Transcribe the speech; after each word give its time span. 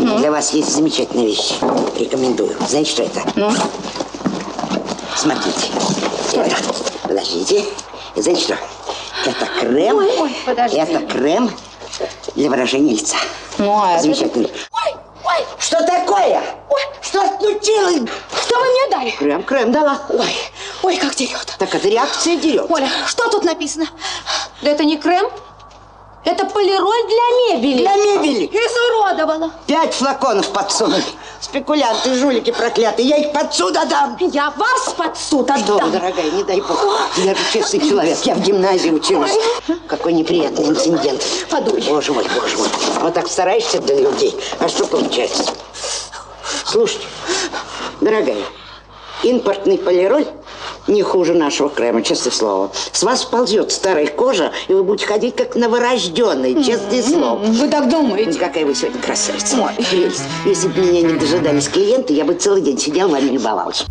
Для 0.00 0.30
вас 0.30 0.52
есть 0.54 0.72
замечательная 0.74 1.26
вещь. 1.26 1.52
Рекомендую. 1.98 2.56
Знаете, 2.66 2.90
что 2.90 3.02
это? 3.02 3.20
Ну? 3.36 3.52
Смотрите. 5.14 5.68
Это, 6.32 6.56
подождите. 7.02 7.64
Знаете 8.16 8.40
что? 8.42 8.58
Это 9.26 9.46
крем. 9.60 9.98
Ой, 9.98 10.10
ой, 10.18 10.36
подожди. 10.46 10.78
Это 10.78 11.00
крем 11.06 11.50
для 12.34 12.48
выражения 12.48 12.92
лица. 12.94 13.16
Ну, 13.58 13.78
а 13.82 13.92
это- 13.92 14.02
Замечательный. 14.04 14.50
Ой, 14.72 14.94
ой, 15.24 15.44
Что 15.58 15.84
такое? 15.84 16.40
ой, 16.70 16.80
Что 17.02 17.26
случилось? 17.38 18.08
что 18.42 18.58
вы 18.58 18.64
мне 18.64 18.90
дали? 18.90 19.10
Крем, 19.10 19.42
крем 19.42 19.72
дала. 19.72 20.00
Ой, 20.08 20.34
ой, 20.82 20.96
как 20.96 21.14
дерет. 21.14 21.54
Так 21.58 21.74
это 21.74 21.88
реакция 21.88 22.36
дерет. 22.36 22.70
Оля, 22.70 22.88
что 23.06 23.28
тут 23.28 23.44
написано? 23.44 23.86
Да 24.62 24.70
это 24.70 24.84
не 24.84 24.96
крем, 24.96 25.28
это 26.24 26.44
полироль 26.46 27.06
для 27.08 27.56
мебели. 27.56 27.78
Для 27.82 27.96
мебели. 27.96 28.46
Изуродовала. 28.46 29.52
Пять 29.66 29.94
флаконов 29.94 30.48
подсунули. 30.52 31.04
Спекулянты, 31.40 32.14
жулики 32.14 32.50
проклятые. 32.50 33.08
Я 33.08 33.16
их 33.16 33.32
под 33.32 33.54
суд 33.54 33.76
отдам. 33.76 34.16
Я 34.20 34.50
вас 34.50 34.92
под 34.96 35.16
суд 35.16 35.48
Что 35.48 35.76
отдам. 35.76 35.90
вы, 35.90 35.98
дорогая, 35.98 36.30
не 36.30 36.42
дай 36.44 36.60
бог. 36.60 36.86
Я 37.16 37.34
же 37.34 37.40
честный 37.52 37.80
человек. 37.80 38.18
Я 38.24 38.34
в 38.34 38.40
гимназии 38.40 38.90
училась. 38.90 39.32
Какой 39.88 40.12
неприятный 40.12 40.66
инцидент. 40.66 41.22
Подуй. 41.48 41.80
Боже 41.82 42.12
мой, 42.12 42.24
боже 42.34 42.56
мой. 42.58 42.68
Вот 43.00 43.14
так 43.14 43.26
стараешься 43.28 43.80
для 43.80 43.96
людей. 43.96 44.38
А 44.58 44.68
что 44.68 44.86
получается? 44.86 45.44
Слушайте, 46.66 47.06
дорогая, 48.00 48.36
импортный 49.22 49.78
полироль 49.78 50.26
не 50.86 51.02
хуже 51.02 51.34
нашего 51.34 51.70
крема, 51.70 52.02
честное 52.02 52.32
слово. 52.32 52.72
С 52.92 53.02
вас 53.02 53.24
ползет 53.24 53.72
старая 53.72 54.06
кожа, 54.06 54.52
и 54.68 54.74
вы 54.74 54.82
будете 54.82 55.06
ходить 55.06 55.36
как 55.36 55.54
новорожденный, 55.54 56.62
честное 56.64 57.02
слово. 57.02 57.38
Вы 57.38 57.68
так 57.68 57.88
думаете? 57.88 58.38
Какая 58.38 58.66
вы 58.66 58.74
сегодня 58.74 59.00
красавица. 59.00 59.56
Прелесть. 59.90 60.22
Если 60.44 60.68
бы 60.68 60.80
меня 60.80 61.02
не 61.02 61.18
дожидались 61.18 61.68
клиенты, 61.68 62.12
я 62.12 62.24
бы 62.24 62.34
целый 62.34 62.62
день 62.62 62.78
сидел, 62.78 63.08
вами 63.08 63.30
любовалась. 63.30 63.84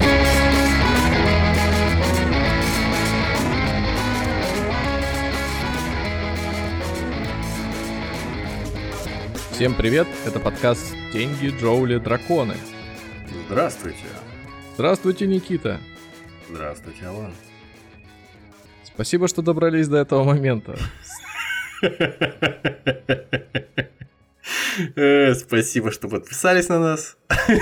Всем 9.52 9.73
привет, 9.73 10.08
это 10.25 10.39
подкаст 10.39 10.86
«Деньги, 11.11 11.53
Джоули, 11.59 11.97
Драконы». 11.97 12.55
Здравствуйте. 13.49 14.05
Здравствуйте, 14.80 15.27
Никита. 15.27 15.81
Здравствуйте, 16.49 17.05
Алан. 17.05 17.33
Спасибо, 18.86 19.27
что 19.27 19.41
добрались 19.41 19.89
до 19.89 19.97
этого 19.97 20.23
момента. 20.23 20.77
Э, 24.95 25.33
Спасибо, 25.36 25.91
что 25.91 26.08
подписались 26.08 26.69
на 26.69 26.80
нас. 26.80 27.17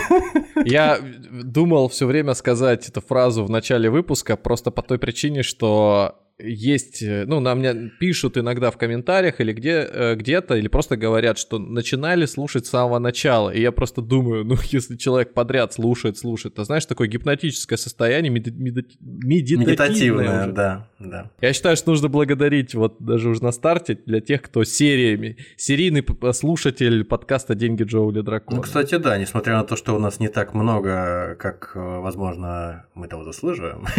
Я 0.66 1.00
думал 1.32 1.90
все 1.90 2.06
время 2.06 2.36
сказать 2.36 2.88
эту 2.88 3.02
фразу 3.02 3.44
в 3.44 3.50
начале 3.50 3.90
выпуска, 3.90 4.38
просто 4.38 4.70
по 4.70 4.84
той 4.84 5.00
причине, 5.00 5.42
что 5.42 6.20
есть, 6.40 7.02
э, 7.02 7.26
ну, 7.26 7.40
на 7.40 7.54
меня 7.56 7.74
пишут 8.00 8.38
иногда 8.38 8.70
в 8.70 8.78
комментариях 8.78 9.42
или 9.42 9.54
где, 9.54 9.88
э, 9.92 10.16
где-то, 10.16 10.56
или 10.56 10.68
просто 10.68 10.96
говорят, 10.96 11.40
что 11.40 11.58
начинали 11.58 12.26
слушать 12.26 12.68
с 12.68 12.70
самого 12.70 13.00
начала. 13.00 13.50
И 13.50 13.60
я 13.60 13.72
просто 13.72 14.02
думаю, 14.02 14.46
ну, 14.46 14.56
если 14.72 14.96
человек 14.98 15.34
подряд 15.34 15.74
слушает, 15.74 16.18
слушает, 16.18 16.54
то 16.56 16.64
знаешь, 16.64 16.86
такое 16.86 17.08
гипнотическое 17.08 17.78
состояние, 17.78 18.32
меди- 18.32 18.52
меди- 18.52 18.98
медитативное 19.02 19.66
Медитативная, 19.66 20.44
уже. 20.44 20.52
да, 20.54 20.88
да. 21.00 21.32
Я 21.42 21.54
считаю, 21.54 21.76
что 21.76 21.90
нужно 21.90 22.08
благодарить 22.08 22.76
вот 22.76 22.98
даже 23.00 23.30
уже 23.30 23.44
на 23.44 23.52
старте 23.52 23.98
для 24.06 24.22
тех, 24.22 24.44
кто 24.44 24.64
сериями, 24.64 25.38
серийный 25.56 26.06
слушатель 26.34 27.04
подкаста 27.04 27.56
«Деньги 27.56 27.82
Джоули 27.84 28.22
Дракона». 28.22 28.58
Ну, 28.58 28.64
кстати, 28.64 28.96
да, 28.98 29.18
несмотря 29.18 29.56
на 29.58 29.64
то, 29.64 29.76
что 29.76 29.96
у 29.96 30.00
нас 30.00 30.20
не 30.20 30.28
так 30.28 30.54
много, 30.54 31.36
как, 31.40 31.72
э, 31.74 31.80
возможно, 31.80 32.86
мы 32.94 33.08
того 33.08 33.24
заслуживаем, 33.24 33.86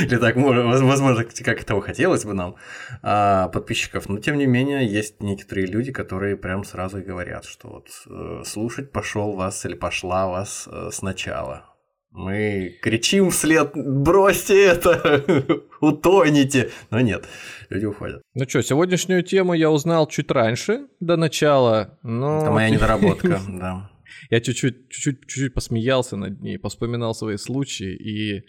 или 0.00 0.16
так, 0.16 0.36
мо- 0.36 0.52
воз- 0.52 0.80
возможно, 0.80 1.24
как 1.24 1.64
этого 1.72 1.82
хотелось 1.82 2.24
бы 2.24 2.34
нам, 2.34 2.56
а, 3.02 3.48
подписчиков, 3.48 4.08
но 4.08 4.18
тем 4.18 4.38
не 4.38 4.46
менее 4.46 4.86
есть 4.86 5.22
некоторые 5.22 5.66
люди, 5.66 5.92
которые 5.92 6.36
прям 6.36 6.64
сразу 6.64 6.98
и 6.98 7.02
говорят, 7.02 7.44
что 7.44 7.68
вот 7.68 7.88
э, 8.06 8.42
слушать 8.44 8.92
пошел 8.92 9.32
вас 9.32 9.64
или 9.64 9.74
пошла 9.74 10.28
вас 10.28 10.68
э, 10.70 10.90
сначала. 10.92 11.64
Мы 12.10 12.78
кричим 12.82 13.30
вслед, 13.30 13.70
бросьте 13.74 14.66
это, 14.66 15.24
утоните. 15.80 16.70
Но 16.90 17.00
нет, 17.00 17.24
люди 17.70 17.86
уходят. 17.86 18.20
Ну 18.34 18.44
что, 18.46 18.62
сегодняшнюю 18.62 19.22
тему 19.22 19.54
я 19.54 19.70
узнал 19.70 20.06
чуть 20.06 20.30
раньше, 20.30 20.88
до 21.00 21.16
начала, 21.16 21.98
но... 22.02 22.42
Это 22.42 22.50
моя 22.50 22.68
недоработка, 22.68 23.40
да. 23.48 23.90
Я 24.28 24.40
чуть-чуть, 24.40 24.90
чуть-чуть, 24.90 25.26
чуть-чуть 25.26 25.54
посмеялся 25.54 26.16
над 26.16 26.40
ней, 26.42 26.58
поспоминал 26.58 27.14
свои 27.14 27.38
случаи 27.38 27.94
и 27.96 28.44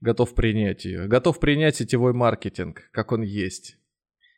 готов 0.00 0.34
принять 0.34 0.84
ее. 0.84 1.06
Готов 1.06 1.40
принять 1.40 1.76
сетевой 1.76 2.12
маркетинг, 2.12 2.88
как 2.92 3.12
он 3.12 3.22
есть. 3.22 3.76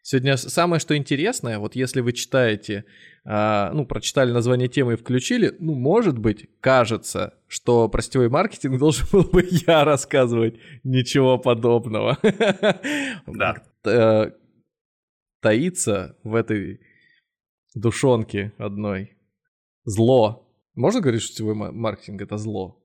Сегодня 0.03 0.37
самое, 0.39 0.81
что 0.81 0.97
интересное, 0.97 1.59
вот 1.59 1.77
если 1.77 2.01
вы 2.01 2.15
читаете, 2.15 2.87
а, 3.27 3.71
ну, 3.75 3.85
прочитали 3.85 4.33
название 4.33 4.69
темы 4.69 4.95
и 4.95 4.97
включили, 4.97 5.55
ну, 5.59 5.75
может 5.75 6.19
быть, 6.19 6.49
кажется, 6.61 7.35
что 7.47 7.91
про 7.91 8.01
сетевой 8.01 8.31
маркетинг 8.31 8.79
должен 8.81 9.07
был 9.13 9.25
бы 9.25 9.47
я 9.67 9.85
рассказывать. 9.85 10.59
Ничего 10.83 11.37
подобного. 11.39 12.17
Да. 13.27 13.63
Э, 13.85 14.31
Таится 15.41 16.17
в 16.25 16.35
этой 16.35 16.81
душонке 17.75 18.53
одной 18.59 19.17
зло. 19.85 20.51
Можно 20.75 21.01
говорить, 21.01 21.23
что 21.23 21.33
сетевой 21.33 21.55
ма- 21.55 21.73
маркетинг 21.73 22.23
это 22.23 22.39
зло? 22.39 22.83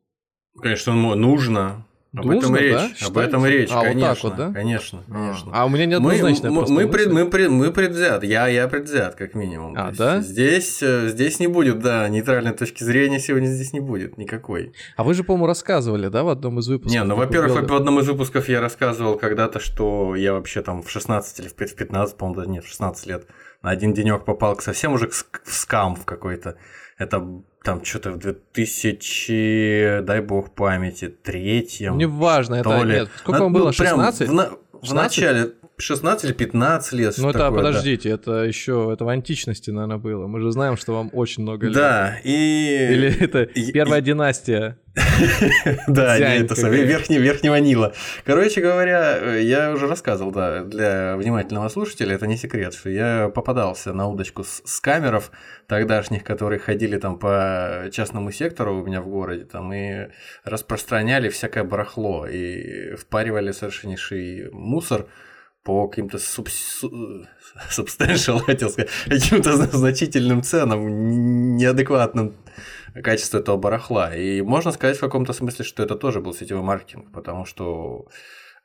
Конечно, 0.62 0.94
нужно. 1.16 1.88
Об 2.16 2.30
этом 2.30 2.52
Нужно, 2.52 2.56
и 2.58 2.64
речь. 2.68 3.00
да? 3.02 3.08
Об 3.08 3.18
этом 3.18 3.46
и 3.46 3.50
речь, 3.50 3.70
А, 3.72 3.76
вот 3.78 3.84
так 3.86 3.92
конечно. 3.94 4.30
вот, 4.30 4.38
да? 4.38 4.52
Конечно, 4.54 5.04
конечно. 5.10 5.52
А 5.52 5.66
у 5.66 5.70
меня 5.70 5.86
Мы, 6.00 6.14
неоднозначная 6.14 6.52
мы, 6.52 6.66
мы, 6.70 6.88
пред- 6.88 7.12
мы, 7.12 7.26
пред- 7.28 7.50
мы 7.50 7.72
предвзят. 7.72 8.24
Я, 8.24 8.48
я 8.48 8.68
предвзят, 8.68 9.16
как 9.16 9.34
минимум. 9.34 9.74
А, 9.76 9.92
да? 9.92 10.22
Здесь, 10.22 10.84
э, 10.84 11.08
здесь 11.10 11.40
не 11.40 11.48
будет, 11.48 11.80
да, 11.80 12.08
нейтральной 12.10 12.54
точки 12.54 12.84
зрения 12.84 13.20
сегодня 13.20 13.48
здесь 13.48 13.74
не 13.74 13.80
будет 13.80 14.20
никакой. 14.20 14.74
А 14.96 15.04
вы 15.04 15.16
же, 15.16 15.24
по-моему, 15.24 15.48
рассказывали, 15.48 16.08
да, 16.10 16.22
в 16.24 16.30
одном 16.30 16.60
из 16.60 16.68
выпусков? 16.68 16.92
Не, 16.94 17.04
ну, 17.04 17.16
во-первых, 17.16 17.68
в 17.68 17.74
одном 17.76 18.00
из 18.00 18.08
выпусков 18.08 18.48
я 18.48 18.62
рассказывал 18.62 19.18
когда-то, 19.18 19.60
что 19.60 20.16
я 20.16 20.34
вообще 20.34 20.62
там 20.62 20.84
в 20.84 20.92
16 20.92 21.40
или 21.40 21.48
в 21.48 21.56
15, 21.56 22.16
по-моему, 22.16 22.36
даже 22.42 22.50
нет, 22.52 22.64
в 22.64 22.68
16 22.70 23.08
лет 23.08 23.26
на 23.64 23.72
один 23.72 23.92
денек 23.94 24.24
попал 24.24 24.56
к 24.56 24.62
совсем 24.62 24.94
уже 24.94 25.08
в 25.10 25.26
скам 25.46 25.96
в 25.96 26.06
какой-то. 26.06 26.58
Это 27.00 27.26
там 27.64 27.84
что-то 27.84 28.12
в 28.12 28.18
2000, 28.20 30.02
дай 30.04 30.22
бог 30.22 30.54
памяти, 30.54 31.08
третьем. 31.08 31.98
Не 31.98 32.06
важно, 32.06 32.56
это 32.56 32.70
то 32.70 32.84
ли. 32.84 32.94
нет. 32.96 33.10
Сколько 33.18 33.40
вам 33.42 33.54
было? 33.54 33.68
ну, 33.68 33.74
прям 33.74 33.98
16? 33.98 34.28
В, 34.30 34.34
на- 34.34 34.50
в 34.74 34.86
16? 34.86 34.94
начале 34.94 35.52
16 35.78 36.26
или 36.26 36.34
15 36.34 36.94
лет. 36.94 37.16
Ну 37.18 37.30
это, 37.30 37.40
такое, 37.40 37.62
да. 37.62 37.68
подождите, 37.70 38.10
это 38.10 38.44
еще, 38.44 38.90
это 38.94 39.06
в 39.06 39.10
античности, 39.10 39.72
наверное, 39.72 39.98
было. 39.98 40.28
Мы 40.28 40.42
же 40.42 40.52
знаем, 40.52 40.78
что 40.78 40.94
вам 40.94 41.10
очень 41.14 41.44
много 41.44 41.68
лет. 41.68 41.76
Да, 41.76 42.18
и... 42.24 42.90
Или 42.92 43.18
это 43.24 43.44
и- 43.44 43.72
первая 43.72 44.02
и- 44.02 44.04
династия. 44.04 44.78
Да, 45.88 46.18
это 46.18 46.70
верхний, 46.70 47.18
верхнего 47.18 47.56
Нила. 47.56 47.94
Короче 48.26 48.62
говоря, 48.62 49.38
я 49.38 49.72
уже 49.72 49.88
рассказывал, 49.88 50.32
да, 50.32 50.64
для 50.64 51.16
внимательного 51.18 51.70
слушателя, 51.70 52.16
это 52.16 52.28
не 52.28 52.38
секрет, 52.38 52.74
что 52.74 52.90
я 52.90 53.32
попадался 53.34 53.94
на 53.94 54.08
удочку 54.08 54.44
с, 54.44 54.80
камеров 54.80 55.32
тогдашних, 55.68 56.24
которые 56.24 56.60
ходили 56.60 56.98
там 56.98 57.18
по 57.18 57.86
частному 57.92 58.32
сектору 58.32 58.82
у 58.82 58.86
меня 58.86 59.02
в 59.02 59.08
городе, 59.08 59.46
там 59.46 59.74
и 59.74 60.10
распространяли 60.44 61.30
всякое 61.30 61.64
барахло, 61.64 62.28
и 62.28 62.96
впаривали 62.96 63.52
совершеннейший 63.52 64.50
мусор 64.52 65.08
по 65.64 65.88
каким-то 65.88 66.18
substantial, 66.18 68.40
хотел 68.40 68.70
сказать, 68.70 68.92
каким-то 69.06 69.56
значительным 69.56 70.44
ценам, 70.44 71.56
неадекватным 71.56 72.36
качеству 73.02 73.40
этого 73.40 73.58
барахла. 73.58 74.16
И 74.16 74.42
можно 74.42 74.72
сказать 74.72 74.98
в 74.98 75.02
каком-то 75.02 75.34
смысле, 75.34 75.66
что 75.66 75.84
это 75.84 75.96
тоже 75.96 76.22
был 76.22 76.34
сетевой 76.34 76.64
маркетинг, 76.64 77.12
потому 77.12 77.46
что 77.46 78.08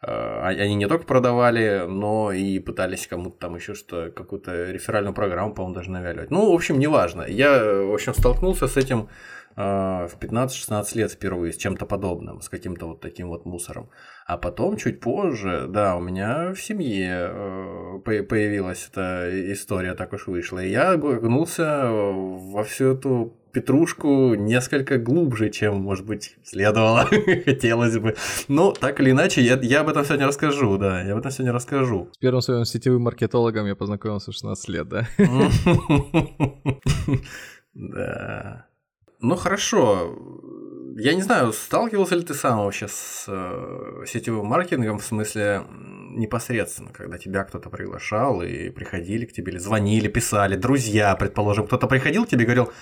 э, 0.03 0.41
они 0.43 0.75
не 0.75 0.87
только 0.87 1.07
продавали, 1.07 1.85
но 1.89 2.33
и 2.33 2.59
пытались 2.59 3.07
кому-то 3.07 3.39
там 3.39 3.57
еще 3.57 3.75
что 3.75 4.11
какую-то 4.11 4.71
реферальную 4.71 5.15
программу, 5.15 5.55
по-моему, 5.55 5.75
даже 5.75 5.91
навяливать. 5.91 6.31
Ну, 6.31 6.51
в 6.51 6.55
общем, 6.55 6.79
неважно. 6.79 7.23
Я, 7.23 7.63
в 7.63 7.95
общем, 7.95 8.15
столкнулся 8.15 8.67
с 8.69 8.77
этим 8.77 9.01
э, 9.01 9.07
в 9.57 10.11
15-16 10.21 10.97
лет 10.97 11.13
впервые, 11.13 11.53
с 11.53 11.57
чем-то 11.57 11.87
подобным, 11.87 12.41
с 12.41 12.49
каким-то 12.49 12.87
вот 12.87 13.01
таким 13.01 13.29
вот 13.29 13.45
мусором. 13.45 13.91
А 14.27 14.37
потом, 14.37 14.77
чуть 14.77 15.01
позже, 15.01 15.67
да, 15.69 15.97
у 15.97 16.01
меня 16.01 16.53
в 16.53 16.61
семье 16.61 17.29
э, 17.31 17.99
по- 18.05 18.23
появилась 18.23 18.89
эта 18.93 19.29
история, 19.53 19.95
так 19.95 20.13
уж 20.13 20.27
вышла. 20.27 20.61
И 20.61 20.71
я 20.71 20.97
гнулся 20.97 21.89
во 21.91 22.63
всю 22.63 22.93
эту 22.93 23.35
петрушку 23.53 24.35
несколько 24.35 24.99
глубже, 24.99 25.51
чем, 25.51 25.81
может 25.81 26.07
быть, 26.07 26.37
следовало, 26.45 27.05
хотелось 27.45 27.99
бы. 27.99 28.15
Но 28.47 28.73
так 28.73 29.01
или 29.01 29.11
иначе, 29.11 29.41
я, 29.41 29.59
я 29.61 29.81
об 29.81 29.89
этом 29.89 30.05
сегодня 30.05 30.27
расскажу, 30.27 30.77
да, 30.79 31.03
я 31.03 31.15
об 31.15 31.19
этом 31.19 31.33
сегодня 31.33 31.53
расскажу. 31.53 32.11
С 32.13 32.19
первым 32.19 32.43
своим 32.43 32.65
сетевым 32.65 33.03
маркетологом 33.03 33.67
я 33.67 33.75
познакомился 33.75 34.31
в 34.31 34.35
16 34.35 34.69
лет, 34.69 34.89
да? 34.89 35.07
Да. 37.75 38.68
Ну 39.21 39.37
хорошо. 39.37 40.17
Я 40.97 41.15
не 41.15 41.23
знаю, 41.23 41.53
сталкивался 41.53 42.17
ли 42.17 42.23
ты 42.23 42.35
сам 42.35 42.59
вообще 42.65 42.89
с 42.89 43.27
э, 43.29 44.05
сетевым 44.07 44.47
маркетингом 44.47 44.99
в 44.99 45.05
смысле 45.05 45.63
непосредственно, 46.11 46.91
когда 46.93 47.19
тебя 47.19 47.45
кто-то 47.45 47.71
приглашал 47.71 48.43
и 48.43 48.71
приходили 48.71 49.25
к 49.25 49.33
тебе, 49.33 49.53
или 49.53 49.59
звонили, 49.59 50.09
писали, 50.09 50.57
друзья, 50.57 51.15
предположим, 51.15 51.67
кто-то 51.67 51.87
приходил 51.87 52.27
к 52.27 52.29
тебе 52.29 52.43
и 52.43 52.47
говорил, 52.47 52.73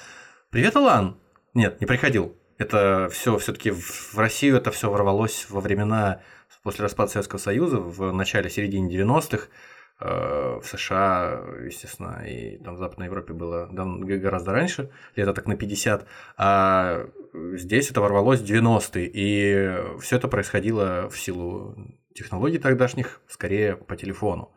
привет, 0.51 0.77
Алан. 0.77 1.19
Нет, 1.53 1.81
не 1.81 1.87
приходил. 1.87 2.35
Это 2.59 3.09
все 3.13 3.37
все-таки 3.37 3.71
в 3.71 4.17
Россию 4.17 4.57
это 4.57 4.71
все 4.71 4.91
ворвалось 4.91 5.47
во 5.51 5.61
времена 5.61 6.23
после 6.63 6.83
распада 6.83 7.13
Советского 7.13 7.39
Союза 7.39 7.79
в 7.79 8.13
начале 8.13 8.49
середине 8.49 8.97
90-х. 8.97 9.49
Э, 9.99 10.61
В 10.61 10.67
США, 10.67 11.43
естественно, 11.65 12.23
и 12.27 12.59
там 12.59 12.75
в 12.75 12.79
Западной 12.79 13.07
Европе 13.07 13.33
было 13.33 13.67
гораздо 13.71 14.53
раньше, 14.53 14.91
лет 15.15 15.35
так 15.35 15.47
на 15.47 15.57
50, 15.57 16.07
а 16.37 17.07
здесь 17.55 17.91
это 17.91 18.03
ворвалось 18.03 18.41
в 18.41 18.45
90-е, 18.45 19.11
и 19.13 19.99
все 20.01 20.17
это 20.17 20.29
происходило 20.29 21.09
в 21.09 21.19
силу 21.19 21.75
технологий 22.15 22.59
тогдашних, 22.59 23.23
скорее 23.27 23.77
по 23.77 23.97
телефону, 23.97 24.53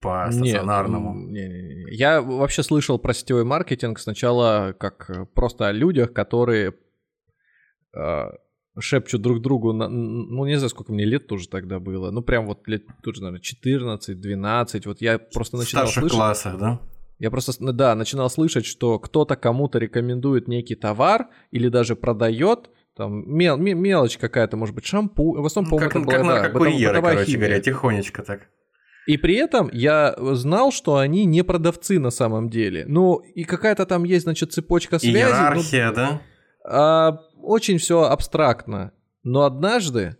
по 0.00 0.28
стационарному. 0.30 1.12
м, 1.12 1.32
не-не-не. 1.32 1.94
Я 1.94 2.20
вообще 2.20 2.62
слышал 2.62 2.98
про 2.98 3.14
сетевой 3.14 3.44
маркетинг 3.44 3.98
сначала 3.98 4.74
как 4.78 5.10
просто 5.34 5.68
о 5.68 5.72
людях, 5.72 6.12
которые 6.12 6.74
э, 7.94 8.30
шепчут 8.78 9.20
друг 9.22 9.42
другу, 9.42 9.72
на- 9.72 9.88
ну 9.88 10.46
не 10.46 10.56
знаю, 10.56 10.70
сколько 10.70 10.92
мне 10.92 11.04
лет 11.04 11.26
тоже 11.26 11.48
тогда 11.48 11.78
было, 11.78 12.10
ну 12.10 12.22
прям 12.22 12.46
вот 12.46 12.66
лет 12.68 12.84
тоже, 13.02 13.20
наверное, 13.22 13.40
14, 13.42 14.18
12, 14.20 14.86
вот 14.86 15.00
я 15.02 15.18
просто 15.18 15.56
начинал 15.56 15.84
старших 15.84 16.00
слышать, 16.02 16.16
классах, 16.18 16.58
да? 16.58 16.80
я 17.18 17.30
просто, 17.30 17.52
ну 17.60 17.72
да, 17.72 17.94
начинал 17.94 18.30
слышать, 18.30 18.64
что 18.66 18.98
кто-то 18.98 19.36
кому-то 19.36 19.78
рекомендует 19.78 20.48
некий 20.48 20.74
товар 20.74 21.28
или 21.50 21.68
даже 21.68 21.96
продает, 21.96 22.70
там 22.96 23.24
мел- 23.30 23.56
ме- 23.58 23.74
мелочь 23.74 24.16
какая-то, 24.18 24.56
может 24.56 24.74
быть, 24.74 24.86
шампунь, 24.86 25.40
в 25.40 25.44
основном, 25.46 25.70
Ну, 25.70 25.76
по-моему, 25.76 25.90
как, 25.90 26.02
это 26.02 26.10
как 26.10 26.22
была, 26.22 26.34
да, 26.34 26.42
наркокурьеры, 26.42 26.92
бытовая 26.94 27.14
короче 27.14 27.32
химия. 27.32 27.46
говоря, 27.46 27.60
тихонечко 27.60 28.22
так. 28.22 28.48
И 29.06 29.16
при 29.16 29.34
этом 29.34 29.68
я 29.72 30.14
знал, 30.34 30.70
что 30.72 30.96
они 30.96 31.24
не 31.24 31.42
продавцы 31.42 31.98
на 31.98 32.10
самом 32.10 32.48
деле. 32.50 32.84
Ну, 32.86 33.16
и 33.16 33.42
какая-то 33.44 33.84
там 33.84 34.04
есть, 34.04 34.22
значит, 34.24 34.52
цепочка 34.52 34.98
связи. 34.98 35.14
ну, 35.14 35.20
Иерархия, 35.24 35.90
да? 35.92 36.20
а, 36.64 37.18
очень 37.42 37.78
все 37.78 38.02
абстрактно. 38.02 38.92
Но 39.22 39.42
однажды 39.42 40.16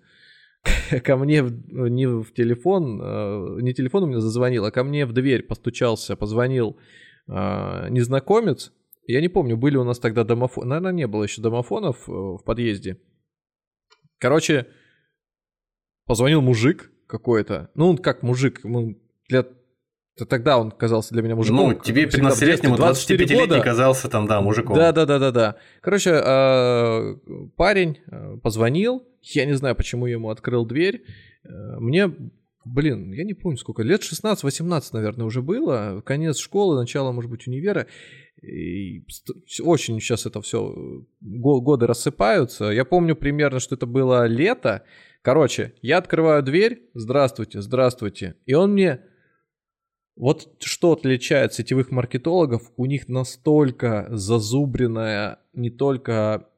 ко 1.04 1.16
мне 1.16 1.42
в- 1.42 1.88
не 1.88 2.06
в 2.06 2.32
телефон, 2.34 3.00
э, 3.02 3.60
не 3.62 3.74
телефон 3.74 4.04
у 4.04 4.06
меня 4.06 4.20
зазвонил, 4.20 4.64
а 4.64 4.70
ко 4.70 4.84
мне 4.84 5.06
в 5.06 5.12
дверь 5.12 5.42
постучался, 5.42 6.16
позвонил 6.16 6.78
э, 7.28 7.88
незнакомец. 7.90 8.72
Я 9.06 9.20
не 9.20 9.28
помню, 9.28 9.56
были 9.56 9.76
у 9.76 9.84
нас 9.84 9.98
тогда 9.98 10.22
домофоны. 10.24 10.68
Наверное, 10.68 10.92
не 10.92 11.06
было 11.06 11.24
еще 11.24 11.42
домофонов 11.42 12.08
э, 12.08 12.12
в 12.12 12.42
подъезде. 12.44 13.00
Короче, 14.18 14.68
позвонил 16.06 16.40
мужик 16.40 16.92
какой-то. 17.08 17.70
Ну, 17.74 17.88
он 17.88 17.98
как 17.98 18.22
мужик, 18.22 18.60
ну, 18.62 18.96
для... 19.28 19.46
т- 20.16 20.24
Тогда 20.24 20.58
он 20.58 20.70
казался 20.70 21.12
для 21.14 21.22
меня 21.22 21.34
мужиком. 21.36 21.56
Ну, 21.70 21.74
тебе 21.74 22.08
всегда 22.08 22.28
в 22.30 22.38
детстве, 22.38 22.48
15-летнему, 22.48 22.76
24 22.76 23.24
25-летний 23.24 23.46
года. 23.48 23.60
казался 23.62 24.08
там, 24.08 24.26
да, 24.26 24.40
мужиком. 24.40 24.76
Да, 24.76 24.92
да, 24.92 25.06
да, 25.06 25.18
да, 25.18 25.30
да. 25.30 25.56
Короче, 25.80 26.10
э, 26.10 27.16
парень 27.56 27.98
э, 28.10 28.36
позвонил. 28.42 29.06
Я 29.22 29.44
не 29.46 29.54
знаю, 29.54 29.74
почему 29.76 30.06
я 30.06 30.12
ему 30.14 30.30
открыл 30.30 30.66
дверь. 30.66 31.04
Э, 31.44 31.48
Мне, 31.78 32.10
блин, 32.64 33.12
я 33.12 33.24
не 33.24 33.34
помню 33.34 33.56
сколько, 33.58 33.82
лет 33.82 34.02
16-18, 34.02 34.82
наверное, 34.92 35.26
уже 35.26 35.42
было. 35.42 36.02
Конец 36.04 36.38
школы, 36.38 36.76
начало, 36.78 37.12
может 37.12 37.30
быть, 37.30 37.46
универа. 37.46 37.86
И 38.42 39.04
очень 39.62 40.00
сейчас 40.00 40.26
это 40.26 40.40
все 40.42 40.74
годы 41.20 41.86
рассыпаются. 41.86 42.64
Я 42.70 42.84
помню 42.84 43.14
примерно, 43.14 43.60
что 43.60 43.76
это 43.76 43.86
было 43.86 44.26
лето. 44.26 44.82
Короче, 45.22 45.74
я 45.82 45.98
открываю 45.98 46.42
дверь. 46.42 46.82
Здравствуйте, 46.94 47.60
здравствуйте. 47.62 48.34
И 48.44 48.54
он 48.54 48.72
мне 48.72 49.00
вот 50.16 50.48
что 50.60 50.92
отличает 50.92 51.54
сетевых 51.54 51.90
маркетологов, 51.90 52.70
у 52.76 52.86
них 52.86 53.08
настолько 53.08 54.08
зазубренная 54.10 55.38
не 55.52 55.70
только 55.70 56.48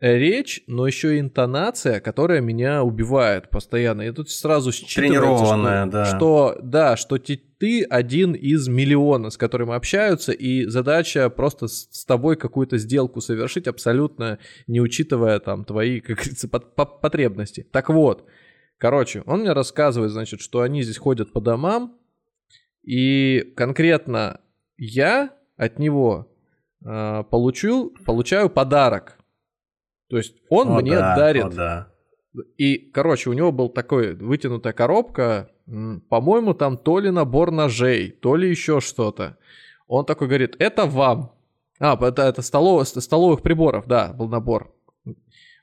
речь, 0.00 0.62
но 0.66 0.86
еще 0.86 1.16
и 1.16 1.20
интонация, 1.20 2.00
которая 2.00 2.40
меня 2.40 2.82
убивает 2.82 3.48
постоянно. 3.48 4.02
И 4.02 4.10
тут 4.12 4.30
сразу 4.30 4.70
Тренированная, 4.70 5.84
что, 5.86 5.92
да. 5.92 6.04
что 6.04 6.58
да, 6.62 6.96
что 6.96 7.18
ти- 7.18 7.36
ты 7.58 7.82
один 7.84 8.32
из 8.32 8.68
миллиона, 8.68 9.30
с 9.30 9.36
которым 9.38 9.70
общаются, 9.70 10.32
и 10.32 10.66
задача 10.66 11.30
просто 11.30 11.68
с, 11.68 11.88
с 11.90 12.04
тобой 12.04 12.36
какую-то 12.36 12.76
сделку 12.76 13.20
совершить, 13.20 13.66
абсолютно 13.66 14.38
не 14.66 14.80
учитывая 14.80 15.38
там 15.38 15.64
твои, 15.64 16.00
как 16.02 16.16
говорится, 16.18 16.48
пот- 16.48 16.74
по- 16.74 16.84
потребности. 16.86 17.66
Так 17.72 17.88
вот, 17.88 18.26
короче, 18.78 19.22
он 19.26 19.40
мне 19.40 19.52
рассказывает, 19.52 20.10
значит, 20.12 20.40
что 20.40 20.60
они 20.60 20.82
здесь 20.82 20.98
ходят 20.98 21.32
по 21.32 21.40
домам, 21.40 21.96
и 22.84 23.52
конкретно 23.56 24.40
я 24.76 25.30
от 25.56 25.78
него 25.78 26.32
э, 26.84 27.24
получу, 27.30 27.94
получаю 28.04 28.50
подарок. 28.50 29.18
То 30.08 30.18
есть 30.18 30.36
он 30.50 30.68
О, 30.68 30.80
мне 30.80 30.96
да, 30.96 31.16
дарит. 31.16 31.44
о, 31.44 31.50
да. 31.50 31.88
И, 32.58 32.76
короче, 32.76 33.30
у 33.30 33.32
него 33.32 33.52
был 33.52 33.68
такой 33.68 34.14
вытянутая 34.14 34.72
коробка, 34.72 35.50
по-моему, 35.66 36.52
там 36.52 36.76
то 36.76 36.98
ли 36.98 37.10
набор 37.10 37.50
ножей, 37.50 38.10
то 38.10 38.36
ли 38.36 38.50
еще 38.50 38.80
что-то. 38.80 39.38
Он 39.86 40.04
такой 40.04 40.28
говорит, 40.28 40.56
это 40.58 40.86
вам. 40.86 41.32
А, 41.78 41.94
это, 42.06 42.22
это 42.22 42.42
столов- 42.42 42.84
столовых 42.84 43.42
приборов, 43.42 43.86
да, 43.86 44.12
был 44.12 44.28
набор. 44.28 44.74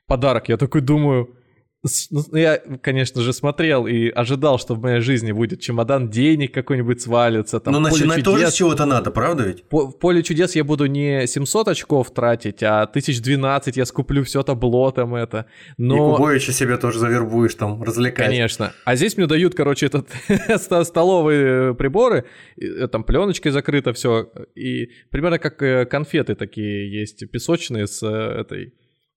Подарок, 0.06 0.48
я 0.48 0.56
такой 0.56 0.80
думаю... 0.80 1.36
с- 1.84 2.10
ну, 2.10 2.22
Я, 2.38 2.58
конечно 2.80 3.22
же, 3.22 3.32
смотрел 3.32 3.86
и 3.86 4.08
ожидал, 4.08 4.58
что 4.58 4.74
в 4.74 4.80
моей 4.80 5.00
жизни 5.00 5.32
будет 5.32 5.60
чемодан 5.60 6.08
денег 6.10 6.52
какой-нибудь 6.54 7.00
свалится. 7.00 7.58
Там, 7.60 7.74
Но 7.74 7.80
поле 7.90 7.92
начинать 8.04 8.24
тоже 8.24 8.38
чудес. 8.38 8.54
с 8.54 8.56
чего-то 8.56 8.84
надо, 8.86 9.10
правда 9.10 9.44
ведь? 9.44 9.64
По- 9.64 9.88
В 9.88 9.98
поле 9.98 10.22
чудес 10.22 10.54
я 10.54 10.62
буду 10.64 10.86
не 10.86 11.26
700 11.26 11.68
очков 11.68 12.12
тратить, 12.14 12.62
а 12.62 12.82
1012 12.86 13.76
я 13.76 13.84
скуплю 13.84 14.22
все 14.24 14.42
табло 14.42 14.90
там 14.92 15.14
это. 15.14 15.46
И 15.76 15.82
Но... 15.82 16.14
Кубовича 16.16 16.52
себе 16.52 16.76
тоже 16.76 16.98
завербуешь 17.00 17.54
там, 17.56 17.82
развлекать. 17.82 18.26
Конечно. 18.26 18.72
А 18.84 18.94
здесь 18.96 19.16
мне 19.16 19.26
дают, 19.26 19.54
короче, 19.54 19.86
этот 19.86 20.08
ст- 20.56 20.84
столовые 20.86 21.74
приборы, 21.74 22.26
и, 22.56 22.66
э, 22.66 22.88
там 22.88 23.02
пленочкой 23.04 23.50
закрыто 23.52 23.92
все, 23.92 24.30
и 24.54 24.90
примерно 25.10 25.38
как 25.38 25.60
э, 25.62 25.84
конфеты 25.86 26.34
такие 26.36 26.92
есть 26.92 27.28
песочные 27.30 27.86
с 27.86 28.02
э, 28.02 28.40
этой 28.40 28.66
э, 28.66 28.70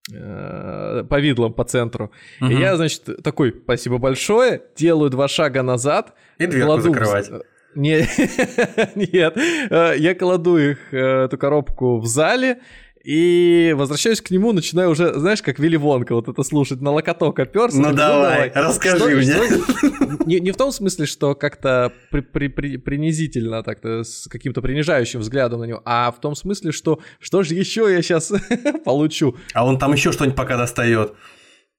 повидлом 0.08 1.52
по 1.52 1.64
центру. 1.64 2.12
Мгм. 2.40 2.52
И 2.52 2.60
я, 2.60 2.76
значит, 2.76 3.22
такой, 3.22 3.54
спасибо 3.64 3.98
большое, 3.98 4.62
делаю 4.76 5.10
два 5.10 5.28
шага 5.28 5.62
назад. 5.62 6.14
И 6.38 6.46
дверку 6.46 6.66
кладу 6.66 6.82
закрывать. 6.82 7.30
Не, 7.76 8.08
нет, 9.12 9.36
э, 9.36 9.94
я 9.98 10.14
кладу 10.14 10.56
их, 10.56 10.94
э, 10.94 11.24
эту 11.24 11.36
коробку 11.36 11.98
в 11.98 12.06
зале, 12.06 12.60
и 13.06 13.72
возвращаюсь 13.76 14.20
к 14.20 14.30
нему, 14.32 14.52
начинаю 14.52 14.90
уже, 14.90 15.14
знаешь, 15.14 15.40
как 15.40 15.60
Вилли 15.60 15.76
Вонка 15.76 16.14
вот 16.16 16.26
это 16.28 16.42
слушать, 16.42 16.80
на 16.80 16.90
локоток 16.90 17.38
оперся. 17.38 17.76
Ну 17.76 17.84
такой, 17.84 17.96
давай, 17.96 18.52
расскажи 18.54 18.96
Что- 18.96 19.08
мне. 19.08 19.22
что- 19.22 20.26
Не, 20.26 20.40
не 20.40 20.50
в 20.50 20.56
том 20.56 20.72
смысле, 20.72 21.06
что 21.06 21.34
как-то 21.36 21.92
при- 22.10 22.20
при- 22.22 22.48
при- 22.48 22.76
принизительно, 22.78 23.62
так-то 23.62 24.02
с 24.02 24.26
каким-то 24.28 24.60
принижающим 24.60 25.20
взглядом 25.20 25.60
на 25.60 25.64
него, 25.64 25.82
а 25.84 26.10
в 26.10 26.20
том 26.20 26.34
смысле, 26.34 26.72
что 26.72 26.98
что 27.20 27.44
же 27.44 27.54
еще 27.54 27.82
я 27.90 28.02
сейчас 28.02 28.32
получу. 28.84 29.36
А 29.54 29.64
он 29.64 29.78
там 29.78 29.92
еще 29.92 30.10
что-нибудь 30.10 30.36
пока 30.36 30.56
достает. 30.56 31.12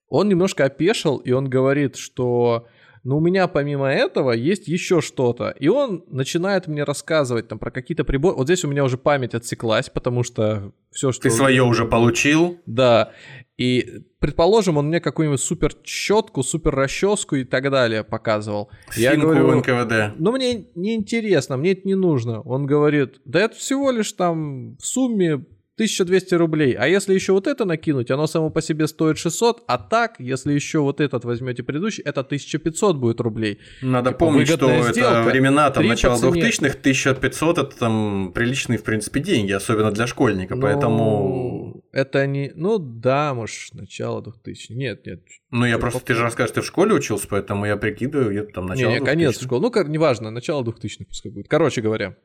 Он 0.08 0.28
немножко 0.28 0.64
опешил, 0.64 1.18
и 1.18 1.32
он 1.32 1.50
говорит, 1.50 1.96
что 1.96 2.66
ну, 3.08 3.16
у 3.16 3.20
меня 3.20 3.48
помимо 3.48 3.90
этого 3.90 4.32
есть 4.32 4.68
еще 4.68 5.00
что-то. 5.00 5.54
И 5.58 5.68
он 5.68 6.04
начинает 6.08 6.66
мне 6.66 6.84
рассказывать 6.84 7.48
там 7.48 7.58
про 7.58 7.70
какие-то 7.70 8.04
приборы. 8.04 8.36
Вот 8.36 8.46
здесь 8.46 8.66
у 8.66 8.68
меня 8.68 8.84
уже 8.84 8.98
память 8.98 9.34
отсеклась, 9.34 9.88
потому 9.88 10.22
что 10.22 10.72
все, 10.90 11.10
что... 11.10 11.22
Ты 11.22 11.30
свое 11.30 11.62
уже 11.62 11.86
получил. 11.86 12.60
Да. 12.66 13.12
И, 13.56 14.02
предположим, 14.18 14.76
он 14.76 14.88
мне 14.88 15.00
какую-нибудь 15.00 15.40
супер 15.40 15.72
щетку, 15.84 16.42
супер 16.42 16.74
расческу 16.74 17.36
и 17.36 17.44
так 17.44 17.70
далее 17.70 18.04
показывал. 18.04 18.68
Я 18.94 19.12
Финку 19.12 19.28
говорю, 19.28 19.46
в 19.46 19.56
НКВД. 19.56 20.18
ну, 20.18 20.32
мне 20.32 20.66
не 20.74 20.94
интересно, 20.94 21.56
мне 21.56 21.72
это 21.72 21.88
не 21.88 21.94
нужно. 21.94 22.42
Он 22.42 22.66
говорит, 22.66 23.22
да 23.24 23.40
это 23.40 23.56
всего 23.56 23.90
лишь 23.90 24.12
там 24.12 24.76
в 24.76 24.84
сумме 24.84 25.46
1200 25.78 26.34
рублей. 26.34 26.72
А 26.74 26.86
если 26.88 27.14
еще 27.14 27.32
вот 27.32 27.46
это 27.46 27.64
накинуть, 27.64 28.10
оно 28.10 28.26
само 28.26 28.50
по 28.50 28.60
себе 28.60 28.86
стоит 28.88 29.16
600, 29.18 29.62
а 29.68 29.78
так, 29.78 30.16
если 30.18 30.52
еще 30.52 30.80
вот 30.80 31.00
этот 31.00 31.24
возьмете 31.24 31.62
предыдущий, 31.62 32.02
это 32.04 32.20
1500 32.20 32.96
будет 32.96 33.20
рублей. 33.20 33.58
Надо 33.82 34.10
Типа, 34.10 34.18
помнить, 34.26 34.48
что 34.48 34.66
выгодная 34.66 34.82
это 34.90 34.92
сделка. 34.92 35.22
времена 35.30 35.70
там 35.70 35.86
начала 35.86 36.16
цене. 36.16 36.42
2000-х, 36.42 36.74
1500 36.80 37.58
это 37.58 37.78
там 37.78 38.32
приличные, 38.34 38.78
в 38.78 38.82
принципе, 38.82 39.20
деньги, 39.20 39.52
особенно 39.52 39.90
для 39.92 40.06
школьника, 40.06 40.54
Ну, 40.56 40.62
поэтому... 40.62 41.82
Это 41.92 42.26
не... 42.26 42.52
Ну 42.54 42.78
да, 42.78 43.32
может, 43.34 43.72
начало 43.74 44.22
2000 44.22 44.72
Нет, 44.72 45.06
нет. 45.06 45.22
Ну, 45.50 45.64
я 45.64 45.78
просто, 45.78 46.00
ты 46.00 46.14
же 46.14 46.22
расскажешь, 46.22 46.54
ты 46.54 46.60
в 46.60 46.66
школе 46.66 46.92
учился, 46.94 47.26
поэтому 47.28 47.64
я 47.66 47.76
прикидываю, 47.76 48.30
где-то 48.30 48.52
там 48.52 48.66
начало 48.66 48.90
не, 48.90 48.98
не, 49.00 49.04
конец 49.06 49.36
2000-х. 49.36 49.44
школы. 49.44 49.62
Ну, 49.62 49.70
кор- 49.70 49.88
неважно, 49.88 50.30
начало 50.30 50.62
2000-х 50.62 51.04
пускай 51.08 51.32
будет. 51.32 51.48
Короче 51.48 51.80
говоря, 51.80 52.16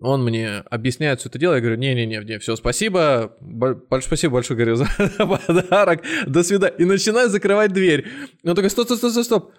Он 0.00 0.22
мне 0.22 0.58
объясняет 0.70 1.20
все 1.20 1.28
это 1.28 1.38
дело, 1.38 1.54
я 1.54 1.60
говорю, 1.60 1.76
не-не-не, 1.76 2.18
не, 2.18 2.38
все, 2.38 2.54
спасибо, 2.54 3.36
большое 3.40 4.02
спасибо 4.02 4.34
большое, 4.34 4.56
говорю, 4.56 4.76
за 4.76 4.86
подарок, 5.18 6.02
до 6.26 6.44
свидания. 6.44 6.76
И 6.78 6.84
начинаю 6.84 7.28
закрывать 7.28 7.72
дверь. 7.72 8.06
Он 8.44 8.54
такой, 8.54 8.70
стоп, 8.70 8.86
стоп, 8.86 8.98
стоп, 8.98 9.10
стоп, 9.10 9.24
стоп. 9.24 9.52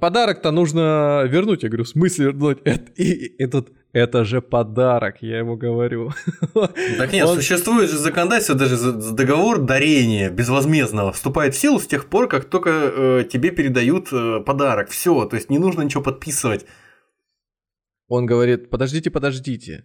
Подарок-то 0.00 0.52
нужно 0.52 1.24
вернуть. 1.26 1.64
Я 1.64 1.68
говорю, 1.68 1.84
в 1.84 1.88
смысле 1.88 2.26
вернуть? 2.26 2.58
Это, 2.64 2.92
и, 2.92 3.46
тут, 3.46 3.70
это 3.92 4.24
же 4.24 4.40
подарок, 4.40 5.16
я 5.20 5.38
ему 5.38 5.56
говорю. 5.56 6.12
Так 6.96 7.12
нет, 7.12 7.26
Он... 7.26 7.36
существует 7.36 7.90
же 7.90 7.98
законодательство, 7.98 8.54
даже 8.54 8.92
договор 8.92 9.58
дарения 9.58 10.30
безвозмездного 10.30 11.12
вступает 11.12 11.54
в 11.54 11.58
силу 11.58 11.78
с 11.78 11.86
тех 11.86 12.06
пор, 12.06 12.28
как 12.28 12.44
только 12.46 12.70
э, 12.70 13.24
тебе 13.30 13.50
передают 13.50 14.08
э, 14.12 14.40
подарок. 14.46 14.88
Все, 14.88 15.26
то 15.26 15.36
есть 15.36 15.50
не 15.50 15.58
нужно 15.58 15.82
ничего 15.82 16.02
подписывать. 16.02 16.64
Он 18.14 18.26
говорит, 18.26 18.68
подождите, 18.68 19.10
подождите. 19.10 19.84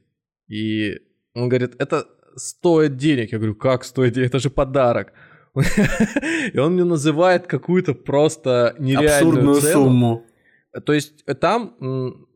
И 0.49 0.99
он 1.33 1.47
говорит, 1.47 1.75
это 1.79 2.05
стоит 2.35 2.97
денег. 2.97 3.31
Я 3.31 3.37
говорю, 3.37 3.55
как 3.55 3.85
стоит 3.85 4.13
денег? 4.13 4.27
Это 4.27 4.39
же 4.39 4.49
подарок. 4.49 5.13
И 6.53 6.59
он 6.59 6.73
мне 6.73 6.83
называет 6.83 7.47
какую-то 7.47 7.93
просто 7.93 8.75
нереальную 8.79 9.17
Абсурдную 9.17 9.61
цену. 9.61 9.73
сумму. 9.73 10.25
То 10.85 10.93
есть 10.93 11.23
э, 11.25 11.35
там 11.35 11.75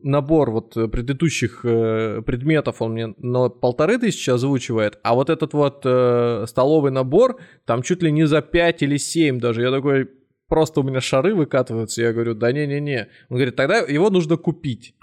набор 0.01 0.51
вот 0.51 0.73
предыдущих 0.73 1.65
э, 1.65 2.21
предметов 2.25 2.81
он 2.81 2.93
мне 2.93 3.13
на 3.17 3.49
полторы 3.49 3.97
тысячи 3.97 4.29
озвучивает, 4.29 4.97
а 5.03 5.13
вот 5.13 5.29
этот 5.29 5.53
вот 5.53 5.81
э, 5.85 6.45
столовый 6.47 6.91
набор 6.91 7.37
там 7.65 7.81
чуть 7.83 8.01
ли 8.01 8.13
не 8.13 8.27
за 8.27 8.41
пять 8.41 8.81
или 8.81 8.97
семь 8.97 9.39
даже. 9.39 9.61
Я 9.61 9.71
такой, 9.71 10.09
просто 10.47 10.79
у 10.79 10.83
меня 10.83 11.01
шары 11.01 11.35
выкатываются. 11.35 12.01
Я 12.01 12.13
говорю, 12.13 12.33
да 12.33 12.53
не-не-не. 12.53 13.09
Он 13.29 13.35
говорит, 13.35 13.57
тогда 13.57 13.79
его 13.79 14.09
нужно 14.09 14.37
купить. 14.37 14.95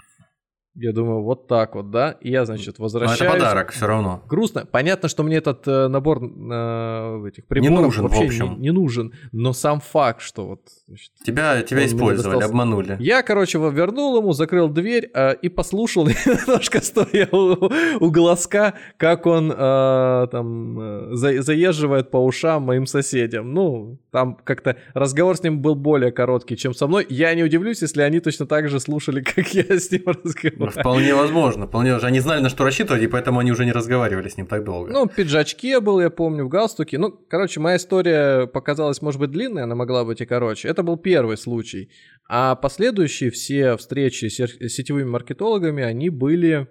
Я 0.75 0.93
думаю, 0.93 1.23
вот 1.23 1.47
так 1.47 1.75
вот, 1.75 1.89
да. 1.91 2.11
И 2.21 2.29
я, 2.29 2.45
значит, 2.45 2.79
возвращаюсь. 2.79 3.19
Но 3.19 3.25
это 3.25 3.33
подарок 3.33 3.71
все 3.71 3.87
равно. 3.87 4.23
Грустно. 4.27 4.65
Понятно, 4.65 5.09
что 5.09 5.23
мне 5.23 5.37
этот 5.37 5.67
э, 5.67 5.87
набор 5.87 6.23
э, 6.23 7.27
этих 7.27 7.47
приборов 7.47 7.77
не 7.77 7.83
нужен, 7.83 8.03
вообще 8.03 8.23
в 8.23 8.27
общем. 8.27 8.53
Не, 8.53 8.59
не 8.59 8.71
нужен. 8.71 9.13
Но 9.31 9.53
сам 9.53 9.79
факт, 9.79 10.21
что 10.21 10.47
вот... 10.47 10.61
Значит, 10.89 11.11
тебя 11.23 11.61
тебя 11.61 11.85
использовали, 11.85 12.43
обманули. 12.43 12.97
Я, 12.99 13.21
короче, 13.21 13.59
вернул 13.59 14.17
ему, 14.17 14.33
закрыл 14.33 14.69
дверь 14.69 15.11
э, 15.13 15.35
и 15.35 15.47
послушал 15.47 16.07
немножко 16.25 16.81
стоя 16.81 17.29
у, 17.31 17.69
у 18.03 18.09
глазка, 18.09 18.73
как 18.97 19.27
он 19.27 19.53
э, 19.55 20.27
там 20.31 21.15
за, 21.15 21.43
заезживает 21.43 22.09
по 22.09 22.17
ушам 22.17 22.63
моим 22.63 22.87
соседям. 22.87 23.53
Ну, 23.53 23.99
там 24.11 24.35
как-то 24.43 24.77
разговор 24.95 25.37
с 25.37 25.43
ним 25.43 25.61
был 25.61 25.75
более 25.75 26.11
короткий, 26.11 26.57
чем 26.57 26.73
со 26.73 26.87
мной. 26.87 27.05
Я 27.07 27.35
не 27.35 27.43
удивлюсь, 27.43 27.83
если 27.83 28.01
они 28.01 28.19
точно 28.19 28.47
так 28.47 28.67
же 28.67 28.79
слушали, 28.79 29.21
как 29.35 29.47
я 29.53 29.79
с 29.79 29.91
ним 29.91 30.03
разговаривал. 30.07 30.71
Вполне 30.71 31.13
возможно, 31.13 31.67
вполне 31.67 31.93
возможно. 31.93 32.07
Они 32.07 32.19
знали, 32.19 32.41
на 32.41 32.49
что 32.49 32.63
рассчитывать, 32.63 33.03
и 33.03 33.07
поэтому 33.07 33.39
они 33.39 33.51
уже 33.51 33.65
не 33.65 33.73
разговаривали 33.73 34.27
с 34.27 34.37
ним 34.37 34.47
так 34.47 34.63
долго. 34.63 34.91
Ну, 34.91 35.05
в 35.05 35.13
пиджачке 35.13 35.79
был, 35.81 36.01
я 36.01 36.09
помню, 36.09 36.45
в 36.45 36.49
галстуке. 36.49 36.97
Ну, 36.97 37.11
короче, 37.27 37.59
моя 37.59 37.77
история 37.77 38.47
показалась, 38.47 39.03
может 39.03 39.19
быть, 39.19 39.29
длинной, 39.29 39.63
она 39.63 39.75
могла 39.75 40.03
быть 40.03 40.21
и 40.21 40.25
короче. 40.25 40.67
Это 40.67 40.78
был 40.83 40.97
первый 40.97 41.37
случай. 41.37 41.89
А 42.27 42.55
последующие 42.55 43.31
все 43.31 43.75
встречи 43.77 44.25
с 44.25 44.73
сетевыми 44.73 45.09
маркетологами, 45.09 45.83
они 45.83 46.09
были, 46.09 46.67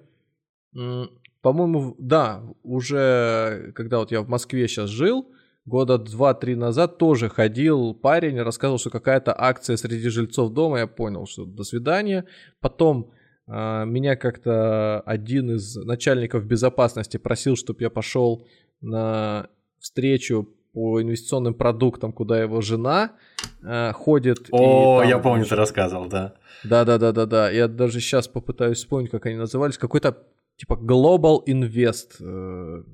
по-моему, 1.43 1.97
да, 1.99 2.45
уже 2.62 3.73
когда 3.75 3.99
вот 3.99 4.12
я 4.12 4.23
в 4.23 4.29
Москве 4.29 4.69
сейчас 4.69 4.91
жил, 4.91 5.33
года 5.65 5.99
два-три 5.99 6.55
назад 6.55 6.99
тоже 6.99 7.29
ходил 7.29 7.95
парень, 7.95 8.41
рассказывал, 8.41 8.79
что 8.79 8.91
какая-то 8.91 9.35
акция 9.37 9.77
среди 9.77 10.09
жильцов 10.09 10.53
дома, 10.53 10.79
я 10.79 10.87
понял, 10.87 11.27
что 11.27 11.45
до 11.45 11.65
свидания. 11.65 12.25
Потом 12.61 13.12
а, 13.47 13.85
меня 13.85 14.17
как-то 14.17 15.00
один 15.00 15.53
из 15.53 15.77
начальников 15.77 16.45
безопасности 16.45 17.17
просил, 17.17 17.57
чтобы 17.57 17.83
я 17.83 17.91
пошел 17.91 18.47
на 18.81 19.49
встречу 19.79 20.55
по 20.78 21.02
инвестиционным 21.02 21.54
продуктам, 21.54 22.12
куда 22.12 22.40
его 22.40 22.61
жена 22.61 23.11
э, 23.64 23.92
ходит. 23.94 24.47
О, 24.52 25.00
там, 25.00 25.08
я 25.08 25.18
помню, 25.18 25.44
ты 25.44 25.56
рассказывал, 25.56 26.06
да. 26.06 26.35
Да, 26.62 26.85
да, 26.85 26.99
да, 26.99 27.11
да, 27.11 27.26
да. 27.26 27.50
Я 27.50 27.66
даже 27.66 27.99
сейчас 27.99 28.28
попытаюсь 28.28 28.78
вспомнить, 28.78 29.11
как 29.11 29.26
они 29.26 29.35
назывались. 29.35 29.76
Какой-то 29.76 30.18
типа 30.56 30.75
Global 30.75 31.40
Investment. 31.49 32.85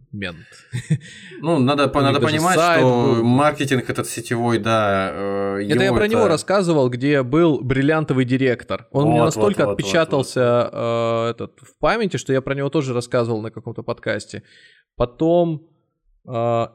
Ну, 1.42 1.58
надо, 1.58 1.92
надо 1.92 2.20
понимать, 2.20 2.58
что 2.58 2.80
был. 2.80 3.22
маркетинг 3.22 3.90
этот 3.90 4.06
сетевой, 4.06 4.56
да. 4.56 5.10
Э, 5.12 5.66
это 5.68 5.84
я 5.84 5.92
про 5.92 6.06
это... 6.06 6.14
него 6.14 6.26
рассказывал, 6.26 6.88
где 6.88 7.22
был 7.22 7.60
бриллиантовый 7.60 8.24
директор. 8.24 8.88
Он 8.92 9.04
вот, 9.04 9.10
мне 9.10 9.22
настолько 9.22 9.66
вот, 9.66 9.72
отпечатался 9.72 10.70
вот, 10.72 10.72
вот. 10.72 10.78
Э, 10.78 11.30
этот, 11.32 11.60
в 11.60 11.78
памяти, 11.78 12.16
что 12.16 12.32
я 12.32 12.40
про 12.40 12.54
него 12.54 12.70
тоже 12.70 12.94
рассказывал 12.94 13.42
на 13.42 13.50
каком-то 13.50 13.82
подкасте. 13.82 14.42
Потом, 14.96 15.68
э, 16.26 16.66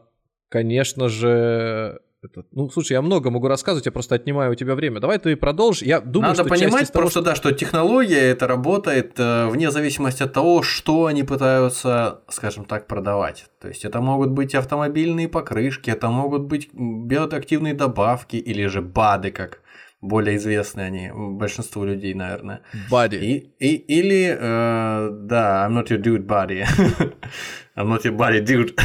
конечно 0.50 1.08
же, 1.10 2.01
этот, 2.22 2.48
ну, 2.51 2.70
слушай, 2.70 2.94
я 2.94 3.01
много 3.01 3.29
могу 3.29 3.48
рассказывать, 3.48 3.86
я 3.86 3.91
просто 3.94 4.15
отнимаю 4.15 4.51
у 4.51 4.56
тебя 4.56 4.75
время. 4.75 5.00
Давай 5.00 5.20
ты 5.20 5.38
продолжишь. 5.38 5.84
Я 5.84 6.01
думаю, 6.01 6.32
Надо 6.32 6.44
что 6.44 6.50
понимать 6.50 6.91
того, 6.91 7.03
просто, 7.03 7.20
что... 7.20 7.29
да, 7.29 7.36
что 7.36 7.51
технология 7.53 8.29
это 8.29 8.46
работает 8.46 9.13
э, 9.18 9.48
вне 9.48 9.72
зависимости 9.72 10.24
от 10.24 10.34
того, 10.34 10.62
что 10.62 11.06
они 11.06 11.24
пытаются, 11.24 12.20
скажем 12.27 12.65
так, 12.65 12.88
продавать. 12.88 13.46
То 13.62 13.70
есть 13.70 13.86
это 13.86 14.01
могут 14.01 14.32
быть 14.32 14.53
автомобильные 14.53 15.29
покрышки, 15.29 15.91
это 15.91 16.10
могут 16.10 16.41
быть 16.41 16.70
биоактивные 16.74 17.74
добавки 17.74 18.36
или 18.36 18.65
же 18.65 18.82
БАДы, 18.82 19.32
как 19.32 19.62
более 20.01 20.38
известные 20.38 20.88
они 20.88 21.12
большинству 21.13 21.86
людей, 21.86 22.13
наверное. 22.13 22.62
Body. 22.91 23.20
И, 23.20 23.53
и, 23.60 23.75
или, 23.75 24.38
э, 24.38 25.10
да, 25.12 25.65
I'm 25.65 25.74
not 25.74 25.88
your 25.88 26.01
dude 26.01 26.25
body. 26.25 26.65
I'm 27.79 27.88
not 27.88 28.03
your 28.03 28.15
body 28.15 28.41
dude. 28.43 28.77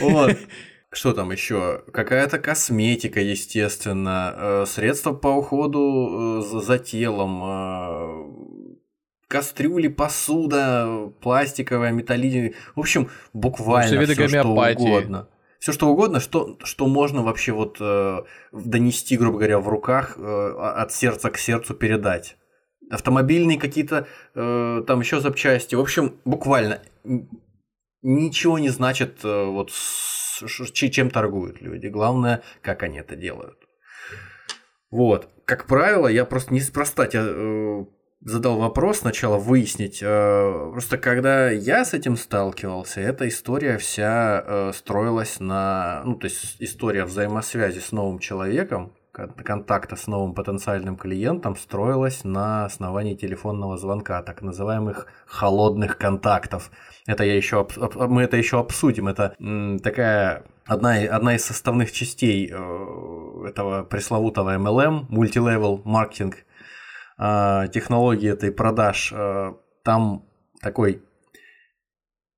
вот. 0.00 0.36
Что 0.92 1.12
там 1.12 1.32
еще? 1.32 1.82
Какая-то 1.92 2.38
косметика, 2.38 3.20
естественно, 3.20 4.34
э, 4.36 4.64
средства 4.66 5.12
по 5.12 5.28
уходу 5.28 6.40
э, 6.44 6.60
за 6.60 6.78
телом, 6.78 7.42
э, 7.44 8.74
кастрюли, 9.26 9.88
посуда, 9.88 11.10
пластиковая, 11.20 11.90
металлическая. 11.90 12.52
В 12.76 12.80
общем, 12.80 13.10
буквально 13.32 14.06
ну, 14.06 14.14
все, 14.14 14.28
что 14.28 14.48
угодно. 14.48 15.28
Все 15.58 15.72
что 15.72 15.88
угодно, 15.88 16.20
что, 16.20 16.58
что 16.62 16.86
можно 16.86 17.22
вообще 17.22 17.50
вот 17.50 17.78
э, 17.80 18.18
донести, 18.52 19.16
грубо 19.16 19.38
говоря, 19.38 19.58
в 19.58 19.68
руках, 19.68 20.16
э, 20.16 20.54
от 20.76 20.92
сердца 20.92 21.30
к 21.30 21.38
сердцу 21.38 21.74
передать. 21.74 22.36
Автомобильные 22.90 23.58
какие-то 23.58 24.06
э, 24.34 24.84
там 24.86 25.00
еще 25.00 25.20
запчасти. 25.20 25.74
В 25.74 25.80
общем, 25.80 26.14
буквально 26.24 26.82
ничего 28.04 28.58
не 28.58 28.68
значит 28.68 29.24
э, 29.24 29.44
вот 29.46 29.70
чем 30.90 31.10
торгуют 31.10 31.60
люди. 31.60 31.86
Главное, 31.88 32.42
как 32.60 32.82
они 32.82 32.98
это 32.98 33.16
делают. 33.16 33.58
Вот. 34.90 35.28
Как 35.44 35.66
правило, 35.66 36.06
я 36.06 36.24
просто 36.24 36.54
неспроста 36.54 37.06
тебя 37.06 37.24
э, 37.26 37.84
задал 38.20 38.58
вопрос 38.58 38.98
сначала 38.98 39.38
выяснить. 39.38 40.00
Э, 40.02 40.70
просто 40.72 40.98
когда 40.98 41.50
я 41.50 41.84
с 41.84 41.94
этим 41.94 42.16
сталкивался, 42.16 43.00
эта 43.00 43.26
история 43.26 43.78
вся 43.78 44.72
строилась 44.72 45.40
на... 45.40 46.02
Ну, 46.04 46.16
то 46.16 46.26
есть 46.26 46.56
история 46.60 47.04
взаимосвязи 47.04 47.78
с 47.78 47.90
новым 47.90 48.18
человеком, 48.18 48.94
контакта 49.14 49.96
с 49.96 50.06
новым 50.06 50.34
потенциальным 50.34 50.96
клиентом 50.96 51.56
строилась 51.56 52.24
на 52.24 52.64
основании 52.64 53.14
телефонного 53.14 53.76
звонка, 53.76 54.22
так 54.22 54.42
называемых 54.42 55.06
холодных 55.26 55.98
контактов. 55.98 56.70
Это 57.06 57.24
я 57.24 57.36
еще 57.36 57.66
мы 57.94 58.22
это 58.22 58.36
еще 58.36 58.58
обсудим. 58.58 59.08
Это 59.08 59.34
такая 59.82 60.44
одна, 60.66 60.94
одна 60.94 61.36
из 61.36 61.44
составных 61.44 61.92
частей 61.92 62.50
э, 62.50 63.46
этого 63.48 63.84
пресловутого 63.84 64.56
MLM, 64.56 65.06
маркетинг, 65.84 66.44
а, 67.16 67.68
технологии 67.68 68.30
этой 68.30 68.50
продаж. 68.50 69.12
Э, 69.14 69.54
там 69.84 70.24
такой 70.60 71.02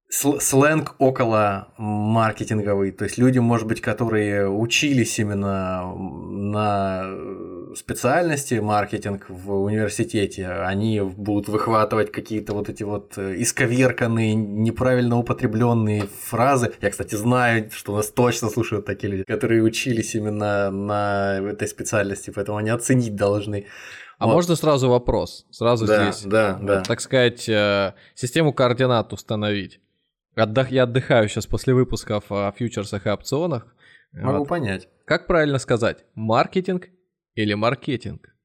сленг 0.08 0.94
около 0.98 1.68
маркетинговый, 1.78 2.92
то 2.92 3.04
есть 3.04 3.18
люди, 3.18 3.38
может 3.38 3.66
быть, 3.66 3.80
которые 3.80 4.48
учились 4.48 5.18
именно 5.18 5.94
на 5.96 7.10
специальности 7.75 8.54
маркетинг 8.54 9.26
в 9.28 9.52
университете, 9.52 10.48
они 10.48 11.00
будут 11.00 11.48
выхватывать 11.48 12.12
какие-то 12.12 12.54
вот 12.54 12.68
эти 12.68 12.84
вот 12.84 13.18
исковерканные, 13.18 14.34
неправильно 14.34 15.18
употребленные 15.18 16.04
фразы. 16.06 16.72
Я, 16.80 16.90
кстати, 16.90 17.16
знаю, 17.16 17.70
что 17.72 17.96
нас 17.96 18.08
точно 18.08 18.48
слушают 18.48 18.86
такие 18.86 19.10
люди, 19.10 19.25
которые 19.25 19.62
учились 19.62 20.14
именно 20.14 20.70
на 20.70 21.38
этой 21.38 21.66
специальности, 21.68 22.30
поэтому 22.30 22.58
они 22.58 22.70
оценить 22.70 23.16
должны. 23.16 23.66
А 24.18 24.26
вот. 24.26 24.34
можно 24.34 24.56
сразу 24.56 24.88
вопрос? 24.88 25.46
Сразу 25.50 25.86
да, 25.86 26.10
здесь, 26.10 26.22
да, 26.25 26.58
да. 26.62 26.80
так 26.80 27.00
сказать, 27.02 27.46
э, 27.48 27.92
систему 28.14 28.54
координат 28.54 29.12
установить. 29.12 29.80
Отдых, 30.37 30.71
я 30.71 30.85
отдыхаю 30.85 31.28
сейчас 31.28 31.47
после 31.47 31.75
выпусков 31.75 32.31
о 32.31 32.52
фьючерсах 32.52 33.07
и 33.07 33.11
опционах. 33.11 33.66
Могу 34.12 34.40
вот. 34.40 34.49
понять. 34.49 34.88
Как 35.05 35.26
правильно 35.26 35.59
сказать? 35.59 36.05
Маркетинг 36.14 36.88
или 37.35 37.55
маркетинг? 37.55 38.37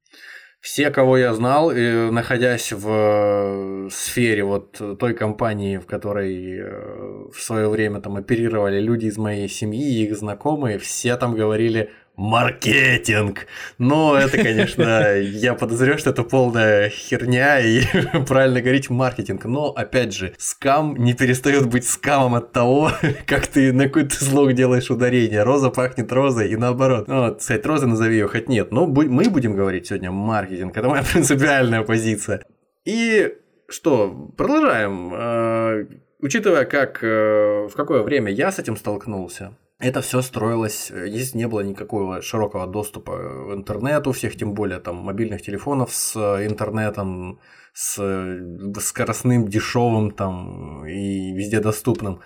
все, 0.61 0.91
кого 0.91 1.17
я 1.17 1.33
знал, 1.33 1.71
э, 1.71 2.11
находясь 2.11 2.71
в 2.71 2.87
э, 2.87 3.89
сфере 3.91 4.43
вот 4.43 4.79
той 4.99 5.15
компании, 5.15 5.77
в 5.77 5.87
которой 5.87 6.59
э, 6.59 7.29
в 7.33 7.41
свое 7.41 7.67
время 7.67 7.99
там 7.99 8.15
оперировали 8.15 8.79
люди 8.79 9.07
из 9.07 9.17
моей 9.17 9.49
семьи, 9.49 10.03
их 10.03 10.15
знакомые, 10.15 10.77
все 10.77 11.17
там 11.17 11.35
говорили 11.35 11.89
маркетинг. 12.21 13.47
Но 13.79 14.15
это, 14.15 14.37
конечно, 14.37 15.17
я 15.19 15.55
подозреваю, 15.55 15.97
что 15.97 16.11
это 16.11 16.23
полная 16.23 16.89
херня, 16.89 17.59
и 17.59 17.81
правильно 18.27 18.61
говорить 18.61 18.89
маркетинг. 18.89 19.45
Но, 19.45 19.69
опять 19.69 20.13
же, 20.13 20.33
скам 20.37 20.95
не 20.95 21.13
перестает 21.13 21.67
быть 21.67 21.87
скамом 21.87 22.35
от 22.35 22.51
того, 22.51 22.91
как 23.25 23.47
ты 23.47 23.73
на 23.73 23.85
какой-то 23.85 24.23
слог 24.23 24.53
делаешь 24.53 24.91
ударение. 24.91 25.43
Роза 25.43 25.71
пахнет 25.71 26.11
розой, 26.11 26.49
и 26.49 26.55
наоборот. 26.55 27.07
Ну, 27.07 27.25
вот, 27.25 27.41
сказать, 27.41 27.65
розы 27.65 27.87
назови 27.87 28.15
ее 28.15 28.27
хоть 28.27 28.47
нет. 28.47 28.71
Но 28.71 28.85
мы 28.85 29.29
будем 29.29 29.55
говорить 29.55 29.87
сегодня 29.87 30.11
маркетинг. 30.11 30.77
Это 30.77 30.87
моя 30.87 31.03
принципиальная 31.03 31.81
позиция. 31.81 32.43
И 32.85 33.33
что, 33.67 34.31
продолжаем. 34.37 35.11
Э, 35.13 35.85
учитывая, 36.19 36.65
как 36.65 37.03
э, 37.03 37.67
в 37.67 37.73
какое 37.75 38.03
время 38.03 38.31
я 38.31 38.51
с 38.51 38.59
этим 38.59 38.77
столкнулся, 38.77 39.57
это 39.81 40.01
все 40.01 40.21
строилось, 40.21 40.91
э, 40.91 41.07
здесь 41.09 41.33
не 41.35 41.47
было 41.47 41.61
никакого 41.61 42.21
широкого 42.21 42.67
доступа 42.67 43.11
в 43.11 43.53
интернет 43.53 44.07
у 44.07 44.11
всех, 44.11 44.35
тем 44.35 44.53
более 44.53 44.79
там 44.79 44.97
мобильных 44.97 45.41
телефонов 45.41 45.93
с 45.93 46.15
э, 46.15 46.45
интернетом, 46.45 47.39
с 47.73 47.97
э, 47.99 48.79
скоростным, 48.79 49.47
дешевым 49.47 50.11
там 50.11 50.85
и 50.85 51.33
везде 51.33 51.59
доступным. 51.59 52.21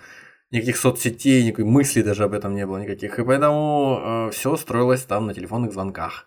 Никаких 0.50 0.76
соцсетей, 0.76 1.44
никакой 1.44 1.64
мысли 1.64 2.02
даже 2.02 2.24
об 2.24 2.32
этом 2.32 2.54
не 2.54 2.66
было 2.66 2.78
никаких. 2.78 3.18
И 3.18 3.24
поэтому 3.24 4.28
э, 4.28 4.30
все 4.30 4.56
строилось 4.56 5.02
там 5.02 5.26
на 5.26 5.34
телефонных 5.34 5.72
звонках. 5.72 6.26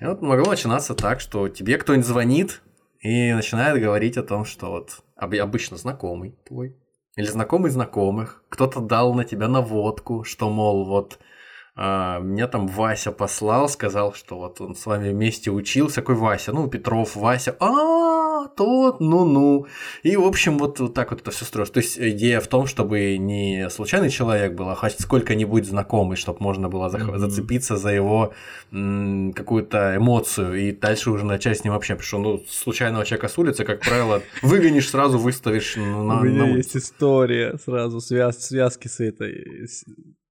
И 0.00 0.04
вот 0.04 0.22
могло 0.22 0.50
начинаться 0.50 0.94
так, 0.94 1.20
что 1.20 1.48
тебе 1.48 1.78
кто-нибудь 1.78 2.06
звонит 2.06 2.62
и 3.00 3.32
начинает 3.32 3.80
говорить 3.80 4.16
о 4.16 4.22
том, 4.22 4.44
что 4.44 4.70
вот 4.70 5.02
обычно 5.16 5.76
знакомый 5.76 6.38
твой 6.46 6.76
или 7.16 7.26
знакомый 7.26 7.70
знакомых, 7.70 8.42
кто-то 8.48 8.80
дал 8.80 9.14
на 9.14 9.24
тебя 9.24 9.48
наводку, 9.48 10.22
что, 10.24 10.50
мол, 10.50 10.84
вот 10.84 11.18
меня 11.76 12.48
там 12.48 12.68
Вася 12.68 13.12
послал, 13.12 13.68
сказал, 13.68 14.14
что 14.14 14.38
вот 14.38 14.62
он 14.62 14.74
с 14.74 14.86
вами 14.86 15.10
вместе 15.10 15.50
учился. 15.50 16.00
Какой 16.00 16.14
Вася? 16.14 16.52
Ну, 16.52 16.68
Петров, 16.68 17.16
Вася. 17.16 17.54
А, 17.60 18.46
тот, 18.56 19.00
ну-ну. 19.00 19.66
И, 20.02 20.16
в 20.16 20.24
общем, 20.24 20.56
вот, 20.56 20.80
вот 20.80 20.94
так 20.94 21.10
вот 21.10 21.20
это 21.20 21.30
все 21.30 21.44
строится. 21.44 21.74
То 21.74 21.80
есть 21.80 21.98
идея 21.98 22.40
в 22.40 22.46
том, 22.46 22.66
чтобы 22.66 23.18
не 23.18 23.68
случайный 23.68 24.08
человек 24.08 24.54
был, 24.54 24.70
а 24.70 24.74
хоть 24.74 24.98
сколько-нибудь 24.98 25.66
знакомый, 25.66 26.16
чтобы 26.16 26.38
можно 26.40 26.70
было 26.70 26.88
mm-hmm. 26.88 27.18
зацепиться 27.18 27.76
за 27.76 27.90
его 27.90 28.32
м- 28.72 29.34
какую-то 29.34 29.96
эмоцию 29.96 30.54
и 30.54 30.72
дальше 30.72 31.10
уже 31.10 31.26
начать 31.26 31.58
с 31.58 31.64
ним 31.64 31.74
вообще. 31.74 31.94
Потому 31.94 32.06
что, 32.06 32.18
ну, 32.18 32.42
случайного 32.48 33.04
человека 33.04 33.28
с 33.28 33.36
улицы, 33.36 33.64
как 33.64 33.80
правило, 33.80 34.22
выгонишь, 34.40 34.88
сразу 34.88 35.18
выставишь 35.18 35.76
на... 35.76 36.20
У 36.20 36.24
меня 36.24 36.56
есть 36.56 36.74
история 36.74 37.58
сразу, 37.62 38.00
связки 38.00 38.88
с 38.88 39.00
этой 39.00 39.66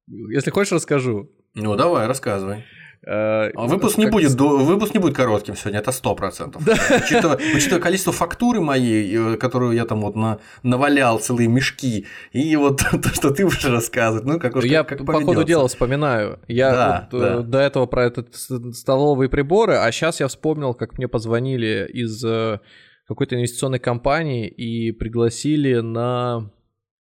если 0.07 0.51
хочешь, 0.51 0.71
расскажу. 0.71 1.29
Ну, 1.53 1.75
давай, 1.75 2.07
рассказывай. 2.07 2.65
А 3.07 3.51
выпуск, 3.55 3.99
не 3.99 4.07
будет, 4.07 4.31
выпуск 4.31 4.93
не 4.95 4.99
будет 4.99 5.15
коротким 5.15 5.55
сегодня, 5.55 5.79
это 5.79 5.91
сто 5.91 6.15
процентов. 6.15 6.63
Учитывая, 6.65 7.37
учитывая 7.55 7.79
количество 7.79 8.11
фактуры 8.11 8.61
моей, 8.61 9.15
э, 9.15 9.37
которую 9.37 9.73
я 9.73 9.85
там 9.85 10.01
вот 10.01 10.15
на, 10.15 10.39
навалял 10.63 11.19
целые 11.19 11.47
мешки, 11.47 12.07
и 12.31 12.55
вот 12.55 12.77
то, 12.91 13.09
что 13.09 13.29
ты 13.29 13.45
будешь 13.45 13.63
рассказывать, 13.65 14.25
ну 14.25 14.39
как 14.39 14.55
Я 14.63 14.83
как 14.83 15.05
по 15.05 15.21
ходу 15.21 15.43
дела 15.43 15.67
вспоминаю. 15.67 16.39
Я 16.47 16.71
да, 16.71 17.09
вот, 17.11 17.21
да. 17.21 17.39
до 17.41 17.59
этого 17.59 17.85
про 17.85 18.05
этот 18.05 18.33
столовые 18.33 19.29
приборы, 19.29 19.75
а 19.75 19.91
сейчас 19.91 20.19
я 20.19 20.27
вспомнил, 20.27 20.73
как 20.73 20.97
мне 20.97 21.07
позвонили 21.07 21.87
из 21.93 22.23
э, 22.25 22.59
какой-то 23.07 23.35
инвестиционной 23.35 23.79
компании 23.79 24.47
и 24.47 24.91
пригласили 24.91 25.75
на 25.75 26.49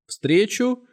встречу 0.05 0.79
Э, 0.79 0.92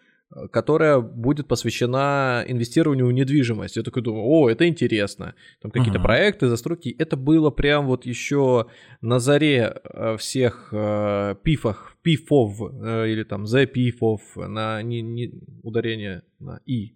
которая 0.53 1.01
будет 1.01 1.49
посвящена 1.49 2.45
инвестированию 2.47 3.07
в 3.07 3.13
недвижимость. 3.13 3.77
Я 3.77 3.83
такой 3.83 4.03
думаю, 4.03 4.25
о, 4.25 4.49
это 4.49 4.69
интересно. 4.69 5.35
Там 5.61 5.71
какие-то 5.71 5.99
uh-huh. 5.99 6.03
проекты, 6.03 6.49
застройки. 6.49 6.95
Это 6.99 7.17
было 7.17 7.51
прям 7.51 7.87
вот 7.87 8.07
еще 8.07 8.67
на 9.01 9.19
заре 9.19 9.75
э, 9.83 10.17
всех 10.19 10.69
э, 10.73 11.35
пифах, 11.43 11.97
пифов, 12.03 12.61
э, 12.61 13.09
или 13.09 13.25
там 13.25 13.47
за 13.47 13.67
пифов, 13.67 14.21
на 14.37 14.83
не, 14.83 15.03
не, 15.03 15.33
ударение 15.63 16.23
на 16.39 16.61
и. 16.65 16.95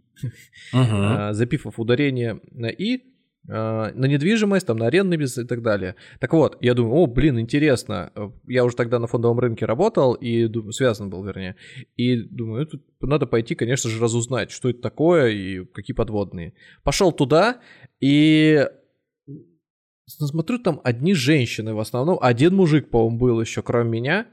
Uh-huh. 0.72 1.32
за 1.32 1.46
пифов 1.46 1.80
ударение 1.80 2.40
на 2.52 2.66
и 2.66 3.13
на 3.46 4.07
недвижимость, 4.07 4.66
там, 4.66 4.78
на 4.78 4.87
арендный 4.87 5.16
бизнес 5.16 5.44
и 5.44 5.48
так 5.48 5.62
далее. 5.62 5.96
Так 6.18 6.33
вот, 6.33 6.57
я 6.61 6.74
думаю, 6.74 6.94
о, 6.94 7.07
блин, 7.07 7.38
интересно. 7.38 8.11
Я 8.46 8.64
уже 8.64 8.74
тогда 8.74 8.98
на 8.98 9.07
фондовом 9.07 9.38
рынке 9.38 9.66
работал, 9.66 10.14
и 10.14 10.50
связан 10.72 11.11
был, 11.11 11.22
вернее. 11.24 11.57
И 11.96 12.16
думаю, 12.22 12.66
тут 12.66 12.83
надо 13.00 13.26
пойти, 13.26 13.54
конечно 13.54 13.90
же, 13.90 14.00
разузнать, 14.00 14.50
что 14.50 14.70
это 14.70 14.80
такое 14.80 15.28
и 15.28 15.64
какие 15.66 15.94
подводные. 15.94 16.54
Пошел 16.83 17.12
туда, 17.12 17.61
и 18.00 18.66
смотрю, 20.07 20.59
там 20.59 20.80
одни 20.85 21.14
женщины 21.14 21.74
в 21.74 21.80
основном. 21.80 22.18
Один 22.20 22.54
мужик, 22.54 22.90
по-моему, 22.90 23.18
был 23.18 23.40
еще, 23.40 23.62
кроме 23.62 23.90
меня. 23.90 24.26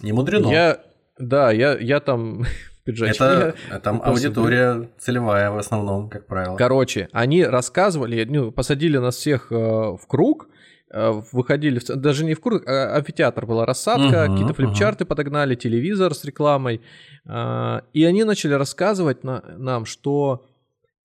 Не 0.00 0.12
мудрено. 0.12 0.48
Я, 0.48 0.84
да, 1.18 1.50
я, 1.50 1.76
я 1.78 2.00
там 2.00 2.44
пиджачке. 2.84 3.24
Это, 3.24 3.80
там 3.82 4.02
аудитория 4.04 4.90
целевая 4.98 5.50
в 5.50 5.58
основном, 5.58 6.08
как 6.08 6.26
правило. 6.26 6.56
Короче, 6.56 7.08
они 7.12 7.44
рассказывали, 7.44 8.24
ну, 8.24 8.52
посадили 8.52 8.98
нас 8.98 9.16
всех 9.16 9.50
э, 9.50 9.54
в 9.54 10.02
круг, 10.06 10.48
э, 10.90 11.12
выходили, 11.32 11.78
в, 11.78 11.84
даже 11.84 12.24
не 12.24 12.34
в 12.34 12.40
круг, 12.40 12.66
а 12.66 12.96
амфитеатр 12.96 13.46
была 13.46 13.66
рассадка, 13.66 14.24
uh-huh, 14.24 14.30
какие-то 14.30 14.54
флипчарты 14.54 15.04
uh-huh. 15.04 15.08
подогнали, 15.08 15.54
телевизор 15.54 16.14
с 16.14 16.24
рекламой, 16.24 16.80
э, 17.24 17.80
и 17.92 18.04
они 18.04 18.24
начали 18.24 18.54
рассказывать 18.54 19.24
на, 19.24 19.42
нам, 19.56 19.84
что 19.84 20.46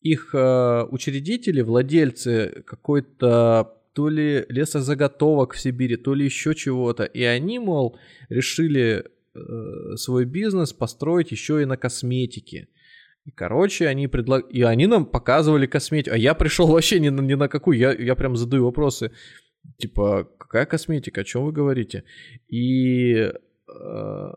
их 0.01 0.33
э, 0.33 0.83
учредители, 0.89 1.61
владельцы 1.61 2.63
какой-то 2.65 3.73
то 3.93 4.09
ли 4.09 4.45
лесозаготовок 4.47 5.53
в 5.53 5.59
Сибири, 5.59 5.95
то 5.95 6.13
ли 6.13 6.25
еще 6.25 6.53
чего-то, 6.53 7.03
и 7.03 7.23
они, 7.23 7.57
мол, 7.57 7.97
решили 8.29 9.05
свой 9.95 10.25
бизнес 10.25 10.73
построить 10.73 11.31
еще 11.31 11.61
и 11.61 11.65
на 11.65 11.77
косметике. 11.77 12.67
И, 13.25 13.31
короче, 13.31 13.87
они 13.87 14.07
предлаг... 14.07 14.45
И 14.49 14.61
они 14.63 14.87
нам 14.87 15.05
показывали 15.05 15.67
косметику. 15.67 16.15
А 16.15 16.17
я 16.17 16.33
пришел 16.33 16.67
вообще 16.71 16.99
ни 16.99 17.09
на, 17.09 17.21
ни 17.21 17.35
на 17.35 17.47
какую. 17.47 17.77
Я, 17.77 17.91
я 17.91 18.15
прям 18.15 18.35
задаю 18.35 18.63
вопросы. 18.63 19.11
Типа, 19.77 20.23
какая 20.37 20.65
косметика? 20.65 21.21
О 21.21 21.23
чем 21.25 21.45
вы 21.45 21.51
говорите? 21.51 22.03
И 22.47 23.13
э, 23.15 24.33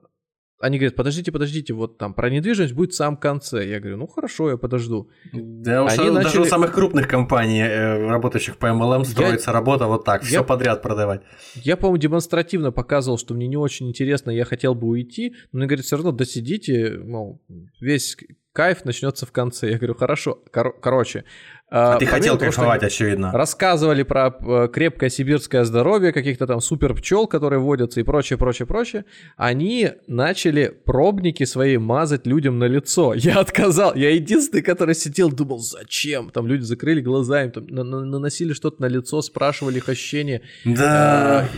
они 0.61 0.79
говорят, 0.79 0.95
подождите, 0.95 1.33
подождите, 1.33 1.73
вот 1.73 1.97
там 1.97 2.13
про 2.13 2.29
недвижимость 2.29 2.75
будет 2.75 2.93
в 2.93 2.95
самом 2.95 3.17
конце. 3.17 3.67
Я 3.67 3.81
говорю, 3.81 3.97
ну 3.97 4.07
хорошо, 4.07 4.51
я 4.51 4.57
подожду. 4.59 5.09
Да, 5.33 5.85
уж 5.85 5.93
они 5.93 6.11
даже 6.11 6.27
начали... 6.27 6.41
у 6.43 6.45
самых 6.45 6.75
крупных 6.75 7.09
компаний, 7.09 7.63
э, 7.63 8.09
работающих 8.09 8.59
по 8.59 8.67
MLM, 8.67 9.05
строится 9.05 9.51
я... 9.51 9.55
работа 9.55 9.87
вот 9.87 10.05
так, 10.05 10.23
все 10.23 10.37
я... 10.37 10.43
подряд 10.43 10.83
продавать. 10.83 11.23
Я, 11.55 11.79
по-моему, 11.79 11.97
демонстративно 11.97 12.73
показывал, 12.73 13.17
что 13.17 13.33
мне 13.33 13.49
не 13.49 13.57
очень 13.57 13.89
интересно, 13.89 14.31
я 14.31 14.45
хотел 14.45 14.75
бы 14.75 14.87
уйти, 14.89 15.35
но 15.51 15.59
мне 15.59 15.67
говорят, 15.67 15.87
все 15.87 15.97
равно 15.97 16.13
досидите, 16.13 16.99
мол, 17.03 17.41
весь 17.81 18.17
кайф 18.53 18.85
начнется 18.85 19.27
в 19.27 19.33
конце. 19.33 19.71
Я 19.71 19.79
говорю, 19.79 19.95
хорошо. 19.95 20.43
Кор- 20.53 20.79
короче. 20.81 21.25
А, 21.73 21.95
а 21.95 21.99
ты 21.99 22.07
хотел 22.07 22.37
того, 22.37 22.51
кайфовать, 22.51 22.83
очевидно. 22.83 23.31
Рассказывали 23.33 24.03
про 24.03 24.35
э, 24.41 24.69
крепкое 24.73 25.09
сибирское 25.09 25.63
здоровье, 25.63 26.13
каких-то 26.13 26.49
там 26.49 26.61
супер 26.61 26.95
пчел, 26.95 27.29
которые 27.29 27.61
водятся 27.61 28.01
и 28.01 28.03
прочее, 28.03 28.39
прочее, 28.39 28.67
прочее. 28.67 29.05
Они 29.37 29.91
начали 30.09 30.77
пробники 30.85 31.45
свои 31.45 31.79
мазать 31.79 32.27
людям 32.27 32.59
на 32.59 32.65
лицо. 32.65 33.15
Я 33.17 33.39
отказал. 33.39 33.95
Я 33.95 34.11
единственный, 34.11 34.63
который 34.63 34.97
сидел, 34.97 35.31
думал, 35.31 35.61
зачем? 35.61 36.31
Там 36.31 36.49
люди 36.49 36.63
закрыли 36.63 37.01
глаза, 37.01 37.45
им 37.45 37.53
там 37.53 37.67
наносили 37.69 38.53
что-то 38.53 38.83
на 38.83 38.87
лицо, 38.87 39.23
спрашивали 39.23 39.77
их 39.77 39.89
ощущения. 39.89 40.43
Да. 40.65 41.49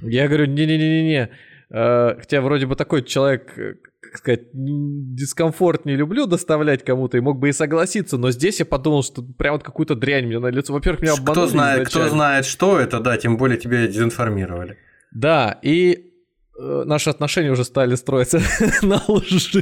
Я 0.00 0.26
говорю, 0.26 0.46
не-не-не-не. 0.46 1.28
А, 1.76 2.16
хотя 2.18 2.40
вроде 2.40 2.66
бы 2.66 2.76
такой 2.76 3.02
человек 3.02 3.52
как 4.00 4.18
сказать, 4.18 4.42
дискомфорт 4.52 5.86
не 5.86 5.96
люблю 5.96 6.26
доставлять 6.26 6.84
кому-то, 6.84 7.16
и 7.16 7.20
мог 7.20 7.40
бы 7.40 7.48
и 7.48 7.52
согласиться, 7.52 8.16
но 8.16 8.30
здесь 8.30 8.60
я 8.60 8.66
подумал, 8.66 9.02
что 9.02 9.22
прям 9.22 9.54
вот 9.54 9.64
какую-то 9.64 9.96
дрянь 9.96 10.26
мне 10.26 10.38
на 10.38 10.48
лицо. 10.48 10.72
Во-первых, 10.72 11.02
меня 11.02 11.14
обманули 11.14 11.32
кто 11.32 11.46
знает, 11.48 11.88
кто 11.88 12.08
знает, 12.08 12.46
что 12.46 12.78
это, 12.78 13.00
да, 13.00 13.16
тем 13.16 13.36
более 13.36 13.58
тебя 13.58 13.88
дезинформировали. 13.88 14.78
Да, 15.10 15.58
и 15.62 16.12
э, 16.56 16.82
наши 16.86 17.10
отношения 17.10 17.50
уже 17.50 17.64
стали 17.64 17.96
строиться 17.96 18.40
на 18.82 19.02
лжи. 19.08 19.60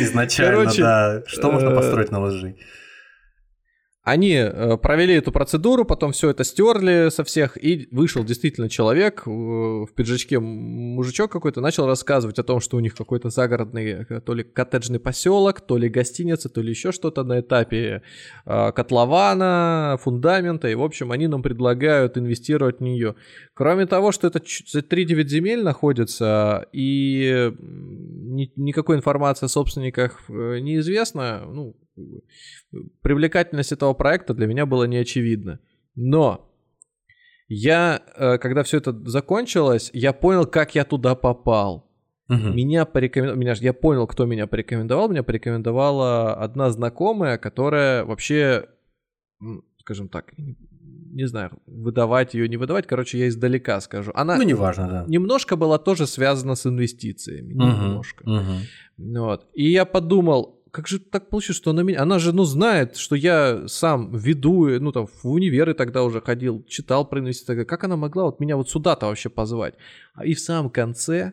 Изначально, 0.00 0.56
Короче, 0.56 0.82
да. 0.82 1.22
Что 1.26 1.50
можно 1.50 1.70
э, 1.70 1.74
построить 1.74 2.10
на 2.10 2.20
лжи? 2.20 2.56
Они 4.10 4.32
э, 4.32 4.76
провели 4.76 5.14
эту 5.14 5.30
процедуру, 5.30 5.84
потом 5.84 6.10
все 6.10 6.30
это 6.30 6.42
стерли 6.42 7.10
со 7.10 7.22
всех, 7.22 7.56
и 7.56 7.86
вышел 7.92 8.24
действительно 8.24 8.68
человек 8.68 9.22
э, 9.24 9.30
в 9.30 9.88
пиджачке, 9.94 10.40
мужичок 10.40 11.30
какой-то, 11.30 11.60
начал 11.60 11.86
рассказывать 11.86 12.40
о 12.40 12.42
том, 12.42 12.58
что 12.58 12.76
у 12.76 12.80
них 12.80 12.96
какой-то 12.96 13.30
загородный, 13.30 14.04
э, 14.08 14.20
то 14.20 14.34
ли 14.34 14.42
коттеджный 14.42 14.98
поселок, 14.98 15.60
то 15.60 15.76
ли 15.76 15.88
гостиница, 15.88 16.48
то 16.48 16.60
ли 16.60 16.70
еще 16.70 16.90
что-то 16.90 17.22
на 17.22 17.38
этапе 17.38 18.02
котлована, 18.44 19.96
фундамента, 20.02 20.66
и, 20.66 20.74
в 20.74 20.82
общем, 20.82 21.12
они 21.12 21.28
нам 21.28 21.42
предлагают 21.42 22.18
инвестировать 22.18 22.78
в 22.78 22.82
нее. 22.82 23.14
Кроме 23.54 23.86
того, 23.86 24.10
что 24.10 24.26
это 24.26 24.40
3-9 24.40 25.28
земель 25.28 25.62
находится, 25.62 26.66
и 26.72 27.52
ни, 27.60 28.50
никакой 28.56 28.96
информации 28.96 29.46
о 29.46 29.48
собственниках 29.48 30.28
неизвестно, 30.28 31.44
ну, 31.46 31.76
привлекательность 33.02 33.72
этого 33.72 33.94
проекта 33.94 34.34
для 34.34 34.46
меня 34.46 34.66
была 34.66 34.86
неочевидна. 34.86 35.60
Но 35.94 36.50
я, 37.48 38.02
э, 38.16 38.38
когда 38.38 38.62
все 38.62 38.78
это 38.78 38.92
закончилось, 39.08 39.90
я 39.92 40.12
понял, 40.12 40.46
как 40.46 40.74
я 40.74 40.84
туда 40.84 41.14
попал. 41.14 41.90
Угу. 42.28 42.36
Меня 42.54 42.84
порекомендовал, 42.84 43.40
меня, 43.40 43.54
я 43.60 43.72
понял, 43.72 44.06
кто 44.06 44.24
меня 44.24 44.46
порекомендовал. 44.46 45.08
Меня 45.08 45.24
порекомендовала 45.24 46.34
одна 46.34 46.70
знакомая, 46.70 47.38
которая 47.38 48.04
вообще, 48.04 48.66
скажем 49.78 50.08
так, 50.08 50.32
не 50.38 51.26
знаю, 51.26 51.50
выдавать 51.66 52.34
ее, 52.34 52.48
не 52.48 52.56
выдавать, 52.56 52.86
короче, 52.86 53.18
я 53.18 53.26
издалека 53.26 53.80
скажу. 53.80 54.12
Она 54.14 54.36
ну, 54.36 54.42
неважно, 54.44 54.88
да. 54.88 55.04
немножко 55.08 55.56
была 55.56 55.78
тоже 55.78 56.06
связана 56.06 56.54
с 56.54 56.66
инвестициями, 56.66 57.54
угу, 57.54 57.64
немножко. 57.64 58.22
Угу. 58.22 59.18
Вот. 59.18 59.48
И 59.54 59.70
я 59.70 59.84
подумал, 59.84 60.59
как 60.70 60.88
же 60.88 60.98
так 60.98 61.28
получилось, 61.30 61.56
что 61.56 61.70
она 61.70 61.82
меня... 61.82 62.02
Она 62.02 62.18
же, 62.18 62.32
ну, 62.32 62.44
знает, 62.44 62.96
что 62.96 63.16
я 63.16 63.66
сам 63.68 64.16
веду, 64.16 64.68
ну, 64.80 64.92
там, 64.92 65.06
в 65.06 65.24
универы 65.26 65.74
тогда 65.74 66.02
уже 66.02 66.20
ходил, 66.20 66.64
читал 66.68 67.08
про 67.08 67.20
инвестиции. 67.20 67.64
Как 67.64 67.84
она 67.84 67.96
могла 67.96 68.24
вот 68.24 68.40
меня 68.40 68.56
вот 68.56 68.70
сюда-то 68.70 69.06
вообще 69.06 69.28
позвать? 69.28 69.74
А 70.14 70.24
И 70.24 70.34
в 70.34 70.40
самом 70.40 70.70
конце, 70.70 71.32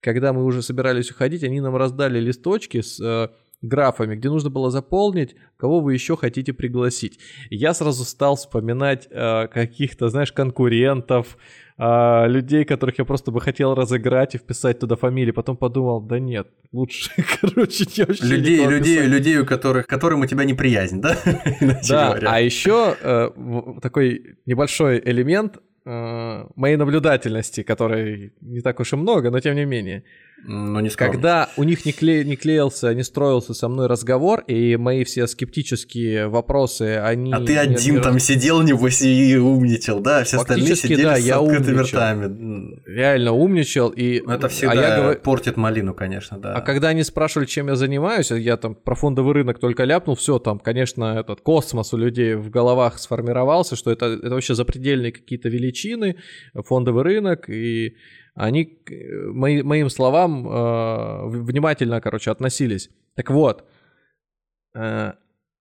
когда 0.00 0.32
мы 0.32 0.44
уже 0.44 0.62
собирались 0.62 1.10
уходить, 1.10 1.44
они 1.44 1.60
нам 1.60 1.76
раздали 1.76 2.18
листочки 2.18 2.80
с 2.80 3.00
э, 3.00 3.28
графами, 3.62 4.14
где 4.14 4.28
нужно 4.28 4.50
было 4.50 4.70
заполнить, 4.70 5.34
кого 5.56 5.80
вы 5.80 5.94
еще 5.94 6.16
хотите 6.16 6.52
пригласить. 6.52 7.18
И 7.50 7.56
я 7.56 7.74
сразу 7.74 8.04
стал 8.04 8.36
вспоминать 8.36 9.08
э, 9.10 9.48
каких-то, 9.48 10.08
знаешь, 10.08 10.32
конкурентов, 10.32 11.36
а, 11.80 12.26
людей, 12.26 12.64
которых 12.64 12.98
я 12.98 13.04
просто 13.04 13.30
бы 13.30 13.40
хотел 13.40 13.72
разыграть 13.74 14.34
и 14.34 14.38
вписать 14.38 14.80
туда 14.80 14.96
фамилии. 14.96 15.30
Потом 15.30 15.56
подумал, 15.56 16.00
да 16.00 16.18
нет, 16.18 16.48
лучше, 16.72 17.10
короче, 17.40 17.84
не 17.96 18.04
вообще 18.04 18.24
Людей, 18.24 18.66
людей, 18.66 19.06
людей, 19.06 19.38
у 19.38 19.46
которых, 19.46 19.86
которым 19.86 20.22
у 20.22 20.26
тебя 20.26 20.44
неприязнь, 20.44 21.00
да? 21.00 21.16
да, 21.88 22.18
а 22.22 22.40
еще 22.40 22.96
э, 23.00 23.30
такой 23.80 24.38
небольшой 24.44 25.00
элемент 25.04 25.58
э, 25.84 26.46
моей 26.56 26.74
наблюдательности, 26.74 27.62
которой 27.62 28.32
не 28.40 28.60
так 28.60 28.80
уж 28.80 28.92
и 28.92 28.96
много, 28.96 29.30
но 29.30 29.38
тем 29.38 29.54
не 29.54 29.64
менее. 29.64 30.02
Ну, 30.44 30.80
не 30.80 30.88
Когда 30.90 31.50
у 31.56 31.64
них 31.64 31.84
не, 31.84 31.92
кле... 31.92 32.24
не 32.24 32.36
клеился, 32.36 32.94
не 32.94 33.02
строился 33.02 33.54
со 33.54 33.68
мной 33.68 33.86
разговор, 33.86 34.40
и 34.46 34.76
мои 34.76 35.04
все 35.04 35.26
скептические 35.26 36.28
вопросы, 36.28 36.98
они... 36.98 37.32
А 37.32 37.40
ты 37.40 37.56
один 37.56 37.96
не... 37.96 38.00
там 38.00 38.18
сидел, 38.18 38.62
небось, 38.62 39.02
и 39.02 39.36
умничал, 39.36 40.00
да? 40.00 40.24
Все 40.24 40.38
остальные 40.38 40.76
сидели 40.76 41.02
да, 41.02 41.16
с 41.16 41.24
я 41.24 41.38
открытыми 41.38 41.78
умничал. 41.78 41.98
ртами. 41.98 42.80
Реально 42.86 43.32
умничал, 43.32 43.90
и... 43.90 44.22
Ну, 44.24 44.32
это 44.32 44.48
всегда 44.48 44.72
а 44.72 44.76
я 44.76 44.96
говор... 44.96 45.18
портит 45.18 45.56
малину, 45.56 45.92
конечно, 45.92 46.38
да. 46.38 46.54
А 46.54 46.60
когда 46.60 46.88
они 46.88 47.02
спрашивали, 47.02 47.46
чем 47.46 47.68
я 47.68 47.76
занимаюсь, 47.76 48.30
я 48.30 48.56
там 48.56 48.74
про 48.74 48.94
фондовый 48.94 49.34
рынок 49.34 49.58
только 49.58 49.84
ляпнул, 49.84 50.14
все 50.14 50.38
там, 50.38 50.60
конечно, 50.60 51.18
этот 51.18 51.40
космос 51.40 51.92
у 51.92 51.96
людей 51.96 52.34
в 52.34 52.48
головах 52.48 52.98
сформировался, 52.98 53.76
что 53.76 53.90
это, 53.90 54.06
это 54.06 54.30
вообще 54.30 54.54
запредельные 54.54 55.12
какие-то 55.12 55.48
величины, 55.48 56.16
фондовый 56.54 57.02
рынок, 57.02 57.50
и 57.50 57.96
они 58.38 58.78
мои, 59.32 59.62
моим 59.62 59.90
словам 59.90 60.46
э, 60.48 61.28
внимательно, 61.28 62.00
короче, 62.00 62.30
относились. 62.30 62.88
Так 63.16 63.30
вот, 63.30 63.64
э, 64.74 65.12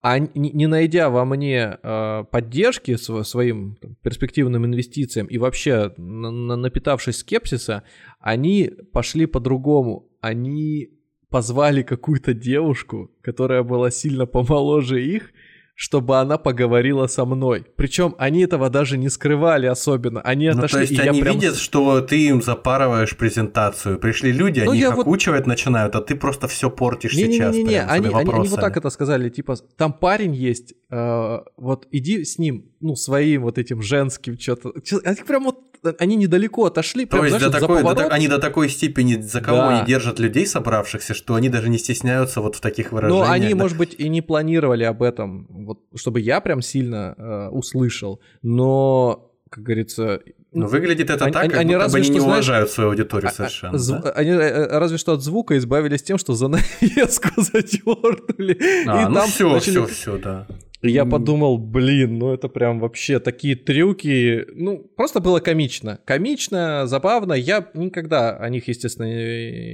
а 0.03 0.19
не 0.19 0.67
найдя 0.67 1.09
во 1.09 1.25
мне 1.25 1.79
э, 1.81 2.23
поддержки 2.31 2.95
своим 2.95 3.77
там, 3.81 3.95
перспективным 4.03 4.65
инвестициям 4.65 5.25
и 5.25 5.39
вообще 5.39 5.91
на, 5.97 6.29
на, 6.29 6.55
напитавшись 6.55 7.17
скепсиса, 7.17 7.81
они 8.19 8.71
пошли 8.93 9.25
по-другому. 9.25 10.07
Они 10.21 10.89
позвали 11.29 11.81
какую-то 11.81 12.35
девушку, 12.35 13.11
которая 13.21 13.63
была 13.63 13.89
сильно 13.89 14.27
помоложе 14.27 15.03
их, 15.03 15.31
чтобы 15.77 16.17
она 16.17 16.39
поговорила 16.39 17.05
со 17.05 17.23
мной. 17.23 17.63
Причем 17.75 18.15
они 18.17 18.41
этого 18.41 18.71
даже 18.71 18.97
не 18.97 19.09
скрывали 19.09 19.67
особенно. 19.67 20.21
Они 20.21 20.49
ну, 20.49 20.57
отошли. 20.57 20.79
То 20.79 20.81
есть 20.81 20.99
они 20.99 21.21
прям... 21.21 21.35
видят, 21.35 21.55
что 21.55 22.01
ты 22.01 22.29
им 22.29 22.41
запарываешь 22.41 23.15
презентацию. 23.15 23.99
Пришли 23.99 24.31
люди, 24.31 24.61
ну, 24.61 24.71
они 24.71 24.81
их 24.81 24.95
вот... 24.95 25.05
окучивать 25.05 25.45
начинают, 25.45 25.95
а 25.95 26.01
ты 26.01 26.15
просто 26.15 26.47
все 26.47 26.71
портишь 26.71 27.13
не, 27.13 27.25
сейчас. 27.25 27.53
Не-не-не, 27.53 27.83
они, 27.83 28.07
они, 28.07 28.31
они 28.31 28.47
вот 28.47 28.59
так 28.59 28.75
это 28.75 28.89
сказали, 28.89 29.29
типа, 29.29 29.55
там 29.77 29.93
парень 29.93 30.33
есть, 30.33 30.73
э, 30.89 31.37
вот 31.57 31.87
иди 31.91 32.25
с 32.25 32.39
ним, 32.39 32.71
ну, 32.79 32.95
своим 32.95 33.43
вот 33.43 33.57
этим 33.57 33.81
женским 33.81 34.39
что-то. 34.39 34.73
Они 35.03 35.21
прям 35.23 35.45
вот 35.45 35.67
они 35.99 36.15
недалеко 36.15 36.65
отошли. 36.65 37.05
То 37.05 37.23
есть 37.23 37.37
знаешь, 37.37 37.53
до 37.53 37.59
такой, 37.59 37.83
до, 37.83 38.07
они 38.07 38.27
до 38.27 38.39
такой 38.39 38.69
степени 38.69 39.19
за 39.19 39.41
кого 39.41 39.57
да. 39.57 39.77
они 39.77 39.87
держат 39.87 40.19
людей 40.19 40.45
собравшихся, 40.45 41.13
что 41.13 41.35
они 41.35 41.49
даже 41.49 41.69
не 41.69 41.77
стесняются 41.77 42.41
вот 42.41 42.55
в 42.55 42.61
таких 42.61 42.91
выражениях. 42.91 43.27
Ну, 43.27 43.31
они, 43.31 43.49
да? 43.49 43.55
может 43.55 43.77
быть, 43.77 43.95
и 43.97 44.09
не 44.09 44.21
планировали 44.21 44.83
об 44.83 45.03
этом, 45.03 45.47
вот, 45.49 45.79
чтобы 45.95 46.19
я 46.19 46.41
прям 46.41 46.61
сильно 46.61 47.15
э, 47.17 47.47
услышал, 47.49 48.19
но, 48.41 49.31
как 49.49 49.63
говорится... 49.63 50.21
Ну, 50.53 50.65
выглядит 50.65 51.09
это 51.09 51.25
они, 51.25 51.33
так, 51.33 51.43
как 51.49 51.59
они 51.59 51.75
будто 51.75 51.89
бы 51.89 51.97
они 51.97 52.09
не 52.09 52.19
знаешь, 52.19 52.33
уважают 52.33 52.71
свою 52.71 52.89
аудиторию 52.89 53.27
а, 53.27 53.31
а, 53.31 53.35
совершенно. 53.35 53.75
А, 53.75 53.77
зв... 53.77 54.01
да? 54.01 54.09
Они 54.11 54.31
э, 54.31 54.79
разве 54.79 54.97
что 54.97 55.13
от 55.13 55.21
звука 55.21 55.57
избавились 55.57 56.01
тем, 56.01 56.17
что 56.17 56.33
занавеску 56.33 57.29
задернули. 57.41 58.57
А, 58.87 59.03
и 59.03 59.07
ну 59.07 59.13
там 59.13 59.29
все, 59.29 59.53
начали... 59.53 59.71
все, 59.71 59.85
все, 59.85 60.17
да. 60.17 60.47
Я 60.81 61.05
подумал, 61.05 61.57
блин, 61.57 62.19
ну 62.19 62.33
это 62.33 62.49
прям 62.49 62.79
вообще 62.79 63.19
такие 63.19 63.55
трюки. 63.55 64.45
Ну, 64.53 64.79
просто 64.95 65.19
было 65.19 65.39
комично. 65.39 65.99
Комично, 66.05 66.85
забавно. 66.85 67.33
Я 67.33 67.69
никогда 67.73 68.37
о 68.37 68.49
них, 68.49 68.67
естественно, 68.67 69.07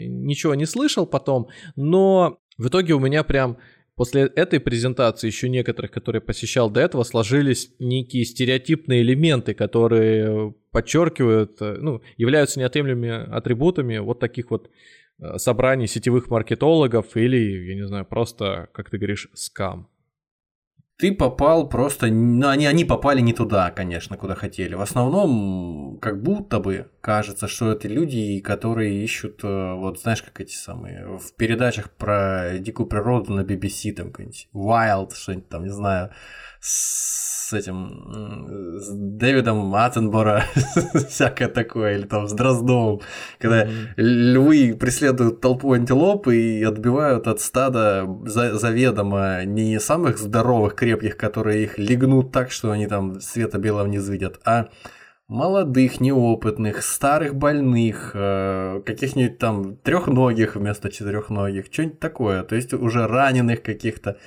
ничего 0.07 0.55
не 0.55 0.65
слышал 0.65 1.05
потом. 1.05 1.49
Но 1.75 2.39
в 2.57 2.67
итоге 2.67 2.93
у 2.93 2.99
меня 2.99 3.23
прям 3.23 3.57
после 3.95 4.23
этой 4.23 4.61
презентации, 4.61 5.27
еще 5.27 5.49
некоторых, 5.49 5.91
которые 5.91 6.21
посещал 6.21 6.69
до 6.69 6.79
этого, 6.79 7.03
сложились 7.03 7.71
некие 7.79 8.23
стереотипные 8.23 9.01
элементы, 9.01 9.53
которые 9.53 10.55
подчеркивают, 10.71 11.59
ну, 11.59 12.01
являются 12.17 12.59
неотъемлемыми 12.59 13.35
атрибутами 13.35 13.97
вот 13.97 14.19
таких 14.19 14.49
вот 14.49 14.71
э, 15.19 15.37
собраний 15.37 15.85
сетевых 15.85 16.29
маркетологов 16.29 17.15
или, 17.15 17.67
я 17.67 17.75
не 17.75 17.85
знаю, 17.85 18.05
просто, 18.05 18.69
как 18.73 18.89
ты 18.89 18.97
говоришь, 18.97 19.29
скам 19.33 19.89
ты 20.97 21.11
попал 21.13 21.67
просто... 21.67 22.07
Ну, 22.07 22.47
они, 22.47 22.65
они 22.65 22.85
попали 22.85 23.19
не 23.19 23.33
туда, 23.33 23.71
конечно, 23.71 24.17
куда 24.17 24.35
хотели. 24.35 24.75
В 24.75 24.81
основном, 24.81 25.97
как 26.01 26.21
будто 26.21 26.59
бы 26.59 26.91
кажется, 27.01 27.47
что 27.47 27.71
это 27.71 27.87
люди, 27.87 28.39
которые 28.39 29.03
ищут, 29.03 29.43
э, 29.43 29.73
вот 29.73 29.99
знаешь, 29.99 30.21
как 30.21 30.39
эти 30.39 30.53
самые, 30.53 31.17
в 31.17 31.33
передачах 31.35 31.89
про 31.91 32.57
дикую 32.59 32.87
природу 32.87 33.33
на 33.33 33.41
BBC, 33.41 33.91
там, 33.93 34.11
какой-нибудь 34.11 34.49
Wild, 34.53 35.15
что-нибудь 35.15 35.49
там, 35.49 35.63
не 35.63 35.71
знаю, 35.71 36.11
с 36.65 37.51
этим, 37.51 38.79
с 38.79 38.89
Дэвидом 38.89 39.75
Аттенбора, 39.75 40.45
всякое 41.09 41.49
такое, 41.49 41.97
или 41.97 42.03
там 42.03 42.25
с 42.29 42.31
Дроздовым, 42.31 43.01
когда 43.37 43.65
mm-hmm. 43.65 43.93
львы 43.97 44.77
преследуют 44.79 45.41
толпу 45.41 45.73
антилоп 45.73 46.29
и 46.29 46.63
отбивают 46.63 47.27
от 47.27 47.41
стада 47.41 48.07
заведомо 48.23 49.43
не 49.43 49.77
самых 49.81 50.17
здоровых, 50.17 50.75
крепких, 50.75 51.17
которые 51.17 51.63
их 51.63 51.77
легнут 51.77 52.31
так, 52.31 52.49
что 52.49 52.71
они 52.71 52.87
там 52.87 53.19
света 53.19 53.57
белого 53.57 53.87
не 53.87 53.97
видят, 53.97 54.39
а 54.45 54.69
молодых, 55.27 55.99
неопытных, 55.99 56.81
старых 56.81 57.35
больных, 57.35 58.11
э, 58.13 58.81
каких-нибудь 58.85 59.37
там 59.37 59.75
трехногих 59.77 60.55
вместо 60.55 60.89
четырехногих, 60.89 61.65
что-нибудь 61.71 61.99
такое, 61.99 62.43
то 62.43 62.55
есть 62.55 62.73
уже 62.73 63.05
раненых 63.05 63.63
каких-то 63.63 64.17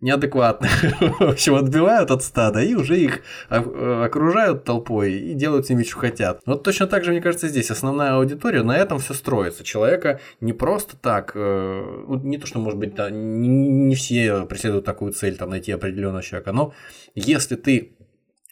неадекватных, 0.00 0.70
в 1.20 1.22
общем, 1.22 1.54
отбивают 1.56 2.10
от 2.10 2.22
стада 2.22 2.62
и 2.62 2.74
уже 2.74 2.98
их 2.98 3.22
э, 3.50 4.04
окружают 4.04 4.64
толпой 4.64 5.12
и 5.12 5.34
делают 5.34 5.66
с 5.66 5.70
ними, 5.70 5.82
что 5.82 5.98
хотят. 5.98 6.40
Вот 6.46 6.62
точно 6.62 6.86
так 6.86 7.04
же, 7.04 7.10
мне 7.10 7.20
кажется, 7.20 7.48
здесь 7.48 7.70
основная 7.70 8.14
аудитория, 8.14 8.62
на 8.62 8.76
этом 8.76 8.98
все 8.98 9.14
строится. 9.14 9.64
Человека 9.64 10.20
не 10.40 10.52
просто 10.52 10.96
так, 10.96 11.32
э, 11.34 12.04
ну, 12.08 12.20
не 12.20 12.38
то, 12.38 12.46
что, 12.46 12.60
может 12.60 12.78
быть, 12.78 12.94
не 13.10 13.94
все 13.96 14.46
преследуют 14.46 14.84
такую 14.84 15.12
цель, 15.12 15.36
там, 15.36 15.50
найти 15.50 15.72
определенного 15.72 16.22
человека, 16.22 16.52
но 16.52 16.74
если 17.14 17.56
ты 17.56 17.96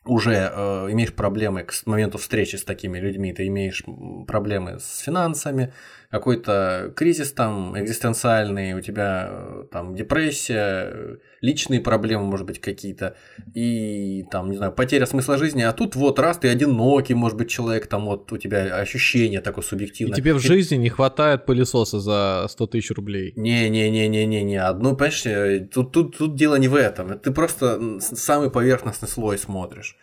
уже 0.07 0.51
э, 0.53 0.89
имеешь 0.91 1.13
проблемы 1.13 1.65
к 1.65 1.73
моменту 1.85 2.19
встречи 2.19 2.57
с 2.57 2.65
такими 2.65 2.99
людьми, 2.99 3.33
ты 3.33 3.47
имеешь 3.47 3.85
проблемы 4.27 4.79
с 4.79 5.01
финансами, 5.01 5.73
какой-то 6.11 6.93
кризис 6.95 7.33
там 7.33 7.79
экзистенциальный, 7.79 8.75
у 8.75 8.81
тебя 8.81 9.29
э, 9.31 9.65
там 9.71 9.95
депрессия, 9.95 11.19
личные 11.41 11.81
проблемы, 11.81 12.25
может 12.25 12.47
быть, 12.47 12.61
какие-то, 12.61 13.17
и 13.55 14.25
там, 14.31 14.51
не 14.51 14.57
знаю, 14.57 14.73
потеря 14.73 15.07
смысла 15.07 15.37
жизни, 15.37 15.63
а 15.63 15.73
тут 15.73 15.97
вот 15.97 16.19
раз 16.19 16.39
ты 16.39 16.49
одинокий, 16.49 17.15
может 17.15 17.37
быть, 17.37 17.51
человек, 17.51 17.87
там 17.87 18.07
вот 18.07 18.33
у 18.33 18.37
тебя 18.37 18.77
ощущение 18.77 19.41
такое 19.41 19.65
субъективное. 19.65 20.15
И 20.15 20.17
тебе 20.17 20.35
в 20.35 20.39
жизни 20.39 20.77
не 20.77 20.89
хватает 20.89 21.45
пылесоса 21.45 22.01
за 22.01 22.47
100 22.49 22.67
тысяч 22.67 22.91
рублей. 22.93 23.33
Не-не-не-не-не-не, 23.37 24.57
одну, 24.57 24.97
понимаешь, 24.97 25.27
э, 25.27 25.69
тут, 25.73 25.93
тут, 25.93 26.17
тут 26.17 26.37
дело 26.37 26.57
не 26.57 26.69
в 26.69 26.75
этом, 26.75 27.19
ты 27.19 27.31
просто 27.33 28.01
самый 28.01 28.51
поверхностный 28.51 29.09
слой 29.09 29.39
смотришь. 29.39 29.97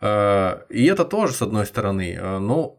Э, 0.00 0.60
и 0.68 0.84
это 0.84 1.04
тоже, 1.04 1.32
с 1.32 1.42
одной 1.42 1.66
стороны, 1.66 2.18
но 2.40 2.78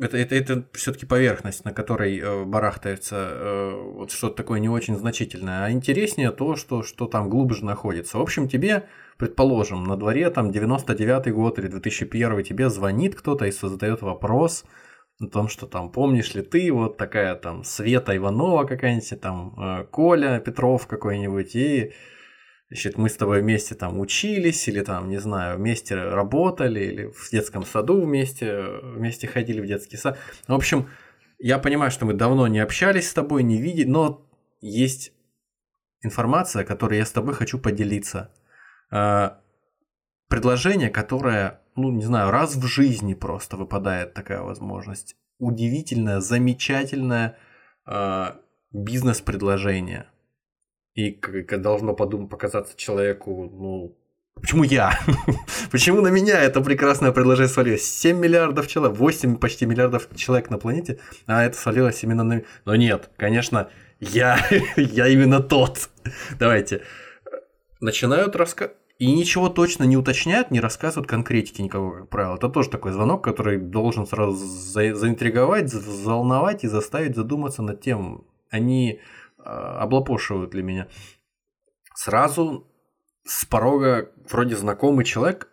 это, 0.00 0.16
это, 0.16 0.34
это 0.34 0.64
все-таки 0.72 1.06
поверхность, 1.06 1.64
на 1.64 1.72
которой 1.72 2.18
э, 2.18 2.44
барахтается 2.44 3.16
э, 3.16 3.72
вот 3.74 4.12
что-то 4.12 4.36
такое 4.36 4.60
не 4.60 4.68
очень 4.68 4.96
значительное. 4.96 5.64
А 5.64 5.70
интереснее 5.72 6.30
то, 6.30 6.54
что, 6.54 6.82
что 6.82 7.06
там 7.06 7.28
глубже 7.28 7.64
находится. 7.64 8.18
В 8.18 8.22
общем, 8.22 8.48
тебе, 8.48 8.88
предположим, 9.16 9.84
на 9.84 9.96
дворе 9.96 10.30
там 10.30 10.50
99-й 10.50 11.32
год 11.32 11.58
или 11.58 11.66
2001 11.66 12.44
тебе 12.44 12.70
звонит 12.70 13.16
кто-то 13.16 13.46
и 13.46 13.50
задает 13.50 14.02
вопрос 14.02 14.64
о 15.20 15.26
том, 15.26 15.48
что 15.48 15.66
там 15.66 15.90
помнишь 15.90 16.32
ли 16.34 16.42
ты 16.42 16.72
вот 16.72 16.96
такая 16.96 17.34
там 17.34 17.64
Света 17.64 18.16
Иванова 18.16 18.64
какая-нибудь, 18.64 19.20
там 19.20 19.54
э, 19.58 19.84
Коля 19.90 20.38
Петров 20.38 20.86
какой-нибудь, 20.86 21.56
и 21.56 21.92
Значит, 22.70 22.98
мы 22.98 23.08
с 23.08 23.16
тобой 23.16 23.40
вместе 23.40 23.74
там 23.74 23.98
учились, 23.98 24.68
или 24.68 24.82
там, 24.82 25.08
не 25.08 25.18
знаю, 25.18 25.56
вместе 25.56 25.94
работали, 25.94 26.80
или 26.80 27.06
в 27.06 27.30
детском 27.30 27.64
саду 27.64 28.02
вместе, 28.02 28.62
вместе 28.82 29.26
ходили 29.26 29.60
в 29.60 29.66
детский 29.66 29.96
сад. 29.96 30.18
В 30.46 30.52
общем, 30.52 30.90
я 31.38 31.58
понимаю, 31.58 31.90
что 31.90 32.04
мы 32.04 32.12
давно 32.12 32.46
не 32.46 32.58
общались 32.58 33.08
с 33.08 33.14
тобой, 33.14 33.42
не 33.42 33.56
видели, 33.56 33.88
но 33.88 34.28
есть 34.60 35.12
информация, 36.02 36.64
которой 36.64 36.98
я 36.98 37.06
с 37.06 37.10
тобой 37.10 37.32
хочу 37.32 37.58
поделиться. 37.58 38.34
А, 38.90 39.40
предложение, 40.28 40.90
которое, 40.90 41.62
ну, 41.74 41.90
не 41.90 42.04
знаю, 42.04 42.30
раз 42.30 42.54
в 42.54 42.66
жизни 42.66 43.14
просто 43.14 43.56
выпадает 43.56 44.12
такая 44.12 44.42
возможность. 44.42 45.16
Удивительное, 45.38 46.20
замечательное 46.20 47.38
а, 47.86 48.42
бизнес-предложение– 48.72 50.10
и 50.98 51.12
как 51.12 51.62
должно 51.62 51.94
подумать, 51.94 52.28
показаться 52.28 52.76
человеку, 52.76 53.48
ну, 53.54 53.96
почему 54.34 54.64
я? 54.64 54.98
почему 55.70 56.00
на 56.00 56.08
меня 56.08 56.40
это 56.42 56.60
прекрасное 56.60 57.12
предложение 57.12 57.48
свалилось? 57.48 57.84
7 57.84 58.18
миллиардов 58.18 58.66
человек, 58.66 58.98
8 58.98 59.36
почти 59.36 59.64
миллиардов 59.64 60.08
человек 60.16 60.50
на 60.50 60.58
планете, 60.58 60.98
а 61.26 61.44
это 61.44 61.56
свалилось 61.56 62.02
именно 62.02 62.24
на... 62.24 62.42
Но 62.64 62.74
нет, 62.74 63.10
конечно, 63.16 63.70
я, 64.00 64.40
я 64.76 65.06
именно 65.06 65.40
тот. 65.40 65.88
Давайте. 66.36 66.82
Начинают 67.80 68.34
рассказывать. 68.34 68.76
И 68.98 69.14
ничего 69.14 69.48
точно 69.48 69.84
не 69.84 69.96
уточняют, 69.96 70.50
не 70.50 70.58
рассказывают 70.58 71.08
конкретики 71.08 71.62
никакого, 71.62 71.98
как 72.00 72.08
правило. 72.08 72.34
Это 72.34 72.48
тоже 72.48 72.70
такой 72.70 72.90
звонок, 72.90 73.22
который 73.22 73.58
должен 73.58 74.04
сразу 74.04 74.32
за 74.34 74.96
заинтриговать, 74.96 75.72
взволновать 75.72 76.64
и 76.64 76.68
заставить 76.68 77.14
задуматься 77.14 77.62
над 77.62 77.80
тем, 77.80 78.24
они 78.50 78.98
а, 79.00 79.17
облапошивают 79.48 80.50
для 80.50 80.62
меня. 80.62 80.88
Сразу 81.94 82.66
с 83.24 83.44
порога 83.44 84.10
вроде 84.30 84.56
знакомый 84.56 85.04
человек, 85.04 85.48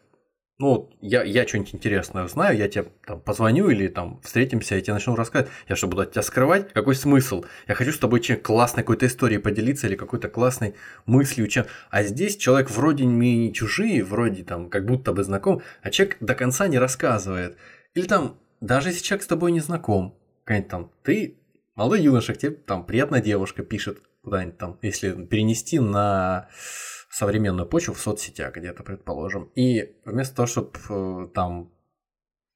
ну, 0.57 0.89
я, 1.01 1.23
я 1.23 1.45
что-нибудь 1.45 1.75
интересное 1.75 2.25
знаю, 2.29 2.57
я 2.57 2.69
тебе 2.69 2.85
там 3.05 3.19
позвоню 3.19 3.69
или 3.69 3.89
там 3.89 4.21
встретимся, 4.21 4.75
я 4.75 4.81
тебе 4.81 4.93
начну 4.93 5.13
рассказывать. 5.13 5.51
Я 5.67 5.75
что, 5.75 5.87
буду 5.87 6.03
от 6.03 6.13
тебя 6.13 6.21
скрывать? 6.21 6.71
Какой 6.71 6.95
смысл? 6.95 7.43
Я 7.67 7.75
хочу 7.75 7.91
с 7.91 7.99
тобой 7.99 8.21
чем 8.21 8.39
классной 8.39 8.83
какой-то 8.83 9.05
историей 9.05 9.39
поделиться 9.39 9.87
или 9.87 9.95
какой-то 9.95 10.29
классной 10.29 10.75
мыслью. 11.05 11.47
Чем... 11.47 11.65
А 11.89 12.03
здесь 12.03 12.37
человек 12.37 12.71
вроде 12.71 13.03
не 13.03 13.53
чужие, 13.53 14.01
вроде 14.05 14.45
там 14.45 14.69
как 14.69 14.85
будто 14.85 15.11
бы 15.11 15.25
знаком, 15.25 15.61
а 15.81 15.89
человек 15.89 16.17
до 16.21 16.35
конца 16.35 16.69
не 16.69 16.79
рассказывает. 16.79 17.57
Или 17.93 18.07
там, 18.07 18.39
даже 18.61 18.89
если 18.89 19.03
человек 19.03 19.23
с 19.23 19.27
тобой 19.27 19.51
не 19.51 19.59
знаком, 19.59 20.17
какая-нибудь 20.45 20.71
там, 20.71 20.91
ты 21.03 21.37
молодой 21.75 22.01
юноша, 22.01 22.33
к 22.33 22.37
тебе 22.37 22.51
там 22.51 22.85
приятная 22.85 23.21
девушка 23.21 23.63
пишет 23.63 23.99
куда-нибудь 24.23 24.57
там, 24.57 24.79
если 24.81 25.11
перенести 25.25 25.79
на 25.79 26.49
современную 27.09 27.67
почву 27.67 27.93
в 27.93 27.99
соцсетях 27.99 28.55
где-то, 28.55 28.83
предположим. 28.83 29.51
И 29.55 29.95
вместо 30.03 30.35
того, 30.35 30.47
чтобы 30.47 30.71
э, 30.89 31.27
там 31.33 31.71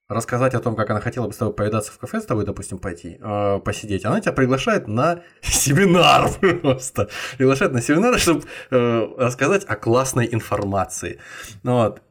рассказать 0.10 0.55
о 0.55 0.60
том, 0.60 0.75
как 0.75 0.89
она 0.89 0.99
хотела 0.99 1.27
бы 1.27 1.34
с 1.34 1.38
тобой 1.38 1.53
повидаться 1.53 1.91
в 1.91 1.99
кафе, 1.99 2.19
с 2.19 2.25
тобой, 2.25 2.43
допустим, 2.43 2.79
пойти, 2.79 3.19
э, 3.21 3.60
посидеть, 3.60 4.05
она 4.05 4.19
тебя 4.19 4.34
приглашает 4.34 4.88
на 4.88 5.21
семинар 5.41 6.29
просто. 6.62 7.10
Приглашает 7.38 7.71
на 7.71 7.82
семинар, 7.82 8.19
чтобы 8.19 8.43
э, 8.71 9.08
рассказать 9.17 9.63
о 9.65 9.75
классной 9.75 10.27
информации. 10.29 11.19
Вот. 11.63 12.01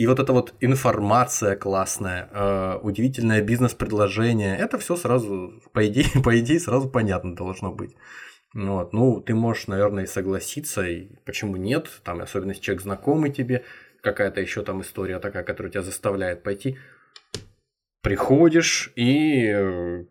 И 0.00 0.06
вот 0.06 0.18
эта 0.18 0.32
вот 0.32 0.54
информация 0.60 1.56
классная, 1.56 2.30
э, 2.32 2.78
удивительное 2.80 3.42
бизнес-предложение, 3.42 4.56
это 4.56 4.78
все 4.78 4.96
сразу, 4.96 5.60
по 5.74 5.86
идее, 5.86 6.06
по 6.24 6.40
идее, 6.40 6.58
сразу 6.58 6.88
понятно 6.88 7.36
должно 7.36 7.70
быть. 7.70 7.94
Вот. 8.54 8.94
Ну, 8.94 9.20
ты 9.20 9.34
можешь, 9.34 9.66
наверное, 9.66 10.04
и 10.04 10.06
согласиться, 10.06 10.86
и 10.86 11.10
почему 11.26 11.56
нет, 11.56 12.00
там, 12.02 12.22
особенно 12.22 12.52
если 12.52 12.62
человек 12.62 12.82
знакомый 12.82 13.30
тебе, 13.30 13.62
какая-то 14.00 14.40
еще 14.40 14.62
там 14.62 14.80
история 14.80 15.18
такая, 15.18 15.44
которая 15.44 15.70
тебя 15.70 15.82
заставляет 15.82 16.42
пойти. 16.42 16.78
Приходишь 18.00 18.94
и 18.96 19.52
э, 19.54 20.04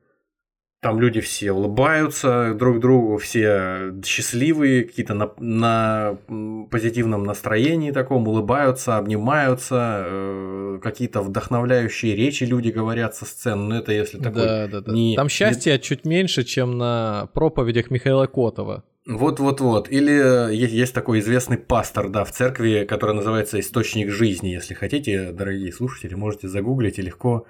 там 0.81 0.99
люди 0.99 1.19
все 1.19 1.51
улыбаются 1.51 2.53
друг 2.53 2.79
другу, 2.79 3.17
все 3.17 3.93
счастливые, 4.05 4.85
какие-то 4.85 5.13
на, 5.13 5.31
на 5.39 6.17
позитивном 6.71 7.23
настроении 7.23 7.91
таком, 7.91 8.27
улыбаются, 8.27 8.97
обнимаются, 8.97 10.03
э, 10.05 10.79
какие-то 10.81 11.21
вдохновляющие 11.21 12.15
речи 12.15 12.45
люди 12.45 12.69
говорят 12.69 13.15
со 13.15 13.25
сцены. 13.25 13.69
Ну, 13.69 13.75
это 13.75 13.91
если 13.91 14.19
такой... 14.19 14.43
Да, 14.43 14.67
да, 14.67 14.81
да. 14.81 14.91
Не, 14.93 15.15
Там 15.17 15.27
счастья 15.27 15.73
не... 15.73 15.79
чуть 15.79 16.05
меньше, 16.05 16.43
чем 16.43 16.77
на 16.77 17.27
проповедях 17.33 17.91
Михаила 17.91 18.27
Котова. 18.27 18.83
Вот-вот-вот. 19.05 19.91
Или 19.91 20.53
есть 20.53 20.93
такой 20.93 21.19
известный 21.19 21.57
пастор, 21.57 22.09
да, 22.09 22.23
в 22.23 22.31
церкви, 22.31 22.85
который 22.87 23.15
называется 23.15 23.59
«Источник 23.59 24.11
жизни». 24.11 24.49
Если 24.49 24.75
хотите, 24.75 25.31
дорогие 25.31 25.73
слушатели, 25.73 26.13
можете 26.13 26.47
загуглить 26.47 26.99
и 26.99 27.01
легко 27.01 27.45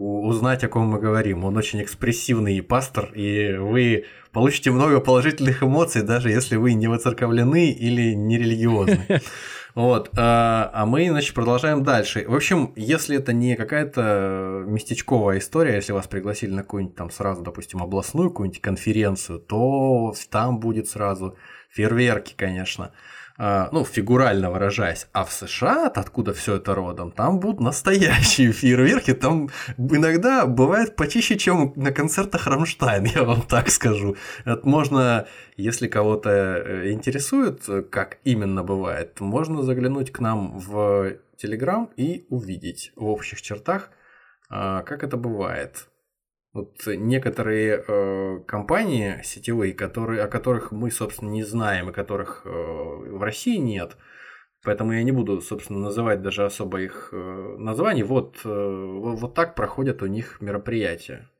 узнать, 0.00 0.64
о 0.64 0.68
ком 0.68 0.88
мы 0.88 0.98
говорим. 0.98 1.44
Он 1.44 1.56
очень 1.56 1.82
экспрессивный 1.82 2.62
пастор, 2.62 3.12
и 3.14 3.56
вы 3.58 4.06
получите 4.32 4.70
много 4.70 5.00
положительных 5.00 5.62
эмоций, 5.62 6.02
даже 6.02 6.30
если 6.30 6.56
вы 6.56 6.72
не 6.72 6.88
воцерковлены 6.88 7.70
или 7.70 8.14
не 8.14 8.38
религиозны. 8.38 9.20
Вот. 9.76 10.10
А, 10.18 10.68
а 10.74 10.84
мы, 10.84 11.08
значит, 11.08 11.32
продолжаем 11.32 11.84
дальше. 11.84 12.24
В 12.26 12.34
общем, 12.34 12.72
если 12.74 13.18
это 13.18 13.32
не 13.32 13.54
какая-то 13.54 14.64
местечковая 14.66 15.38
история, 15.38 15.76
если 15.76 15.92
вас 15.92 16.08
пригласили 16.08 16.50
на 16.50 16.62
какую-нибудь 16.62 16.96
там 16.96 17.08
сразу, 17.08 17.42
допустим, 17.42 17.80
областную 17.80 18.30
какую-нибудь 18.30 18.60
конференцию, 18.60 19.38
то 19.38 20.12
там 20.28 20.58
будет 20.58 20.88
сразу 20.88 21.36
фейерверки, 21.70 22.34
конечно. 22.36 22.90
А, 23.42 23.70
ну, 23.72 23.86
фигурально 23.86 24.50
выражаясь. 24.50 25.08
А 25.14 25.24
в 25.24 25.32
США, 25.32 25.86
откуда 25.86 26.34
все 26.34 26.56
это 26.56 26.74
родом, 26.74 27.10
там 27.10 27.40
будут 27.40 27.60
настоящие 27.60 28.52
фейерверки, 28.52 29.14
там 29.14 29.48
иногда 29.78 30.44
бывает 30.44 30.94
почище, 30.94 31.38
чем 31.38 31.72
на 31.74 31.90
концертах 31.90 32.46
Рамштайн, 32.46 33.04
я 33.14 33.24
вам 33.24 33.40
так 33.40 33.70
скажу. 33.70 34.16
Это 34.44 34.68
можно, 34.68 35.26
если 35.56 35.88
кого-то 35.88 36.28
э, 36.28 36.92
интересует, 36.92 37.62
как 37.88 38.18
именно 38.24 38.62
бывает, 38.62 39.18
можно 39.20 39.62
заглянуть 39.62 40.12
к 40.12 40.20
нам 40.20 40.58
в 40.58 41.14
Телеграм 41.38 41.88
и 41.96 42.26
увидеть 42.28 42.92
в 42.94 43.06
общих 43.06 43.40
чертах, 43.40 43.88
а, 44.50 44.82
как 44.82 45.02
это 45.02 45.16
бывает. 45.16 45.86
Вот 46.52 46.84
некоторые 46.86 47.84
э, 47.86 48.40
компании 48.46 49.20
сетевые, 49.22 49.72
которые, 49.72 50.22
о 50.22 50.28
которых 50.28 50.72
мы, 50.72 50.90
собственно, 50.90 51.30
не 51.30 51.44
знаем, 51.44 51.90
и 51.90 51.92
которых 51.92 52.42
э, 52.44 52.48
в 52.48 53.22
России 53.22 53.56
нет, 53.56 53.96
поэтому 54.64 54.92
я 54.92 55.04
не 55.04 55.12
буду, 55.12 55.40
собственно, 55.42 55.78
называть 55.78 56.22
даже 56.22 56.44
особо 56.44 56.80
их 56.80 57.10
э, 57.12 57.56
названий, 57.58 58.02
вот, 58.02 58.40
э, 58.44 58.48
вот 58.48 59.34
так 59.34 59.54
проходят 59.54 60.02
у 60.02 60.06
них 60.06 60.40
мероприятия. 60.40 61.30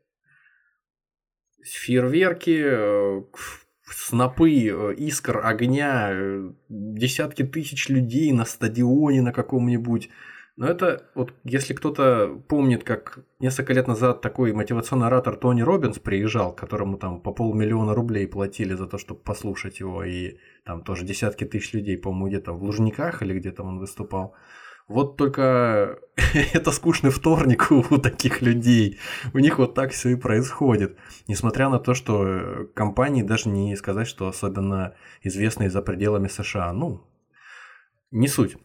Фейерверки, 1.65 2.63
э, 2.63 3.23
снопы 3.83 4.69
э, 4.69 4.95
искр 4.95 5.45
огня, 5.45 6.11
э, 6.13 6.53
десятки 6.69 7.43
тысяч 7.43 7.89
людей 7.89 8.31
на 8.31 8.45
стадионе 8.45 9.23
на 9.23 9.33
каком-нибудь 9.33 10.09
но 10.61 10.67
это 10.67 11.07
вот 11.15 11.33
если 11.45 11.73
кто-то 11.73 12.39
помнит, 12.47 12.85
как 12.85 13.21
несколько 13.39 13.73
лет 13.73 13.89
назад 13.89 14.21
такой 14.21 14.53
мотивационный 14.53 15.07
оратор 15.07 15.37
Тони 15.37 15.63
Робинс 15.63 15.99
приезжал, 15.99 16.55
которому 16.55 16.99
там 16.99 17.23
по 17.23 17.33
полмиллиона 17.33 17.95
рублей 17.95 18.29
платили 18.29 18.75
за 18.75 18.87
то, 18.87 18.99
чтобы 18.99 19.21
послушать 19.21 19.81
его, 19.81 20.05
и 20.05 20.37
там 20.67 20.85
тоже 20.85 21.07
десятки 21.07 21.47
тысяч 21.47 21.73
людей, 21.73 21.97
по-моему, 21.97 22.29
где-то 22.29 22.53
в 22.53 22.63
Лужниках 22.63 23.23
или 23.23 23.39
где-то 23.39 23.63
он 23.63 23.79
выступал. 23.79 24.35
Вот 24.87 25.17
только 25.17 25.99
это 26.53 26.73
скучный 26.73 27.11
вторник 27.11 27.71
у 27.91 27.97
таких 27.97 28.43
людей. 28.43 28.99
У 29.33 29.39
них 29.39 29.57
вот 29.57 29.73
так 29.73 29.93
все 29.93 30.11
и 30.11 30.15
происходит. 30.15 30.99
Несмотря 31.27 31.71
на 31.71 31.79
то, 31.79 31.95
что 31.95 32.69
компании 32.75 33.23
даже 33.23 33.49
не 33.49 33.75
сказать, 33.77 34.07
что 34.07 34.29
особенно 34.29 34.95
известные 35.23 35.71
за 35.71 35.81
пределами 35.81 36.29
США. 36.29 36.71
Ну, 36.75 37.01
не 38.11 38.29
суть. 38.29 38.59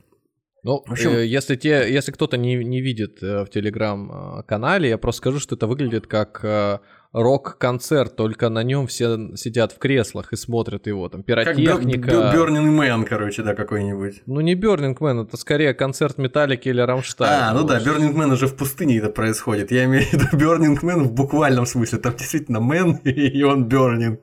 Ну, 0.66 0.84
в 0.84 0.94
общем, 0.94 1.12
э, 1.12 1.26
если, 1.28 1.56
те, 1.56 1.94
если 1.94 2.12
кто-то 2.12 2.38
не, 2.38 2.56
не 2.56 2.82
видит 2.82 3.22
э, 3.22 3.44
в 3.44 3.50
телеграм-канале, 3.52 4.90
я 4.90 4.98
просто 4.98 5.20
скажу, 5.20 5.40
что 5.40 5.54
это 5.54 5.68
выглядит 5.68 6.08
как 6.08 6.40
э, 6.42 6.80
рок-концерт, 7.14 8.16
только 8.16 8.50
на 8.50 8.64
нем 8.64 8.88
все 8.88 9.36
сидят 9.36 9.74
в 9.74 9.78
креслах 9.78 10.34
и 10.34 10.36
смотрят 10.36 10.88
его, 10.88 11.08
там, 11.08 11.22
пиротехника. 11.22 12.10
Как 12.10 12.36
Burning 12.36 12.76
Man, 12.76 13.06
короче, 13.06 13.44
да, 13.44 13.54
какой-нибудь. 13.54 14.24
Ну, 14.26 14.42
не 14.42 14.56
Burning 14.56 14.98
Man, 14.98 15.28
это 15.28 15.38
скорее 15.38 15.76
концерт 15.76 16.18
Металлики 16.18 16.68
или 16.70 16.82
Рамштайн. 16.82 17.44
А, 17.44 17.54
ну 17.54 17.64
да, 17.64 17.80
Burning 17.80 18.16
Man 18.16 18.34
уже 18.34 18.48
в 18.48 18.56
пустыне 18.56 18.98
это 18.98 19.12
происходит. 19.12 19.70
Я 19.70 19.86
имею 19.86 20.04
в 20.04 20.14
виду 20.14 20.26
Burning 20.34 20.82
Man 20.82 21.04
в 21.04 21.12
буквальном 21.12 21.68
смысле, 21.68 22.00
там 22.00 22.16
действительно 22.16 22.58
Man, 22.58 23.02
и 23.04 23.44
он 23.44 23.70
Burning. 23.70 24.18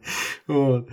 Вот. 0.49 0.89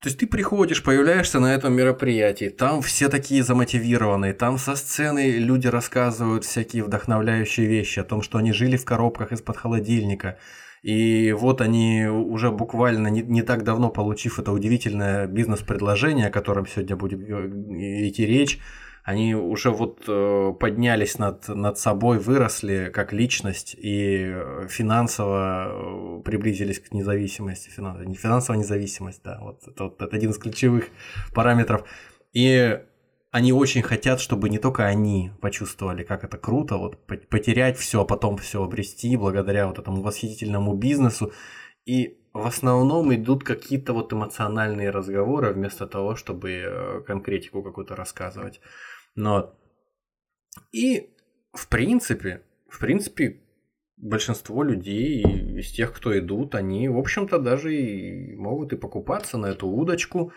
То 0.00 0.08
есть 0.08 0.18
ты 0.18 0.26
приходишь, 0.26 0.82
появляешься 0.82 1.40
на 1.40 1.54
этом 1.54 1.74
мероприятии, 1.74 2.48
там 2.48 2.80
все 2.80 3.10
такие 3.10 3.42
замотивированные, 3.42 4.32
там 4.32 4.56
со 4.56 4.74
сцены 4.74 5.32
люди 5.32 5.66
рассказывают 5.66 6.44
всякие 6.44 6.84
вдохновляющие 6.84 7.66
вещи 7.66 8.00
о 8.00 8.04
том, 8.04 8.22
что 8.22 8.38
они 8.38 8.52
жили 8.52 8.78
в 8.78 8.86
коробках 8.86 9.32
из-под 9.32 9.58
холодильника. 9.58 10.38
И 10.82 11.32
вот 11.32 11.60
они 11.60 12.06
уже 12.06 12.50
буквально 12.50 13.08
не, 13.08 13.20
не 13.20 13.42
так 13.42 13.62
давно 13.62 13.90
получив 13.90 14.38
это 14.38 14.52
удивительное 14.52 15.26
бизнес-предложение, 15.26 16.28
о 16.28 16.30
котором 16.30 16.66
сегодня 16.66 16.96
будет 16.96 17.20
э, 17.20 18.08
идти 18.08 18.24
речь, 18.24 18.58
они 19.04 19.34
уже 19.34 19.70
вот 19.70 20.04
э, 20.06 20.52
поднялись 20.58 21.18
над, 21.18 21.48
над 21.48 21.78
собой, 21.78 22.18
выросли 22.18 22.90
как 22.92 23.12
личность 23.12 23.74
и 23.78 24.34
финансово 24.68 26.18
э, 26.18 26.22
приблизились 26.22 26.80
к 26.80 26.92
независимости, 26.92 27.70
финансово, 27.70 28.04
не 28.04 28.14
финансовая 28.14 28.58
независимость, 28.58 29.22
да, 29.24 29.38
вот 29.40 29.66
это, 29.66 29.84
вот 29.84 30.02
это 30.02 30.16
один 30.16 30.30
из 30.30 30.38
ключевых 30.38 30.88
параметров. 31.34 31.84
И 32.32 32.78
они 33.30 33.52
очень 33.52 33.82
хотят, 33.82 34.20
чтобы 34.20 34.48
не 34.48 34.58
только 34.58 34.86
они 34.86 35.30
почувствовали, 35.40 36.02
как 36.02 36.24
это 36.24 36.36
круто, 36.36 36.76
вот 36.76 36.98
потерять 37.06 37.78
все, 37.78 38.02
а 38.02 38.04
потом 38.04 38.36
все 38.36 38.62
обрести 38.62 39.16
благодаря 39.16 39.68
вот 39.68 39.78
этому 39.78 40.02
восхитительному 40.02 40.74
бизнесу. 40.74 41.32
И 41.86 42.18
в 42.32 42.46
основном 42.46 43.14
идут 43.14 43.44
какие-то 43.44 43.92
вот 43.92 44.12
эмоциональные 44.12 44.90
разговоры 44.90 45.52
вместо 45.52 45.86
того, 45.86 46.16
чтобы 46.16 46.50
э, 46.50 47.00
конкретику 47.06 47.62
какую-то 47.62 47.96
рассказывать. 47.96 48.60
Но 49.14 49.54
и 50.72 51.10
в 51.52 51.68
принципе, 51.68 52.42
в 52.68 52.78
принципе, 52.78 53.40
большинство 53.96 54.62
людей 54.62 55.22
из 55.22 55.72
тех, 55.72 55.92
кто 55.92 56.18
идут, 56.18 56.54
они, 56.54 56.88
в 56.88 56.98
общем-то, 56.98 57.38
даже 57.38 57.74
и 57.74 58.36
могут 58.36 58.72
и 58.72 58.76
покупаться 58.76 59.36
на 59.36 59.46
эту 59.46 59.68
удочку. 59.68 60.32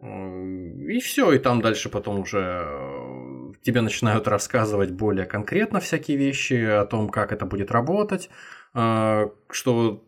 И 0.00 1.00
все, 1.00 1.32
и 1.32 1.38
там 1.38 1.60
дальше 1.60 1.88
потом 1.88 2.20
уже 2.20 2.38
э, 2.38 3.52
тебе 3.62 3.80
начинают 3.80 4.28
рассказывать 4.28 4.92
более 4.92 5.26
конкретно 5.26 5.80
всякие 5.80 6.16
вещи 6.16 6.54
о 6.54 6.86
том, 6.86 7.08
как 7.08 7.32
это 7.32 7.46
будет 7.46 7.72
работать, 7.72 8.30
э, 8.74 9.28
что 9.50 10.04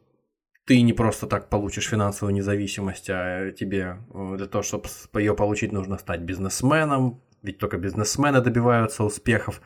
ты 0.64 0.80
не 0.82 0.92
просто 0.92 1.26
так 1.26 1.48
получишь 1.48 1.88
финансовую 1.88 2.36
независимость, 2.36 3.10
а 3.10 3.50
тебе 3.50 3.96
э, 4.14 4.36
для 4.36 4.46
того, 4.46 4.62
чтобы 4.62 4.86
ее 5.14 5.34
получить, 5.34 5.72
нужно 5.72 5.98
стать 5.98 6.20
бизнесменом, 6.20 7.20
ведь 7.42 7.58
только 7.58 7.78
бизнесмены 7.78 8.40
добиваются 8.40 9.04
успехов. 9.04 9.60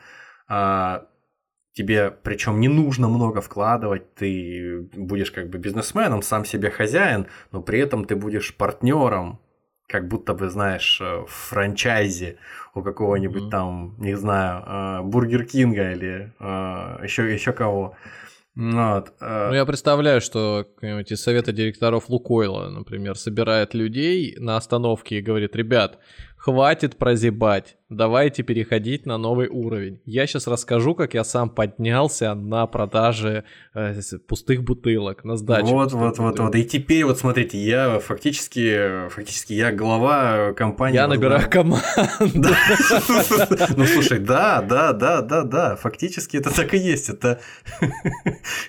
А 0.47 1.07
тебе 1.73 2.11
причем 2.11 2.59
не 2.59 2.69
нужно 2.69 3.07
много 3.07 3.41
вкладывать, 3.41 4.15
ты 4.15 4.89
будешь 4.93 5.31
как 5.31 5.49
бы 5.49 5.57
бизнесменом, 5.57 6.21
сам 6.21 6.45
себе 6.45 6.71
хозяин, 6.71 7.27
но 7.51 7.61
при 7.61 7.79
этом 7.79 8.05
ты 8.05 8.15
будешь 8.15 8.55
партнером, 8.55 9.39
как 9.87 10.07
будто 10.07 10.33
бы, 10.33 10.49
знаешь, 10.49 10.99
в 11.01 11.27
франчайзе 11.27 12.37
у 12.73 12.81
какого-нибудь 12.81 13.43
mm-hmm. 13.43 13.49
там, 13.49 13.95
не 13.99 14.15
знаю, 14.15 14.63
а, 14.65 15.01
Бургер 15.03 15.45
Кинга 15.45 15.91
или 15.91 16.33
еще, 17.03 17.23
а, 17.23 17.25
еще 17.25 17.51
кого. 17.51 17.95
Вот. 18.55 19.13
Ну, 19.19 19.53
я 19.53 19.65
представляю, 19.65 20.21
что 20.21 20.65
из 20.81 21.21
совета 21.21 21.51
директоров 21.51 22.09
Лукойла, 22.09 22.69
например, 22.69 23.17
собирает 23.17 23.73
людей 23.73 24.37
на 24.39 24.55
остановке 24.55 25.17
и 25.17 25.21
говорит, 25.21 25.57
ребят, 25.57 25.99
Хватит 26.45 26.97
прозябать. 26.97 27.75
Давайте 27.89 28.43
переходить 28.43 29.07
на 29.07 29.17
новый 29.17 29.47
уровень. 29.47 29.99
Я 30.05 30.27
сейчас 30.27 30.45
расскажу, 30.45 30.93
как 30.93 31.15
я 31.15 31.23
сам 31.23 31.49
поднялся 31.49 32.35
на 32.35 32.67
продаже 32.67 33.45
э, 33.73 33.99
пустых 34.27 34.63
бутылок, 34.63 35.23
на 35.23 35.37
сдачу. 35.37 35.65
Вот, 35.65 35.93
вот, 35.93 36.19
вот, 36.19 36.37
вот. 36.37 36.55
И 36.55 36.63
теперь 36.63 37.03
вот 37.03 37.17
смотрите, 37.17 37.57
я 37.57 37.97
фактически, 37.97 39.09
фактически 39.09 39.53
я 39.53 39.71
глава 39.71 40.53
компании. 40.53 40.93
Я 40.93 41.07
набираю 41.07 41.49
команду. 41.49 41.81
Ну 43.75 43.85
слушай, 43.85 44.19
да, 44.19 44.61
да, 44.61 44.93
да, 44.93 45.23
да, 45.23 45.41
да. 45.41 45.75
Фактически 45.77 46.37
это 46.37 46.55
так 46.55 46.75
и 46.75 46.77
есть. 46.77 47.09
Это 47.09 47.39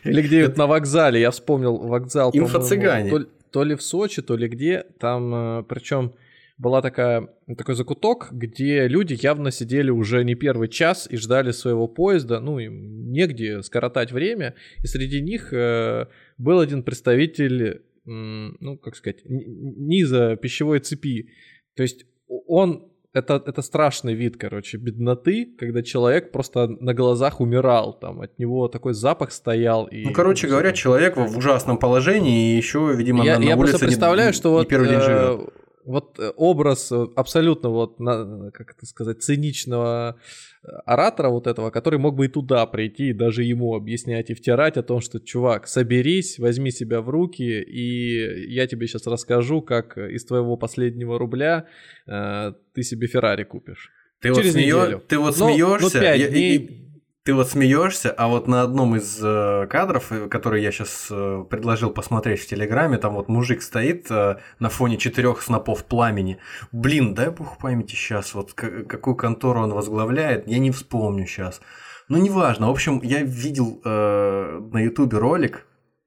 или 0.02 0.22
где 0.22 0.48
на 0.48 0.66
вокзале. 0.66 1.20
Я 1.20 1.30
вспомнил 1.30 1.76
вокзал. 1.76 2.30
Инфо-цыгане. 2.30 3.26
То 3.50 3.64
ли 3.64 3.74
в 3.74 3.82
Сочи, 3.82 4.22
то 4.22 4.34
ли 4.34 4.48
где. 4.48 4.86
Там, 4.98 5.34
э, 5.34 5.62
причем 5.68 6.14
была 6.58 6.80
такая, 6.80 7.28
такой 7.56 7.74
закуток, 7.74 8.28
где 8.32 8.88
люди 8.88 9.18
явно 9.20 9.50
сидели 9.50 9.90
уже 9.90 10.24
не 10.24 10.34
первый 10.34 10.68
час 10.68 11.06
и 11.10 11.16
ждали 11.16 11.50
своего 11.50 11.86
поезда, 11.86 12.40
ну, 12.40 12.58
им 12.58 13.12
негде 13.12 13.62
скоротать 13.62 14.12
время, 14.12 14.54
и 14.82 14.86
среди 14.86 15.20
них 15.20 15.52
э, 15.52 16.06
был 16.38 16.60
один 16.60 16.82
представитель, 16.82 17.82
ну, 18.04 18.78
как 18.78 18.96
сказать, 18.96 19.20
низа 19.24 20.36
пищевой 20.36 20.78
цепи. 20.80 21.30
То 21.74 21.82
есть 21.82 22.06
он 22.28 22.90
это, 23.12 23.42
это 23.46 23.62
страшный 23.62 24.14
вид, 24.14 24.36
короче, 24.36 24.76
бедноты, 24.76 25.54
когда 25.58 25.82
человек 25.82 26.32
просто 26.32 26.68
на 26.68 26.92
глазах 26.92 27.40
умирал, 27.40 27.98
там 27.98 28.20
от 28.20 28.38
него 28.38 28.68
такой 28.68 28.92
запах 28.92 29.32
стоял. 29.32 29.86
И... 29.86 30.04
Ну, 30.04 30.12
короче 30.12 30.46
говоря, 30.46 30.72
человек 30.72 31.16
в 31.16 31.36
ужасном 31.36 31.78
положении 31.78 32.54
и 32.54 32.56
еще, 32.56 32.94
видимо, 32.94 33.24
я, 33.24 33.34
на, 33.34 33.40
на 33.40 33.48
я 33.48 33.56
улице 33.56 33.72
просто 33.72 33.86
представляю, 33.86 34.30
не, 34.30 34.34
что 34.34 34.52
вот 34.52 34.68
первый 34.68 34.88
день 34.88 35.00
живет. 35.00 35.50
Вот 35.86 36.18
э, 36.18 36.32
образ 36.36 36.90
э, 36.90 37.06
абсолютно 37.14 37.70
вот, 37.70 37.96
как 37.98 38.74
это 38.76 38.86
сказать, 38.86 39.22
циничного 39.22 40.16
э, 40.62 40.68
оратора 40.84 41.28
вот 41.30 41.46
этого, 41.46 41.70
который 41.70 41.98
мог 41.98 42.16
бы 42.16 42.26
и 42.26 42.28
туда 42.28 42.66
прийти, 42.66 43.10
и 43.10 43.12
даже 43.12 43.44
ему 43.44 43.74
объяснять 43.74 44.30
и 44.30 44.34
втирать 44.34 44.76
о 44.76 44.82
том, 44.82 45.00
что, 45.00 45.20
чувак, 45.20 45.68
соберись, 45.68 46.40
возьми 46.40 46.72
себя 46.72 47.00
в 47.00 47.08
руки, 47.08 47.62
и 47.62 48.52
я 48.52 48.66
тебе 48.66 48.88
сейчас 48.88 49.06
расскажу, 49.06 49.62
как 49.62 49.96
из 49.96 50.24
твоего 50.24 50.56
последнего 50.56 51.18
рубля 51.18 51.66
э, 52.06 52.52
ты 52.74 52.82
себе 52.82 53.06
Феррари 53.06 53.44
купишь. 53.44 53.92
Ты 54.20 54.34
Через 54.34 54.54
вот, 54.54 54.60
смеё... 54.60 55.00
ты 55.06 55.18
вот 55.18 55.38
ну, 55.38 55.46
смеешься, 55.46 56.28
дней... 56.30 56.85
Ты 57.26 57.34
вот 57.34 57.48
смеешься, 57.48 58.12
а 58.12 58.28
вот 58.28 58.46
на 58.46 58.62
одном 58.62 58.94
из 58.94 59.18
э, 59.20 59.66
кадров, 59.68 60.12
э, 60.12 60.28
который 60.28 60.62
я 60.62 60.70
сейчас 60.70 61.08
э, 61.10 61.44
предложил 61.50 61.90
посмотреть 61.90 62.38
в 62.38 62.46
Телеграме, 62.46 62.98
там 62.98 63.14
вот 63.14 63.28
мужик 63.28 63.62
стоит 63.62 64.08
на 64.08 64.68
фоне 64.68 64.96
четырех 64.96 65.42
снопов 65.42 65.86
пламени. 65.86 66.38
Блин, 66.70 67.14
дай 67.14 67.30
бог 67.30 67.58
памяти 67.58 67.96
сейчас, 67.96 68.32
вот 68.32 68.52
какую 68.52 69.16
контору 69.16 69.60
он 69.60 69.72
возглавляет, 69.72 70.46
я 70.46 70.60
не 70.60 70.70
вспомню 70.70 71.26
сейчас. 71.26 71.60
Ну, 72.08 72.18
неважно. 72.18 72.68
В 72.68 72.70
общем, 72.70 73.00
я 73.02 73.22
видел 73.22 73.80
на 73.82 74.78
Ютубе 74.78 75.18
ролик, 75.18 75.66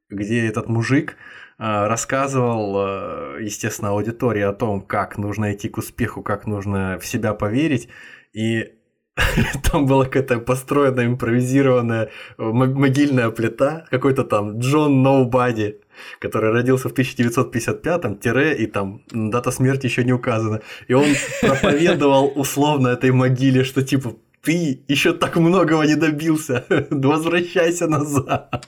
где 0.09 0.47
этот 0.47 0.69
мужик 0.69 1.17
рассказывал, 1.57 3.37
естественно, 3.39 3.89
аудитории 3.89 4.43
о 4.43 4.53
том, 4.53 4.79
как 4.79 5.17
нужно 5.17 5.51
идти 5.51 5.67
к 5.67 5.79
успеху, 5.79 6.23
как 6.23 6.47
нужно 6.47 6.97
в 6.97 7.05
себя 7.05 7.33
поверить. 7.33 7.89
И 8.31 8.78
там 9.71 9.85
была 9.85 10.05
какая-то 10.05 10.39
построенная, 10.39 11.05
импровизированная 11.05 12.09
э, 12.37 12.43
могильная 12.43 13.29
плита, 13.29 13.85
какой-то 13.91 14.23
там 14.23 14.59
Джон 14.59 15.03
Ноубади, 15.03 15.79
который 16.19 16.51
родился 16.51 16.89
в 16.89 16.93
1955-м, 16.93 18.17
тире, 18.17 18.55
и 18.57 18.65
там 18.67 19.01
дата 19.11 19.51
смерти 19.51 19.87
еще 19.87 20.03
не 20.03 20.13
указана. 20.13 20.61
И 20.87 20.93
он 20.93 21.05
проповедовал 21.41 22.31
условно 22.35 22.89
этой 22.89 23.11
могиле, 23.11 23.63
что 23.63 23.81
типа 23.81 24.15
ты 24.41 24.83
еще 24.87 25.13
так 25.13 25.35
многого 25.37 25.85
не 25.85 25.95
добился, 25.95 26.65
возвращайся 26.89 27.87
назад. 27.87 28.65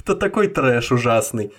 Это 0.00 0.14
такой 0.14 0.48
трэш 0.48 0.92
ужасный. 0.92 1.50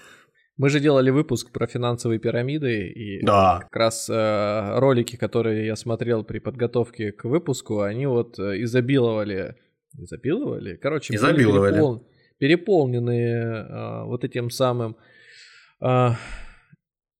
Мы 0.57 0.69
же 0.69 0.79
делали 0.79 1.09
выпуск 1.09 1.51
про 1.51 1.67
финансовые 1.67 2.17
пирамиды, 2.17 2.87
и 2.87 3.25
да. 3.25 3.59
как 3.63 3.75
раз 3.75 4.09
э, 4.09 4.79
ролики, 4.79 5.17
которые 5.17 5.65
я 5.65 5.75
смотрел 5.75 6.23
при 6.23 6.39
подготовке 6.39 7.11
к 7.11 7.25
выпуску, 7.25 7.81
они 7.81 8.05
вот 8.05 8.39
э, 8.39 8.61
изобиловали, 8.63 9.55
изобиловали, 9.97 10.75
короче, 10.77 11.13
изобиловали. 11.13 11.73
Перепол... 11.73 12.07
переполненные 12.37 13.65
э, 13.67 14.03
вот 14.05 14.23
этим 14.23 14.49
самым 14.49 14.95
э, 15.81 16.09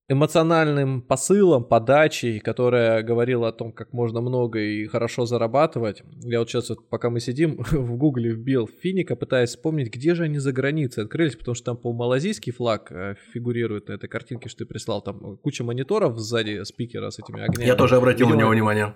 эмоциональным 0.08 1.01
посылом, 1.01 1.64
подачей, 1.64 2.39
которая 2.39 3.01
говорила 3.01 3.47
о 3.47 3.51
том, 3.51 3.72
как 3.72 3.91
можно 3.91 4.22
много 4.22 4.60
и 4.60 4.86
хорошо 4.86 5.26
зарабатывать. 5.26 6.03
Я 6.22 6.39
вот 6.39 6.49
сейчас, 6.49 6.70
вот, 6.70 6.88
пока 6.89 7.10
мы 7.10 7.20
сидим, 7.20 7.58
в 7.72 7.97
гугле 7.97 8.32
вбил 8.32 8.68
Финика, 8.68 9.16
пытаясь 9.16 9.49
вспомнить, 9.49 9.91
где 9.91 10.14
же 10.14 10.24
они 10.24 10.38
за 10.38 10.51
границей 10.51 11.03
открылись, 11.03 11.36
потому 11.36 11.56
что 11.56 11.66
там, 11.66 11.78
по 11.78 11.91
малазийский 11.91 12.53
флаг 12.53 12.91
э, 12.91 13.16
фигурирует 13.34 13.88
на 13.88 13.93
этой 13.93 14.08
картинке, 14.08 14.47
что 14.47 14.60
ты 14.60 14.66
прислал. 14.66 15.01
Там 15.01 15.38
куча 15.38 15.64
мониторов 15.64 16.20
сзади 16.20 16.64
спикера 16.64 17.10
с 17.10 17.18
этими 17.18 17.41
огнями. 17.41 17.68
Я 17.68 17.76
тоже 17.76 17.95
обратил 17.95 18.28
Видимо, 18.28 18.36
на 18.36 18.39
него 18.41 18.51
внимание. 18.51 18.95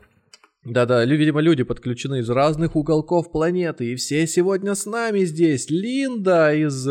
Да-да, 0.66 1.05
видимо, 1.05 1.39
люди 1.39 1.64
подключены 1.64 2.20
из 2.20 2.30
разных 2.30 2.76
уголков 2.76 3.32
планеты, 3.32 3.93
и 3.93 3.95
все 3.95 4.28
сегодня 4.28 4.76
с 4.76 4.86
нами 4.86 5.22
здесь. 5.22 5.70
Линда 5.70 6.53
из 6.53 6.86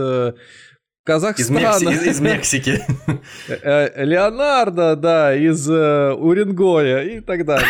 э, 1.09 1.13
Из, 1.13 1.49
Казахстана. 1.49 1.59
Мекси- 1.59 1.93
из- 1.95 2.07
из 2.07 2.21
Мексики. 2.21 2.81
Э, 3.49 3.89
э, 3.95 4.05
Леонардо, 4.05 4.97
да, 4.97 5.35
из 5.37 5.69
э, 5.69 6.13
Уренгоя 6.13 7.03
и 7.03 7.21
так 7.21 7.45
далее. 7.45 7.69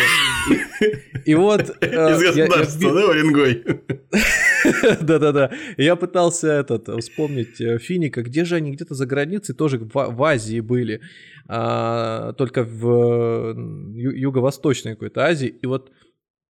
И, 1.24 1.30
и 1.32 1.34
вот... 1.34 1.76
э, 1.80 1.86
Из 2.14 2.22
я- 2.22 2.30
я 2.32 2.46
государства, 2.46 2.94
да, 2.94 3.10
Оренгой? 3.10 3.64
Да-да-да. 5.00 5.50
Я 5.76 5.96
пытался 5.96 6.48
этот 6.48 6.88
вспомнить 7.00 7.56
Финика, 7.82 8.22
где 8.22 8.44
же 8.44 8.56
они 8.56 8.72
где-то 8.72 8.94
за 8.94 9.06
границей 9.06 9.54
тоже 9.54 9.78
в, 9.78 9.90
в 9.92 10.22
Азии 10.22 10.60
были, 10.60 11.00
а, 11.46 12.32
только 12.34 12.62
в 12.64 13.54
ю- 13.94 14.10
юго-восточной 14.16 14.92
какой-то 14.92 15.24
Азии. 15.24 15.48
И 15.62 15.66
вот 15.66 15.90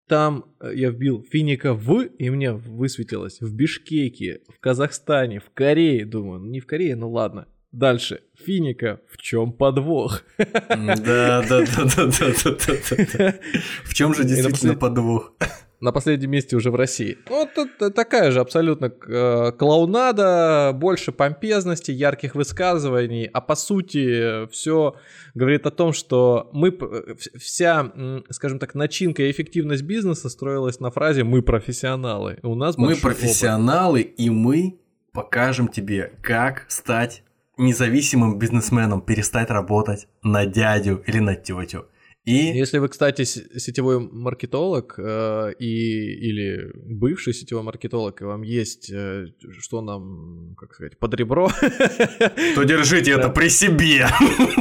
там 0.08 0.46
э, 0.60 0.72
я 0.74 0.90
вбил 0.90 1.26
Финика 1.30 1.74
в, 1.74 2.02
и 2.02 2.30
мне 2.30 2.54
высветилось 2.54 3.42
в 3.42 3.54
Бишкеке, 3.54 4.42
в 4.56 4.60
Казахстане, 4.60 5.40
в 5.40 5.50
Корее. 5.54 6.06
Думаю, 6.06 6.40
ну 6.40 6.48
не 6.48 6.60
в 6.60 6.66
Корее, 6.66 6.96
ну 6.96 7.10
ладно. 7.12 7.48
Дальше. 7.74 8.22
Финика, 8.46 9.02
в 9.12 9.18
чем 9.18 9.52
подвох? 9.52 10.24
Да, 10.38 10.96
да, 10.98 11.44
да, 11.44 11.66
да, 11.66 11.86
да, 11.96 12.08
да, 12.08 12.52
да, 12.90 13.06
да. 13.18 13.36
В 13.84 13.94
чем 13.94 14.14
же 14.16 14.24
действительно 14.24 14.74
послед- 14.74 14.80
подвох? 14.80 15.34
На 15.80 15.92
последнем 15.92 16.32
месте 16.32 16.56
уже 16.56 16.72
в 16.72 16.76
России. 16.76 17.18
Ну, 17.30 17.36
Вот 17.36 17.50
это 17.58 17.92
такая 17.92 18.32
же 18.32 18.40
абсолютно 18.40 18.86
э, 19.08 19.52
клоунада, 19.52 20.72
больше 20.74 21.12
помпезности, 21.12 21.92
ярких 21.92 22.36
высказываний, 22.36 23.26
а 23.26 23.42
по 23.42 23.56
сути 23.56 24.48
все 24.52 24.96
говорит 25.36 25.66
о 25.66 25.72
том, 25.72 25.94
что 25.94 26.50
мы, 26.52 26.70
э, 26.70 26.72
вс- 27.14 27.38
вся, 27.38 27.92
скажем 28.30 28.60
так, 28.60 28.76
начинка 28.76 29.24
и 29.24 29.32
эффективность 29.32 29.84
бизнеса 29.84 30.30
строилась 30.30 30.80
на 30.80 30.90
фразе 30.92 31.24
«мы 31.24 31.42
профессионалы». 31.42 32.40
У 32.44 32.56
нас 32.56 32.78
Мы 32.78 32.88
большой 32.88 33.12
опыт. 33.12 33.20
профессионалы, 33.20 34.02
и 34.02 34.30
мы 34.30 34.80
покажем 35.14 35.68
тебе, 35.68 36.14
как 36.22 36.66
стать 36.70 37.24
независимым 37.58 38.38
бизнесменом, 38.40 39.02
перестать 39.02 39.50
работать 39.50 40.08
на 40.24 40.46
дядю 40.46 41.04
или 41.08 41.20
на 41.20 41.36
тетю. 41.36 41.86
И 42.28 42.58
Если 42.58 42.80
вы, 42.80 42.90
кстати, 42.90 43.24
сетевой 43.24 44.00
маркетолог 44.00 44.96
э, 44.98 45.54
и, 45.60 46.30
или 46.30 46.72
бывший 46.76 47.34
сетевой 47.34 47.64
маркетолог, 47.64 48.22
и 48.22 48.26
вам 48.26 48.42
есть, 48.42 48.92
э, 48.92 49.28
что 49.60 49.82
нам, 49.82 50.54
как 50.58 50.74
сказать, 50.74 51.00
под 51.00 51.14
ребро, 51.14 51.50
то 52.56 52.64
держите 52.64 53.12
это 53.12 53.30
при 53.30 53.48
себе. 53.50 54.08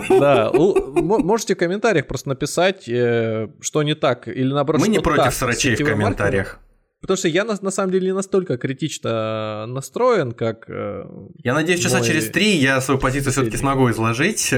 Да, 0.09 0.53
можете 0.55 1.55
в 1.55 1.59
комментариях 1.59 2.07
просто 2.07 2.29
написать, 2.29 2.89
э, 2.89 3.49
что 3.61 3.83
не 3.83 3.97
так, 3.97 4.29
или 4.29 4.53
наоборот, 4.53 4.81
Мы 4.81 4.87
не 4.89 5.01
против 5.01 5.35
срачей 5.35 5.75
в 5.75 5.85
комментариях. 5.85 6.61
Потому 7.01 7.17
что 7.17 7.29
я 7.29 7.45
на, 7.45 7.59
на 7.61 7.71
самом 7.73 7.91
деле 7.91 8.07
не 8.07 8.15
настолько 8.15 8.57
критично 8.59 9.67
настроен, 9.67 10.33
как... 10.33 10.71
э, 10.71 11.05
Я 11.43 11.55
надеюсь, 11.55 11.81
часа 11.81 12.01
через 12.01 12.31
три 12.31 12.59
я 12.59 12.81
свою 12.81 13.01
позицию 13.01 13.33
все-таки 13.33 13.57
смогу 13.57 13.91
изложить 13.91 14.55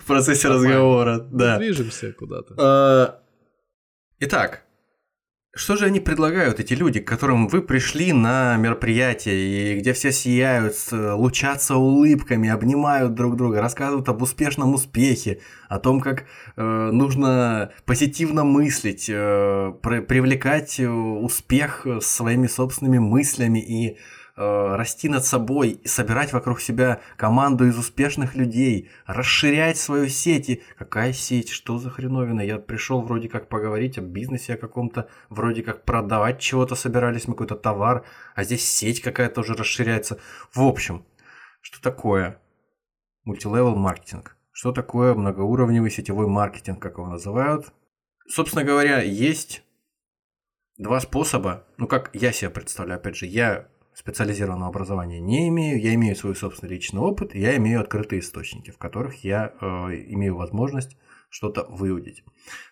в 0.00 0.06
процессе 0.06 0.48
разговора. 0.48 1.18
Да. 1.30 1.58
Движемся 1.58 2.12
куда-то. 2.12 2.54
Э, 2.58 3.20
Итак, 4.22 4.64
что 5.56 5.76
же 5.76 5.86
они 5.86 5.98
предлагают, 5.98 6.60
эти 6.60 6.74
люди, 6.74 7.00
к 7.00 7.08
которым 7.08 7.48
вы 7.48 7.62
пришли 7.62 8.12
на 8.12 8.56
мероприятие, 8.56 9.74
и 9.74 9.80
где 9.80 9.92
все 9.94 10.12
сияют, 10.12 10.76
лучатся 10.92 11.76
улыбками, 11.76 12.48
обнимают 12.50 13.14
друг 13.14 13.36
друга, 13.36 13.60
рассказывают 13.60 14.08
об 14.08 14.22
успешном 14.22 14.74
успехе, 14.74 15.40
о 15.68 15.78
том, 15.78 16.00
как 16.00 16.26
э, 16.56 16.62
нужно 16.62 17.72
позитивно 17.84 18.44
мыслить, 18.44 19.06
э, 19.08 19.72
при- 19.82 20.00
привлекать 20.00 20.78
э, 20.78 20.86
успех 20.88 21.86
э, 21.86 22.00
своими 22.00 22.46
собственными 22.46 22.98
мыслями 22.98 23.58
и 23.58 23.98
э, 24.40 24.76
расти 24.76 25.08
над 25.08 25.24
собой, 25.24 25.70
и 25.70 25.86
собирать 25.86 26.32
вокруг 26.32 26.60
себя 26.60 27.00
команду 27.16 27.66
из 27.66 27.78
успешных 27.78 28.34
людей, 28.34 28.90
расширять 29.06 29.76
свою 29.76 30.08
сеть. 30.08 30.48
И 30.48 30.62
какая 30.78 31.12
сеть? 31.12 31.50
Что 31.50 31.78
за 31.78 31.90
хреновина? 31.90 32.40
Я 32.40 32.58
пришел 32.58 33.02
вроде 33.02 33.28
как 33.28 33.48
поговорить 33.48 33.98
о 33.98 34.00
бизнесе 34.00 34.54
о 34.54 34.56
каком-то, 34.56 35.08
вроде 35.28 35.62
как 35.62 35.84
продавать 35.84 36.40
чего-то 36.40 36.74
собирались, 36.74 37.28
мы 37.28 37.34
какой-то 37.34 37.56
товар, 37.56 38.04
а 38.34 38.44
здесь 38.44 38.64
сеть 38.64 39.02
какая-то 39.02 39.42
уже 39.42 39.54
расширяется. 39.54 40.18
В 40.52 40.62
общем, 40.62 41.04
что 41.60 41.82
такое 41.82 42.40
мультилевел 43.24 43.76
маркетинг? 43.76 44.36
Что 44.52 44.72
такое 44.72 45.14
многоуровневый 45.14 45.90
сетевой 45.90 46.26
маркетинг, 46.26 46.80
как 46.80 46.98
его 46.98 47.06
называют? 47.06 47.72
Собственно 48.28 48.64
говоря, 48.64 49.02
есть 49.02 49.62
два 50.78 51.00
способа, 51.00 51.64
ну 51.76 51.86
как 51.86 52.10
я 52.14 52.32
себе 52.32 52.50
представляю, 52.50 52.98
опять 52.98 53.16
же, 53.16 53.26
я 53.26 53.68
специализированного 54.00 54.70
образования 54.70 55.20
не 55.20 55.48
имею, 55.48 55.78
я 55.78 55.94
имею 55.94 56.16
свой 56.16 56.34
собственный 56.34 56.74
личный 56.74 57.00
опыт, 57.00 57.34
я 57.34 57.56
имею 57.56 57.80
открытые 57.80 58.20
источники, 58.20 58.70
в 58.70 58.78
которых 58.78 59.24
я 59.24 59.52
э, 59.60 59.66
имею 60.08 60.36
возможность 60.36 60.96
что-то 61.28 61.66
выудить. 61.68 62.24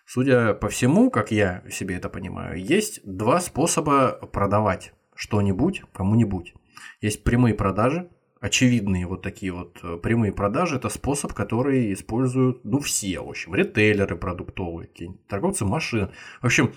Судя 0.07 0.55
по 0.55 0.69
всему, 0.69 1.11
как 1.11 1.31
я 1.31 1.63
себе 1.69 1.95
это 1.95 2.09
понимаю, 2.09 2.59
есть 2.59 3.01
два 3.05 3.39
способа 3.41 4.13
продавать 4.33 4.91
что-нибудь 5.15 5.83
кому-нибудь. 5.93 6.55
Есть 6.99 7.23
прямые 7.23 7.53
продажи, 7.53 8.09
очевидные 8.41 9.05
вот 9.05 9.21
такие 9.21 9.51
вот 9.51 9.77
э, 9.83 9.97
прямые 9.97 10.33
продажи, 10.33 10.77
это 10.77 10.89
способ, 10.89 11.33
который 11.33 11.93
используют, 11.93 12.65
ну, 12.65 12.79
все, 12.79 13.19
в 13.19 13.29
общем, 13.29 13.53
ритейлеры 13.53 14.15
продуктовые, 14.15 14.89
торговцы 15.27 15.63
машин. 15.63 16.09
В 16.41 16.45
общем, 16.47 16.73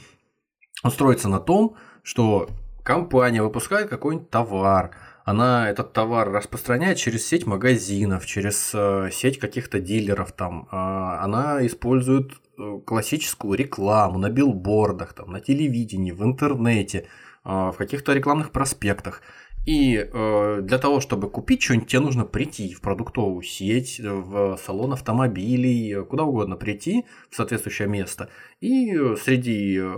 он 0.82 0.90
строится 0.90 1.30
на 1.30 1.40
том, 1.40 1.76
что 2.02 2.50
компания 2.82 3.42
выпускает 3.42 3.88
какой-нибудь 3.88 4.30
товар, 4.30 4.90
она 5.24 5.70
этот 5.70 5.92
товар 5.92 6.30
распространяет 6.30 6.98
через 6.98 7.26
сеть 7.26 7.46
магазинов, 7.46 8.26
через 8.26 8.72
э, 8.74 9.10
сеть 9.12 9.38
каких-то 9.38 9.78
дилеров 9.78 10.32
там. 10.32 10.68
Э, 10.72 10.76
она 11.20 11.64
использует 11.64 12.32
э, 12.58 12.80
классическую 12.84 13.56
рекламу 13.56 14.18
на 14.18 14.30
билбордах, 14.30 15.12
там, 15.12 15.30
на 15.30 15.40
телевидении, 15.40 16.10
в 16.10 16.24
интернете, 16.24 17.06
э, 17.44 17.48
в 17.48 17.74
каких-то 17.78 18.12
рекламных 18.12 18.50
проспектах. 18.50 19.22
И 19.64 19.96
э, 19.96 20.60
для 20.62 20.78
того, 20.78 21.00
чтобы 21.00 21.30
купить 21.30 21.62
что-нибудь, 21.62 21.88
тебе 21.88 22.00
нужно 22.00 22.24
прийти 22.24 22.74
в 22.74 22.80
продуктовую 22.80 23.42
сеть, 23.42 24.00
в 24.00 24.56
салон 24.56 24.92
автомобилей, 24.92 26.04
куда 26.04 26.24
угодно 26.24 26.56
прийти 26.56 27.04
в 27.30 27.36
соответствующее 27.36 27.86
место 27.86 28.28
и 28.60 28.92
среди 29.16 29.78
э, 29.78 29.94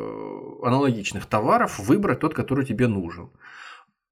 аналогичных 0.62 1.24
товаров 1.24 1.78
выбрать 1.78 2.20
тот, 2.20 2.34
который 2.34 2.66
тебе 2.66 2.88
нужен. 2.88 3.30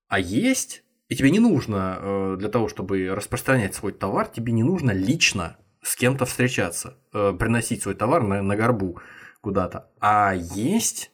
А 0.08 0.18
есть, 0.18 0.84
и 1.08 1.16
тебе 1.16 1.30
не 1.30 1.38
нужно 1.38 1.98
э, 2.00 2.36
для 2.38 2.48
того, 2.48 2.68
чтобы 2.68 3.14
распространять 3.14 3.74
свой 3.74 3.92
товар, 3.92 4.28
тебе 4.28 4.52
не 4.52 4.62
нужно 4.62 4.92
лично 4.92 5.58
с 5.82 5.96
кем-то 5.96 6.24
встречаться, 6.24 6.96
э, 7.12 7.34
приносить 7.38 7.82
свой 7.82 7.94
товар 7.94 8.22
на, 8.22 8.40
на 8.40 8.56
горбу 8.56 9.00
куда-то. 9.42 9.90
А 10.00 10.32
есть 10.34 11.10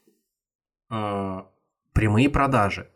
э, 0.90 1.42
прямые 1.92 2.30
продажи, 2.30 2.88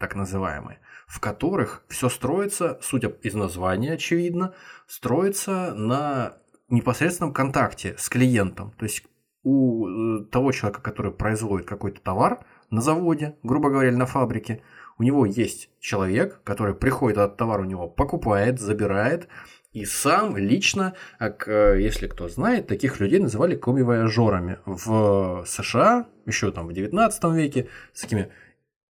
так 0.00 0.16
называемые, 0.16 0.80
в 1.06 1.20
которых 1.20 1.84
все 1.88 2.08
строится, 2.08 2.78
судя 2.82 3.08
из 3.22 3.34
названия, 3.34 3.92
очевидно, 3.92 4.54
строится 4.86 5.74
на 5.74 6.38
непосредственном 6.70 7.34
контакте 7.34 7.94
с 7.98 8.08
клиентом. 8.08 8.72
То 8.78 8.84
есть 8.84 9.04
у 9.42 9.86
э, 9.86 10.24
того 10.30 10.52
человека, 10.52 10.80
который 10.80 11.12
производит 11.12 11.66
какой-то 11.66 12.00
товар 12.00 12.40
на 12.70 12.80
заводе, 12.80 13.36
грубо 13.42 13.68
говоря, 13.68 13.90
или 13.90 13.96
на 13.96 14.06
фабрике, 14.06 14.62
у 14.98 15.02
него 15.02 15.26
есть 15.26 15.70
человек, 15.80 16.40
который 16.44 16.74
приходит 16.74 17.18
этот 17.18 17.36
товар 17.36 17.60
у 17.60 17.64
него, 17.64 17.86
покупает, 17.86 18.58
забирает, 18.58 19.28
и 19.72 19.84
сам 19.84 20.36
лично, 20.36 20.94
как, 21.18 21.46
э, 21.46 21.76
если 21.78 22.06
кто 22.06 22.28
знает, 22.28 22.68
таких 22.68 23.00
людей 23.00 23.20
называли 23.20 23.54
комивояжерами 23.54 24.58
в 24.64 25.44
США, 25.46 26.06
еще 26.24 26.52
там 26.52 26.66
в 26.68 26.72
19 26.72 27.24
веке, 27.34 27.68
с 27.92 28.00
такими 28.00 28.30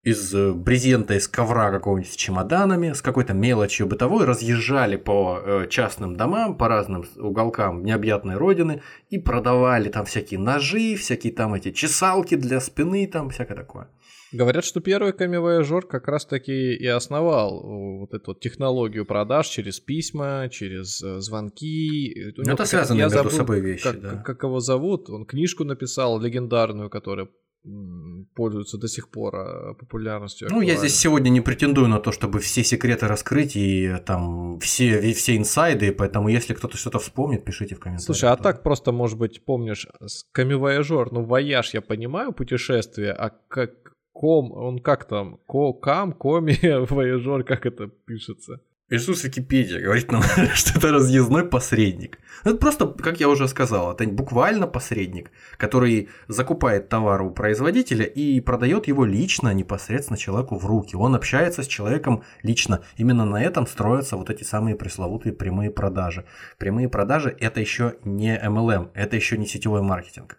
из 0.02 0.34
э, 0.34 0.52
брезента, 0.52 1.14
из 1.14 1.28
ковра 1.28 1.70
какого-нибудь 1.70 2.10
с 2.12 2.16
чемоданами, 2.16 2.92
с 2.92 3.02
какой-то 3.02 3.34
мелочью 3.34 3.86
бытовой, 3.86 4.24
разъезжали 4.24 4.96
по 4.96 5.40
э, 5.42 5.66
частным 5.68 6.16
домам, 6.16 6.56
по 6.56 6.68
разным 6.68 7.04
уголкам 7.16 7.82
необъятной 7.84 8.36
родины 8.36 8.82
и 9.10 9.18
продавали 9.18 9.90
там 9.90 10.06
всякие 10.06 10.40
ножи, 10.40 10.96
всякие 10.96 11.34
там 11.34 11.52
эти 11.52 11.70
чесалки 11.70 12.34
для 12.34 12.60
спины, 12.60 13.06
там 13.06 13.28
всякое 13.28 13.56
такое. 13.56 13.88
Говорят, 14.32 14.64
что 14.64 14.80
первый 14.80 15.12
камевояжер 15.12 15.84
как 15.86 16.06
раз 16.06 16.24
таки 16.24 16.72
и 16.74 16.86
основал 16.86 17.60
э, 17.60 17.98
вот 17.98 18.14
эту 18.14 18.30
вот 18.30 18.40
технологию 18.40 19.04
продаж 19.04 19.48
через 19.48 19.80
письма, 19.80 20.48
через 20.50 20.98
звонки. 20.98 22.32
Ну, 22.38 22.52
это 22.54 22.64
я 22.72 22.94
между 22.94 23.18
забыл, 23.18 23.30
собой 23.32 23.60
вещи, 23.60 23.82
как, 23.82 24.00
да. 24.00 24.16
как 24.24 24.42
его 24.44 24.60
зовут. 24.60 25.10
Он 25.10 25.26
книжку 25.26 25.64
написал 25.64 26.18
легендарную, 26.18 26.88
которая 26.88 27.28
м, 27.64 28.26
пользуется 28.34 28.78
до 28.78 28.88
сих 28.88 29.10
пор 29.10 29.34
э, 29.34 29.74
популярностью. 29.74 30.48
Ну, 30.50 30.60
я 30.60 30.76
здесь 30.76 30.96
сегодня 30.96 31.28
не 31.30 31.40
претендую 31.40 31.88
на 31.88 31.98
то, 31.98 32.12
чтобы 32.12 32.40
все 32.40 32.64
секреты 32.64 33.06
раскрыть 33.06 33.56
и 33.56 33.96
там 34.06 34.58
все, 34.60 35.12
все 35.12 35.36
инсайды, 35.36 35.92
поэтому 35.92 36.28
если 36.28 36.54
кто-то 36.54 36.76
что-то 36.76 36.98
вспомнит, 36.98 37.44
пишите 37.44 37.74
в 37.74 37.80
комментариях. 37.80 38.06
Слушай, 38.06 38.30
а 38.30 38.36
так 38.36 38.62
просто, 38.62 38.92
может 38.92 39.18
быть, 39.18 39.44
помнишь, 39.44 39.86
камевояжер, 40.32 41.12
ну, 41.12 41.24
вояж, 41.24 41.74
я 41.74 41.82
понимаю, 41.82 42.32
путешествие, 42.32 43.12
а 43.12 43.30
как 43.48 43.72
ком, 44.12 44.52
он 44.52 44.78
как 44.80 45.06
там, 45.06 45.38
ко, 45.46 45.72
кам, 45.72 46.12
коми, 46.12 46.58
вояжер, 46.90 47.44
как 47.44 47.66
это 47.66 47.88
пишется? 47.88 48.60
Иисус 48.92 49.22
Википедия 49.22 49.80
говорит 49.80 50.10
нам, 50.10 50.22
что 50.54 50.78
это 50.78 50.90
разъездной 50.90 51.44
посредник. 51.44 52.18
Это 52.42 52.56
просто, 52.56 52.88
как 52.88 53.20
я 53.20 53.28
уже 53.28 53.46
сказал, 53.46 53.92
это 53.92 54.04
буквально 54.08 54.66
посредник, 54.66 55.30
который 55.58 56.08
закупает 56.26 56.88
товар 56.88 57.22
у 57.22 57.30
производителя 57.30 58.04
и 58.04 58.40
продает 58.40 58.88
его 58.88 59.04
лично, 59.04 59.54
непосредственно 59.54 60.18
человеку 60.18 60.58
в 60.58 60.66
руки. 60.66 60.96
Он 60.96 61.14
общается 61.14 61.62
с 61.62 61.68
человеком 61.68 62.24
лично. 62.42 62.82
Именно 62.96 63.24
на 63.24 63.40
этом 63.40 63.68
строятся 63.68 64.16
вот 64.16 64.28
эти 64.28 64.42
самые 64.42 64.74
пресловутые 64.74 65.34
прямые 65.34 65.70
продажи. 65.70 66.24
Прямые 66.58 66.88
продажи 66.88 67.36
это 67.38 67.60
еще 67.60 67.94
не 68.02 68.36
MLM, 68.36 68.90
это 68.94 69.14
еще 69.14 69.38
не 69.38 69.46
сетевой 69.46 69.82
маркетинг, 69.82 70.38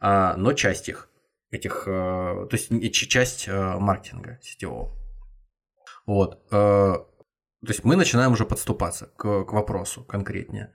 а, 0.00 0.34
но 0.36 0.54
часть 0.54 0.88
их, 0.88 1.08
этих, 1.52 1.84
э, 1.86 1.90
то 1.90 2.48
есть 2.50 2.92
часть 2.94 3.46
э, 3.46 3.78
маркетинга 3.78 4.40
сетевого. 4.42 4.96
Вот. 6.06 6.40
То 7.60 7.68
есть 7.68 7.84
мы 7.84 7.96
начинаем 7.96 8.32
уже 8.32 8.44
подступаться 8.46 9.10
к, 9.16 9.44
к 9.44 9.52
вопросу 9.52 10.02
конкретнее. 10.04 10.72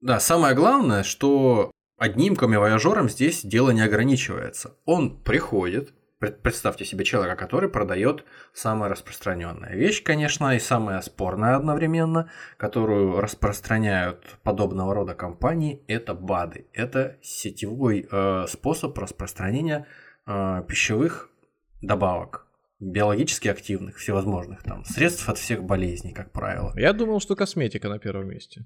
Да, 0.00 0.20
самое 0.20 0.54
главное, 0.54 1.02
что 1.02 1.72
одним 1.98 2.36
камевояжером 2.36 3.08
здесь 3.08 3.42
дело 3.42 3.70
не 3.70 3.80
ограничивается. 3.80 4.76
Он 4.84 5.20
приходит, 5.22 5.92
пред- 6.20 6.40
представьте 6.40 6.84
себе 6.84 7.04
человека, 7.04 7.36
который 7.36 7.68
продает 7.68 8.24
самая 8.52 8.88
распространенная 8.88 9.74
вещь, 9.74 10.04
конечно, 10.04 10.54
и 10.54 10.60
самая 10.60 11.00
спорная 11.00 11.56
одновременно, 11.56 12.30
которую 12.56 13.20
распространяют 13.20 14.24
подобного 14.44 14.94
рода 14.94 15.14
компании, 15.14 15.82
это 15.88 16.14
БАДы. 16.14 16.68
Это 16.72 17.18
сетевой 17.20 18.06
э, 18.08 18.46
способ 18.48 18.96
распространения 18.96 19.88
э, 20.26 20.62
пищевых 20.68 21.30
добавок, 21.82 22.47
биологически 22.80 23.48
активных, 23.48 23.96
всевозможных 23.96 24.62
там 24.62 24.84
средств 24.84 25.28
от 25.28 25.38
всех 25.38 25.64
болезней, 25.64 26.12
как 26.12 26.32
правило. 26.32 26.72
Я 26.76 26.92
думал, 26.92 27.20
что 27.20 27.36
косметика 27.36 27.88
на 27.88 27.98
первом 27.98 28.28
месте. 28.28 28.64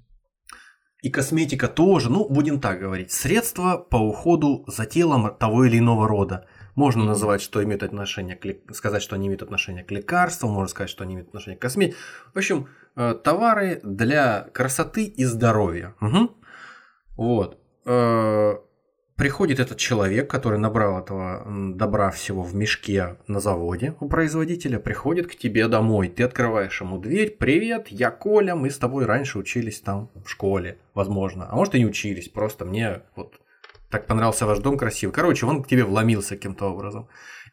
И 1.01 1.09
косметика 1.09 1.67
тоже, 1.67 2.09
ну, 2.09 2.29
будем 2.29 2.61
так 2.61 2.79
говорить, 2.79 3.11
средства 3.11 3.77
по 3.77 3.97
уходу 3.97 4.63
за 4.67 4.85
телом 4.85 5.35
того 5.37 5.65
или 5.65 5.79
иного 5.79 6.07
рода. 6.07 6.47
Можно 6.75 7.03
называть, 7.03 7.41
что 7.41 7.61
имеют 7.61 7.83
отношение 7.83 8.37
к 8.37 8.73
сказать, 8.73 9.03
что 9.03 9.15
они 9.15 9.27
имеют 9.27 9.41
отношение 9.41 9.83
к 9.83 9.91
лекарствам, 9.91 10.51
можно 10.51 10.69
сказать, 10.69 10.89
что 10.89 11.03
они 11.03 11.15
имеют 11.15 11.27
отношение 11.27 11.57
к 11.57 11.61
косметике. 11.61 11.97
В 12.33 12.37
общем, 12.37 12.69
э, 12.95 13.15
товары 13.21 13.81
для 13.83 14.47
красоты 14.53 15.03
и 15.03 15.25
здоровья. 15.25 15.93
Мгм. 15.99 16.31
Вот. 17.17 17.59
Приходит 19.23 19.61
этот 19.61 19.77
человек, 19.77 20.29
который 20.29 20.59
набрал 20.59 20.99
этого 20.99 21.45
добра 21.73 22.11
всего 22.11 22.43
в 22.43 22.53
мешке 22.55 23.15
на 23.25 23.39
заводе 23.39 23.95
у 24.01 24.09
производителя, 24.09 24.79
приходит 24.79 25.27
к 25.27 25.35
тебе 25.37 25.69
домой. 25.69 26.09
Ты 26.09 26.23
открываешь 26.23 26.81
ему 26.81 26.97
дверь. 26.97 27.31
Привет, 27.31 27.87
я 27.87 28.11
Коля, 28.11 28.53
мы 28.53 28.69
с 28.69 28.77
тобой 28.77 29.05
раньше 29.05 29.39
учились 29.39 29.79
там 29.79 30.11
в 30.13 30.27
школе, 30.27 30.77
возможно. 30.93 31.47
А 31.49 31.55
может 31.55 31.73
и 31.73 31.79
не 31.79 31.85
учились, 31.85 32.27
просто 32.27 32.65
мне 32.65 33.03
вот 33.15 33.39
так 33.89 34.07
понравился 34.07 34.45
ваш 34.45 34.59
дом 34.59 34.77
красивый. 34.77 35.15
Короче, 35.15 35.45
он 35.45 35.63
к 35.63 35.69
тебе 35.69 35.85
вломился 35.85 36.35
каким-то 36.35 36.65
образом. 36.65 37.07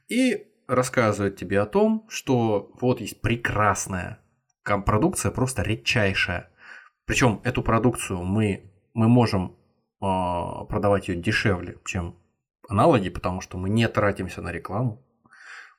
И 0.08 0.48
рассказывает 0.66 1.36
тебе 1.36 1.60
о 1.60 1.66
том, 1.66 2.04
что 2.08 2.72
вот 2.80 3.00
есть 3.00 3.20
прекрасная 3.20 4.18
продукция, 4.64 5.30
просто 5.30 5.62
редчайшая. 5.62 6.50
Причем 7.04 7.40
эту 7.44 7.62
продукцию 7.62 8.24
мы, 8.24 8.72
мы 8.92 9.06
можем 9.06 9.54
продавать 10.00 11.08
ее 11.08 11.16
дешевле, 11.16 11.78
чем 11.84 12.16
аналоги, 12.68 13.10
потому 13.10 13.40
что 13.40 13.58
мы 13.58 13.68
не 13.68 13.86
тратимся 13.88 14.42
на 14.42 14.50
рекламу. 14.50 15.04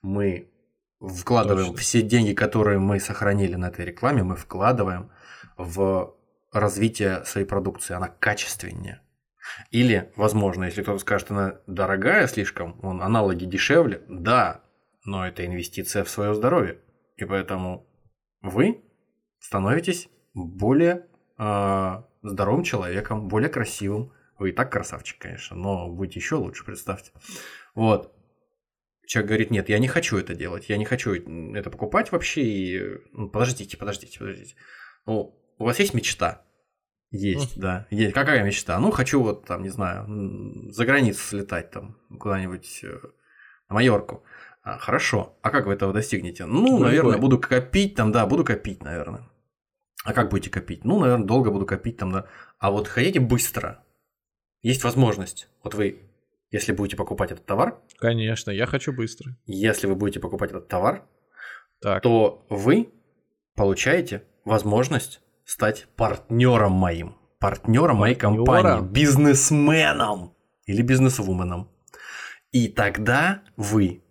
Мы 0.01 0.51
вкладываем 0.99 1.69
Точно. 1.69 1.81
все 1.81 2.01
деньги, 2.01 2.33
которые 2.33 2.79
мы 2.79 2.99
сохранили 2.99 3.55
на 3.55 3.69
этой 3.69 3.85
рекламе, 3.85 4.23
мы 4.23 4.35
вкладываем 4.35 5.11
в 5.57 6.15
развитие 6.51 7.23
своей 7.25 7.47
продукции. 7.47 7.93
Она 7.93 8.07
качественнее. 8.07 9.01
Или, 9.71 10.11
возможно, 10.15 10.65
если 10.65 10.83
кто-то 10.83 10.99
скажет, 10.99 11.31
она 11.31 11.55
дорогая 11.65 12.27
слишком, 12.27 12.79
он 12.83 13.01
аналоги 13.01 13.45
дешевле, 13.45 14.03
да, 14.07 14.61
но 15.03 15.27
это 15.27 15.45
инвестиция 15.45 16.03
в 16.03 16.09
свое 16.09 16.35
здоровье. 16.35 16.79
И 17.15 17.25
поэтому 17.25 17.87
вы 18.41 18.83
становитесь 19.39 20.09
более 20.33 21.07
э, 21.37 22.03
здоровым 22.21 22.63
человеком, 22.63 23.27
более 23.27 23.49
красивым. 23.49 24.13
Вы 24.37 24.49
и 24.49 24.53
так 24.53 24.71
красавчик, 24.71 25.19
конечно, 25.19 25.55
но 25.55 25.89
будете 25.89 26.19
еще 26.19 26.35
лучше, 26.35 26.65
представьте. 26.65 27.11
Вот. 27.75 28.13
Человек 29.05 29.27
говорит, 29.27 29.51
нет, 29.51 29.69
я 29.69 29.77
не 29.77 29.87
хочу 29.87 30.17
это 30.17 30.33
делать, 30.33 30.69
я 30.69 30.77
не 30.77 30.85
хочу 30.85 31.13
это 31.13 31.69
покупать 31.69 32.11
вообще. 32.11 32.41
И... 32.43 32.81
ну, 33.11 33.29
подождите, 33.29 33.77
подождите, 33.77 34.17
подождите. 34.17 34.55
Ну, 35.05 35.37
у 35.57 35.65
вас 35.65 35.77
есть 35.79 35.93
мечта? 35.93 36.43
Есть, 37.11 37.59
да. 37.59 37.87
Есть. 37.89 38.13
Какая 38.13 38.43
мечта? 38.43 38.79
Ну, 38.79 38.89
хочу 38.89 39.21
вот 39.21 39.45
там, 39.45 39.63
не 39.63 39.69
знаю, 39.69 40.07
за 40.71 40.85
границу 40.85 41.19
слетать 41.19 41.69
там 41.69 41.97
куда-нибудь 42.17 42.79
э, 42.83 42.99
на 43.67 43.75
Майорку. 43.75 44.23
А, 44.63 44.77
хорошо. 44.77 45.37
А 45.41 45.49
как 45.49 45.65
вы 45.65 45.73
этого 45.73 45.91
достигнете? 45.91 46.45
Ну, 46.45 46.65
Голубой. 46.67 46.87
наверное, 46.87 47.17
буду 47.17 47.37
копить 47.37 47.95
там, 47.95 48.11
да, 48.11 48.25
буду 48.25 48.45
копить, 48.45 48.81
наверное. 48.83 49.27
А 50.03 50.13
как 50.13 50.29
будете 50.29 50.49
копить? 50.49 50.83
Ну, 50.83 50.99
наверное, 50.99 51.25
долго 51.27 51.51
буду 51.51 51.65
копить 51.65 51.97
там, 51.97 52.11
да. 52.11 52.25
А 52.59 52.71
вот 52.71 52.87
хотите 52.87 53.19
быстро? 53.19 53.83
Есть 54.61 54.83
возможность. 54.83 55.47
Вот 55.63 55.73
вы, 55.75 56.09
если 56.49 56.71
будете 56.71 56.97
покупать 56.97 57.31
этот 57.31 57.45
товар, 57.45 57.79
Конечно, 57.99 58.51
я 58.51 58.65
хочу 58.65 58.93
быстро. 58.93 59.35
если 59.45 59.87
вы 59.87 59.95
будете 59.95 60.19
покупать 60.19 60.49
этот 60.51 60.67
товар, 60.67 61.05
Так, 61.81 62.01
то 62.01 62.45
вы 62.49 62.89
получаете 63.55 64.23
возможность 64.45 65.21
стать 65.45 65.87
партнером 65.95 66.71
моим, 66.71 67.15
партнером 67.39 67.97
моей 67.97 68.15
компании, 68.15 68.81
бизнесменом 68.87 70.35
или 70.65 70.81
бизнесвуменом. 70.81 71.69
И 72.51 72.67
тогда 72.69 73.43
вы 73.55 74.03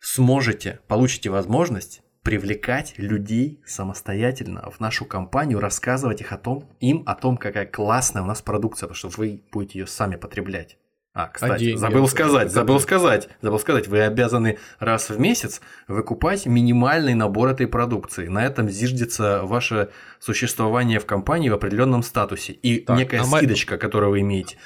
сможете, 0.00 0.80
получите 0.88 1.30
возможность 1.30 2.01
привлекать 2.22 2.94
людей 2.98 3.60
самостоятельно 3.66 4.70
в 4.70 4.80
нашу 4.80 5.04
компанию, 5.04 5.60
рассказывать 5.60 6.20
их 6.20 6.32
о 6.32 6.38
том, 6.38 6.68
им 6.80 7.02
о 7.06 7.14
том, 7.14 7.36
какая 7.36 7.66
классная 7.66 8.22
у 8.22 8.26
нас 8.26 8.42
продукция, 8.42 8.88
потому 8.88 8.96
что 8.96 9.20
вы 9.20 9.42
будете 9.52 9.80
ее 9.80 9.86
сами 9.86 10.16
потреблять. 10.16 10.78
А, 11.14 11.28
кстати, 11.28 11.60
деньги? 11.60 11.78
забыл 11.78 12.08
сказать, 12.08 12.50
забыл 12.50 12.80
сказать, 12.80 13.28
забыл 13.42 13.58
сказать, 13.58 13.86
вы 13.86 14.00
обязаны 14.00 14.58
раз 14.78 15.10
в 15.10 15.20
месяц 15.20 15.60
выкупать 15.86 16.46
минимальный 16.46 17.12
набор 17.12 17.50
этой 17.50 17.66
продукции. 17.66 18.28
На 18.28 18.46
этом 18.46 18.70
зиждется 18.70 19.42
ваше 19.42 19.90
существование 20.20 21.00
в 21.00 21.04
компании 21.04 21.50
в 21.50 21.54
определенном 21.54 22.02
статусе 22.02 22.54
и 22.54 22.80
Так, 22.80 22.96
некая 22.96 23.20
а 23.20 23.24
скидочка, 23.24 23.76
которую 23.76 24.12
вы 24.12 24.20
имеете. 24.20 24.56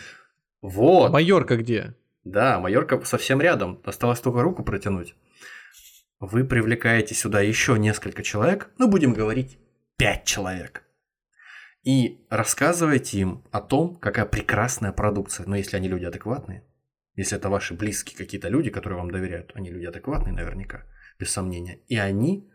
Вот. 0.62 1.10
Майорка 1.10 1.56
где? 1.56 1.94
Да, 2.22 2.60
Майорка 2.60 3.04
совсем 3.04 3.40
рядом. 3.40 3.80
Осталось 3.84 4.20
только 4.20 4.40
руку 4.40 4.62
протянуть. 4.62 5.16
Вы 6.18 6.44
привлекаете 6.44 7.14
сюда 7.14 7.40
еще 7.40 7.78
несколько 7.78 8.22
человек, 8.22 8.70
ну 8.78 8.88
будем 8.88 9.12
говорить, 9.12 9.58
пять 9.96 10.24
человек. 10.24 10.82
И 11.82 12.26
рассказываете 12.30 13.18
им 13.18 13.44
о 13.52 13.60
том, 13.60 13.96
какая 13.96 14.24
прекрасная 14.24 14.92
продукция. 14.92 15.46
Но 15.46 15.56
если 15.56 15.76
они 15.76 15.88
люди 15.88 16.04
адекватные, 16.04 16.64
если 17.14 17.36
это 17.36 17.48
ваши 17.48 17.74
близкие 17.74 18.16
какие-то 18.16 18.48
люди, 18.48 18.70
которые 18.70 18.98
вам 18.98 19.10
доверяют, 19.10 19.52
они 19.54 19.70
люди 19.70 19.84
адекватные 19.84 20.32
наверняка, 20.32 20.84
без 21.18 21.30
сомнения. 21.30 21.80
И 21.86 21.96
они 21.96 22.50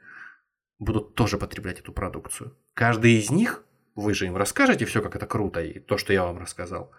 будут 0.80 1.16
тоже 1.16 1.38
потреблять 1.38 1.80
эту 1.80 1.94
продукцию. 1.94 2.58
Каждый 2.74 3.14
из 3.14 3.30
них, 3.30 3.64
вы 3.96 4.14
же 4.14 4.26
им 4.26 4.36
расскажете 4.36 4.86
все, 4.86 5.02
как 5.02 5.16
это 5.16 5.28
круто, 5.28 5.62
и 5.62 5.80
то, 5.80 5.98
что 5.98 6.14
я 6.14 6.24
вам 6.24 6.40
рассказал, 6.40 6.92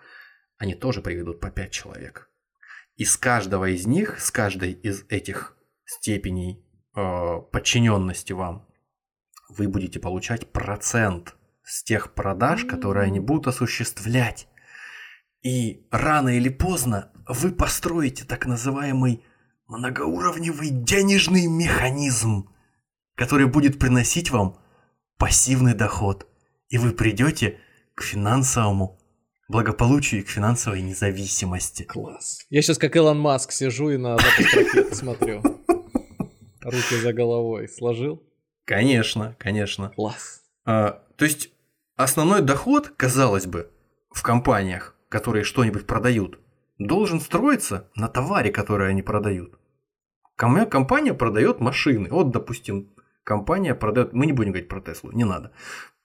они 0.59 0.75
тоже 0.75 1.03
приведут 1.03 1.41
по 1.41 1.51
пять 1.51 1.73
человек. 1.73 2.31
И 2.97 3.05
с 3.05 3.17
каждого 3.17 3.69
из 3.69 3.87
них, 3.87 4.21
с 4.21 4.31
каждой 4.31 4.73
из 4.73 5.05
этих 5.09 5.57
степеней 5.93 6.65
э, 6.95 7.41
подчиненности 7.53 8.33
вам, 8.33 8.67
вы 9.49 9.69
будете 9.69 10.01
получать 10.01 10.51
процент 10.53 11.35
с 11.65 11.83
тех 11.85 12.15
продаж, 12.15 12.65
которые 12.65 13.07
они 13.07 13.21
будут 13.21 13.47
осуществлять. 13.47 14.49
И 15.43 15.87
рано 15.91 16.31
или 16.31 16.49
поздно 16.49 17.11
вы 17.29 17.53
построите 17.53 18.25
так 18.25 18.47
называемый 18.47 19.25
многоуровневый 19.67 20.71
денежный 20.71 21.47
механизм, 21.47 22.51
который 23.15 23.47
будет 23.47 23.79
приносить 23.79 24.31
вам 24.31 24.59
пассивный 25.19 25.75
доход. 25.75 26.27
И 26.69 26.79
вы 26.79 26.93
придете 26.93 27.59
к 27.95 28.03
финансовому 28.03 28.99
благополучию 29.49 30.21
и 30.21 30.25
к 30.25 30.29
финансовой 30.29 30.83
независимости. 30.83 31.83
Класс. 31.83 32.41
Я 32.49 32.63
сейчас 32.63 32.79
как 32.79 32.97
Илон 32.97 33.21
Маск 33.21 33.53
сижу 33.53 33.91
и 33.91 33.97
на 33.97 34.17
запуск 34.17 34.55
ракеты 34.55 34.95
смотрю. 34.95 35.43
Руки 36.65 36.97
за 37.01 37.13
головой. 37.13 37.69
Сложил? 37.69 38.23
Конечно, 38.65 39.37
конечно. 39.39 39.91
Класс. 39.91 40.43
А, 40.65 41.03
то 41.17 41.25
есть 41.25 41.51
основной 41.97 42.43
доход, 42.43 42.89
казалось 42.97 43.47
бы, 43.47 43.71
в 44.11 44.23
компаниях, 44.23 44.95
которые 45.09 45.45
что-нибудь 45.45 45.87
продают, 45.87 46.39
должен 46.79 47.21
строиться 47.21 47.91
на 47.97 48.09
товаре, 48.09 48.51
который 48.51 48.91
они 48.91 49.03
продают. 49.03 49.59
Ком- 50.37 50.67
Компания 50.67 51.15
продает 51.15 51.61
машины. 51.61 52.09
Вот, 52.11 52.31
допустим, 52.31 52.95
компания 53.25 53.75
продает. 53.75 54.13
Мы 54.13 54.27
не 54.27 54.33
будем 54.33 54.53
говорить 54.53 54.69
про 54.69 54.81
Теслу, 54.81 55.13
не 55.13 55.25
надо. 55.25 55.53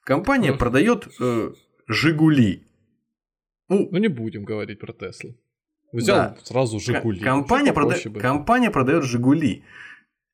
Компания 0.04 0.50
Мгм. 0.52 0.60
продает 0.60 1.08
э, 1.20 1.52
Жигули. 1.88 2.64
Ну, 3.70 3.88
Ну 3.92 3.98
не 4.00 4.08
будем 4.08 4.44
говорить 4.44 4.80
про 4.80 4.94
Теслу. 4.94 5.36
Взял 5.94 6.16
Да. 6.18 6.38
сразу 6.44 6.80
Жигули. 6.80 7.20
Компания, 7.20 7.72
прода- 7.74 8.20
компания 8.20 8.72
продает 8.72 9.04
Жигули. 9.04 9.64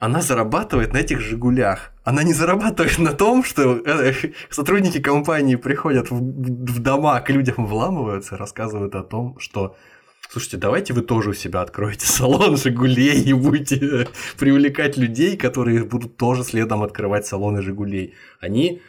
Она 0.04 0.20
зарабатывает 0.20 0.92
на 0.92 0.98
этих 0.98 1.22
Жигулях. 1.22 1.94
Она 2.04 2.24
не 2.24 2.34
зарабатывает 2.34 3.00
на 3.00 3.14
том, 3.14 3.42
что 3.42 3.78
э, 3.86 4.12
сотрудники 4.50 5.00
компании 5.00 5.56
приходят 5.56 6.12
в, 6.12 6.16
в 6.16 6.80
дома 6.80 7.22
к 7.22 7.30
людям, 7.30 7.66
вламываются, 7.66 8.36
рассказывают 8.36 8.96
о 8.96 9.04
том, 9.04 9.40
что 9.40 9.78
Слушайте, 10.30 10.58
давайте 10.58 10.94
вы 10.94 11.04
тоже 11.04 11.30
у 11.30 11.34
себя 11.34 11.62
откроете 11.62 12.06
салон 12.06 12.58
Жигулей 12.58 13.22
и 13.22 13.32
будете 13.32 13.76
э, 13.78 14.06
привлекать 14.38 14.98
людей, 14.98 15.38
которые 15.38 15.86
будут 15.86 16.18
тоже 16.18 16.44
следом 16.44 16.84
открывать 16.84 17.26
салоны 17.26 17.62
Жигулей. 17.62 18.14
Они, 18.42 18.82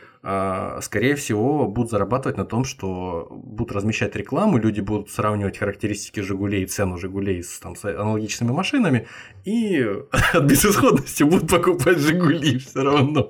скорее 0.81 1.17
всего, 1.17 1.67
будут 1.69 1.91
зарабатывать 1.91 2.39
на 2.39 2.47
том, 2.47 2.65
что 2.65 3.29
будут 3.31 3.73
размещать 3.73 4.17
рекламу, 4.17 4.57
люди 4.57 4.81
будут 4.81 5.11
сравнивать 5.11 5.59
характеристики 5.59 6.21
Жигулей 6.21 6.63
и 6.63 6.67
цену 6.67 6.97
Жигулей 6.97 7.43
с, 7.43 7.59
там, 7.59 7.77
с 7.77 7.85
аналогичными 7.85 8.53
машинами, 8.53 9.07
и 9.45 9.85
от 10.33 10.45
безысходности 10.45 11.25
будут 11.25 11.51
покупать 11.51 11.99
Жигули 11.99 12.59
все 12.59 12.83
равно. 12.83 13.29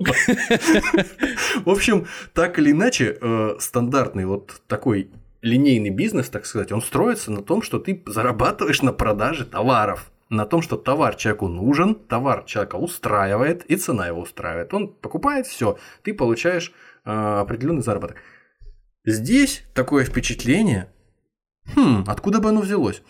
В 1.65 1.71
общем, 1.71 2.07
так 2.33 2.59
или 2.59 2.71
иначе, 2.71 3.19
э, 3.21 3.57
стандартный 3.59 4.27
вот 4.27 4.63
такой 4.69 5.11
линейный 5.45 5.91
бизнес, 5.91 6.31
так 6.31 6.47
сказать, 6.47 6.73
он 6.73 6.81
строится 6.81 7.31
на 7.31 7.43
том, 7.43 7.63
что 7.63 7.79
ты 7.79 8.03
зарабатываешь 8.07 8.83
на 8.83 8.93
продаже 8.93 9.45
товаров. 9.45 10.11
На 10.35 10.47
том, 10.47 10.63
что 10.63 10.77
товар 10.77 11.15
человеку 11.15 11.47
нужен, 11.47 11.95
товар 11.95 12.45
человека 12.45 12.75
устраивает, 12.75 13.65
и 13.67 13.77
цена 13.77 14.09
его 14.09 14.23
устраивает. 14.23 14.75
Он 14.75 14.89
покупает 14.89 15.47
все, 15.47 15.79
ты 16.03 16.13
получаешь 16.13 16.73
э, 17.05 17.11
определенный 17.13 17.83
заработок. 17.83 18.17
Здесь 19.05 19.63
такое 19.75 20.05
впечатление, 20.05 20.93
хм, 21.77 22.05
откуда 22.09 22.41
бы 22.41 22.49
оно 22.49 22.63
взялось? 22.63 23.03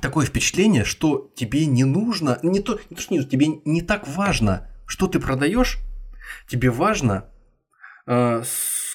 Такое 0.00 0.26
впечатление, 0.26 0.82
что 0.82 1.30
тебе 1.36 1.66
не 1.66 1.84
нужно, 1.84 2.40
не 2.42 2.58
то, 2.58 2.80
не 2.90 2.96
то 2.96 3.02
что 3.02 3.14
не 3.14 3.18
нужно, 3.18 3.30
тебе 3.30 3.46
не 3.64 3.80
так 3.80 4.08
важно, 4.08 4.68
что 4.84 5.06
ты 5.06 5.20
продаешь, 5.20 5.78
тебе 6.48 6.70
важно, 6.70 7.30
э, 8.08 8.42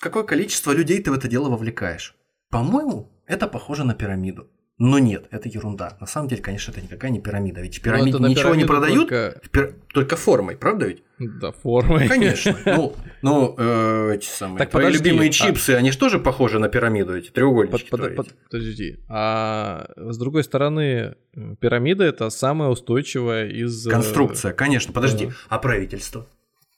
какое 0.01 0.23
количество 0.23 0.73
людей 0.73 1.01
ты 1.01 1.11
в 1.11 1.13
это 1.13 1.29
дело 1.29 1.49
вовлекаешь. 1.49 2.17
По-моему, 2.49 3.09
это 3.25 3.47
похоже 3.47 3.85
на 3.85 3.95
пирамиду. 3.95 4.49
Но 4.79 4.99
нет, 4.99 5.25
это 5.31 5.49
ерунда. 5.49 5.97
На 5.99 6.05
самом 6.05 6.27
деле, 6.27 6.41
конечно, 6.43 6.69
это 6.71 6.81
никакая 6.81 7.09
не 7.09 7.19
пирамида. 7.19 7.61
Ведь 7.61 7.81
Ну, 7.83 8.19
на 8.19 8.27
ничего 8.27 8.53
не 8.53 8.63
продают, 8.63 9.09
только- 9.09 9.41
пир- 9.51 9.73
только 9.91 10.15
формой, 10.15 10.55
правда 10.55 10.85
ведь? 10.85 11.03
Да, 11.17 11.51
формой. 11.51 12.07
Конечно. 12.07 12.55
Ну, 12.65 12.95
ну 13.23 13.55
э, 13.57 14.13
эти 14.15 14.27
самые 14.27 14.59
Так 14.59 14.69
твои 14.69 14.85
подожди, 14.85 15.03
любимые 15.09 15.29
а- 15.29 15.33
чипсы, 15.33 15.71
они 15.71 15.91
же 15.91 15.97
тоже 15.97 16.19
похожи 16.19 16.59
на 16.59 16.69
пирамиду, 16.69 17.17
эти 17.17 17.31
треугольнички. 17.31 17.89
Под- 17.89 17.99
под- 17.99 17.99
твои 18.01 18.15
под- 18.15 18.27
эти. 18.27 18.35
подожди. 18.51 18.97
А 19.09 19.89
с 19.97 20.17
другой 20.19 20.43
стороны, 20.43 21.15
пирамида 21.59 22.03
это 22.03 22.29
самая 22.29 22.69
устойчивая 22.69 23.47
из... 23.49 23.87
э, 23.87 23.89
Конструкция, 23.89 24.53
конечно, 24.53 24.93
подожди. 24.93 25.25
да. 25.25 25.33
А 25.49 25.57
правительство? 25.57 26.27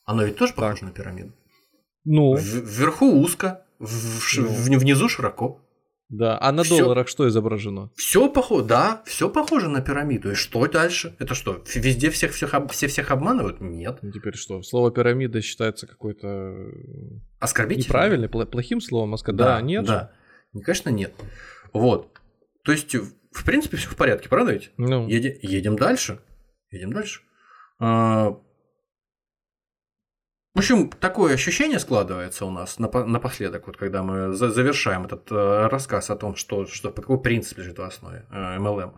Оно 0.06 0.24
ведь 0.24 0.38
тоже 0.38 0.54
похоже 0.54 0.86
на 0.86 0.92
пирамиду. 0.92 1.34
Ну, 2.06 2.34
В- 2.36 2.42
Вверху 2.42 3.08
узко, 3.20 3.66
в- 3.78 4.38
Ну. 4.38 4.48
внизу 4.80 5.10
широко. 5.10 5.60
Да. 6.10 6.38
А 6.42 6.52
на 6.52 6.64
Всё. 6.64 6.80
долларах 6.80 7.08
что 7.08 7.28
изображено? 7.28 7.92
Все 7.96 8.28
похоже, 8.30 8.66
да, 8.66 9.04
все 9.06 9.30
похоже 9.30 9.70
на 9.70 9.82
пирамиду. 9.82 10.32
И 10.32 10.36
что 10.36 10.66
дальше? 10.68 11.16
Это 11.20 11.36
что, 11.36 11.64
везде 11.76 12.10
всех 12.10 12.32
всех 12.34 12.54
все 12.72 12.88
всех 12.88 13.12
обманывают? 13.12 13.62
Нет. 13.62 14.00
Ну, 14.02 14.12
Теперь 14.12 14.36
что? 14.36 14.62
Слово 14.64 14.92
пирамида 14.92 15.42
считается 15.42 15.88
какой-то 15.88 16.28
э, 16.28 16.72
Оскорбительно? 17.40 17.86
неправильным, 17.86 18.30
плохим 18.48 18.82
словом? 18.82 19.14
А 19.14 19.18
сказать, 19.18 19.38
да, 19.38 19.62
нет? 19.62 19.86
же? 19.86 19.92
Да. 19.92 20.12
Ну, 20.54 20.62
Конечно, 20.62 20.90
нет. 20.90 21.14
Вот. 21.74 22.10
То 22.64 22.72
есть, 22.72 22.96
в 22.96 23.46
принципе, 23.46 23.78
все 23.78 23.90
в 23.90 23.96
порядке, 23.96 24.30
правда 24.30 24.54
ведь? 24.54 24.72
Ну, 24.78 25.08
Еде- 25.08 25.38
едем 25.42 25.76
дальше. 25.76 26.20
Едем 26.72 26.92
дальше. 26.92 27.22
А, 27.80 28.36
В 30.56 30.60
общем, 30.60 30.90
такое 30.90 31.36
ощущение 31.36 31.80
складывается 31.80 32.46
у 32.46 32.52
нас 32.52 32.80
напо- 32.80 33.06
напоследок, 33.06 33.68
вот 33.68 33.78
когда 33.78 34.02
мы 34.04 34.34
за- 34.34 34.50
завершаем 34.50 35.06
этот 35.06 35.32
э, 35.32 35.68
рассказ 35.68 36.10
о 36.10 36.16
том, 36.16 36.36
что, 36.36 36.66
что 36.66 36.92
какой 36.92 37.22
принцип 37.22 37.60
лежит 37.60 37.78
в 37.78 37.84
основе 37.84 38.26
э, 38.32 38.58
MLM, 38.58 38.94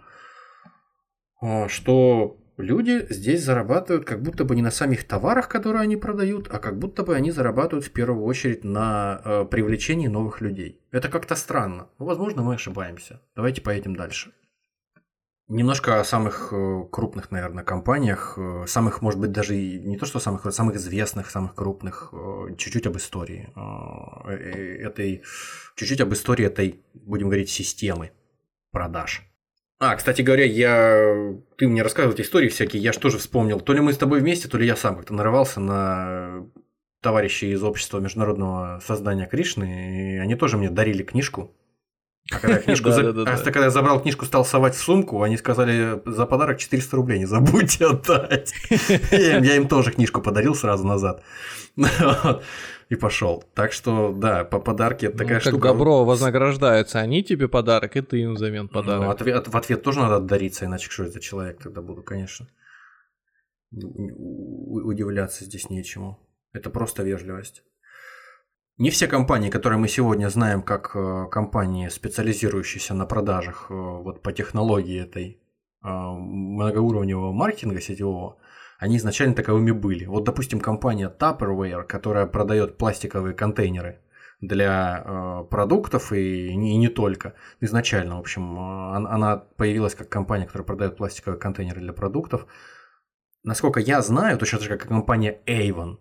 а, 1.42 1.68
что 1.68 2.38
люди 2.58 3.06
здесь 3.10 3.44
зарабатывают 3.44 4.06
как 4.06 4.22
будто 4.22 4.46
бы 4.46 4.56
не 4.56 4.62
на 4.62 4.72
самих 4.72 5.06
товарах, 5.06 5.50
которые 5.50 5.82
они 5.82 5.98
продают, 5.98 6.48
а 6.50 6.60
как 6.60 6.80
будто 6.80 7.04
бы 7.04 7.16
они 7.16 7.32
зарабатывают 7.32 7.86
в 7.86 7.92
первую 7.92 8.26
очередь 8.26 8.64
на 8.64 9.22
э, 9.24 9.46
привлечении 9.46 10.08
новых 10.08 10.40
людей. 10.42 10.80
Это 10.92 11.10
как-то 11.10 11.36
странно. 11.36 11.90
Ну, 12.00 12.06
возможно, 12.06 12.44
мы 12.44 12.56
ошибаемся. 12.56 13.22
Давайте 13.36 13.62
поедем 13.62 13.96
дальше. 13.96 14.32
Немножко 15.54 16.00
о 16.00 16.06
самых 16.06 16.54
э, 16.54 16.84
крупных, 16.90 17.30
наверное, 17.30 17.66
компаниях, 17.66 18.36
э, 18.38 18.64
самых, 18.68 19.02
может 19.02 19.20
быть, 19.20 19.34
даже 19.34 19.58
и 19.58 19.82
не 19.82 19.98
то, 19.98 20.06
что 20.06 20.22
самых, 20.22 20.46
а 20.46 20.52
самых 20.54 20.78
известных, 20.78 21.30
самых 21.30 21.56
крупных, 21.56 22.14
э, 22.14 22.56
чуть-чуть 22.58 22.88
об 22.88 22.96
истории 22.96 23.50
этой, 24.82 25.24
чуть-чуть 25.76 26.00
об 26.00 26.14
истории 26.14 26.46
этой, 26.46 26.80
будем 26.94 27.28
говорить, 27.28 27.50
системы 27.50 28.12
продаж. 28.72 29.24
А, 29.78 29.94
кстати 29.98 30.22
говоря, 30.22 30.46
я, 30.46 31.36
ты 31.58 31.68
мне 31.68 31.84
рассказывал 31.84 32.14
эти 32.14 32.22
истории 32.22 32.48
всякие, 32.48 32.82
я 32.82 32.94
же 32.94 33.00
тоже 33.00 33.18
вспомнил, 33.18 33.60
то 33.60 33.74
ли 33.74 33.82
мы 33.82 33.92
с 33.92 33.98
тобой 33.98 34.22
вместе, 34.22 34.48
то 34.48 34.58
ли 34.58 34.66
я 34.66 34.78
сам 34.78 34.96
как-то 34.96 35.14
нарывался 35.14 35.60
на 35.60 36.46
товарищей 37.02 37.52
из 37.52 37.62
общества 37.62 38.00
международного 38.00 38.82
создания 38.88 39.26
Кришны, 39.26 40.16
и 40.16 40.18
они 40.18 40.36
тоже 40.36 40.56
мне 40.56 40.70
дарили 40.70 41.04
книжку. 41.04 41.54
А 42.32 42.40
когда 42.40 42.56
я 42.58 42.62
книжку, 42.64 42.90
за- 42.92 43.04
Да-да-да-да. 43.04 43.34
а 43.42 43.44
когда 43.44 43.66
я 43.66 43.70
забрал 43.70 44.02
книжку, 44.02 44.26
стал 44.26 44.46
совать 44.46 44.76
в 44.76 44.82
сумку, 44.82 45.22
они 45.24 45.38
сказали, 45.38 46.02
за 46.06 46.26
подарок 46.26 46.58
400 46.58 46.96
рублей 46.96 47.20
не 47.20 47.26
забудьте 47.26 47.86
отдать. 47.88 48.54
Я 49.12 49.56
им, 49.56 49.68
тоже 49.68 49.92
книжку 49.92 50.22
подарил 50.22 50.56
сразу 50.56 50.86
назад. 50.88 51.24
И 52.90 52.96
пошел. 52.96 53.42
Так 53.54 53.72
что, 53.72 54.12
да, 54.12 54.44
по 54.44 54.60
подарке 54.60 55.06
это 55.08 55.16
ну, 55.16 55.24
такая 55.24 55.40
как 55.40 55.48
штука. 55.54 55.70
добро 55.70 56.04
вознаграждается. 56.04 57.00
Они 57.00 57.24
тебе 57.24 57.48
подарок, 57.48 57.96
и 57.96 58.02
ты 58.02 58.20
им 58.22 58.34
взамен 58.34 58.64
Ну, 58.64 58.68
подарок. 58.70 59.22
в 59.48 59.56
ответ 59.58 59.82
тоже 59.84 60.00
надо 60.00 60.18
отдариться, 60.18 60.66
иначе 60.66 60.90
что 60.90 61.04
это 61.06 61.22
человек 61.22 61.62
тогда 61.64 61.82
буду, 61.82 62.04
конечно. 62.04 62.48
Удивляться 63.72 65.46
здесь 65.46 65.70
нечему. 65.70 66.20
Это 66.54 66.70
просто 66.70 67.04
вежливость. 67.04 67.64
Не 68.82 68.90
все 68.90 69.08
компании, 69.08 69.52
которые 69.52 69.78
мы 69.78 69.88
сегодня 69.88 70.28
знаем 70.30 70.64
как 70.64 70.96
э, 70.96 71.28
компании, 71.30 71.88
специализирующиеся 71.88 72.96
на 72.96 73.06
продажах 73.06 73.68
э, 73.70 73.74
вот 73.76 74.24
по 74.24 74.32
технологии 74.32 75.00
этой 75.00 75.40
э, 75.84 75.88
многоуровневого 75.88 77.32
маркетинга 77.32 77.80
сетевого, 77.80 78.38
они 78.80 78.98
изначально 78.98 79.36
таковыми 79.36 79.70
были. 79.70 80.06
Вот, 80.06 80.24
допустим, 80.24 80.60
компания 80.60 81.16
Tupperware, 81.16 81.84
которая 81.84 82.26
продает 82.26 82.80
пластиковые 82.80 83.36
контейнеры 83.36 84.00
для 84.40 85.46
продуктов 85.52 86.12
и 86.12 86.56
не, 86.56 86.88
только. 86.88 87.36
Изначально, 87.60 88.16
в 88.16 88.22
общем, 88.22 88.58
он- 88.58 89.06
она 89.06 89.38
появилась 89.58 89.94
как 89.94 90.10
компания, 90.10 90.48
которая 90.48 90.66
продает 90.66 90.98
пластиковые 90.98 91.40
контейнеры 91.40 91.82
для 91.82 91.94
продуктов. 91.94 92.48
Насколько 93.44 93.80
я 93.80 94.02
знаю, 94.02 94.40
точно 94.40 94.58
так 94.58 94.68
же, 94.68 94.76
как 94.76 94.86
и 94.86 94.90
компания 94.90 95.38
Avon, 95.46 95.98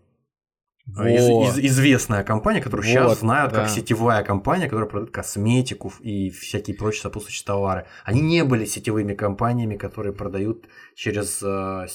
Из- 0.88 1.28
Во. 1.28 1.44
из- 1.44 1.58
известная 1.58 2.24
компания, 2.24 2.60
которую 2.60 2.84
Вот, 2.84 2.90
сейчас 2.92 3.20
знают 3.20 3.52
да. 3.52 3.60
как 3.60 3.68
сетевая 3.70 4.24
компания, 4.24 4.64
которая 4.64 4.88
продает 4.88 5.12
косметику 5.12 5.92
и 6.00 6.30
всякие 6.30 6.76
прочие 6.76 7.02
сопутствующие 7.02 7.44
товары. 7.46 7.86
Они 8.04 8.20
не 8.20 8.42
были 8.42 8.64
сетевыми 8.64 9.14
компаниями, 9.14 9.76
которые 9.76 10.12
продают 10.12 10.66
через 10.96 11.40
э, 11.44 11.86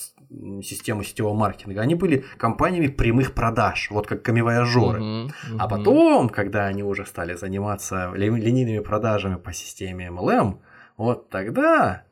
систему 0.64 1.04
сетевого 1.04 1.34
маркетинга. 1.34 1.82
Они 1.82 1.96
были 1.96 2.24
компаниями 2.38 2.88
прямых 2.88 3.34
продаж, 3.34 3.90
вот 3.92 4.08
как 4.08 4.24
камевояжеры. 4.24 5.00
Мгм, 5.02 5.32
А 5.60 5.68
мгм. 5.68 5.70
потом, 5.70 6.30
когда 6.30 6.66
они 6.68 6.84
уже 6.84 7.06
стали 7.06 7.34
заниматься 7.34 8.14
ли- 8.16 8.30
линейными 8.30 8.80
продажами 8.80 9.36
по 9.36 9.52
системе 9.52 10.08
MLM, 10.08 10.60
вот 10.96 11.30
тогда 11.30 12.04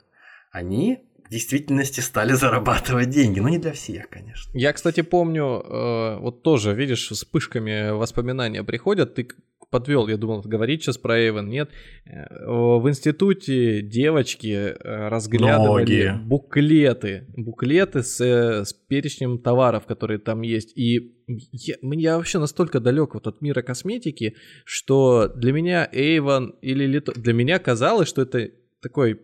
они 0.52 1.00
действительности 1.34 2.00
стали 2.00 2.34
зарабатывать 2.34 3.10
деньги. 3.10 3.40
Но 3.42 3.50
не 3.50 3.58
для 3.58 3.72
всех, 3.74 4.10
конечно. 4.10 4.52
Я, 4.58 4.72
кстати, 4.72 5.02
помню, 5.02 5.44
э, 5.44 6.20
вот 6.20 6.44
тоже, 6.44 6.74
видишь, 6.74 7.10
вспышками 7.10 7.92
воспоминания 7.92 8.64
приходят, 8.64 9.16
ты 9.16 9.28
подвел, 9.70 10.08
я 10.08 10.18
думал, 10.18 10.42
говорить 10.46 10.84
сейчас 10.84 11.00
про 11.00 11.18
Эйвен, 11.18 11.50
нет. 11.50 11.70
Э, 12.06 12.46
В 12.46 12.88
институте 12.88 13.82
девочки 13.82 14.54
э, 14.54 15.10
разглядывали 15.10 16.08
Многие. 16.08 16.28
буклеты, 16.28 17.26
буклеты 17.36 18.04
с, 18.04 18.22
с 18.22 18.74
перечнем 18.74 19.40
товаров, 19.40 19.86
которые 19.88 20.20
там 20.20 20.44
есть. 20.44 20.78
И 20.78 21.16
я, 21.52 21.76
я 21.82 22.18
вообще 22.18 22.38
настолько 22.38 22.80
далек 22.80 23.16
вот 23.16 23.26
от 23.26 23.42
мира 23.42 23.64
косметики, 23.64 24.36
что 24.64 25.28
для 25.36 25.52
меня 25.52 25.90
Avon 25.92 26.52
или 26.62 26.86
Лито... 26.86 27.12
для 27.14 27.34
меня 27.34 27.58
казалось, 27.58 28.08
что 28.08 28.22
это 28.22 28.52
такой 28.80 29.20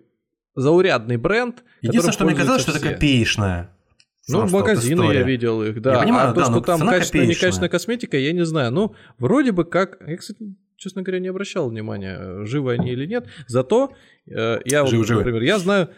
заурядный 0.56 1.18
бренд. 1.18 1.64
Единственное, 1.82 2.14
что 2.14 2.26
мне 2.26 2.36
казалось, 2.36 2.64
пользуются 2.64 2.80
что 2.80 2.80
это 2.80 2.88
все. 2.88 2.96
копеечная. 2.96 3.72
Ну, 4.30 4.42
вот 4.42 4.52
магазины 4.52 5.04
я 5.12 5.24
видел 5.24 5.64
их, 5.64 5.82
да. 5.82 6.02
понимаю, 6.02 6.30
а 6.30 6.34
то, 6.34 6.40
да, 6.40 6.46
что 6.46 6.54
но 6.54 6.62
там 6.62 6.88
качественная, 6.88 7.26
некачественная 7.28 7.70
косметика, 7.70 8.18
я 8.18 8.32
не 8.32 8.46
знаю. 8.46 8.72
Ну, 8.72 8.94
вроде 9.18 9.52
бы 9.52 9.66
как... 9.66 9.98
Я, 10.06 10.18
кстати, 10.18 10.56
честно 10.78 11.02
говоря, 11.02 11.20
не 11.20 11.30
обращал 11.30 11.70
внимания, 11.70 12.46
живы 12.46 12.74
они 12.74 12.92
или 12.92 13.08
нет. 13.08 13.28
Зато 13.48 13.94
э, 14.28 14.60
я, 14.66 14.84
вот, 14.84 14.92
Живы, 14.92 15.06
живы. 15.06 15.20
например, 15.22 15.42
я 15.42 15.60
знаю... 15.60 15.90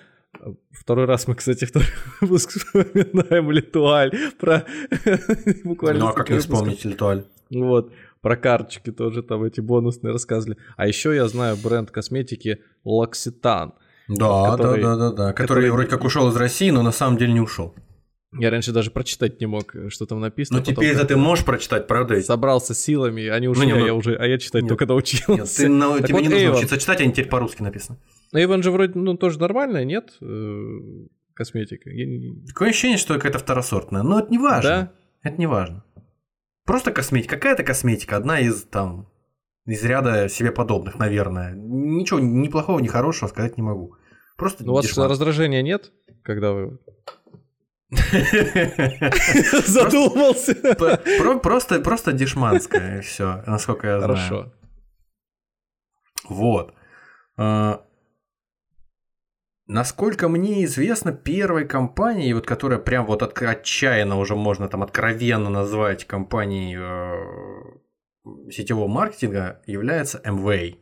Второй 0.72 1.06
раз 1.06 1.28
мы, 1.28 1.36
кстати, 1.36 1.66
второй 1.66 1.90
выпуск 2.22 2.52
вспоминаем 2.52 3.52
Литуаль 3.52 4.14
про 4.40 4.66
буквально 5.66 6.00
Ну, 6.00 6.08
а 6.08 6.14
как 6.14 6.30
не 6.30 6.40
вспомнить 6.40 6.86
Литуаль? 6.86 7.26
Вот, 7.50 7.92
про 8.22 8.38
карточки 8.38 8.94
тоже 8.94 9.24
там 9.24 9.44
эти 9.44 9.60
бонусные 9.60 10.14
рассказывали. 10.14 10.58
А 10.78 10.88
еще 10.88 11.14
я 11.14 11.28
знаю 11.28 11.58
бренд 11.62 11.92
косметики 11.92 12.62
Локситан. 12.86 13.74
Да, 14.18 14.52
Который- 14.52 14.82
да, 14.82 14.96
да, 14.96 15.10
да, 15.10 15.16
да. 15.16 15.34
Который, 15.34 15.48
который- 15.48 15.70
вроде 15.72 15.90
как 15.90 16.04
ушел 16.04 16.30
из 16.30 16.36
России, 16.36 16.70
но 16.70 16.82
на 16.84 16.92
самом 16.92 17.18
деле 17.18 17.34
не 17.34 17.42
ушел. 17.42 17.74
Я 18.40 18.50
раньше 18.50 18.72
даже 18.72 18.92
прочитать 18.92 19.42
не 19.42 19.46
мог, 19.48 19.76
э, 19.76 19.90
что 19.90 20.06
там 20.06 20.22
написано. 20.22 20.60
Но 20.60 20.66
потом 20.66 20.76
теперь 20.76 20.96
это 20.96 21.06
ты 21.06 21.18
можешь 21.18 21.44
прочитать, 21.44 21.88
правда? 21.88 22.16
ведь? 22.16 22.26
собрался 22.26 22.74
силами, 22.74 23.28
они 23.28 23.50
ушли, 23.50 23.66
не, 23.66 23.74
а 23.74 23.76
ну- 23.78 23.86
я 23.86 23.94
уже, 23.94 24.16
а 24.16 24.26
я 24.26 24.38
читать 24.38 24.62
Нет. 24.64 24.70
только 24.70 24.86
научился. 24.86 25.34
Нет, 25.34 25.48
ты 25.50 25.98
Так 26.00 26.08
тебе 26.08 26.14
вот, 26.16 26.22
не 26.24 26.30
нужно 26.30 26.48
Avon. 26.48 26.58
учиться 26.58 26.78
читать, 26.78 27.02
они 27.02 27.12
теперь 27.12 27.28
по-русски 27.28 27.62
написаны. 27.62 28.00
Эйвен 28.34 28.64
же 28.64 28.72
вроде, 28.72 28.94
ну, 28.98 29.18
тоже 29.18 29.38
нормальная, 29.40 29.84
нет? 29.84 30.14
Э, 30.22 30.78
Косметика. 31.34 31.90
Я 31.90 32.34
Такое 32.48 32.70
ощущение, 32.70 32.98
что 32.98 33.16
какая-то 33.16 33.40
второсортная. 33.40 34.04
Но 34.04 34.20
это 34.20 34.30
не 34.32 34.38
важно. 34.38 34.70
Да? 34.70 35.30
Это 35.30 35.38
не 35.40 35.48
важно. 35.48 35.84
Просто 36.66 36.92
косметика. 36.92 37.36
Какая-то 37.36 37.64
косметика, 37.64 38.16
одна 38.18 38.40
из 38.40 38.64
там 38.64 39.08
из 39.66 39.84
ряда 39.84 40.30
себе 40.30 40.52
подобных, 40.52 41.00
наверное. 41.00 41.54
Ничего 41.56 42.20
ни 42.20 42.48
плохого, 42.48 42.80
ни 42.80 42.88
хорошего 42.88 43.28
сказать 43.30 43.58
не 43.58 43.64
могу. 43.64 43.96
Просто 44.38 44.64
Ну, 44.66 44.72
У 44.72 44.76
вас 44.76 44.86
дешман. 44.86 45.10
раздражения 45.10 45.62
нет, 45.62 45.92
когда 46.24 46.52
вы 46.54 46.80
задумался? 49.68 50.56
Просто, 51.42 51.80
просто 51.82 52.12
дешманское, 52.14 53.02
все, 53.02 53.44
насколько 53.48 53.88
я 53.88 54.00
знаю. 54.00 54.16
Хорошо. 54.16 54.54
Вот. 56.30 56.74
А, 57.38 57.86
Насколько 59.68 60.28
мне 60.28 60.66
известно, 60.66 61.14
первой 61.14 61.66
компанией, 61.66 62.34
вот, 62.34 62.46
которая 62.46 62.78
прям 62.80 63.06
вот 63.06 63.22
отк- 63.22 63.46
отчаянно 63.46 64.18
уже 64.18 64.36
можно 64.36 64.68
там 64.68 64.84
откровенно 64.84 65.50
назвать 65.50 66.06
компанией 66.06 66.76
э, 66.78 68.52
сетевого 68.52 68.88
маркетинга, 68.90 69.62
является 69.66 70.22
MWay, 70.26 70.76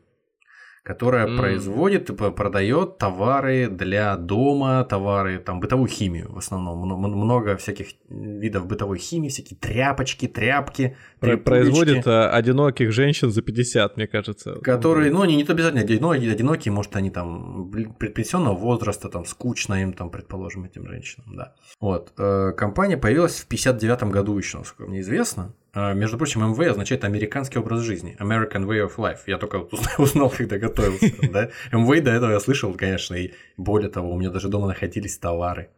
которая 0.84 1.28
М. 1.28 1.38
производит 1.38 2.10
и 2.10 2.14
продает 2.14 2.98
товары 2.98 3.68
для 3.68 4.16
дома, 4.16 4.84
товары, 4.84 5.40
там, 5.40 5.60
бытовую 5.60 5.88
химию 5.88 6.32
в 6.32 6.38
основном. 6.38 6.80
Много 6.80 7.58
всяких 7.58 7.88
видов 8.10 8.66
бытовой 8.66 8.98
химии, 8.98 9.30
всякие 9.30 9.58
тряпочки, 9.60 10.28
тряпки. 10.28 10.96
Производит 11.20 12.08
а, 12.08 12.30
одиноких 12.32 12.92
женщин 12.92 13.32
за 13.32 13.42
50, 13.42 13.98
мне 13.98 14.08
кажется. 14.08 14.54
Которые, 14.64 15.12
ну, 15.12 15.22
они 15.22 15.36
не 15.36 15.44
то 15.44 15.54
обязательно 15.54 15.82
одинокие, 15.82 16.32
одинокие, 16.32 16.72
может, 16.72 16.96
они 16.96 17.10
там 17.10 17.72
предпенсионного 18.00 18.56
возраста, 18.56 19.10
там, 19.10 19.26
скучно 19.26 19.82
им, 19.82 19.94
там, 19.94 20.10
предположим, 20.10 20.66
этим 20.66 20.88
женщинам, 20.88 21.36
да. 21.36 21.54
Вот. 21.80 22.14
э, 22.18 22.52
Компания 22.58 22.98
появилась 22.98 23.40
в 23.40 23.48
59 23.48 24.04
году 24.04 24.38
еще, 24.38 24.60
насколько 24.60 24.90
мне 24.90 25.02
известно. 25.02 25.54
Э, 25.74 25.93
Между 25.93 26.17
прочим, 26.17 26.43
MV 26.43 26.65
означает 26.70 27.03
американский 27.03 27.59
образ 27.59 27.82
жизни, 27.82 28.15
American 28.20 28.65
Way 28.65 28.88
of 28.88 28.95
Life. 28.97 29.20
Я 29.28 29.38
только 29.38 29.57
узнал, 29.97 30.30
когда 30.30 30.57
готовился, 30.57 31.13
да. 31.32 31.49
MV 31.72 32.01
до 32.01 32.11
этого 32.11 32.32
я 32.32 32.39
слышал, 32.39 32.74
конечно, 32.74 33.15
и 33.15 33.32
более 33.57 33.89
того, 33.89 34.11
у 34.11 34.17
меня 34.20 34.30
даже 34.32 34.47
дома 34.49 34.67
находились 34.67 35.17
товары, 35.17 35.70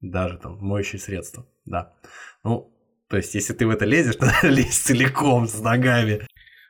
даже 0.00 0.38
там 0.38 0.58
моющие 0.60 1.00
средства, 1.00 1.46
да. 1.64 1.92
Ну, 2.44 2.72
то 3.08 3.16
есть, 3.16 3.34
если 3.34 3.54
ты 3.54 3.66
в 3.66 3.70
это 3.70 3.84
лезешь, 3.86 4.16
то 4.16 4.26
надо 4.42 4.48
лезть 4.48 4.84
целиком 4.86 5.46
с 5.48 5.60
ногами. 5.60 6.20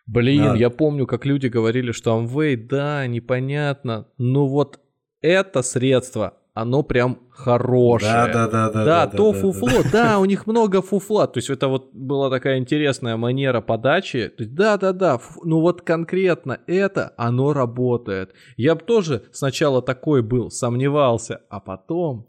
Блин, 0.06 0.44
Да. 0.44 0.54
я 0.56 0.70
помню, 0.70 1.06
как 1.06 1.26
люди 1.26 1.48
говорили, 1.48 1.92
что 1.92 2.18
Amway, 2.18 2.56
да, 2.56 3.06
непонятно, 3.06 4.08
но 4.16 4.46
вот 4.48 4.80
это 5.20 5.62
средство, 5.62 6.38
оно 6.61 6.82
прям 6.82 7.18
хорошее. 7.30 8.12
Да, 8.12 8.26
да, 8.26 8.48
да, 8.48 8.70
да. 8.70 8.84
Да, 8.84 9.06
да, 9.06 9.16
то 9.16 9.32
да, 9.32 9.38
фуфло, 9.40 9.82
да, 9.92 10.18
у 10.18 10.24
них 10.24 10.46
много 10.46 10.82
фуфла. 10.82 11.26
То 11.28 11.38
есть 11.38 11.50
это 11.50 11.68
вот 11.68 11.90
была 11.92 12.30
такая 12.30 12.59
интересная 12.59 13.16
манера 13.16 13.61
подачи. 13.61 14.32
Да, 14.38 14.76
да, 14.76 14.92
да, 14.92 15.18
фу- 15.18 15.40
ну 15.44 15.61
вот 15.61 15.82
конкретно 15.82 16.61
это, 16.66 17.14
оно 17.16 17.52
работает. 17.52 18.34
Я 18.56 18.74
бы 18.74 18.80
тоже 18.82 19.28
сначала 19.32 19.82
такой 19.82 20.22
был, 20.22 20.50
сомневался, 20.50 21.42
а 21.48 21.61
потом... 21.61 22.28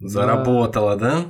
да, 0.00 0.08
Заработала, 0.08 0.96
да? 0.96 1.24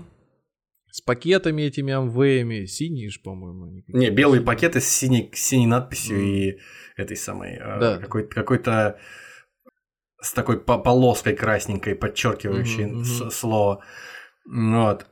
с 0.95 1.01
пакетами 1.01 1.63
этими 1.63 1.91
амвеями, 1.95 2.67
синие 2.67 3.09
же, 3.09 3.19
по-моему. 3.25 3.65
они 3.65 3.83
Не, 3.89 4.11
белые 4.11 4.43
пакеты 4.43 4.79
с 4.81 4.87
синей, 4.87 5.31
синей 5.33 5.67
надписью 5.67 6.21
и 6.21 6.59
этой 6.97 7.17
самой 7.17 7.55
э, 7.55 7.81
Да. 7.81 7.99
какой- 7.99 8.29
какой-то 8.29 8.99
с 10.23 10.33
такой 10.33 10.59
по- 10.61 10.79
полоской 10.79 11.35
красненькой, 11.35 11.95
подчеркивающей 11.95 13.05
с- 13.05 13.21
мгм. 13.21 13.31
слово. 13.31 13.81
Вот. 14.47 15.07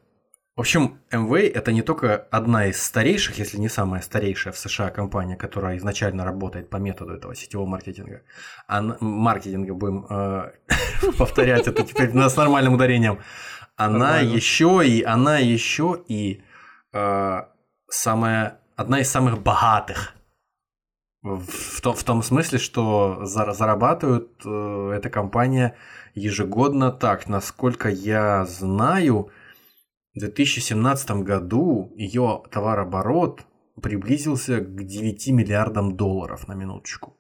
В 0.57 0.61
общем, 0.61 1.01
MV 1.11 1.49
это 1.55 1.73
не 1.73 1.83
только 1.83 2.17
одна 2.31 2.67
из 2.67 2.83
старейших, 2.83 3.39
если 3.39 3.59
не 3.59 3.69
самая 3.69 4.03
старейшая 4.03 4.53
в 4.53 4.59
США 4.59 4.91
компания, 4.91 5.37
которая 5.37 5.77
изначально 5.79 6.25
работает 6.25 6.69
по 6.69 6.77
методу 6.77 7.15
этого 7.15 7.35
сетевого 7.35 7.67
маркетинга. 7.67 8.23
Она, 8.67 8.97
маркетинга 9.01 9.75
будем 9.75 10.07
э, 10.11 10.51
повторять 11.19 11.67
это 11.67 11.83
теперь 11.83 12.11
с 12.13 12.37
нормальным 12.37 12.75
ударением. 12.75 13.21
Она 13.77 14.19
еще 14.21 14.83
и 14.87 15.03
она 15.03 15.39
еще 15.39 16.03
и 16.09 16.43
э, 16.93 17.41
самая 17.89 18.59
одна 18.77 19.01
из 19.01 19.11
самых 19.11 19.43
богатых. 19.43 20.15
В, 21.23 21.83
том, 21.83 21.95
в 21.95 22.03
том 22.03 22.23
смысле, 22.23 22.59
что 22.59 23.25
зара- 23.25 23.53
зарабатывает 23.53 24.31
э, 24.45 24.93
эта 24.97 25.11
компания 25.11 25.77
ежегодно 26.15 26.91
так, 26.91 27.29
насколько 27.29 27.91
я 27.91 28.47
знаю, 28.47 29.31
в 30.15 30.19
2017 30.19 31.11
году 31.23 31.93
ее 31.97 32.43
товарооборот 32.51 33.43
приблизился 33.83 34.61
к 34.61 34.83
9 34.83 35.29
миллиардам 35.29 35.97
долларов 35.97 36.49
на 36.49 36.55
минуточку. 36.55 37.19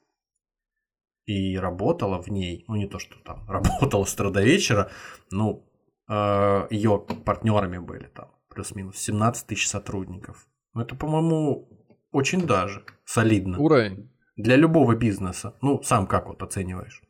И 1.26 1.58
работала 1.58 2.22
в 2.22 2.28
ней, 2.28 2.64
ну 2.68 2.76
не 2.76 2.86
то, 2.86 2.98
что 2.98 3.18
там 3.18 3.44
работала 3.48 4.04
с 4.04 4.14
утра 4.14 4.30
до 4.30 4.42
вечера, 4.42 4.90
ну, 5.30 5.66
ее 6.70 6.98
партнерами 7.24 7.78
были 7.78 8.06
там 8.06 8.30
плюс-минус 8.48 8.96
17 8.96 9.46
тысяч 9.46 9.68
сотрудников. 9.68 10.48
Ну, 10.74 10.80
Это, 10.80 10.96
по-моему, 10.96 11.68
очень 12.10 12.46
даже 12.46 12.84
солидно. 13.14 13.58
Уровень? 13.58 14.10
Для 14.36 14.56
любого 14.56 14.94
бизнеса. 14.94 15.54
Ну, 15.62 15.82
сам 15.82 16.06
как 16.06 16.26
вот 16.28 16.42
оцениваешь? 16.42 17.02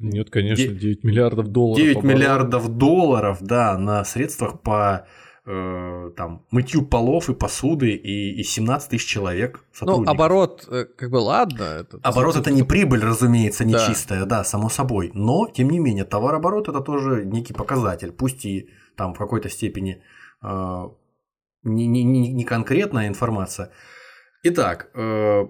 Нет, 0.00 0.28
конечно, 0.30 0.66
Де- 0.66 0.74
9 0.74 1.04
миллиардов 1.04 1.48
долларов. 1.48 1.78
9 1.78 1.96
оборот. 1.96 2.10
миллиардов 2.16 2.68
долларов, 2.68 3.38
да, 3.40 3.78
на 3.78 4.04
средствах 4.04 4.60
по 4.60 5.06
э, 5.46 6.10
там, 6.16 6.44
мытью 6.50 6.86
полов 6.86 7.28
и 7.30 7.34
посуды 7.34 7.90
и, 7.96 8.40
и 8.40 8.44
17 8.44 8.90
тысяч 8.90 9.06
человек 9.08 9.56
Ну, 9.56 9.64
сотрудников. 9.72 10.14
оборот, 10.14 10.68
э, 10.70 10.84
как 10.96 11.10
бы, 11.10 11.16
ладно. 11.16 11.62
Это, 11.62 11.98
Оборот 12.02 12.36
это 12.36 12.50
не 12.52 12.62
прибыль, 12.62 13.00
разумеется, 13.02 13.64
не 13.64 13.72
Да. 13.72 13.86
чистая, 13.88 14.24
да, 14.26 14.44
само 14.44 14.68
собой. 14.68 15.10
Но, 15.14 15.48
тем 15.48 15.70
не 15.70 15.78
менее, 15.80 16.04
товарооборот 16.04 16.68
это 16.68 16.80
тоже 16.80 17.24
некий 17.24 17.54
показатель. 17.54 18.12
Пусть 18.12 18.44
и 18.44 18.68
там 18.96 19.14
в 19.14 19.18
какой-то 19.18 19.48
степени 19.48 20.02
э, 20.42 20.88
не, 21.64 21.86
не 21.88 22.04
не 22.32 22.44
конкретная 22.44 23.08
информация. 23.08 23.70
Итак, 24.44 24.90
э, 24.94 25.46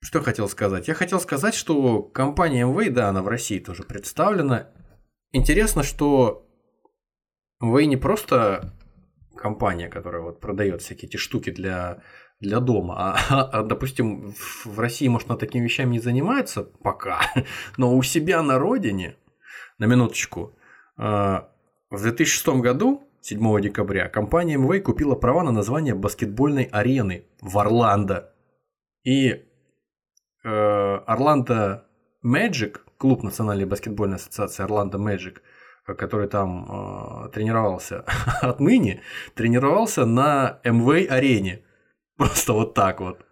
что 0.00 0.18
я 0.18 0.24
хотел 0.24 0.48
сказать? 0.48 0.88
Я 0.88 0.94
хотел 0.94 1.20
сказать, 1.20 1.54
что 1.54 2.02
компания 2.02 2.66
MV, 2.66 2.90
да, 2.90 3.08
она 3.08 3.22
в 3.22 3.28
России 3.28 3.60
тоже 3.60 3.84
представлена. 3.84 4.72
Интересно, 5.30 5.84
что 5.84 6.48
MV 7.62 7.84
не 7.84 7.96
просто 7.96 8.74
компания, 9.36 9.88
которая 9.88 10.22
вот 10.22 10.40
продает 10.40 10.82
всякие 10.82 11.08
эти 11.08 11.18
штуки 11.18 11.50
для, 11.50 12.02
для 12.40 12.58
дома, 12.58 12.96
а, 12.98 13.42
а, 13.52 13.62
допустим, 13.62 14.32
в- 14.32 14.66
в 14.66 14.80
России, 14.80 15.06
может, 15.06 15.30
она 15.30 15.38
такими 15.38 15.62
вещами 15.62 15.92
не 15.92 16.00
занимается 16.00 16.64
пока, 16.64 17.20
но 17.76 17.94
у 17.96 18.02
себя 18.02 18.42
на 18.42 18.58
родине, 18.58 19.16
на 19.78 19.84
минуточку, 19.84 20.58
э, 20.98 21.02
в 21.02 22.02
2006 22.02 22.60
году, 22.60 23.08
7 23.22 23.60
декабря, 23.60 24.08
компания 24.08 24.56
MV 24.56 24.80
купила 24.80 25.14
права 25.14 25.44
на 25.44 25.52
название 25.52 25.94
баскетбольной 25.94 26.64
арены 26.64 27.24
в 27.40 27.56
Орландо. 27.56 28.34
И 29.04 29.44
э, 30.44 30.48
Орландо 31.06 31.86
Magic, 32.24 32.80
клуб 32.98 33.22
Национальной 33.22 33.64
баскетбольной 33.64 34.16
ассоциации 34.16 34.64
Орландо 34.64 34.98
э, 35.86 35.94
который 35.94 36.26
там 36.26 36.64
э, 36.64 37.28
тренировался 37.30 38.04
отныне, 38.42 39.02
тренировался 39.34 40.04
на 40.04 40.58
МВ 40.64 41.08
арене. 41.08 41.62
Просто 42.16 42.54
вот 42.54 42.74
так 42.74 43.00
вот. 43.00 43.24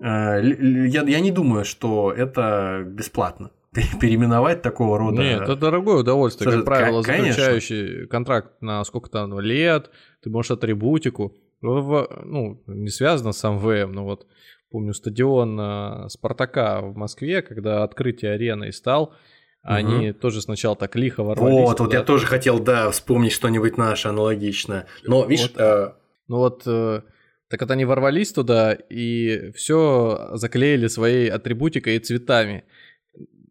Э, 0.00 0.42
Я, 0.42 1.02
я 1.02 1.20
не 1.20 1.30
думаю, 1.30 1.64
что 1.64 2.12
это 2.12 2.82
бесплатно. 2.84 3.52
Переименовать 4.00 4.62
такого 4.62 4.98
рода. 4.98 5.20
Нет, 5.22 5.42
это 5.42 5.56
дорогое 5.56 5.96
удовольствие, 5.98 6.44
Слушай, 6.50 6.56
как 6.58 6.66
правило, 6.66 7.02
ко- 7.02 7.08
конечно. 7.08 7.32
заключающий 7.32 8.06
контракт 8.06 8.60
на 8.62 8.84
сколько 8.84 9.10
там 9.10 9.38
лет, 9.40 9.90
ты 10.22 10.30
можешь 10.30 10.50
атрибутику. 10.52 11.34
В- 11.60 12.08
ну, 12.24 12.62
не 12.66 12.90
связано 12.90 13.32
с 13.32 13.42
МВМ, 13.48 13.92
но 13.92 14.04
вот 14.04 14.26
помню 14.70 14.92
стадион 14.92 15.58
э, 15.58 16.08
Спартака 16.08 16.80
в 16.82 16.96
Москве, 16.96 17.42
когда 17.42 17.82
открытие 17.84 18.32
арены 18.32 18.70
стал, 18.72 19.14
они 19.62 20.12
тоже 20.12 20.42
сначала 20.42 20.76
так 20.76 20.94
лихо 20.94 21.22
ворвались. 21.24 21.54
Вот, 21.54 21.80
вот 21.80 21.92
я 21.94 22.02
тоже 22.02 22.26
хотел, 22.26 22.58
да, 22.58 22.90
вспомнить 22.90 23.32
что-нибудь 23.32 23.78
наше 23.78 24.08
аналогичное. 24.08 24.86
Но, 25.04 25.24
видишь, 25.24 25.50
Вот. 25.54 25.60
э, 25.60 25.92
Ну 26.28 26.36
вот, 26.36 26.62
э, 26.66 27.00
так 27.48 27.60
вот 27.62 27.70
они 27.70 27.84
ворвались 27.86 28.32
туда 28.32 28.72
и 28.74 29.52
все 29.54 30.30
заклеили 30.34 30.88
своей 30.88 31.28
атрибутикой 31.30 31.96
и 31.96 31.98
цветами. 31.98 32.64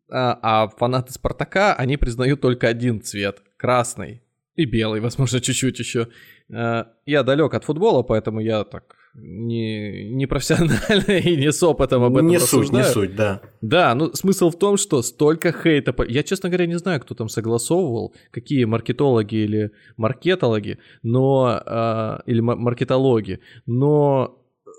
А, 0.10 0.40
а 0.42 0.68
фанаты 0.68 1.14
Спартака, 1.14 1.74
они 1.74 1.98
признают 1.98 2.42
только 2.42 2.68
один 2.68 3.02
цвет– 3.02 3.42
красный. 3.58 4.22
И 4.56 4.66
белый, 4.66 5.02
возможно, 5.02 5.40
чуть-чуть 5.40 5.80
еще. 5.80 6.08
Э, 6.50 6.86
Я 7.06 7.24
далек 7.24 7.54
от 7.56 7.64
футбола, 7.64 8.04
поэтому 8.04 8.40
я 8.40 8.64
так 8.64 8.96
не, 9.16 10.14
не 10.14 10.28
профессионально 10.28 11.12
и 11.18 11.36
не 11.36 11.52
с 11.52 11.62
опытом 11.64 12.04
об 12.04 12.16
этом 12.18 12.28
не 12.28 12.40
суть, 12.40 12.72
не 12.72 12.84
суть, 12.84 13.16
да. 13.16 13.42
Да, 13.62 13.96
ну 13.96 14.14
смысл 14.14 14.50
в 14.50 14.58
том, 14.58 14.78
что 14.78 15.02
столько 15.02 15.52
хейта. 15.52 15.96
Я, 16.08 16.24
честно 16.24 16.50
говоря, 16.50 16.68
не 16.68 16.78
знаю, 16.78 17.00
кто 17.02 17.16
там 17.16 17.30
согласовывал, 17.30 18.14
какие 18.32 18.66
маркетологи 18.66 19.36
или 19.36 19.72
маркетологи, 19.98 20.78
но 21.04 21.62
а, 21.66 22.22
или 22.26 22.40
ма- 22.42 22.56
маркетологи, 22.56 23.40
но 23.66 24.40
э, 24.66 24.70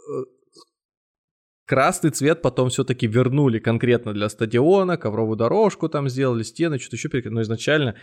красный 1.67 2.11
цвет 2.11 2.43
потом 2.43 2.69
все-таки 2.69 3.07
вернули 3.07 3.59
конкретно 3.59 4.13
для 4.13 4.29
стадиона, 4.29 4.97
ковровую 4.97 5.37
дорожку 5.37 5.89
там 5.89 6.09
сделали, 6.09 6.43
стены, 6.43 6.79
что-то 6.79 6.97
еще. 6.97 7.31
Но 7.31 7.43
изначально 7.43 7.95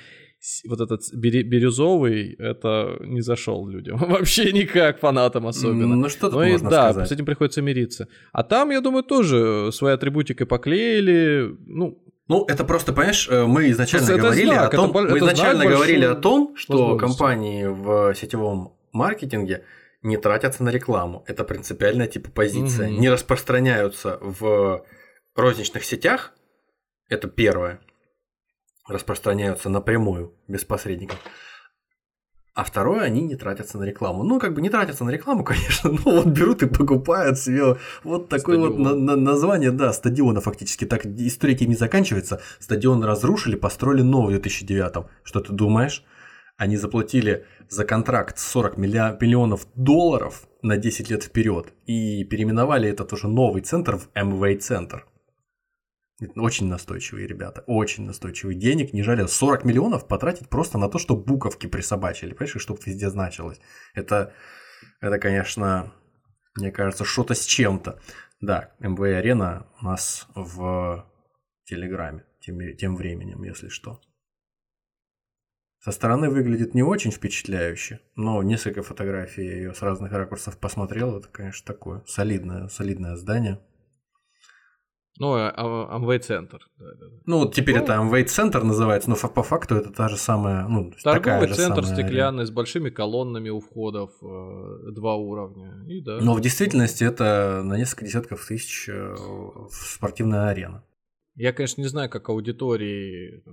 вот 0.67 0.81
этот 0.81 1.01
бирюзовый, 1.13 2.33
это 2.39 2.97
не 3.01 3.21
зашел 3.21 3.67
людям. 3.67 3.97
Вообще 4.09 4.51
никак, 4.51 4.99
фанатам 4.99 5.47
особенно. 5.47 5.95
Ну, 5.95 6.09
что 6.09 6.29
тут 6.29 6.33
Ну 6.39 6.43
и 6.43 6.51
можно 6.51 6.69
да, 6.69 6.91
сказать? 6.91 7.09
с 7.09 7.11
этим 7.11 7.25
приходится 7.25 7.61
мириться. 7.61 8.07
А 8.31 8.43
там, 8.43 8.71
я 8.71 8.81
думаю, 8.81 9.03
тоже 9.03 9.69
своей 9.71 9.95
атрибутикой 9.95 10.47
поклеили. 10.47 11.55
Ну, 11.67 11.99
Ну, 12.27 12.45
это 12.47 12.63
просто, 12.63 12.93
понимаешь, 12.93 13.27
э, 13.29 13.45
мы 13.45 13.69
изначально 13.71 14.05
Это 14.05 14.17
говорили 14.17 14.45
знак, 14.47 14.63
о 14.63 14.67
это 14.67 14.75
том, 14.77 14.91
бо- 14.91 15.01
мы 15.01 15.07
это 15.09 15.17
изначально 15.19 15.65
говорили 15.65 16.05
о 16.05 16.15
том, 16.15 16.53
что 16.55 16.95
компании 16.97 17.65
в 17.65 18.15
сетевом 18.15 18.73
маркетинге 18.93 19.63
не 20.01 20.17
тратятся 20.17 20.63
на 20.63 20.69
рекламу. 20.69 21.23
Это 21.27 21.43
принципиальная 21.43 22.07
типа 22.07 22.31
позиция. 22.31 22.89
Мгм. 22.89 23.01
Не 23.01 23.09
распространяются 23.09 24.17
в 24.21 24.83
розничных 25.35 25.83
сетях. 25.85 26.33
Это 27.09 27.27
первое. 27.27 27.79
Распространяются 28.87 29.69
напрямую, 29.69 30.33
без 30.47 30.63
посредников. 30.65 31.19
А 32.53 32.65
второе, 32.65 33.01
они 33.01 33.21
не 33.21 33.35
тратятся 33.35 33.77
на 33.77 33.83
рекламу. 33.83 34.23
Ну, 34.23 34.37
как 34.37 34.53
бы 34.53 34.61
не 34.61 34.69
тратятся 34.69 35.05
на 35.05 35.09
рекламу, 35.11 35.43
конечно, 35.45 35.91
но 35.91 35.99
вот 36.03 36.25
берут 36.27 36.63
и 36.63 36.67
покупают 36.67 37.37
себе 37.37 37.77
вот 38.03 38.27
такое 38.27 38.57
вот 38.57 38.77
на- 38.77 38.89
Стадион. 38.89 39.05
на- 39.05 39.15
название, 39.15 39.71
да, 39.71 39.93
стадиона 39.93 40.41
фактически. 40.41 40.85
Так 40.85 41.05
история 41.05 41.53
этим 41.53 41.69
не 41.69 41.75
заканчивается. 41.75 42.41
Стадион 42.59 43.03
разрушили, 43.05 43.55
построили 43.55 44.01
новый 44.01 44.35
в 44.37 44.41
2009 44.41 45.07
Что 45.23 45.39
ты 45.39 45.53
думаешь? 45.53 46.03
Они 46.61 46.77
заплатили 46.77 47.47
за 47.69 47.85
контракт 47.85 48.37
40 48.37 48.77
милля- 48.77 49.17
миллионов 49.19 49.65
долларов 49.73 50.47
на 50.61 50.77
10 50.77 51.09
лет 51.09 51.23
вперед 51.23 51.73
и 51.87 52.23
переименовали 52.23 52.87
этот 52.87 53.11
уже 53.13 53.27
новый 53.27 53.63
центр 53.63 53.97
в 53.97 54.09
МВ-центр. 54.13 55.07
Очень 56.35 56.67
настойчивые 56.67 57.25
ребята, 57.25 57.63
очень 57.65 58.05
настойчивые. 58.05 58.59
Денег 58.59 58.93
не 58.93 59.01
жалеют. 59.01 59.31
40 59.31 59.65
миллионов 59.65 60.07
потратить 60.07 60.49
просто 60.49 60.77
на 60.77 60.87
то, 60.87 60.99
что 60.99 61.15
буковки 61.15 61.65
присобачили, 61.65 62.33
понимаешь, 62.33 62.55
и 62.55 62.59
чтобы 62.59 62.79
везде 62.85 63.09
значилось. 63.09 63.59
Это, 63.95 64.31
это, 64.99 65.17
конечно, 65.17 65.91
мне 66.53 66.71
кажется, 66.71 67.05
что-то 67.05 67.33
с 67.33 67.43
чем-то. 67.43 67.99
Да, 68.39 68.75
МВ-арена 68.77 69.65
у 69.81 69.85
нас 69.85 70.27
в 70.35 71.09
Телеграме 71.65 72.23
тем, 72.39 72.59
тем 72.77 72.95
временем, 72.95 73.41
если 73.41 73.69
что. 73.69 73.99
Со 75.83 75.91
стороны 75.91 76.29
выглядит 76.29 76.75
не 76.75 76.83
очень 76.83 77.09
впечатляюще, 77.11 78.01
но 78.15 78.43
несколько 78.43 78.83
фотографий 78.83 79.43
я 79.45 79.55
ее 79.55 79.73
с 79.73 79.81
разных 79.81 80.11
ракурсов 80.11 80.59
посмотрел. 80.59 81.17
Это, 81.17 81.27
конечно, 81.27 81.65
такое 81.65 82.03
солидное, 82.05 82.67
солидное 82.67 83.15
здание. 83.15 83.59
ну, 85.17 85.33
а- 85.33 85.53
а- 85.55 85.95
Амвей-центр. 85.97 86.59
Да. 86.77 86.85
Ну, 87.25 87.39
вот 87.39 87.53
теперь 87.53 87.77
Ну. 87.77 87.83
это 87.83 87.93
Amway 87.93 88.23
центр 88.25 88.63
называется, 88.63 89.09
но 89.09 89.15
по 89.15 89.43
факту 89.43 89.75
это 89.75 89.91
та 89.91 90.07
же 90.07 90.17
самая, 90.17 90.67
ну, 90.67 90.91
Торговый 91.03 91.47
же 91.47 91.53
центр 91.53 91.83
самая 91.83 91.95
стеклянный 92.03 92.45
с 92.45 92.49
большими 92.49 92.89
колоннами 92.89 93.49
у 93.49 93.59
входов, 93.59 94.11
э, 94.23 94.91
два 94.91 95.15
уровня. 95.17 95.83
И 95.87 96.01
да. 96.01 96.19
Но 96.21 96.33
в 96.33 96.41
действительности 96.41 97.03
это 97.03 97.61
на 97.63 97.77
несколько 97.77 98.05
десятков 98.05 98.43
тысяч 98.47 98.89
э, 98.89 99.15
спортивная 99.69 100.47
арена. 100.47 100.83
Я, 101.35 101.53
конечно, 101.53 101.81
не 101.81 101.87
знаю, 101.87 102.09
как 102.09 102.29
аудитории 102.29 103.43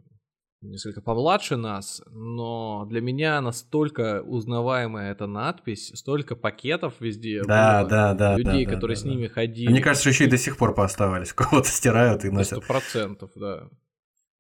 несколько 0.60 1.00
помладше 1.00 1.56
нас, 1.56 2.02
но 2.10 2.84
для 2.88 3.00
меня 3.00 3.40
настолько 3.40 4.22
узнаваемая 4.22 5.12
эта 5.12 5.26
надпись, 5.26 5.92
столько 5.94 6.36
пакетов 6.36 6.94
везде 7.00 7.42
Да, 7.44 7.80
было, 7.80 7.90
да, 7.90 8.14
да. 8.14 8.36
людей, 8.36 8.64
да, 8.64 8.70
да, 8.70 8.74
которые 8.74 8.96
да, 8.96 9.00
с 9.00 9.04
да. 9.04 9.10
ними 9.10 9.26
ходили. 9.28 9.70
Мне 9.70 9.80
кажется, 9.80 10.08
еще 10.08 10.24
и 10.24 10.30
до 10.30 10.38
сих 10.38 10.56
пор 10.56 10.74
пооставались. 10.74 11.32
Кого-то 11.34 11.68
стирают 11.68 12.24
и 12.24 12.30
носят. 12.30 12.58
сто 12.58 12.60
процентов, 12.60 13.30
да. 13.36 13.68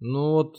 Ну 0.00 0.32
вот 0.32 0.56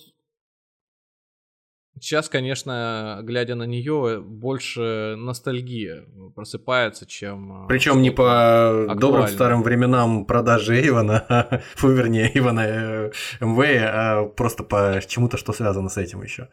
сейчас, 2.01 2.29
конечно, 2.29 3.19
глядя 3.23 3.55
на 3.55 3.63
нее, 3.63 4.21
больше 4.21 5.15
ностальгия 5.17 6.05
просыпается, 6.35 7.05
чем... 7.05 7.65
э, 7.65 7.67
Причем 7.67 8.01
не 8.01 8.11
по 8.11 8.69
актуально. 8.69 9.01
добрым 9.01 9.27
старым 9.27 9.63
временам 9.63 10.25
продажи 10.25 10.87
Ивана, 10.87 11.61
фу, 11.75 11.89
вернее, 11.89 12.31
Ивана 12.33 12.61
э, 12.65 13.11
МВ, 13.41 13.59
а 13.81 14.25
просто 14.25 14.63
по 14.63 14.99
чему-то, 15.07 15.37
что 15.37 15.53
связано 15.53 15.89
с 15.89 15.97
этим 15.97 16.21
еще. 16.23 16.49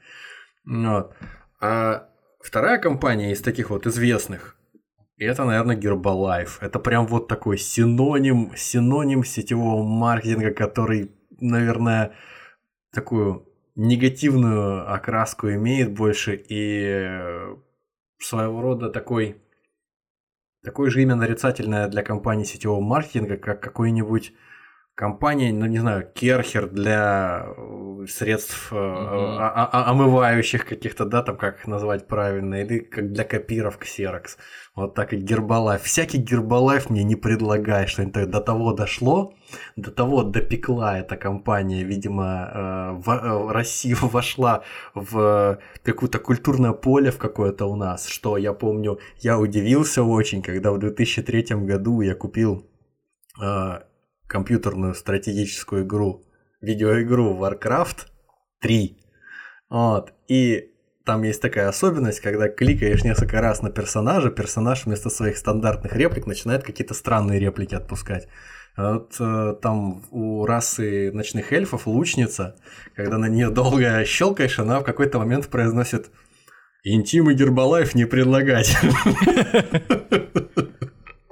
Вот. 0.64 1.12
А 1.60 2.08
вторая 2.40 2.78
компания 2.78 3.32
из 3.32 3.40
таких 3.40 3.70
вот 3.70 3.86
известных, 3.86 4.56
это, 5.18 5.44
наверное, 5.44 5.76
Herbalife. 5.76 6.58
Это 6.60 6.78
прям 6.78 7.06
вот 7.06 7.28
такой 7.28 7.56
синоним, 7.56 8.52
синоним 8.54 9.24
сетевого 9.24 9.82
маркетинга, 9.82 10.50
который, 10.52 11.10
наверное, 11.40 12.12
такую 12.92 13.46
негативную 13.76 14.90
окраску 14.92 15.50
имеет 15.50 15.92
больше 15.92 16.34
и 16.34 16.82
э, 16.82 17.56
своего 18.18 18.62
рода 18.62 18.90
такой 18.90 19.42
такое 20.62 20.90
же 20.90 21.02
имя 21.02 21.14
нарицательное 21.14 21.86
для 21.88 22.02
компании 22.02 22.44
сетевого 22.44 22.80
маркетинга, 22.80 23.36
как 23.36 23.62
какой-нибудь 23.62 24.32
компания, 24.96 25.52
ну 25.52 25.66
не 25.66 25.78
знаю, 25.78 26.10
Керхер 26.14 26.68
для 26.70 27.46
э, 27.46 28.06
средств 28.08 28.72
а- 28.72 29.90
омывающих 29.90 30.64
каких-то, 30.64 31.04
да, 31.04 31.22
там 31.22 31.36
как 31.36 31.58
их 31.58 31.66
назвать 31.66 32.08
правильно, 32.08 32.62
или 32.62 32.78
как 32.78 33.12
для 33.12 33.24
копиров 33.24 33.78
Xerox. 33.78 34.38
Вот 34.74 34.94
так 34.94 35.12
и 35.12 35.16
Гербалайф. 35.16 35.82
Всякий 35.82 36.18
Гербалайф 36.18 36.90
мне 36.90 37.04
не 37.04 37.14
предлагай, 37.14 37.86
что 37.86 38.02
это 38.02 38.26
до 38.26 38.40
того 38.40 38.72
дошло, 38.72 39.34
до 39.76 39.90
того 39.90 40.22
допекла 40.22 40.98
эта 40.98 41.16
компания, 41.16 41.84
видимо, 41.84 42.24
э, 42.24 42.92
в 43.04 43.52
Россию 43.52 43.98
вошла 44.02 44.62
в 44.94 45.58
какое-то 45.84 46.18
культурное 46.18 46.72
поле 46.72 47.10
в 47.10 47.18
какое-то 47.18 47.66
у 47.66 47.76
нас, 47.76 48.08
что 48.08 48.38
я 48.38 48.54
помню, 48.54 48.98
я 49.18 49.38
удивился 49.38 50.02
очень, 50.02 50.42
когда 50.42 50.72
в 50.72 50.78
2003 50.78 51.66
году 51.66 52.00
я 52.00 52.14
купил 52.14 52.66
компьютерную 54.26 54.94
стратегическую 54.94 55.84
игру, 55.84 56.24
видеоигру 56.60 57.34
Warcraft 57.34 58.06
3. 58.60 58.98
Вот. 59.70 60.12
И 60.28 60.72
там 61.04 61.22
есть 61.22 61.40
такая 61.40 61.68
особенность, 61.68 62.20
когда 62.20 62.48
кликаешь 62.48 63.04
несколько 63.04 63.40
раз 63.40 63.62
на 63.62 63.70
персонажа, 63.70 64.30
персонаж 64.30 64.86
вместо 64.86 65.08
своих 65.08 65.36
стандартных 65.36 65.94
реплик 65.94 66.26
начинает 66.26 66.64
какие-то 66.64 66.94
странные 66.94 67.38
реплики 67.38 67.74
отпускать. 67.76 68.26
Вот 68.76 69.14
э, 69.20 69.54
там 69.62 70.04
у 70.10 70.44
расы 70.44 71.10
ночных 71.12 71.52
эльфов 71.52 71.86
лучница, 71.86 72.56
когда 72.94 73.16
на 73.18 73.26
нее 73.26 73.50
долго 73.50 74.04
щелкаешь, 74.04 74.58
она 74.58 74.80
в 74.80 74.84
какой-то 74.84 75.18
момент 75.18 75.48
произносит 75.48 76.10
«Интим 76.82 77.30
и 77.30 77.34
Гербалайф 77.34 77.94
не 77.94 78.04
предлагать». 78.04 78.76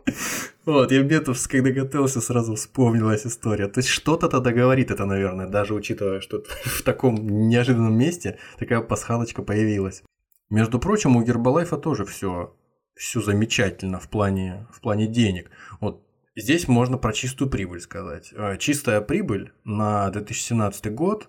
Вот, 0.67 0.93
я 0.93 1.03
Бетовс, 1.03 1.47
когда 1.47 1.71
готовился, 1.71 2.21
сразу 2.21 2.55
вспомнилась 2.55 3.27
история. 3.27 3.69
То 3.69 3.81
есть 3.81 3.91
что-то 3.91 4.29
тогда 4.29 4.51
говорит 4.53 4.91
это, 4.91 5.05
наверное, 5.05 5.47
даже 5.47 5.75
учитывая, 5.75 6.21
что 6.21 6.43
в 6.65 6.83
таком 6.83 7.49
неожиданном 7.49 7.97
месте 7.97 8.39
такая 8.59 8.81
пасхалочка 8.81 9.43
появилась. 9.43 10.03
Между 10.51 10.79
прочим, 10.79 11.17
у 11.17 11.23
Гербалайфа 11.23 11.77
тоже 11.77 12.05
все 12.05 12.55
все 12.97 13.21
замечательно 13.21 13.99
в 13.99 14.09
плане, 14.09 14.67
в 14.73 14.81
плане 14.81 15.07
денег. 15.07 15.51
Вот 15.81 16.07
здесь 16.37 16.69
можно 16.69 16.99
про 16.99 17.13
чистую 17.13 17.51
прибыль 17.51 17.81
сказать. 17.81 18.33
Э, 18.33 18.57
Чистая 18.59 19.01
прибыль 19.01 19.53
на 19.65 20.11
2017 20.11 20.95
год 20.95 21.29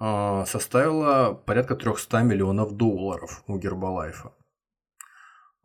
э, 0.00 0.44
составила 0.46 1.32
порядка 1.32 1.76
300 1.76 2.22
миллионов 2.22 2.72
долларов 2.72 3.42
у 3.46 3.58
Гербалайфа. 3.58 4.32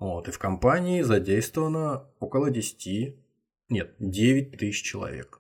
Вот, 0.03 0.27
и 0.27 0.31
в 0.31 0.37
компании 0.37 1.01
задействовано 1.01 2.09
около 2.19 2.51
10, 2.51 3.15
нет, 3.69 3.95
9 3.99 4.57
тысяч 4.57 4.83
человек. 4.83 5.39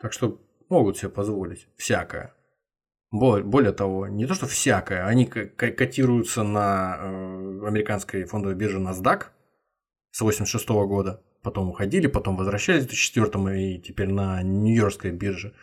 Так 0.00 0.12
что 0.12 0.44
могут 0.68 0.98
себе 0.98 1.08
позволить 1.08 1.68
всякое. 1.76 2.34
Бо- 3.12 3.42
Более 3.44 3.70
того, 3.70 4.08
не 4.08 4.26
то 4.26 4.34
что 4.34 4.46
всякое, 4.48 5.06
они 5.06 5.24
котируются 5.24 6.42
на 6.42 6.96
э, 6.98 7.66
американской 7.68 8.24
фондовой 8.24 8.56
бирже 8.56 8.80
NASDAQ 8.80 9.26
с 10.10 10.20
86 10.20 10.68
года, 10.68 11.22
потом 11.44 11.68
уходили, 11.70 12.08
потом 12.08 12.36
возвращались 12.36 12.86
в 12.86 12.88
2004 12.88 13.76
и 13.76 13.80
теперь 13.80 14.08
на 14.08 14.42
Нью-Йоркской 14.42 15.12
бирже. 15.12 15.54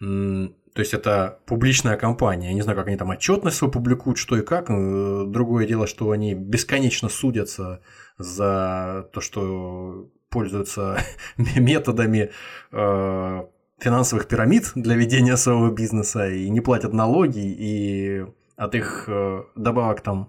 То 0.00 0.82
есть 0.82 0.94
это 0.94 1.40
публичная 1.46 1.96
компания. 1.96 2.48
Я 2.48 2.54
не 2.54 2.62
знаю, 2.62 2.78
как 2.78 2.86
они 2.86 2.96
там 2.96 3.10
отчетность 3.10 3.56
свою 3.56 3.72
публикуют, 3.72 4.16
что 4.16 4.36
и 4.36 4.42
как. 4.42 4.70
Э, 4.70 5.24
Другое 5.26 5.66
дело, 5.66 5.88
что 5.88 6.12
они 6.12 6.34
бесконечно 6.34 7.08
судятся 7.08 7.80
за 8.16 9.08
то, 9.12 9.20
что 9.20 10.08
пользуются 10.30 10.98
методами 11.36 12.30
э, 12.70 13.42
финансовых 13.78 14.28
пирамид 14.28 14.70
для 14.76 14.94
ведения 14.94 15.36
своего 15.36 15.70
бизнеса 15.70 16.28
и 16.28 16.48
не 16.48 16.60
платят 16.60 16.92
налоги, 16.92 17.40
и 17.40 18.24
от 18.56 18.74
их 18.74 19.04
э, 19.08 19.42
добавок 19.56 20.00
там 20.02 20.28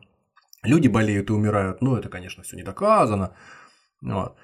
люди 0.64 0.88
болеют 0.88 1.30
и 1.30 1.34
умирают. 1.34 1.82
Ну, 1.82 1.96
это, 1.96 2.10
конечно, 2.10 2.42
все 2.42 2.56
не 2.56 2.64
доказано. 2.64 3.36
Вот. 4.02 4.36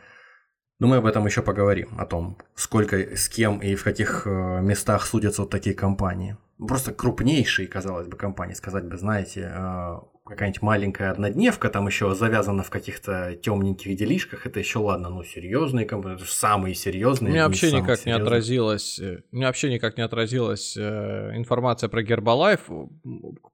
Но 0.80 0.88
мы 0.88 0.98
об 0.98 1.06
этом 1.06 1.26
еще 1.26 1.42
поговорим, 1.42 1.90
о 1.98 2.06
том, 2.06 2.38
сколько, 2.54 3.16
с 3.16 3.30
кем 3.30 3.60
и 3.60 3.76
в 3.76 3.84
каких 3.84 4.28
э, 4.28 4.62
местах 4.62 5.06
судятся 5.06 5.44
вот 5.44 5.52
такие 5.52 5.76
компании. 5.76 6.38
Просто 6.58 6.94
крупнейшие, 6.94 7.68
казалось 7.68 8.08
бы, 8.08 8.18
компании, 8.18 8.54
сказать 8.56 8.86
бы, 8.86 8.98
знаете, 8.98 9.52
э, 9.54 9.96
какая-нибудь 10.26 10.62
маленькая 10.62 11.12
однодневка 11.12 11.70
там 11.70 11.88
еще 11.88 12.14
завязана 12.16 12.64
в 12.64 12.70
каких-то 12.70 13.36
темненьких 13.36 13.96
делишках, 13.96 14.46
это 14.48 14.60
еще 14.60 14.80
ладно, 14.80 15.10
ну 15.10 15.24
серьезные 15.24 15.86
компании, 15.86 16.16
это 16.18 16.26
же 16.26 16.32
самые 16.32 16.72
У 16.74 16.76
серьезные. 16.76 17.32
меня 17.32 17.46
одни 17.46 17.54
вообще 17.54 17.72
никак 17.72 18.00
не 18.00 18.04
серьезных. 18.04 18.28
отразилась, 18.28 19.00
э, 19.00 19.22
у 19.32 19.36
меня 19.36 19.48
вообще 19.48 19.72
никак 19.72 19.98
не 19.98 20.04
отразилась 20.04 20.76
э, 20.76 21.32
информация 21.36 21.90
про 21.90 22.04
Гербалайф. 22.04 22.70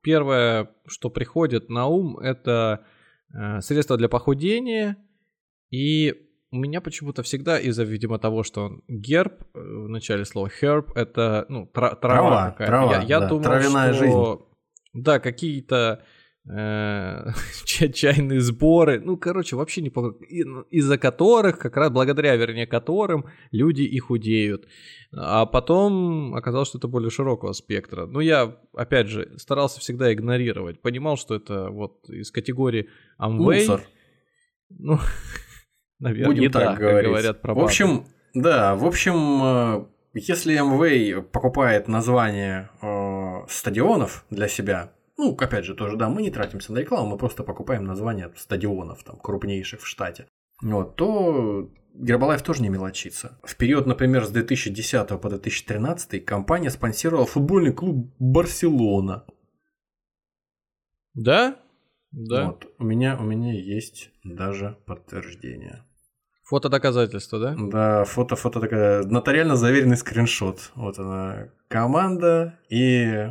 Первое, 0.01 0.69
что 0.87 1.09
приходит 1.11 1.69
на 1.69 1.85
ум, 1.87 2.17
это 2.17 2.83
э, 3.33 3.61
средства 3.61 3.97
для 3.97 4.09
похудения. 4.09 4.97
И 5.71 6.27
у 6.51 6.57
меня 6.57 6.81
почему-то 6.81 7.23
всегда 7.23 7.59
из-за, 7.59 7.83
видимо, 7.83 8.19
того, 8.19 8.43
что 8.43 8.65
он 8.65 8.83
герб, 8.87 9.33
э, 9.53 9.59
в 9.59 9.87
начале 9.89 10.25
слова 10.25 10.49
herb, 10.61 10.91
это 10.95 11.45
ну, 11.49 11.65
тра- 11.65 11.95
трава, 11.95 12.17
Трава, 12.29 12.51
какая-то. 12.51 12.71
трава, 12.71 12.93
я 12.95 13.01
я 13.03 13.19
да, 13.21 13.27
думал, 13.29 13.43
травяная 13.43 13.93
что... 13.93 14.47
Да, 14.93 15.19
какие-то 15.19 16.03
э, 16.49 17.25
ча- 17.65 17.87
чайные 17.87 18.41
сборы, 18.41 18.99
ну, 18.99 19.15
короче, 19.15 19.55
вообще 19.55 19.81
не 19.81 19.89
по- 19.89 20.09
и- 20.27 20.43
ну, 20.43 20.61
из-за 20.63 20.97
которых, 20.97 21.57
как 21.57 21.77
раз 21.77 21.89
благодаря, 21.89 22.35
вернее, 22.35 22.67
которым 22.67 23.27
люди 23.51 23.83
и 23.83 23.99
худеют. 23.99 24.67
А 25.13 25.45
потом 25.45 26.35
оказалось, 26.35 26.67
что 26.67 26.79
это 26.79 26.89
более 26.89 27.11
широкого 27.11 27.53
спектра. 27.53 28.05
Ну, 28.07 28.19
я, 28.19 28.57
опять 28.73 29.07
же, 29.07 29.37
старался 29.37 29.79
всегда 29.79 30.13
игнорировать. 30.13 30.81
Понимал, 30.81 31.15
что 31.15 31.35
это 31.35 31.69
вот 31.69 32.09
из 32.09 32.29
категории 32.31 32.89
Amway. 33.17 33.59
Мусор. 33.59 33.81
Ну, 34.69 34.99
наверное, 36.01 36.27
Будем 36.27 36.43
еда, 36.43 36.59
так 36.59 36.69
как 36.71 36.79
говорить. 36.79 37.09
говорят 37.09 37.41
про 37.41 37.53
В 37.53 37.59
общем, 37.59 38.05
да, 38.33 38.75
в 38.75 38.85
общем, 38.85 39.41
э, 39.43 39.85
если 40.13 40.59
Amway 40.59 41.21
покупает 41.21 41.87
название 41.87 42.69
э, 42.81 43.45
стадионов 43.47 44.25
для 44.29 44.47
себя, 44.47 44.91
ну, 45.17 45.33
опять 45.35 45.65
же, 45.65 45.75
тоже, 45.75 45.95
да, 45.95 46.09
мы 46.09 46.21
не 46.21 46.31
тратимся 46.31 46.73
на 46.73 46.79
рекламу, 46.79 47.11
мы 47.11 47.17
просто 47.17 47.43
покупаем 47.43 47.85
название 47.85 48.31
стадионов, 48.35 49.03
там, 49.03 49.17
крупнейших 49.17 49.81
в 49.81 49.87
штате, 49.87 50.27
вот, 50.61 50.95
то 50.95 51.69
Гербалайф 51.93 52.41
тоже 52.41 52.61
не 52.61 52.69
мелочится. 52.69 53.37
В 53.43 53.55
период, 53.55 53.85
например, 53.85 54.25
с 54.25 54.29
2010 54.29 55.07
по 55.19 55.29
2013 55.29 56.23
компания 56.25 56.69
спонсировала 56.69 57.25
футбольный 57.25 57.73
клуб 57.73 58.13
«Барселона». 58.19 59.25
Да? 61.13 61.59
Да. 62.11 62.47
Вот, 62.47 62.73
у 62.77 62.83
меня, 62.85 63.17
у 63.19 63.23
меня 63.23 63.53
есть 63.53 64.11
даже 64.23 64.77
подтверждение. 64.85 65.83
Фото 66.51 66.67
доказательства, 66.67 67.39
да? 67.39 67.55
Да, 67.57 68.03
фото, 68.03 68.35
фото 68.35 68.59
такая, 68.59 69.03
нотариально 69.03 69.55
заверенный 69.55 69.95
скриншот. 69.95 70.73
Вот 70.75 70.99
она, 70.99 71.47
команда 71.69 72.59
и, 72.69 73.29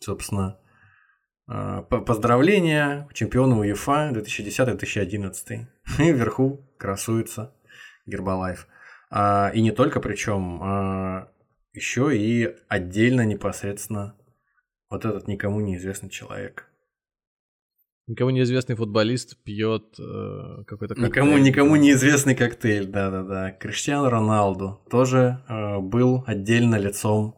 собственно, 0.00 0.58
по- 1.46 2.00
поздравления 2.00 3.08
чемпиону 3.12 3.60
УЕФА 3.60 4.10
2010-2011. 4.12 5.66
И 6.00 6.12
вверху 6.12 6.68
красуется 6.78 7.54
Гербалайф. 8.06 8.66
А, 9.08 9.52
и 9.54 9.62
не 9.62 9.70
только, 9.70 10.00
причем 10.00 10.60
а, 10.64 11.28
еще 11.72 12.10
и 12.18 12.56
отдельно 12.66 13.24
непосредственно 13.24 14.16
вот 14.90 15.04
этот 15.04 15.28
никому 15.28 15.60
неизвестный 15.60 16.10
человек. 16.10 16.68
Никому 18.08 18.30
неизвестный 18.30 18.76
футболист 18.76 19.36
пьет 19.42 19.98
э, 19.98 20.62
какой-то 20.66 20.94
Никому, 20.94 21.32
коктейль. 21.32 21.42
никому 21.42 21.74
неизвестный 21.76 22.36
коктейль, 22.36 22.86
да-да-да. 22.86 23.50
Криштиану 23.50 24.08
Роналду 24.08 24.80
тоже 24.90 25.42
э, 25.48 25.78
был 25.80 26.22
отдельно 26.24 26.76
лицом 26.76 27.36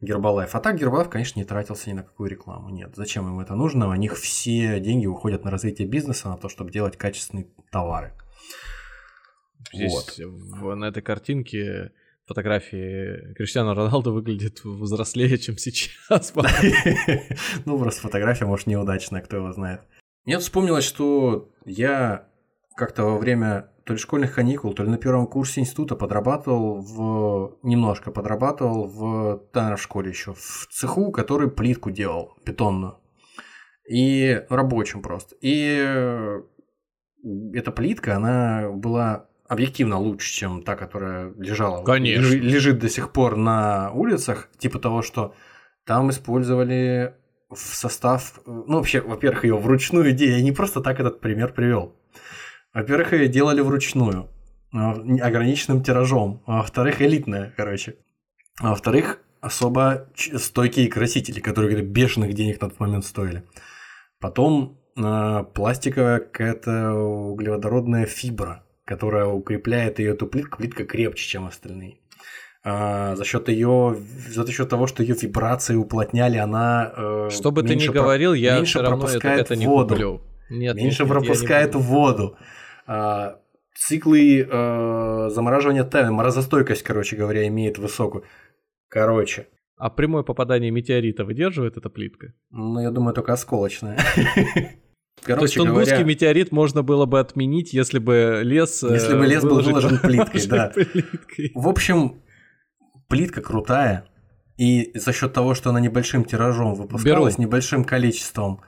Гербалайф. 0.00 0.54
А 0.56 0.60
так 0.60 0.76
Гербалайф, 0.76 1.08
конечно, 1.08 1.38
не 1.38 1.44
тратился 1.44 1.90
ни 1.90 1.94
на 1.94 2.02
какую 2.02 2.30
рекламу. 2.30 2.70
Нет, 2.70 2.94
зачем 2.96 3.28
им 3.28 3.38
это 3.38 3.54
нужно? 3.54 3.88
У 3.88 3.94
них 3.94 4.16
все 4.16 4.80
деньги 4.80 5.06
уходят 5.06 5.44
на 5.44 5.52
развитие 5.52 5.86
бизнеса, 5.86 6.28
на 6.28 6.36
то, 6.36 6.48
чтобы 6.48 6.72
делать 6.72 6.96
качественные 6.96 7.46
товары. 7.70 8.12
Здесь 9.72 10.18
в- 10.18 10.74
на 10.74 10.86
этой 10.86 11.02
картинке 11.02 11.92
фотографии 12.26 13.34
Криштиану 13.34 13.74
Роналду 13.74 14.12
выглядит 14.12 14.62
взрослее, 14.64 15.38
чем 15.38 15.56
сейчас. 15.58 16.32
Ну, 17.64 17.78
просто 17.78 18.00
фотография, 18.02 18.46
может, 18.46 18.66
неудачная, 18.66 19.20
кто 19.20 19.36
его 19.36 19.52
знает. 19.52 19.80
Мне 20.28 20.38
вспомнилось, 20.38 20.84
что 20.84 21.48
я 21.64 22.28
как-то 22.76 23.04
во 23.04 23.16
время 23.16 23.70
то 23.84 23.94
ли 23.94 23.98
школьных 23.98 24.34
каникул, 24.34 24.74
то 24.74 24.82
ли 24.82 24.90
на 24.90 24.98
первом 24.98 25.26
курсе 25.26 25.62
института 25.62 25.96
подрабатывал 25.96 26.82
в... 26.82 27.56
Немножко 27.62 28.10
подрабатывал 28.10 28.86
в... 28.88 29.42
В 29.54 29.76
школе 29.78 30.10
еще. 30.10 30.34
В 30.34 30.66
цеху, 30.70 31.12
который 31.12 31.50
плитку 31.50 31.90
делал, 31.90 32.34
бетонную. 32.44 32.98
И 33.88 34.44
рабочим 34.50 35.00
просто. 35.00 35.34
И 35.40 35.82
э, 35.82 36.42
эта 37.54 37.72
плитка, 37.72 38.16
она 38.16 38.68
была 38.70 39.30
объективно 39.48 39.98
лучше, 39.98 40.30
чем 40.30 40.62
та, 40.62 40.76
которая 40.76 41.32
лежала, 41.38 41.82
Конечно. 41.84 42.20
лежи- 42.20 42.38
лежит 42.38 42.80
до 42.80 42.90
сих 42.90 43.14
пор 43.14 43.36
на 43.36 43.92
улицах, 43.92 44.50
типа 44.58 44.78
того, 44.78 45.00
что 45.00 45.34
там 45.86 46.10
использовали 46.10 47.14
в 47.50 47.58
состав, 47.58 48.38
э, 48.38 48.40
ну 48.46 48.76
вообще, 48.76 49.00
во-первых, 49.00 49.44
ее 49.44 49.56
вручную 49.56 50.12
делали, 50.12 50.38
я 50.38 50.42
не 50.42 50.52
просто 50.52 50.80
так 50.80 51.00
этот 51.00 51.20
пример 51.20 51.52
привел. 51.52 51.94
Во-первых, 52.74 53.12
ее 53.12 53.28
делали 53.28 53.60
вручную, 53.60 54.28
не- 54.72 55.20
ограниченным 55.20 55.82
тиражом, 55.82 56.42
а 56.46 56.58
во-вторых, 56.58 57.00
элитная, 57.00 57.52
короче. 57.56 57.96
А 58.60 58.70
во-вторых, 58.70 59.20
особо 59.40 60.08
стойкие 60.14 60.88
красители, 60.88 61.40
которые 61.40 61.70
говорят, 61.70 61.90
бешеных 61.90 62.34
денег 62.34 62.60
на 62.60 62.68
тот 62.68 62.80
момент 62.80 63.04
стоили. 63.04 63.44
Потом 64.20 64.78
э, 64.96 65.44
пластиковая 65.54 66.18
какая-то 66.18 66.92
углеводородная 66.92 68.06
фибра, 68.06 68.64
которая 68.84 69.26
укрепляет 69.26 69.98
ее 69.98 70.12
эту 70.12 70.26
плитку, 70.26 70.58
плитка 70.58 70.84
крепче, 70.84 71.26
чем 71.28 71.46
остальные. 71.46 71.98
А, 72.64 73.14
за 73.16 73.24
счет 73.24 73.48
ее, 73.48 73.96
за 74.28 74.46
счет 74.50 74.68
того, 74.68 74.86
что 74.86 75.02
ее 75.02 75.14
вибрации 75.14 75.76
уплотняли, 75.76 76.36
она 76.38 76.92
э, 76.96 77.28
Что 77.30 77.50
бы 77.52 77.62
ты 77.62 77.76
ни 77.76 77.86
про- 77.86 77.92
говорил, 77.94 78.34
я 78.34 78.56
меньше 78.56 78.72
все 78.78 78.82
равно 78.82 78.96
это, 78.96 79.06
пропускает 79.06 79.40
это 79.40 79.56
не 79.56 79.66
воду. 79.66 79.88
куплю. 79.94 80.20
Нет, 80.50 80.76
меньше 80.76 81.02
нет, 81.02 81.08
не 81.08 81.12
пропускает 81.12 81.72
буду. 81.72 81.84
воду. 81.84 82.36
А, 82.86 83.36
циклы 83.76 84.40
э, 84.50 85.28
замораживания 85.30 85.84
тайны, 85.84 86.10
морозостойкость, 86.10 86.82
короче 86.82 87.16
говоря, 87.16 87.46
имеет 87.46 87.78
высокую. 87.78 88.24
Короче, 88.88 89.46
А 89.76 89.88
прямое 89.90 90.22
попадание 90.24 90.70
метеорита 90.72 91.24
выдерживает 91.24 91.76
эта 91.76 91.88
плитка? 91.90 92.32
ну, 92.50 92.80
я 92.80 92.90
думаю, 92.90 93.14
только 93.14 93.32
осколочная. 93.34 93.96
То 94.16 94.60
есть 94.60 95.24
Короче 95.24 95.56
тунгусский 95.60 95.90
говоря, 95.96 96.04
метеорит 96.08 96.52
можно 96.52 96.82
было 96.82 97.04
бы 97.06 97.20
отменить, 97.20 97.72
если 97.72 97.98
бы 97.98 98.40
лес... 98.42 98.82
э, 98.82 98.94
Если 98.94 99.16
бы 99.16 99.26
лес 99.26 99.42
был 99.44 99.60
выложен 99.60 99.98
плиткой, 100.02 100.46
да. 100.46 100.72
в 101.54 101.68
общем, 101.68 102.22
плитка 103.08 103.40
крутая, 103.40 104.04
и 104.56 104.92
за 104.94 105.12
счет 105.12 105.32
того, 105.32 105.54
что 105.54 105.70
она 105.70 105.80
небольшим 105.80 106.24
тиражом 106.24 106.74
выпускалась, 106.74 107.34
Беру. 107.34 107.46
небольшим 107.46 107.84
количеством, 107.84 108.60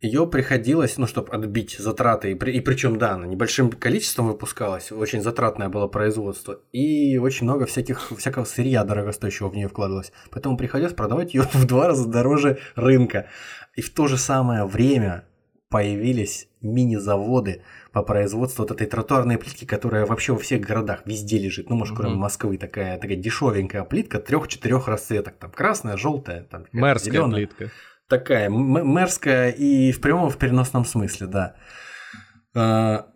ее 0.00 0.26
приходилось, 0.26 0.96
ну, 0.96 1.06
чтобы 1.06 1.30
отбить 1.32 1.76
затраты, 1.78 2.32
и, 2.32 2.34
при, 2.34 2.52
и 2.52 2.60
причем, 2.60 2.96
да, 2.96 3.12
она 3.12 3.26
небольшим 3.26 3.70
количеством 3.70 4.28
выпускалась, 4.28 4.92
очень 4.92 5.20
затратное 5.20 5.68
было 5.68 5.88
производство, 5.88 6.60
и 6.72 7.18
очень 7.18 7.44
много 7.44 7.66
всяких, 7.66 8.10
всякого 8.16 8.44
сырья 8.44 8.84
дорогостоящего 8.84 9.48
в 9.48 9.54
нее 9.54 9.68
вкладывалось. 9.68 10.12
Поэтому 10.30 10.56
приходилось 10.56 10.94
продавать 10.94 11.34
ее 11.34 11.42
в 11.52 11.66
два 11.66 11.88
раза 11.88 12.08
дороже 12.08 12.58
рынка. 12.76 13.26
И 13.76 13.82
в 13.82 13.92
то 13.92 14.06
же 14.06 14.16
самое 14.16 14.64
время 14.64 15.24
появились 15.68 16.48
мини-заводы 16.62 17.62
по 17.92 18.02
производству 18.02 18.62
вот 18.62 18.70
этой 18.70 18.86
тротуарной 18.86 19.36
плитки, 19.38 19.64
которая 19.64 20.06
вообще 20.06 20.32
во 20.32 20.38
всех 20.38 20.60
городах 20.60 21.02
везде 21.06 21.38
лежит. 21.38 21.70
Ну, 21.70 21.76
может, 21.76 21.96
кроме 21.96 22.12
Мгм. 22.12 22.20
Москвы, 22.22 22.56
такая, 22.58 22.98
такая 22.98 23.16
дешевенькая 23.16 23.84
плитка 23.84 24.18
трех-четырех 24.20 24.86
расцветок. 24.88 25.36
Там 25.38 25.50
красная, 25.50 25.96
желтая, 25.96 26.44
там 26.44 26.66
Мэрская 26.72 27.12
зеленая. 27.12 27.46
плитка. 27.46 27.70
Такая 28.08 28.46
м- 28.46 28.86
мэрская 28.86 29.50
и 29.50 29.92
в 29.92 30.00
прямом 30.00 30.28
и 30.28 30.30
в 30.30 30.36
переносном 30.38 30.84
смысле, 30.84 31.26
да. 31.26 31.56
А, 32.54 33.06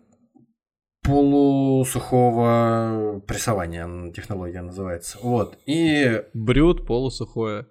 полусухого 1.03 3.21
прессования 3.27 4.11
технология 4.11 4.61
называется. 4.61 5.17
Вот. 5.21 5.57
И 5.65 6.23
Брют 6.33 6.85
полусухое. 6.87 7.67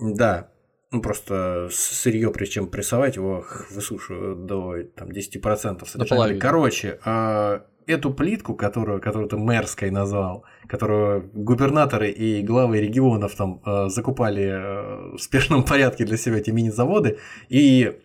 да, 0.00 0.50
ну 0.90 1.00
просто 1.00 1.68
сырье, 1.70 2.30
прежде 2.30 2.54
чем 2.54 2.66
прессовать, 2.68 3.16
его 3.16 3.44
высушивают 3.70 4.46
до 4.46 4.82
там, 4.96 5.08
10% 5.08 5.86
содержания. 5.86 6.38
Короче, 6.38 6.98
а, 7.04 7.64
эту 7.86 8.12
плитку, 8.12 8.54
которую, 8.54 9.00
которую 9.00 9.28
ты 9.28 9.36
мэрской 9.36 9.90
назвал, 9.90 10.44
которую 10.66 11.30
губернаторы 11.32 12.10
и 12.10 12.42
главы 12.42 12.80
регионов 12.80 13.34
там 13.36 13.60
а, 13.64 13.88
закупали 13.88 14.50
а, 14.52 15.16
в 15.16 15.18
спешном 15.18 15.64
порядке 15.64 16.04
для 16.04 16.16
себя 16.16 16.38
эти 16.38 16.50
мини-заводы 16.50 17.18
и 17.48 18.00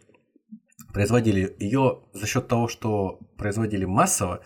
производили 0.94 1.56
ее 1.60 2.04
за 2.14 2.28
счет 2.28 2.48
того, 2.48 2.68
что 2.68 3.20
производили 3.38 3.86
массово, 3.86 4.42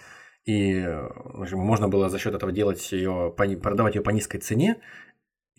и 0.45 0.73
э, 0.73 1.07
общем, 1.35 1.59
можно 1.59 1.89
было 1.89 2.09
за 2.09 2.17
счет 2.17 2.33
этого 2.33 2.51
делать 2.51 2.91
ее, 2.91 3.31
продавать 3.37 3.93
ее 3.93 4.01
по 4.01 4.09
низкой 4.09 4.39
цене, 4.39 4.77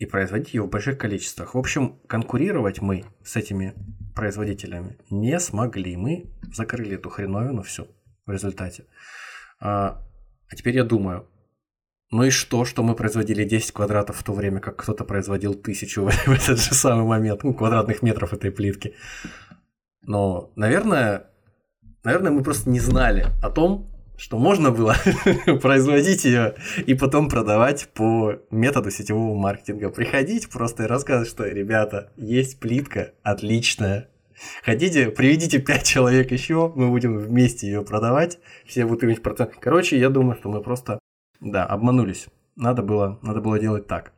и 0.01 0.07
производить 0.07 0.55
ее 0.55 0.63
в 0.63 0.69
больших 0.69 0.97
количествах. 0.97 1.53
В 1.53 1.59
общем, 1.59 1.99
конкурировать 2.07 2.81
мы 2.81 3.05
с 3.23 3.35
этими 3.35 3.75
производителями 4.15 4.97
не 5.11 5.39
смогли. 5.39 5.95
Мы 5.95 6.25
закрыли 6.51 6.95
эту 6.95 7.11
хреновину 7.11 7.61
всю 7.61 7.87
в 8.25 8.31
результате. 8.31 8.85
А, 9.59 10.03
а 10.49 10.55
теперь 10.55 10.75
я 10.75 10.83
думаю, 10.83 11.29
ну 12.09 12.23
и 12.23 12.31
что, 12.31 12.65
что 12.65 12.81
мы 12.81 12.95
производили 12.95 13.43
10 13.43 13.73
квадратов 13.73 14.17
в 14.17 14.23
то 14.23 14.33
время, 14.33 14.59
как 14.59 14.77
кто-то 14.77 15.03
производил 15.03 15.53
тысячу 15.53 16.03
в 16.25 16.31
этот 16.31 16.59
же 16.59 16.73
самый 16.73 17.05
момент, 17.05 17.43
ну, 17.43 17.53
квадратных 17.53 18.01
метров 18.01 18.33
этой 18.33 18.49
плитки. 18.49 18.95
Но, 20.01 20.51
наверное, 20.55 21.27
наверное, 22.03 22.31
мы 22.31 22.41
просто 22.41 22.71
не 22.71 22.79
знали 22.79 23.27
о 23.43 23.51
том, 23.51 23.90
что 24.21 24.37
можно 24.37 24.69
было 24.69 24.95
производить 25.61 26.25
ее 26.25 26.53
и 26.85 26.93
потом 26.93 27.27
продавать 27.27 27.89
по 27.89 28.35
методу 28.51 28.91
сетевого 28.91 29.35
маркетинга. 29.35 29.89
Приходить 29.89 30.47
просто 30.47 30.83
и 30.83 30.85
рассказывать, 30.85 31.27
что, 31.27 31.47
ребята, 31.47 32.11
есть 32.17 32.59
плитка 32.59 33.13
отличная. 33.23 34.09
Хотите, 34.63 35.09
приведите 35.09 35.57
5 35.57 35.83
человек 35.83 36.31
еще, 36.31 36.71
мы 36.75 36.89
будем 36.89 37.17
вместе 37.17 37.65
ее 37.65 37.81
продавать, 37.81 38.37
все 38.67 38.85
будут 38.85 39.03
иметь 39.05 39.23
процент. 39.23 39.55
Короче, 39.59 39.97
я 39.97 40.09
думаю, 40.09 40.37
что 40.37 40.49
мы 40.49 40.61
просто, 40.61 40.99
да, 41.39 41.65
обманулись. 41.65 42.27
Надо 42.55 42.83
было, 42.83 43.17
надо 43.23 43.41
было 43.41 43.57
делать 43.57 43.87
так. 43.87 44.13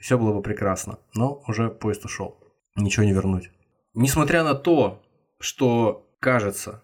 Все 0.00 0.18
было 0.18 0.34
бы 0.34 0.42
прекрасно. 0.42 0.98
Но 1.14 1.44
уже 1.46 1.68
поезд 1.70 2.04
ушел. 2.04 2.40
Ничего 2.74 3.04
не 3.04 3.12
вернуть. 3.12 3.52
Несмотря 3.94 4.42
на 4.42 4.54
то, 4.54 5.00
что 5.38 6.08
кажется, 6.18 6.82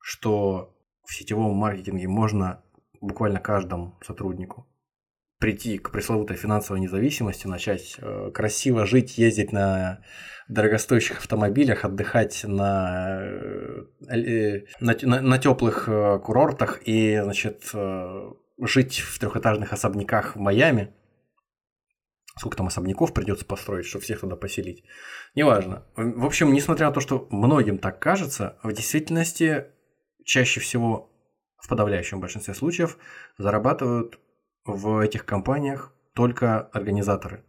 что 0.00 0.71
в 1.04 1.14
сетевом 1.14 1.54
маркетинге 1.56 2.08
можно 2.08 2.62
буквально 3.00 3.40
каждому 3.40 3.98
сотруднику 4.02 4.66
прийти 5.42 5.76
к 5.76 5.90
пресловутой 5.90 6.36
финансовой 6.36 6.80
независимости, 6.80 7.48
начать 7.48 7.96
э, 7.98 8.30
красиво 8.32 8.86
жить, 8.86 9.18
ездить 9.18 9.50
на 9.50 9.98
дорогостоящих 10.46 11.18
автомобилях, 11.18 11.84
отдыхать 11.84 12.44
на, 12.44 13.18
э, 13.20 13.84
э, 14.08 14.60
на, 14.78 14.96
на, 15.02 15.20
на 15.20 15.38
теплых 15.38 15.86
курортах 16.22 16.80
и, 16.84 17.18
значит, 17.20 17.74
жить 18.60 19.00
в 19.00 19.18
трехэтажных 19.18 19.72
особняках 19.72 20.36
в 20.36 20.38
Майами. 20.38 20.94
Сколько 22.38 22.58
там 22.58 22.68
особняков 22.68 23.12
придется 23.12 23.44
построить, 23.44 23.84
чтобы 23.84 24.04
всех 24.04 24.20
туда 24.20 24.36
поселить. 24.36 24.84
Неважно. 25.34 25.84
В 25.96 26.24
общем, 26.24 26.52
несмотря 26.52 26.86
на 26.86 26.92
то, 26.92 27.00
что 27.00 27.26
многим 27.30 27.78
так 27.78 27.98
кажется, 27.98 28.60
в 28.62 28.72
действительности 28.72 29.66
чаще 30.24 30.60
всего, 30.60 31.10
в 31.58 31.68
подавляющем 31.68 32.20
большинстве 32.20 32.54
случаев, 32.54 32.98
зарабатывают 33.38 34.18
в 34.64 34.98
этих 34.98 35.24
компаниях 35.24 35.92
только 36.14 36.60
организаторы. 36.60 37.44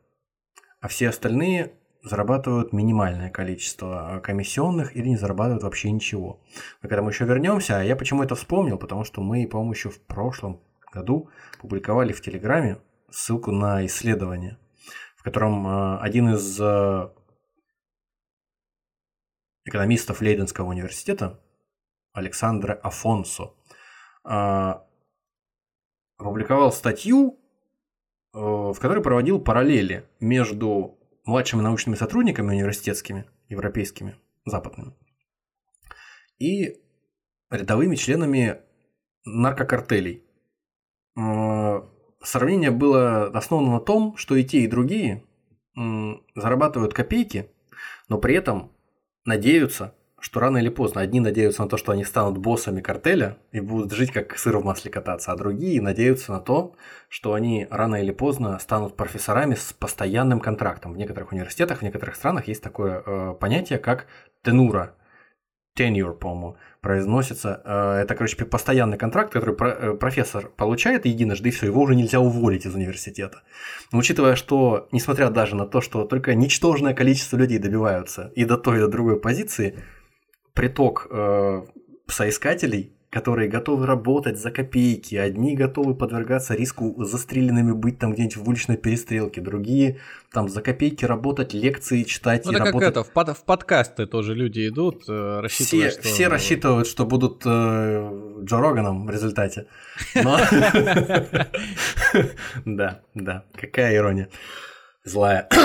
А 0.82 0.88
все 0.88 1.10
остальные 1.10 1.74
зарабатывают 2.04 2.74
минимальное 2.74 3.30
количество 3.30 4.20
комиссионных 4.24 4.96
или 4.96 5.08
не 5.08 5.18
зарабатывают 5.18 5.64
вообще 5.64 5.90
ничего. 5.92 6.42
Но 6.82 6.90
к 6.90 6.92
этому 6.92 7.10
еще 7.10 7.26
вернемся. 7.26 7.80
А 7.80 7.84
я 7.84 7.96
почему 7.96 8.24
это 8.24 8.36
вспомнил? 8.36 8.78
Потому 8.78 9.06
что 9.06 9.22
мы, 9.22 9.48
по-моему, 9.48 9.72
еще 9.72 9.90
в 9.90 10.02
прошлом 10.02 10.62
году 10.92 11.30
публиковали 11.62 12.12
в 12.12 12.22
Телеграме 12.22 12.80
ссылку 13.10 13.52
на 13.52 13.86
исследование, 13.86 14.58
в 15.16 15.24
котором 15.24 15.66
э, 15.66 15.98
один 16.00 16.34
из 16.34 16.60
экономистов 19.66 20.22
Лейденского 20.22 20.70
университета, 20.70 21.40
Александра 22.14 22.74
Афонсо, 22.74 23.54
э, 24.24 24.74
опубликовал 26.18 26.72
статью, 26.72 27.40
э, 28.34 28.38
в 28.38 28.76
которой 28.80 29.04
проводил 29.04 29.42
параллели 29.42 30.08
между 30.20 30.98
младшими 31.26 31.62
научными 31.62 31.96
сотрудниками 31.96 32.52
университетскими, 32.52 33.26
европейскими, 33.50 34.16
западными, 34.46 34.94
и 36.40 36.82
рядовыми 37.50 37.96
членами 37.96 38.62
наркокартелей. 39.26 40.24
Сравнение 41.16 42.72
было 42.72 43.28
основано 43.28 43.74
на 43.74 43.80
том, 43.80 44.18
что 44.18 44.36
и 44.36 44.44
те, 44.44 44.62
и 44.62 44.68
другие 44.68 45.24
зарабатывают 46.36 46.94
копейки, 46.94 47.50
но 48.10 48.18
при 48.18 48.36
этом 48.36 48.72
надеются, 49.26 49.96
что 50.24 50.40
рано 50.40 50.58
или 50.58 50.70
поздно 50.70 51.02
одни 51.02 51.20
надеются 51.20 51.64
на 51.64 51.68
то, 51.68 51.76
что 51.76 51.92
они 51.92 52.06
станут 52.06 52.38
боссами 52.38 52.80
картеля 52.80 53.40
и 53.52 53.60
будут 53.60 53.92
жить 53.92 54.12
как 54.12 54.38
сыр 54.38 54.58
в 54.58 54.64
масле 54.64 54.90
кататься, 54.90 55.34
а 55.34 55.36
другие 55.36 55.82
надеются 55.82 56.32
на 56.32 56.40
то, 56.40 56.76
что 57.10 57.34
они 57.34 57.68
рано 57.70 58.02
или 58.02 58.12
поздно 58.12 58.58
станут 58.60 58.96
профессорами 58.96 59.56
с 59.56 59.74
постоянным 59.74 60.40
контрактом. 60.40 60.94
В 60.94 60.98
некоторых 60.98 61.34
университетах, 61.34 61.80
в 61.80 61.82
некоторых 61.82 62.16
странах 62.16 62.48
есть 62.48 62.64
такое 62.64 63.04
э, 63.06 63.34
понятие, 63.38 63.80
как 63.80 64.08
тенура. 64.44 64.96
tenure, 65.78 66.14
по-моему, 66.14 66.56
произносится. 66.80 67.62
Э, 67.66 68.02
это, 68.04 68.16
короче, 68.16 68.46
постоянный 68.46 68.98
контракт, 68.98 69.34
который 69.34 69.58
э, 69.60 69.94
профессор 69.96 70.48
получает 70.56 71.06
единожды, 71.06 71.50
и 71.50 71.52
все, 71.52 71.66
его 71.66 71.82
уже 71.82 71.96
нельзя 71.96 72.22
уволить 72.22 72.66
из 72.66 72.74
университета. 72.74 73.42
Но 73.92 74.00
учитывая, 74.00 74.36
что, 74.36 74.88
несмотря 74.94 75.30
даже 75.30 75.58
на 75.58 75.66
то, 75.66 75.82
что 75.82 76.06
только 76.06 76.34
ничтожное 76.34 76.94
количество 76.94 77.36
людей 77.36 77.58
добиваются 77.58 78.32
и 78.36 78.46
до 78.46 78.58
той, 78.58 78.78
и 78.78 78.80
до 78.80 78.88
другой 78.88 79.20
позиции, 79.20 79.76
приток 80.54 81.08
э, 81.10 81.64
соискателей 82.08 82.94
которые 83.14 83.48
готовы 83.48 83.86
работать 83.86 84.40
за 84.40 84.50
копейки, 84.50 85.14
одни 85.14 85.56
готовы 85.56 85.94
подвергаться 85.94 86.56
риску 86.56 86.96
застреленными 86.98 87.72
быть 87.72 88.00
там 88.00 88.14
где-нибудь 88.14 88.38
в 88.38 88.50
уличной 88.50 88.76
перестрелке, 88.76 89.40
другие 89.40 90.00
там 90.32 90.50
за 90.50 90.64
копейки 90.64 91.06
работать, 91.06 91.54
лекции 91.54 92.02
читать. 92.04 92.44
Ну, 92.46 92.54
это 92.54 92.66
работать... 92.66 92.82
как 92.82 92.90
это, 92.90 93.04
в, 93.04 93.14
под, 93.14 93.38
в 93.38 93.46
подкасты 93.46 94.08
тоже 94.08 94.34
люди 94.34 94.68
идут, 94.68 95.04
э, 95.08 95.42
рассчитывая, 95.42 95.92
все, 95.92 96.02
что... 96.02 96.10
Все 96.10 96.28
рассчитывают, 96.28 96.88
что 96.88 97.06
будут 97.06 97.44
э, 97.46 98.42
Джо 98.46 98.58
Роганом 98.58 99.06
в 99.06 99.12
результате. 99.12 99.68
Да, 102.66 103.02
да, 103.14 103.46
какая 103.56 103.96
ирония. 103.96 104.30
Злая. 105.04 105.48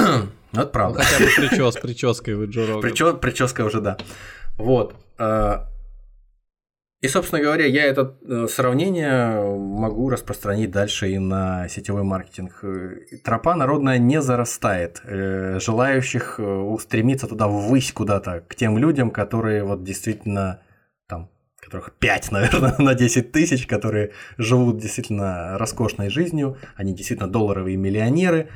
Ну, 0.50 0.62
это 0.62 0.70
правда. 0.70 1.00
Ну, 1.00 1.04
хотя 1.04 1.24
бы 1.24 1.48
причес, 1.48 1.76
прической 1.76 2.34
вы 2.34 2.46
Джо 2.46 2.66
Роган. 2.66 3.20
Прическа 3.20 3.66
уже, 3.66 3.82
да. 3.82 3.98
Вот. 4.58 4.94
Э, 5.18 5.64
и, 7.00 7.06
собственно 7.06 7.40
говоря, 7.40 7.64
я 7.64 7.84
это 7.84 8.16
э, 8.22 8.48
сравнение 8.48 9.56
могу 9.56 10.10
распространить 10.10 10.72
дальше 10.72 11.08
и 11.08 11.18
на 11.18 11.68
сетевой 11.68 12.02
маркетинг. 12.02 12.64
Тропа 13.22 13.54
народная 13.54 13.98
не 13.98 14.20
зарастает. 14.20 15.00
Э, 15.04 15.60
желающих 15.60 16.40
э, 16.40 16.42
устремиться 16.42 17.28
туда 17.28 17.46
ввысь 17.46 17.92
куда-то, 17.92 18.40
к 18.48 18.56
тем 18.56 18.78
людям, 18.78 19.12
которые 19.12 19.62
вот 19.62 19.84
действительно 19.84 20.60
там 21.06 21.30
которых 21.60 21.92
5, 21.92 22.30
наверное, 22.32 22.74
на 22.78 22.94
10 22.94 23.30
тысяч, 23.30 23.68
которые 23.68 24.10
живут 24.36 24.78
действительно 24.78 25.56
роскошной 25.56 26.10
жизнью, 26.10 26.58
они 26.74 26.94
действительно 26.94 27.30
долларовые 27.30 27.76
миллионеры, 27.76 28.48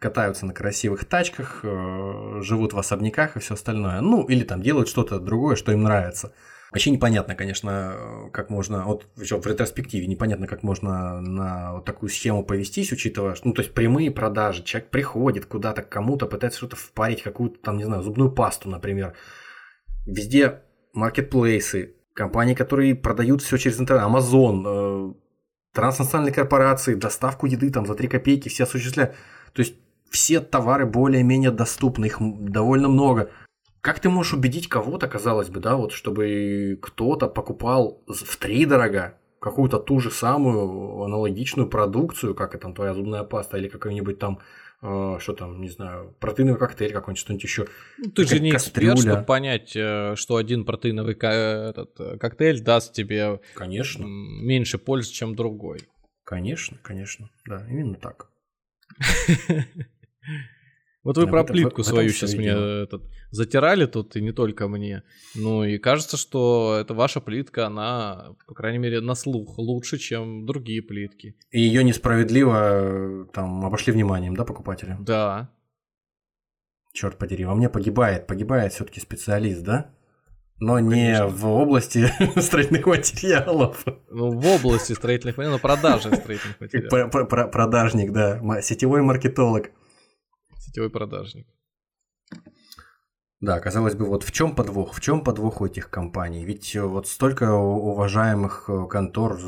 катаются 0.00 0.46
на 0.46 0.52
красивых 0.52 1.04
тачках, 1.04 1.60
живут 1.62 2.72
в 2.72 2.78
особняках 2.78 3.36
и 3.36 3.40
все 3.40 3.54
остальное. 3.54 4.00
Ну, 4.00 4.24
или 4.24 4.42
там 4.42 4.62
делают 4.62 4.88
что-то 4.88 5.20
другое, 5.20 5.54
что 5.54 5.70
им 5.72 5.82
нравится. 5.82 6.32
Вообще 6.72 6.90
непонятно, 6.90 7.34
конечно, 7.34 8.30
как 8.32 8.48
можно, 8.48 8.84
вот 8.84 9.06
еще 9.16 9.40
в 9.40 9.46
ретроспективе, 9.46 10.06
непонятно, 10.06 10.46
как 10.46 10.62
можно 10.62 11.20
на 11.20 11.72
вот 11.72 11.84
такую 11.84 12.10
схему 12.10 12.44
повестись, 12.44 12.92
учитывая, 12.92 13.36
ну, 13.42 13.52
то 13.52 13.62
есть 13.62 13.74
прямые 13.74 14.12
продажи, 14.12 14.62
человек 14.62 14.90
приходит 14.90 15.46
куда-то 15.46 15.82
к 15.82 15.88
кому-то, 15.88 16.26
пытается 16.26 16.58
что-то 16.58 16.76
впарить, 16.76 17.22
какую-то 17.22 17.58
там, 17.60 17.76
не 17.76 17.84
знаю, 17.84 18.02
зубную 18.02 18.30
пасту, 18.30 18.68
например. 18.68 19.14
Везде 20.06 20.62
маркетплейсы, 20.92 21.96
компании, 22.14 22.54
которые 22.54 22.94
продают 22.94 23.42
все 23.42 23.56
через 23.56 23.80
интернет, 23.80 24.04
Amazon, 24.04 24.62
э, 24.64 25.14
транснациональные 25.72 26.32
корпорации, 26.32 26.94
доставку 26.94 27.46
еды 27.46 27.70
там 27.70 27.84
за 27.84 27.94
3 27.94 28.06
копейки 28.06 28.48
все 28.48 28.62
осуществляют. 28.62 29.16
То 29.54 29.62
есть 29.62 29.74
все 30.10 30.40
товары 30.40 30.86
более-менее 30.86 31.50
доступны, 31.50 32.06
их 32.06 32.18
довольно 32.20 32.88
много. 32.88 33.30
Как 33.80 34.00
ты 34.00 34.10
можешь 34.10 34.34
убедить 34.34 34.68
кого-то, 34.68 35.08
казалось 35.08 35.48
бы, 35.48 35.60
да, 35.60 35.76
вот 35.76 35.92
чтобы 35.92 36.78
кто-то 36.82 37.28
покупал 37.28 38.02
в 38.06 38.36
три 38.36 38.66
дорога 38.66 39.14
какую-то 39.40 39.78
ту 39.78 40.00
же 40.00 40.10
самую 40.10 41.02
аналогичную 41.02 41.68
продукцию, 41.68 42.34
как 42.34 42.54
это 42.54 42.64
там 42.64 42.74
твоя 42.74 42.92
зубная 42.92 43.22
паста 43.24 43.56
или 43.56 43.68
какой-нибудь 43.68 44.18
там 44.18 44.40
э, 44.82 45.16
что 45.18 45.32
там, 45.32 45.62
не 45.62 45.70
знаю, 45.70 46.14
протеиновый 46.20 46.58
коктейль 46.58 46.92
какой-нибудь, 46.92 47.20
что-нибудь 47.20 47.44
еще. 47.44 47.66
Ну, 47.96 48.10
ты 48.10 48.26
же 48.26 48.38
не 48.40 48.50
кастрюля. 48.50 48.92
эксперт, 48.92 49.12
чтобы 49.12 49.24
понять, 49.24 49.74
э, 49.74 50.14
что 50.16 50.36
один 50.36 50.66
протеиновый 50.66 51.14
этот, 51.14 51.98
э, 51.98 52.18
коктейль 52.18 52.60
даст 52.60 52.92
тебе 52.92 53.40
конечно. 53.54 54.04
меньше 54.04 54.76
пользы, 54.76 55.10
чем 55.12 55.34
другой. 55.34 55.88
Конечно, 56.24 56.78
конечно, 56.82 57.30
да, 57.46 57.66
именно 57.68 57.94
так. 57.94 58.28
Вот 61.02 61.16
вы 61.16 61.24
да, 61.24 61.30
про 61.30 61.44
плитку 61.44 61.82
свою 61.82 62.10
сейчас 62.10 62.34
мне 62.34 62.50
этот, 62.50 63.02
затирали 63.30 63.86
тут, 63.86 64.16
и 64.16 64.20
не 64.20 64.32
только 64.32 64.68
мне. 64.68 65.02
Ну 65.34 65.64
и 65.64 65.78
кажется, 65.78 66.18
что 66.18 66.76
это 66.78 66.92
ваша 66.92 67.22
плитка, 67.22 67.66
она, 67.66 68.34
по 68.46 68.54
крайней 68.54 68.78
мере, 68.78 69.00
на 69.00 69.14
слух 69.14 69.56
лучше, 69.56 69.96
чем 69.96 70.44
другие 70.44 70.82
плитки. 70.82 71.36
И 71.50 71.60
ее 71.60 71.84
несправедливо 71.84 73.26
там 73.32 73.64
обошли 73.64 73.94
вниманием, 73.94 74.36
да, 74.36 74.44
покупатели? 74.44 74.96
Да. 75.00 75.50
Черт 76.92 77.16
подери, 77.16 77.46
во 77.46 77.54
мне 77.54 77.70
погибает, 77.70 78.26
погибает 78.26 78.74
все-таки 78.74 79.00
специалист, 79.00 79.62
да? 79.62 79.94
Но 80.58 80.74
Конечно. 80.74 80.96
не 80.96 81.26
в 81.26 81.46
области 81.46 82.12
строительных 82.40 82.84
материалов. 82.84 83.86
Ну, 84.10 84.32
в 84.32 84.46
области 84.46 84.92
строительных 84.92 85.38
материалов, 85.38 85.62
но 85.62 85.68
продажи 85.68 86.14
строительных 86.14 86.60
материалов. 86.60 87.28
Продажник, 87.50 88.12
да, 88.12 88.60
сетевой 88.60 89.00
маркетолог 89.00 89.70
сетевой 90.70 90.90
продажник. 90.90 91.46
Да, 93.40 93.58
казалось 93.58 93.94
бы, 93.94 94.04
вот 94.04 94.22
в 94.22 94.32
чем 94.32 94.54
подвох? 94.54 94.94
В 94.94 95.00
чем 95.00 95.24
подвох 95.24 95.62
у 95.62 95.66
этих 95.66 95.88
компаний? 95.88 96.44
Ведь 96.44 96.76
э, 96.76 96.82
вот 96.82 97.08
столько 97.08 97.54
уважаемых 97.54 98.68
э, 98.68 98.86
контор 98.86 99.38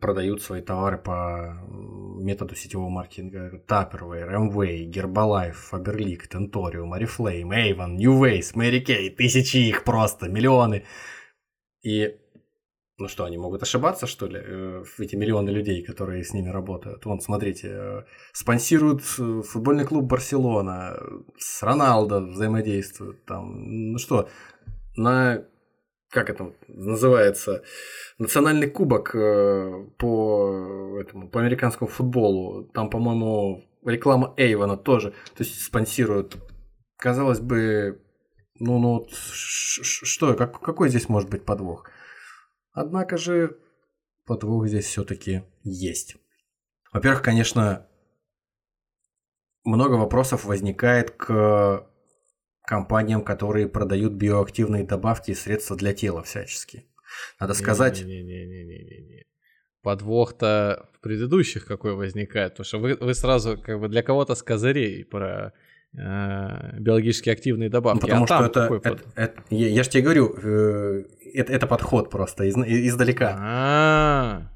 продают 0.00 0.42
свои 0.42 0.60
товары 0.60 0.98
по 0.98 1.58
методу 2.20 2.54
сетевого 2.54 2.90
маркетинга. 2.90 3.62
Tupperware, 3.66 4.34
Amway, 4.34 4.90
Herbalife, 4.92 5.56
Faberlic, 5.72 6.28
Tentorium, 6.30 6.92
Oriflame, 6.92 7.48
Avon, 7.48 7.96
New 7.96 8.22
Ways, 8.22 8.54
Mary 8.54 8.84
Kay, 8.84 9.08
тысячи 9.16 9.56
их 9.56 9.82
просто, 9.82 10.28
миллионы. 10.28 10.84
И 11.82 12.18
ну 12.98 13.06
что, 13.06 13.24
они 13.24 13.38
могут 13.38 13.62
ошибаться, 13.62 14.06
что 14.06 14.26
ли, 14.26 14.40
э, 14.42 14.84
эти 14.98 15.14
миллионы 15.14 15.50
людей, 15.50 15.84
которые 15.84 16.24
с 16.24 16.32
ними 16.32 16.48
работают? 16.48 17.06
Вон, 17.06 17.20
смотрите, 17.20 17.68
э, 17.70 18.02
спонсируют 18.32 19.02
э, 19.18 19.42
футбольный 19.42 19.84
клуб 19.84 20.04
Барселона, 20.06 20.98
с 21.38 21.62
Роналдо 21.62 22.20
взаимодействуют, 22.20 23.24
там, 23.24 23.92
ну 23.92 23.98
что, 23.98 24.28
на, 24.96 25.44
как 26.10 26.28
это 26.28 26.52
называется, 26.66 27.62
национальный 28.18 28.68
кубок 28.68 29.12
по, 29.12 30.98
этому, 31.00 31.28
по 31.30 31.40
американскому 31.40 31.88
футболу, 31.88 32.64
там, 32.74 32.90
по-моему, 32.90 33.62
реклама 33.84 34.34
Эйвона 34.36 34.76
тоже, 34.76 35.10
то 35.36 35.44
есть 35.44 35.62
спонсируют, 35.62 36.36
казалось 36.96 37.38
бы, 37.38 38.02
ну, 38.58 38.80
ну, 38.80 39.06
что, 39.10 40.34
как, 40.34 40.60
какой 40.60 40.88
здесь 40.88 41.08
может 41.08 41.30
быть 41.30 41.44
подвох? 41.44 41.88
Однако 42.80 43.16
же 43.16 43.58
подвох 44.24 44.68
здесь 44.68 44.86
все-таки 44.86 45.42
есть. 45.64 46.14
Во-первых, 46.92 47.22
конечно, 47.22 47.88
много 49.64 49.94
вопросов 49.94 50.44
возникает 50.44 51.10
к 51.10 51.90
компаниям, 52.62 53.24
которые 53.24 53.68
продают 53.68 54.12
биоактивные 54.12 54.84
добавки 54.84 55.32
и 55.32 55.34
средства 55.34 55.74
для 55.76 55.92
тела 55.92 56.22
всячески. 56.22 56.86
Надо 57.40 57.54
сказать... 57.54 58.00
Не-не-не-не-не-не. 58.00 59.24
Подвох-то 59.82 60.88
в 60.92 61.00
предыдущих 61.00 61.66
какой 61.66 61.96
возникает, 61.96 62.52
потому 62.52 62.64
что 62.64 62.78
вы, 62.78 62.94
вы 62.94 63.14
сразу 63.14 63.58
как 63.60 63.80
бы 63.80 63.88
для 63.88 64.04
кого-то 64.04 64.36
с 64.36 64.42
козырей 64.44 65.04
про 65.04 65.52
биологически 65.92 67.30
активные 67.30 67.70
добавки. 67.70 68.02
Потому 68.02 68.24
а 68.24 68.26
что 68.26 68.44
это, 68.44 68.80
это, 68.84 69.02
это, 69.14 69.42
я, 69.50 69.68
я 69.68 69.82
же 69.82 69.90
тебе 69.90 70.02
говорю, 70.02 70.34
э, 70.42 71.04
это, 71.34 71.52
это 71.52 71.66
подход 71.66 72.10
просто 72.10 72.44
из, 72.44 72.56
издалека. 72.56 73.36
А-а-а. 73.38 74.52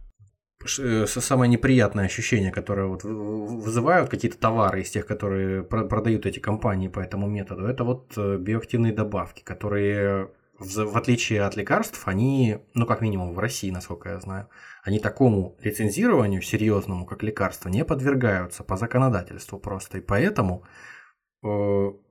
Самое 1.07 1.51
неприятное 1.51 2.05
ощущение, 2.05 2.53
которое 2.53 2.87
вот 2.87 3.03
вызывают 3.03 4.09
какие-то 4.09 4.39
товары 4.39 4.83
из 4.83 4.91
тех, 4.91 5.07
которые 5.07 5.65
продают 5.65 6.25
эти 6.25 6.39
компании 6.39 6.87
по 6.87 7.01
этому 7.01 7.27
методу, 7.27 7.67
это 7.67 7.83
вот 7.83 8.13
э, 8.17 8.37
биоактивные 8.37 8.93
добавки, 8.93 9.43
которые 9.43 10.31
в 10.59 10.97
отличие 10.97 11.43
от 11.43 11.57
лекарств, 11.57 12.03
они, 12.07 12.59
ну 12.75 12.87
как 12.87 13.01
минимум 13.01 13.35
в 13.35 13.39
России, 13.41 13.71
насколько 13.73 14.11
я 14.11 14.21
знаю, 14.21 14.49
они 14.85 15.01
такому 15.01 15.57
лицензированию 15.61 16.41
серьезному, 16.41 17.05
как 17.05 17.25
лекарства, 17.25 17.69
не 17.69 17.85
подвергаются 17.85 18.63
по 18.63 18.77
законодательству 18.77 19.59
просто. 19.59 19.99
И 19.99 20.01
поэтому 20.01 20.63
э, 20.63 20.92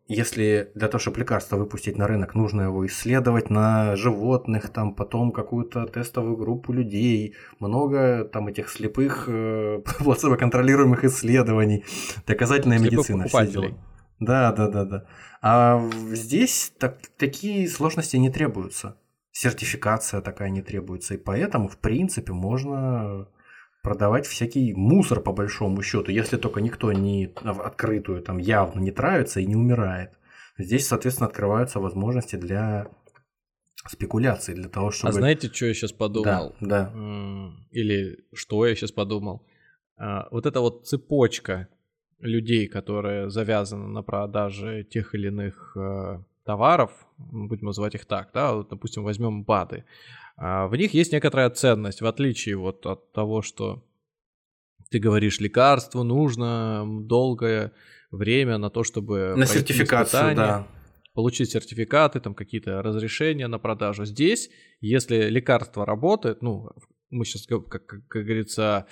если 0.07 0.71
для 0.75 0.87
того, 0.89 0.99
чтобы 0.99 1.19
лекарство 1.19 1.55
выпустить 1.55 1.97
на 1.97 2.05
рынок, 2.05 2.35
нужно 2.35 2.63
его 2.63 2.85
исследовать 2.85 3.49
на 3.49 3.95
животных, 3.95 4.69
там 4.69 4.93
потом 4.93 5.31
какую-то 5.31 5.85
тестовую 5.85 6.35
группу 6.35 6.73
людей, 6.73 7.35
много 7.59 8.25
там 8.25 8.49
этих 8.49 8.69
слепых 8.69 9.25
э, 9.27 9.81
плацебо-контролируемых 9.99 11.05
исследований, 11.05 11.85
доказательная 12.27 12.79
слепых 12.79 13.09
медицина, 13.09 13.45
дела. 13.47 13.77
Да, 14.19 14.51
да, 14.51 14.67
да, 14.67 14.85
да. 14.85 15.05
А 15.41 15.89
здесь 16.11 16.73
так, 16.77 16.97
такие 17.17 17.67
сложности 17.69 18.17
не 18.17 18.29
требуются. 18.29 18.97
Сертификация 19.31 20.19
такая 20.19 20.49
не 20.49 20.61
требуется. 20.61 21.13
И 21.13 21.17
поэтому, 21.17 21.69
в 21.69 21.77
принципе, 21.77 22.33
можно 22.33 23.27
продавать 23.81 24.25
всякий 24.27 24.73
мусор 24.73 25.21
по 25.21 25.33
большому 25.33 25.81
счету, 25.81 26.11
если 26.11 26.37
только 26.37 26.61
никто 26.61 26.91
не 26.91 27.33
открытую 27.43 28.21
там 28.21 28.37
явно 28.37 28.79
не 28.79 28.91
травится 28.91 29.39
и 29.39 29.45
не 29.45 29.55
умирает. 29.55 30.11
Здесь, 30.57 30.87
соответственно, 30.87 31.27
открываются 31.27 31.79
возможности 31.79 32.35
для 32.35 32.87
спекуляций 33.87 34.53
для 34.53 34.69
того, 34.69 34.91
чтобы... 34.91 35.09
А 35.09 35.13
знаете, 35.13 35.51
что 35.51 35.65
я 35.65 35.73
сейчас 35.73 35.91
подумал? 35.91 36.55
Да, 36.59 36.91
да. 36.91 37.51
Или 37.71 38.25
что 38.33 38.65
я 38.67 38.75
сейчас 38.75 38.91
подумал? 38.91 39.43
А, 39.97 40.27
Вот 40.31 40.45
эта 40.45 40.59
вот 40.59 40.87
цепочка 40.87 41.67
людей, 42.19 42.67
которая 42.67 43.29
завязана 43.29 43.87
на 43.87 44.03
продаже 44.03 44.83
тех 44.83 45.15
или 45.15 45.27
иных 45.29 45.75
э, 45.75 46.19
товаров, 46.45 46.91
будем 47.17 47.67
называть 47.67 47.95
их 47.95 48.05
так, 48.05 48.29
да, 48.33 48.53
вот, 48.53 48.69
допустим, 48.69 49.03
возьмем 49.03 49.43
БАДы, 49.43 49.77
а, 49.77 49.85
в 50.68 50.76
них 50.76 50.93
есть 50.93 51.11
некоторая 51.13 51.49
ценность, 51.49 52.01
в 52.01 52.05
отличие 52.05 52.55
вот 52.57 52.85
от 52.85 53.11
того, 53.11 53.41
что 53.41 53.84
ты 54.89 54.99
говоришь, 54.99 55.39
лекарству 55.39 56.03
нужно 56.03 56.85
долгое 57.03 57.72
время 58.11 58.57
на 58.57 58.69
то, 58.69 58.84
чтобы 58.84 59.35
На 59.38 59.45
сертификацию, 59.45 60.35
да. 60.35 60.68
получить 61.13 61.51
сертификаты, 61.51 62.19
там 62.19 62.34
какие-то 62.34 62.81
разрешения 62.81 63.47
на 63.47 63.59
продажу. 63.59 64.05
Здесь, 64.05 64.49
если 64.81 65.30
лекарство 65.30 65.85
работает, 65.85 66.41
ну, 66.41 66.69
мы 67.09 67.26
сейчас, 67.26 67.45
как, 67.45 67.68
как- 67.68 67.85
как 68.07 68.23
говорится, 68.23 68.85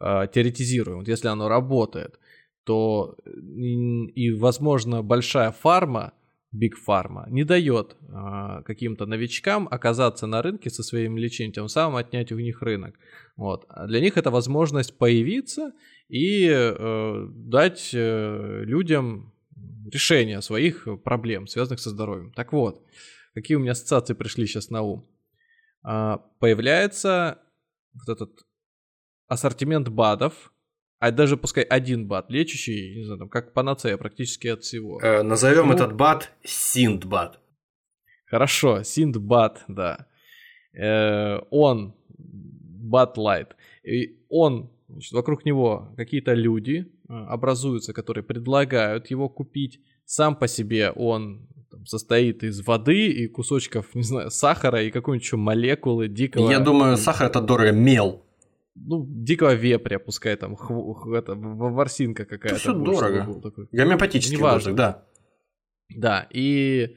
э, 0.00 0.26
теоретизируем, 0.32 0.98
вот 0.98 1.08
если 1.08 1.28
оно 1.28 1.48
работает, 1.48 2.18
то 2.64 3.16
м, 3.24 4.06
и, 4.06 4.30
возможно, 4.32 5.02
большая 5.02 5.52
фарма, 5.52 6.12
Big 6.54 6.72
Pharma, 6.86 7.28
не 7.28 7.44
дает 7.44 7.96
э, 8.00 8.62
каким-то 8.64 9.06
новичкам 9.06 9.68
оказаться 9.70 10.26
на 10.26 10.40
рынке 10.42 10.70
со 10.70 10.82
своим 10.82 11.18
лечением, 11.18 11.52
тем 11.52 11.68
самым 11.68 11.96
отнять 11.96 12.32
у 12.32 12.38
них 12.38 12.62
рынок. 12.62 12.94
Вот. 13.36 13.66
А 13.68 13.86
для 13.86 14.00
них 14.00 14.16
это 14.16 14.30
возможность 14.30 14.96
появиться 14.96 15.72
и 16.08 16.48
э, 16.48 17.26
дать 17.30 17.90
э, 17.92 18.62
людям 18.64 19.34
решение 19.92 20.40
своих 20.42 20.86
проблем, 21.04 21.46
связанных 21.46 21.80
со 21.80 21.90
здоровьем. 21.90 22.32
Так 22.32 22.52
вот, 22.52 22.82
какие 23.34 23.56
у 23.56 23.60
меня 23.60 23.72
ассоциации 23.72 24.14
пришли 24.14 24.46
сейчас 24.46 24.70
на 24.70 24.82
ум? 24.82 25.06
А, 25.82 26.18
Появляется 26.38 27.38
вот 27.94 28.08
этот 28.08 28.46
ассортимент 29.26 29.88
БАДов, 29.88 30.52
а 30.98 31.10
даже 31.10 31.36
пускай 31.36 31.64
один 31.64 32.06
БАД, 32.06 32.30
лечащий, 32.30 32.96
не 32.96 33.04
знаю, 33.04 33.18
там, 33.20 33.28
как 33.28 33.52
панацея 33.52 33.96
практически 33.96 34.48
от 34.48 34.62
всего. 34.62 35.00
Э, 35.00 35.22
назовем 35.22 35.68
Ну- 35.68 35.74
этот 35.74 35.94
БАД 35.94 36.32
Синдбад. 36.44 37.40
Хорошо, 38.26 38.82
Синдбад, 38.82 39.64
да. 39.68 40.06
Э, 40.74 41.38
он, 41.50 41.94
Bud 42.18 43.16
Light, 43.16 43.56
и 43.84 44.18
он, 44.28 44.70
значит, 44.88 45.12
вокруг 45.12 45.44
него 45.44 45.92
какие-то 45.96 46.34
люди 46.34 46.86
э, 47.08 47.12
образуются, 47.12 47.92
которые 47.92 48.24
предлагают 48.24 49.10
его 49.10 49.28
купить. 49.28 49.80
Сам 50.04 50.34
по 50.36 50.48
себе 50.48 50.90
он 50.90 51.46
там, 51.70 51.86
состоит 51.86 52.42
из 52.42 52.66
воды 52.66 53.08
и 53.08 53.28
кусочков, 53.28 53.94
не 53.94 54.02
знаю, 54.02 54.30
сахара 54.30 54.82
и 54.82 54.90
какой-нибудь 54.90 55.24
еще 55.24 55.36
молекулы 55.36 56.08
дикого... 56.08 56.50
Я 56.50 56.60
думаю, 56.60 56.96
сахар 56.96 57.28
это 57.28 57.40
дорого, 57.40 57.72
мел. 57.72 58.24
Ну, 58.86 59.04
дикого 59.08 59.54
вепря, 59.54 59.98
пускай 59.98 60.36
там, 60.36 60.54
хв- 60.56 61.12
это, 61.14 61.34
ворсинка 61.34 62.24
какая-то. 62.24 62.54
будет, 62.54 62.60
чтобы 62.62 62.84
дорого. 62.84 63.40
такой. 63.40 63.68
Гомеопатический 63.72 64.36
Неважно. 64.38 64.72
да. 64.74 65.04
Да, 65.96 66.26
и 66.30 66.96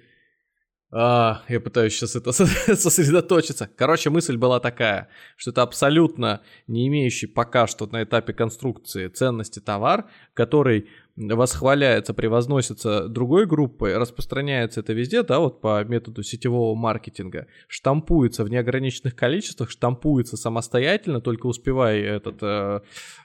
а, 0.93 1.43
я 1.47 1.61
пытаюсь 1.61 1.93
сейчас 1.93 2.15
это 2.17 2.31
сосредоточиться. 2.75 3.69
Короче, 3.77 4.09
мысль 4.09 4.35
была 4.35 4.59
такая, 4.59 5.07
что 5.37 5.51
это 5.51 5.61
абсолютно 5.61 6.41
не 6.67 6.87
имеющий 6.89 7.27
пока 7.27 7.67
что 7.67 7.87
на 7.87 8.03
этапе 8.03 8.33
конструкции 8.33 9.07
ценности 9.07 9.59
товар, 9.59 10.09
который 10.33 10.89
восхваляется, 11.15 12.13
превозносится 12.13 13.07
другой 13.07 13.45
группой, 13.45 13.97
распространяется 13.97 14.79
это 14.79 14.93
везде, 14.93 15.23
да, 15.23 15.39
вот 15.39 15.61
по 15.61 15.83
методу 15.83 16.23
сетевого 16.23 16.75
маркетинга, 16.75 17.47
штампуется 17.67 18.43
в 18.43 18.49
неограниченных 18.49 19.15
количествах, 19.15 19.69
штампуется 19.69 20.37
самостоятельно, 20.37 21.21
только 21.21 21.47
успевай 21.47 21.99
этот 21.99 22.41
э, 22.41 22.81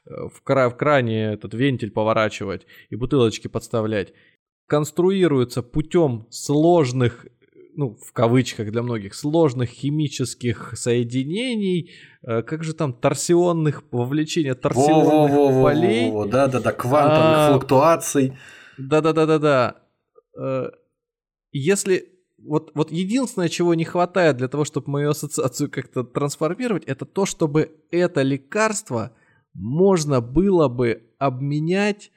э, 0.07 0.11
в, 0.33 0.43
кра- 0.43 0.69
в 0.69 0.77
кране 0.77 1.33
этот 1.33 1.55
вентиль 1.55 1.91
поворачивать 1.91 2.67
и 2.91 2.97
бутылочки 2.97 3.49
подставлять. 3.49 4.13
Конструируется 4.67 5.63
путем 5.63 6.27
сложных, 6.31 7.27
ну, 7.77 7.95
в 7.95 8.13
кавычках 8.13 8.73
для 8.73 8.83
многих, 8.83 9.15
сложных 9.15 9.69
химических 9.69 10.73
соединений, 10.77 11.93
э, 12.23 12.43
как 12.43 12.65
же 12.65 12.73
там, 12.75 12.93
торсионных, 12.93 13.85
вовлечения 13.91 14.55
торсионных 14.55 15.63
полей. 15.63 16.11
Во-во-во-во-во, 16.11 16.31
Да-да-да, 16.31 16.73
квантовых 16.73 17.21
А, 17.21 17.51
флуктуаций. 17.53 18.33
Да-да-да-да-да. 18.79 19.77
Если 21.53 22.17
вот, 22.39 22.73
вот 22.75 22.93
единственное, 22.93 23.49
чего 23.49 23.75
не 23.75 23.85
хватает 23.85 24.37
для 24.37 24.49
того, 24.49 24.65
чтобы 24.65 24.91
мою 24.91 25.11
ассоциацию 25.11 25.71
как-то 25.71 26.05
трансформировать, 26.05 26.85
это 26.85 27.05
то, 27.05 27.27
чтобы 27.27 27.83
это 27.91 28.23
лекарство 28.23 29.13
можно 29.55 30.21
было 30.21 30.69
бы 30.69 31.11
обменять, 31.19 32.11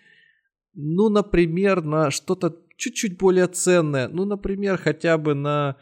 ну, 0.73 1.09
например, 1.09 1.83
на 1.83 2.11
что-то 2.11 2.57
чуть-чуть 2.79 3.17
более 3.17 3.47
ценное. 3.47 4.07
Ну, 4.07 4.25
например, 4.25 4.77
хотя 4.83 5.17
бы 5.17 5.33
на 5.35 5.75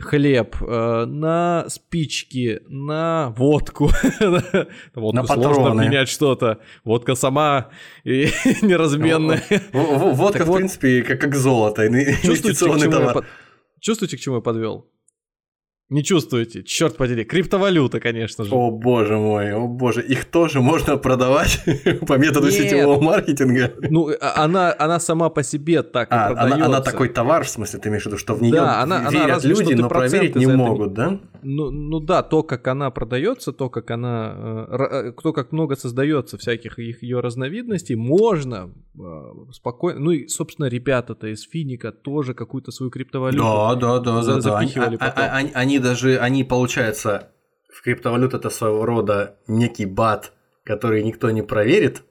хлеб, 0.00 0.56
э, 0.60 1.04
на 1.06 1.64
спички, 1.68 2.60
на 2.68 3.34
водку. 3.36 3.90
Водку 4.94 5.16
На 5.16 5.24
сложно 5.26 5.48
патроны. 5.48 5.80
обменять 5.82 6.08
что-то. 6.08 6.58
Водка 6.84 7.14
сама 7.16 7.70
и 8.04 8.28
неразменная. 8.62 9.42
Во- 9.72 10.12
Водка, 10.14 10.44
в 10.44 10.54
принципе, 10.54 11.02
как, 11.02 11.20
как 11.20 11.34
золото, 11.34 11.86
инвестиционный 11.86 12.90
товар. 12.90 13.26
Чувствуете, 13.80 14.16
к 14.16 14.20
чему 14.20 14.36
я 14.36 14.40
подвел? 14.42 14.86
Не 15.92 16.02
чувствуете? 16.02 16.62
Черт 16.62 16.96
подери. 16.96 17.24
Криптовалюта, 17.24 18.00
конечно 18.00 18.44
же. 18.44 18.50
О 18.54 18.70
боже 18.70 19.16
мой, 19.18 19.52
о 19.52 19.66
боже, 19.66 20.02
их 20.02 20.24
тоже 20.24 20.60
можно 20.60 20.96
продавать 20.96 21.60
по 22.08 22.14
методу 22.18 22.46
Нет. 22.46 22.54
сетевого 22.54 23.00
маркетинга. 23.00 23.72
Ну, 23.90 24.08
а- 24.20 24.44
она, 24.44 24.74
она 24.78 24.98
сама 25.00 25.28
по 25.28 25.42
себе 25.42 25.82
так 25.82 26.10
и 26.10 26.14
А, 26.14 26.26
она, 26.28 26.34
продается. 26.40 26.64
она 26.66 26.80
такой 26.80 27.08
товар, 27.10 27.44
в 27.44 27.48
смысле, 27.50 27.78
ты 27.78 27.88
имеешь 27.90 28.04
в 28.04 28.06
виду, 28.06 28.16
что 28.16 28.34
в 28.34 28.42
нее 28.42 28.54
Да, 28.54 28.80
она- 28.80 29.06
она 29.06 29.10
верят 29.10 29.38
что 29.40 29.48
люди, 29.48 29.74
но 29.74 29.88
проверить 29.88 30.34
не 30.34 30.44
это 30.44 30.52
не- 30.52 30.56
могут, 30.56 30.94
да? 30.94 31.18
Ну, 31.42 31.70
ну 31.70 32.00
да, 32.00 32.22
то, 32.22 32.42
как 32.42 32.68
она 32.68 32.90
продается, 32.90 33.52
то, 33.52 33.68
как 33.68 33.90
она, 33.90 34.34
э, 34.36 34.76
ра- 34.76 35.08
э, 35.08 35.12
то, 35.12 35.32
как 35.32 35.52
много 35.52 35.76
создается 35.76 36.38
всяких 36.38 36.78
их 36.78 37.02
ее 37.02 37.20
разновидностей, 37.20 37.96
можно 37.96 38.70
э, 38.98 39.00
спокойно. 39.52 39.98
Ну 40.00 40.10
и, 40.12 40.28
собственно, 40.28 40.66
ребята-то 40.66 41.26
из 41.26 41.42
Финика 41.42 41.90
тоже 41.92 42.34
какую-то 42.34 42.70
свою 42.70 42.90
криптовалюту. 42.90 43.42
Да, 43.42 43.74
да, 43.74 43.98
да, 44.00 44.22
за- 44.22 44.34
да, 44.36 44.40
да. 44.42 44.58
Они, 44.58 44.68
запихивали 44.68 44.96
а- 44.96 44.98
потом. 44.98 45.24
а- 45.24 45.36
они- 45.36 45.50
они 45.54 45.78
даже, 45.78 46.18
они, 46.18 46.44
получается, 46.44 47.30
в 47.72 47.82
криптовалют 47.82 48.34
это 48.34 48.50
своего 48.50 48.84
рода 48.86 49.36
некий 49.48 49.86
бат, 49.86 50.32
который 50.64 51.02
никто 51.02 51.30
не 51.30 51.42
проверит, 51.42 52.02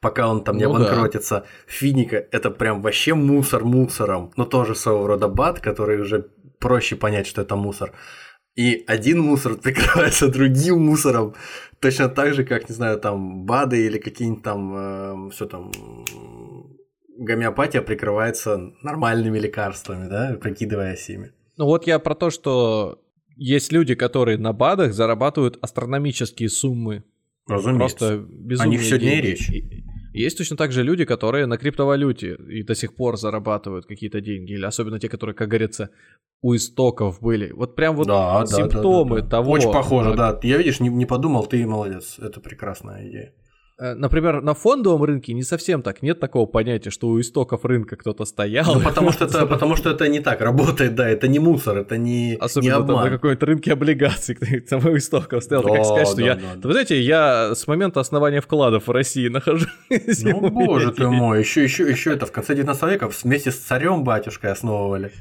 пока 0.00 0.28
он 0.28 0.44
там 0.44 0.56
не 0.58 0.64
Ну 0.68 0.74
да. 0.78 0.84
обанкротится. 0.86 1.44
Финика 1.66 2.16
это 2.32 2.50
прям 2.50 2.82
вообще 2.82 3.14
мусор 3.14 3.64
мусором, 3.64 4.30
но 4.36 4.44
тоже 4.44 4.74
своего 4.74 5.06
рода 5.06 5.28
бат, 5.28 5.60
который 5.60 6.00
уже 6.00 6.26
проще 6.58 6.96
понять, 6.96 7.26
что 7.26 7.40
это 7.42 7.56
мусор. 7.56 7.92
И 8.56 8.84
один 8.86 9.20
мусор 9.20 9.56
прикрывается 9.62 10.28
другим 10.28 10.80
мусором, 10.84 11.34
точно 11.80 12.08
так 12.08 12.34
же, 12.34 12.44
как, 12.44 12.68
не 12.68 12.74
знаю, 12.74 12.98
там 12.98 13.44
БАДы 13.44 13.86
или 13.86 13.98
какие-нибудь 13.98 14.42
там, 14.42 15.30
все 15.30 15.46
там, 15.46 15.72
м, 15.72 16.76
гомеопатия 17.18 17.82
прикрывается 17.82 18.72
нормальными 18.82 19.38
лекарствами, 19.38 20.08
да, 20.08 20.36
прикидываясь 20.40 21.08
ими. 21.10 21.32
Ну 21.56 21.66
вот 21.66 21.86
я 21.86 21.98
про 21.98 22.14
то, 22.14 22.30
что 22.30 23.00
есть 23.36 23.72
люди, 23.72 23.94
которые 23.94 24.38
на 24.38 24.52
БАДах 24.52 24.92
зарабатывают 24.92 25.58
астрономические 25.60 26.48
суммы. 26.48 27.04
Разумеется. 27.46 27.78
Просто 27.78 28.26
безумные 28.28 28.66
О 28.66 28.70
них 28.70 28.82
сегодня 28.82 29.18
и 29.18 29.20
речь. 29.20 29.50
Есть 30.14 30.38
точно 30.38 30.56
так 30.56 30.70
же 30.70 30.84
люди, 30.84 31.04
которые 31.04 31.46
на 31.46 31.58
криптовалюте 31.58 32.36
и 32.48 32.62
до 32.62 32.76
сих 32.76 32.94
пор 32.94 33.16
зарабатывают 33.16 33.86
какие-то 33.86 34.20
деньги. 34.20 34.52
Или 34.52 34.64
особенно 34.64 35.00
те, 35.00 35.08
которые, 35.08 35.34
как 35.34 35.48
говорится, 35.48 35.90
у 36.40 36.54
истоков 36.54 37.20
были. 37.20 37.50
Вот 37.50 37.74
прям 37.74 37.96
вот 37.96 38.06
Да, 38.06 38.40
да, 38.40 38.46
да, 38.46 38.46
симптомы 38.46 39.16
да, 39.16 39.22
да. 39.22 39.28
того. 39.28 39.50
Очень 39.50 39.72
похоже, 39.72 40.10
э, 40.10 40.16
да. 40.16 40.38
Я, 40.44 40.58
видишь, 40.58 40.78
не, 40.78 40.88
не 40.88 41.04
подумал, 41.04 41.46
ты 41.46 41.66
молодец. 41.66 42.18
Это 42.20 42.40
прекрасная 42.40 43.08
идея. 43.08 43.34
Э, 43.78 43.94
Например, 43.94 44.40
на 44.42 44.54
фондовом 44.54 45.04
рынке 45.04 45.32
не 45.32 45.42
совсем 45.42 45.82
так. 45.82 46.02
Нет 46.02 46.20
такого 46.20 46.46
понятия, 46.46 46.90
что 46.90 47.08
у 47.08 47.20
истоков 47.20 47.64
рынка 47.64 47.96
кто-то 47.96 48.24
стоял. 48.24 48.74
Ну, 48.74 48.80
потому 48.80 49.12
что, 49.12 49.24
это, 49.24 49.46
потому 49.46 49.76
что 49.76 49.90
это 49.90 50.08
не 50.08 50.20
так 50.20 50.40
работает, 50.40 50.94
да, 50.94 51.08
это 51.08 51.28
не 51.28 51.38
мусор, 51.38 51.78
это 51.78 51.96
не, 51.96 52.30
не 52.30 52.36
Особенно 52.36 52.72
там 52.72 52.82
обман. 52.82 53.04
на 53.04 53.10
какой-то 53.10 53.46
рынке 53.46 53.72
облигаций, 53.72 54.34
кто 54.36 54.46
самого 54.66 54.96
истоков 54.96 55.42
стоял. 55.42 55.62
Это 55.62 55.70
как 55.72 55.78
Да, 55.78 55.84
сказать, 55.84 56.08
что 56.08 56.16
да, 56.16 56.22
я... 56.24 56.34
да, 56.34 56.40
да. 56.40 56.54
Да 56.56 56.68
Вы 56.68 56.72
знаете, 56.72 57.00
я 57.00 57.54
с 57.54 57.66
момента 57.66 58.00
основания 58.00 58.40
вкладов 58.40 58.86
в 58.86 58.90
России 58.90 59.28
нахожусь. 59.34 59.68
Ну, 60.22 60.50
боже 60.50 60.92
ты 60.92 61.06
мой, 61.08 61.40
еще, 61.40 61.62
еще, 61.62 61.88
еще 61.88 62.12
это 62.12 62.26
в 62.26 62.32
конце 62.32 62.54
19 62.54 62.82
века 62.90 63.10
вместе 63.22 63.50
с 63.50 63.56
царем 63.56 64.04
батюшкой 64.04 64.52
основывали. 64.52 65.12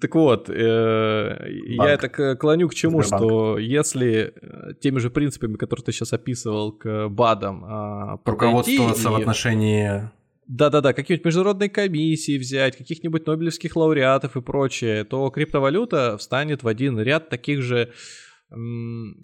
Так 0.00 0.14
вот, 0.14 0.48
э, 0.48 1.36
я 1.66 1.78
Банк. 1.78 1.90
это 1.90 2.08
к- 2.08 2.36
клоню 2.36 2.68
к 2.68 2.74
чему, 2.74 3.02
Сбербанк. 3.02 3.22
что 3.30 3.58
если 3.58 4.32
э, 4.40 4.74
теми 4.80 4.98
же 4.98 5.10
принципами, 5.10 5.56
которые 5.56 5.84
ты 5.84 5.92
сейчас 5.92 6.12
описывал, 6.12 6.72
к 6.72 7.08
БАДам 7.08 7.64
а, 7.64 8.20
Руководствоваться 8.24 9.10
в 9.10 9.16
отношении 9.16 10.10
да-да-да, 10.48 10.92
какие-нибудь 10.92 11.24
международные 11.24 11.68
комиссии 11.68 12.38
взять, 12.38 12.76
каких-нибудь 12.76 13.26
нобелевских 13.26 13.74
лауреатов 13.74 14.36
и 14.36 14.40
прочее, 14.40 15.02
то 15.04 15.28
криптовалюта 15.30 16.16
встанет 16.18 16.62
в 16.62 16.68
один 16.68 17.00
ряд 17.00 17.28
таких 17.28 17.62
же... 17.62 17.92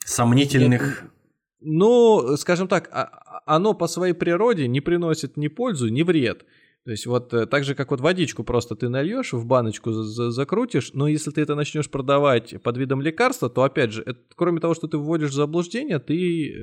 Сомнительных... 0.04 1.04
Ну, 1.60 2.36
скажем 2.38 2.66
так, 2.66 2.88
а- 2.92 3.04
а- 3.04 3.42
оно 3.46 3.72
по 3.72 3.86
своей 3.86 4.14
природе 4.14 4.66
не 4.66 4.80
приносит 4.80 5.36
ни 5.36 5.46
пользу, 5.46 5.88
ни 5.88 6.02
вред. 6.02 6.44
То 6.84 6.90
есть 6.90 7.06
вот 7.06 7.32
э, 7.32 7.46
так 7.46 7.62
же, 7.62 7.76
как 7.76 7.92
вот 7.92 8.00
водичку 8.00 8.42
просто 8.42 8.74
ты 8.74 8.88
нальешь 8.88 9.32
в 9.32 9.46
баночку, 9.46 9.92
за- 9.92 10.02
за- 10.02 10.30
закрутишь, 10.32 10.90
но 10.94 11.06
если 11.06 11.30
ты 11.30 11.40
это 11.40 11.54
начнешь 11.54 11.88
продавать 11.88 12.60
под 12.60 12.76
видом 12.76 13.00
лекарства, 13.00 13.48
то 13.48 13.62
опять 13.62 13.92
же, 13.92 14.02
это, 14.02 14.18
кроме 14.34 14.58
того, 14.60 14.74
что 14.74 14.88
ты 14.88 14.98
вводишь 14.98 15.30
в 15.30 15.34
заблуждение, 15.34 16.00
ты 16.00 16.14
э, 16.14 16.58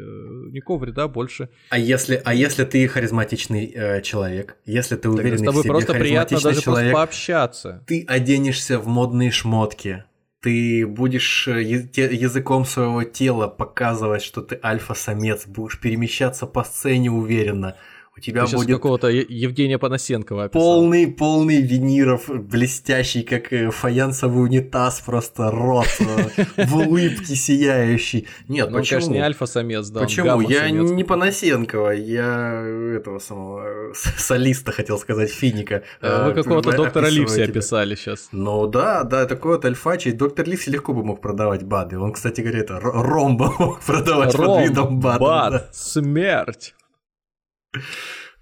никакого 0.51 0.79
вреда 0.79 1.07
больше. 1.07 1.49
А 1.69 1.79
если, 1.79 2.21
а 2.25 2.33
если 2.33 2.65
ты 2.65 2.85
харизматичный 2.89 3.71
э, 3.73 4.01
человек, 4.01 4.57
если 4.65 4.97
ты 4.97 5.09
уверенный 5.09 5.37
с 5.37 5.41
тобой 5.43 5.61
в 5.61 5.63
себе 5.63 5.71
просто 5.71 5.93
приятно 5.93 6.41
даже 6.41 6.61
человек, 6.61 6.91
просто 6.91 6.93
пообщаться. 6.93 7.83
ты 7.87 8.03
оденешься 8.05 8.77
в 8.77 8.87
модные 8.87 9.31
шмотки, 9.31 10.03
ты 10.41 10.85
будешь 10.85 11.47
э, 11.47 11.61
языком 11.61 12.65
своего 12.65 13.03
тела 13.03 13.47
показывать, 13.47 14.21
что 14.21 14.41
ты 14.41 14.59
альфа-самец, 14.61 15.47
будешь 15.47 15.79
перемещаться 15.79 16.45
по 16.45 16.63
сцене 16.65 17.09
уверенно. 17.09 17.77
У 18.19 18.21
тебя 18.21 18.45
Ты 18.45 18.57
будет 18.57 18.67
какого-то 18.75 19.07
Евгения 19.07 19.77
Панасенкова 19.77 20.45
описал. 20.45 20.61
полный, 20.61 21.07
полный 21.07 21.61
виниров, 21.61 22.27
блестящий, 22.27 23.23
как 23.23 23.53
э, 23.53 23.71
фаянсовый 23.71 24.43
унитаз, 24.43 24.99
просто 24.99 25.49
рот 25.51 25.87
э, 25.99 26.65
в 26.65 26.75
улыбке 26.75 27.35
сияющий. 27.35 28.27
Нет, 28.49 28.69
Ну, 28.69 28.79
почему? 28.79 28.99
конечно, 28.99 29.13
не 29.13 29.19
альфа-самец, 29.21 29.87
да, 29.89 30.01
Почему? 30.01 30.41
Я 30.41 30.69
не 30.69 31.03
Панасенкова, 31.05 31.91
я 31.91 32.61
этого 32.97 33.19
самого 33.19 33.91
э, 33.91 33.93
солиста 34.17 34.71
хотел 34.73 34.97
сказать, 34.99 35.29
Финика. 35.31 35.83
Вы 36.01 36.33
какого-то 36.33 36.73
доктора 36.75 37.07
Ливси 37.07 37.41
описали 37.41 37.95
сейчас. 37.95 38.29
Ну 38.33 38.67
да, 38.67 39.03
да, 39.03 39.25
такой 39.25 39.53
вот 39.55 39.65
альфачий. 39.65 40.11
Доктор 40.11 40.45
Ливси 40.45 40.71
легко 40.71 40.93
бы 40.93 41.05
мог 41.05 41.21
продавать 41.21 41.63
БАДы. 41.63 41.97
Он, 41.97 42.11
кстати 42.11 42.41
говоря, 42.41 42.59
это 42.59 42.79
ромба 42.81 43.53
мог 43.59 43.79
продавать 43.79 44.35
под 44.35 44.61
видом 44.61 44.99
БАДа. 44.99 45.19
бад, 45.19 45.69
смерть. 45.73 46.73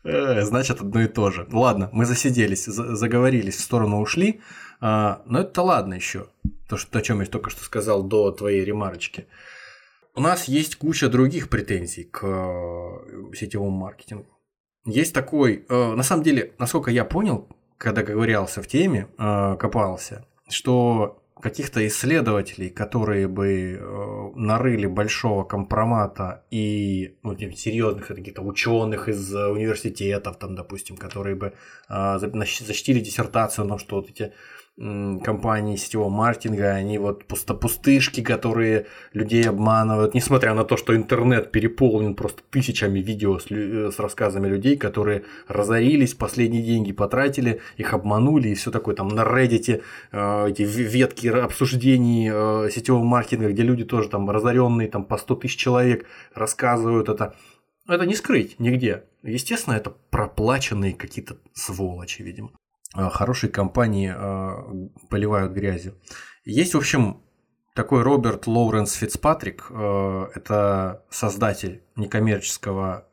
Э, 0.04 0.42
Значит, 0.44 0.82
одно 0.82 1.02
и 1.02 1.08
то 1.08 1.32
же. 1.32 1.48
Ладно, 1.52 1.90
мы 1.92 2.06
засиделись, 2.06 2.66
за- 2.66 2.96
заговорились, 2.96 3.56
в 3.58 3.62
сторону 3.62 4.00
ушли. 4.00 4.42
А, 4.80 5.22
но 5.26 5.40
это 5.42 5.62
ладно 5.62 5.96
еще. 5.96 6.28
То, 6.70 6.78
что, 6.78 7.00
о 7.00 7.02
чем 7.02 7.20
я 7.22 7.26
только 7.26 7.50
что 7.50 7.64
сказал 7.64 8.04
до 8.04 8.32
твоей 8.32 8.64
ремарочки. 8.64 9.28
У 10.16 10.22
нас 10.22 10.48
есть 10.48 10.76
куча 10.78 11.10
других 11.10 11.50
претензий 11.50 12.04
к 12.06 12.24
э, 12.24 13.36
сетевому 13.36 13.72
маркетингу. 13.72 14.28
Есть 14.86 15.14
такой, 15.14 15.66
э, 15.68 15.94
на 15.94 16.04
самом 16.04 16.24
деле, 16.24 16.54
насколько 16.60 16.92
я 16.92 17.04
понял, 17.06 17.48
когда 17.78 18.04
ковырялся 18.04 18.62
в 18.64 18.68
теме, 18.68 19.08
копался, 19.18 20.26
что 20.50 21.22
каких-то 21.42 21.86
исследователей, 21.88 22.70
которые 22.70 23.28
бы 23.28 23.78
э, 23.80 24.32
нарыли 24.36 24.88
большого 24.88 25.44
компромата 25.44 26.44
и 26.52 27.18
ну, 27.24 27.38
серьезных 27.38 28.08
каких-то 28.08 28.42
ученых 28.42 29.10
из 29.10 29.34
э, 29.34 29.48
университетов, 29.48 30.38
там, 30.38 30.56
допустим, 30.56 30.98
которые 30.98 31.36
бы 31.36 31.54
нащ- 31.90 32.66
защитили 32.66 33.00
диссертацию 33.00 33.66
том, 33.68 33.80
что 33.80 33.96
вот 33.98 34.10
эти 34.10 34.34
компании 34.78 35.76
сетевого 35.76 36.10
маркетинга, 36.10 36.70
они 36.70 37.00
вот 37.00 37.26
пустопустышки, 37.26 38.22
которые 38.22 38.86
людей 39.12 39.44
обманывают, 39.50 40.14
несмотря 40.14 40.54
на 40.54 40.66
то, 40.66 40.78
что 40.78 40.96
интернет 40.96 41.52
переполнен 41.52 42.14
просто 42.14 42.44
тысячами 42.52 43.00
видео 43.00 43.40
с, 43.40 43.48
э, 43.50 43.92
с 43.92 43.98
рассказами 43.98 44.48
людей, 44.48 44.78
которые 44.78 45.24
разорились, 45.48 46.14
последние 46.14 46.62
деньги 46.62 46.92
потратили, 46.92 47.60
их 47.78 47.94
обманули 47.94 48.50
и 48.50 48.54
все 48.54 48.70
такое. 48.70 48.94
Там 48.94 49.08
на 49.08 49.22
Reddit 49.22 49.82
э, 50.12 50.50
эти 50.50 50.62
ветки 50.62 51.28
обсуждений 51.28 52.30
э, 52.32 52.70
сетевого 52.70 53.04
маркетинга, 53.04 53.50
где 53.50 53.64
люди 53.64 53.84
тоже 53.84 54.10
там 54.10 54.30
разоренные, 54.30 54.88
там 54.90 55.06
по 55.06 55.18
100 55.18 55.36
тысяч 55.38 55.58
человек 55.58 56.06
рассказывают 56.36 57.10
это. 57.10 57.34
Это 57.88 58.06
не 58.06 58.14
скрыть 58.14 58.60
нигде. 58.60 59.06
Естественно, 59.24 59.74
это 59.74 59.96
проплаченные 60.12 60.94
какие-то 60.94 61.38
сволочи, 61.54 62.22
видимо. 62.22 62.52
Э, 62.98 63.10
Хорошие 63.10 63.50
компании 63.52 64.14
э, 64.16 64.90
поливают 65.10 65.54
грязью. 65.54 65.94
Есть, 66.46 66.74
в 66.74 66.78
общем, 66.78 67.22
такой 67.76 68.02
Роберт 68.04 68.48
Лоуренс 68.48 68.94
Фицпатрик. 68.94 69.68
э, 69.70 70.28
Это 70.36 71.04
создатель 71.10 71.84
некоммерческого 71.96 73.06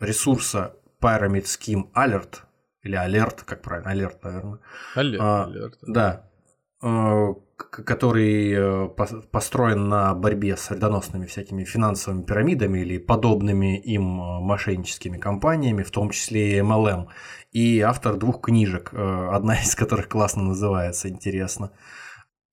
ресурса 0.00 0.74
Pyramid 1.00 1.44
Scheme 1.44 1.90
Alert. 1.94 2.40
Или 2.82 2.96
Alert, 2.96 3.44
как 3.44 3.62
правильно, 3.62 3.90
Alert, 3.92 4.18
наверное. 4.22 4.58
Алерт, 4.94 5.20
А, 5.22 5.44
алерт. 5.44 5.78
Да. 5.82 6.30
К- 6.80 7.34
Который 7.70 8.52
э, 8.52 8.88
пос- 8.96 9.22
построен 9.30 9.88
на 9.88 10.14
борьбе 10.14 10.56
с 10.56 10.70
вредоносными 10.70 11.26
всякими 11.26 11.64
финансовыми 11.64 12.22
пирамидами 12.22 12.80
или 12.80 12.98
подобными 12.98 13.78
им 13.78 14.20
э, 14.20 14.40
мошенническими 14.40 15.18
компаниями, 15.18 15.82
в 15.82 15.90
том 15.90 16.10
числе 16.10 16.56
и 16.56 16.60
MLM. 16.60 17.08
И 17.52 17.80
автор 17.80 18.16
двух 18.16 18.40
книжек, 18.40 18.90
э, 18.92 19.28
одна 19.32 19.54
из 19.60 19.74
которых 19.74 20.08
классно 20.08 20.42
называется, 20.42 21.08
интересно. 21.08 21.72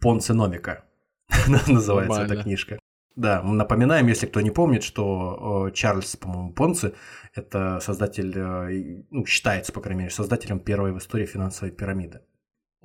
Понциномика 0.02 0.84
называется 1.68 2.22
эта 2.22 2.44
книжка. 2.44 2.80
Да, 3.16 3.42
напоминаем, 3.42 4.08
если 4.08 4.28
кто 4.28 4.42
не 4.42 4.52
помнит, 4.52 4.84
что 4.84 5.72
Чарльз, 5.74 6.16
по-моему, 6.18 6.54
Понци– 6.54 6.94
это 7.34 7.80
создатель, 7.80 8.38
ну, 9.10 9.26
считается, 9.26 9.74
по 9.74 9.82
крайней 9.82 10.02
мере, 10.02 10.12
создателем 10.14 10.60
первой 10.60 10.92
в 10.92 11.00
истории 11.00 11.26
финансовой 11.26 11.72
пирамиды. 11.72 12.22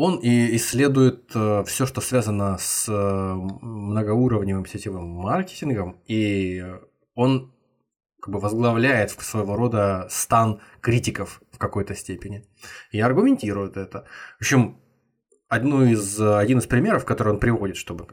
Он 0.05 0.17
и 0.17 0.57
исследует 0.57 1.31
все, 1.31 1.87
что 1.87 2.01
связано 2.01 2.59
с 2.59 2.89
э, 2.89 2.93
многоуровневым 2.93 4.67
сетевым 4.67 5.11
маркетингом, 5.11 6.01
и 6.09 6.61
он 7.15 7.55
как 8.21 8.35
бы 8.35 8.41
возглавляет 8.41 9.13
своего 9.13 9.55
рода 9.55 10.09
стан 10.11 10.61
критиков 10.81 11.41
в 11.53 11.59
какой-то 11.59 11.95
степени. 11.95 12.45
И 12.91 12.99
аргументирует 12.99 13.77
это. 13.77 14.05
В 14.39 14.41
общем, 14.41 14.81
одну 15.47 15.85
из, 15.85 16.21
один 16.21 16.59
из 16.59 16.67
примеров, 16.67 17.05
который 17.05 17.35
он 17.35 17.39
приводит, 17.39 17.77
чтобы 17.77 18.09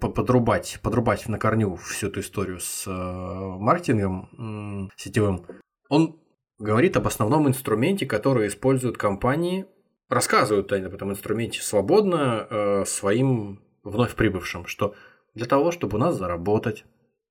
подрубать, 0.00 0.80
подрубать 0.82 1.28
на 1.28 1.38
корню 1.38 1.76
всю 1.76 2.08
эту 2.08 2.18
историю 2.18 2.58
с 2.58 2.84
э, 2.88 2.90
маркетингом 2.90 4.90
сетевым, 4.96 5.46
он 5.88 6.20
говорит 6.58 6.96
об 6.96 7.06
основном 7.06 7.46
инструменте, 7.46 8.06
который 8.06 8.48
используют 8.48 8.98
компании, 8.98 9.66
рассказывают 10.08 10.72
они 10.72 10.86
об 10.86 10.94
этом 10.94 11.10
инструменте 11.10 11.60
свободно 11.62 12.46
э, 12.48 12.84
своим 12.86 13.62
вновь 13.82 14.14
прибывшим, 14.14 14.66
что 14.66 14.94
для 15.34 15.46
того, 15.46 15.72
чтобы 15.72 15.96
у 15.96 16.00
нас 16.00 16.16
заработать, 16.16 16.84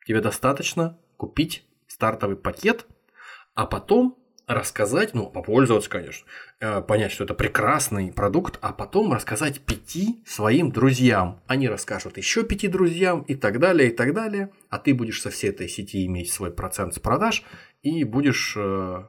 тебе 0.06 0.22
достаточно 0.22 0.98
купить 1.18 1.66
стартовый 1.88 2.36
пакет, 2.36 2.86
а 3.54 3.66
потом 3.66 4.18
рассказать, 4.48 5.14
ну, 5.14 5.30
попользоваться, 5.30 5.90
конечно, 5.90 6.28
э, 6.60 6.82
понять, 6.82 7.12
что 7.12 7.24
это 7.24 7.34
прекрасный 7.34 8.12
продукт, 8.12 8.58
а 8.62 8.74
потом 8.74 9.14
рассказать 9.14 9.62
пяти 9.62 10.24
своим 10.26 10.72
друзьям. 10.72 11.42
Они 11.48 11.68
расскажут 11.68 12.18
еще 12.18 12.44
пяти 12.44 12.68
друзьям 12.68 13.22
и 13.22 13.36
так 13.36 13.60
далее, 13.60 13.92
и 13.92 13.96
так 13.96 14.14
далее. 14.14 14.52
А 14.70 14.80
ты 14.80 14.94
будешь 14.94 15.22
со 15.22 15.30
всей 15.30 15.52
этой 15.52 15.70
сети 15.70 16.06
иметь 16.06 16.32
свой 16.32 16.52
процент 16.52 16.96
с 16.96 17.00
продаж 17.00 17.44
и 17.82 18.04
будешь 18.04 18.56
э, 18.58 19.04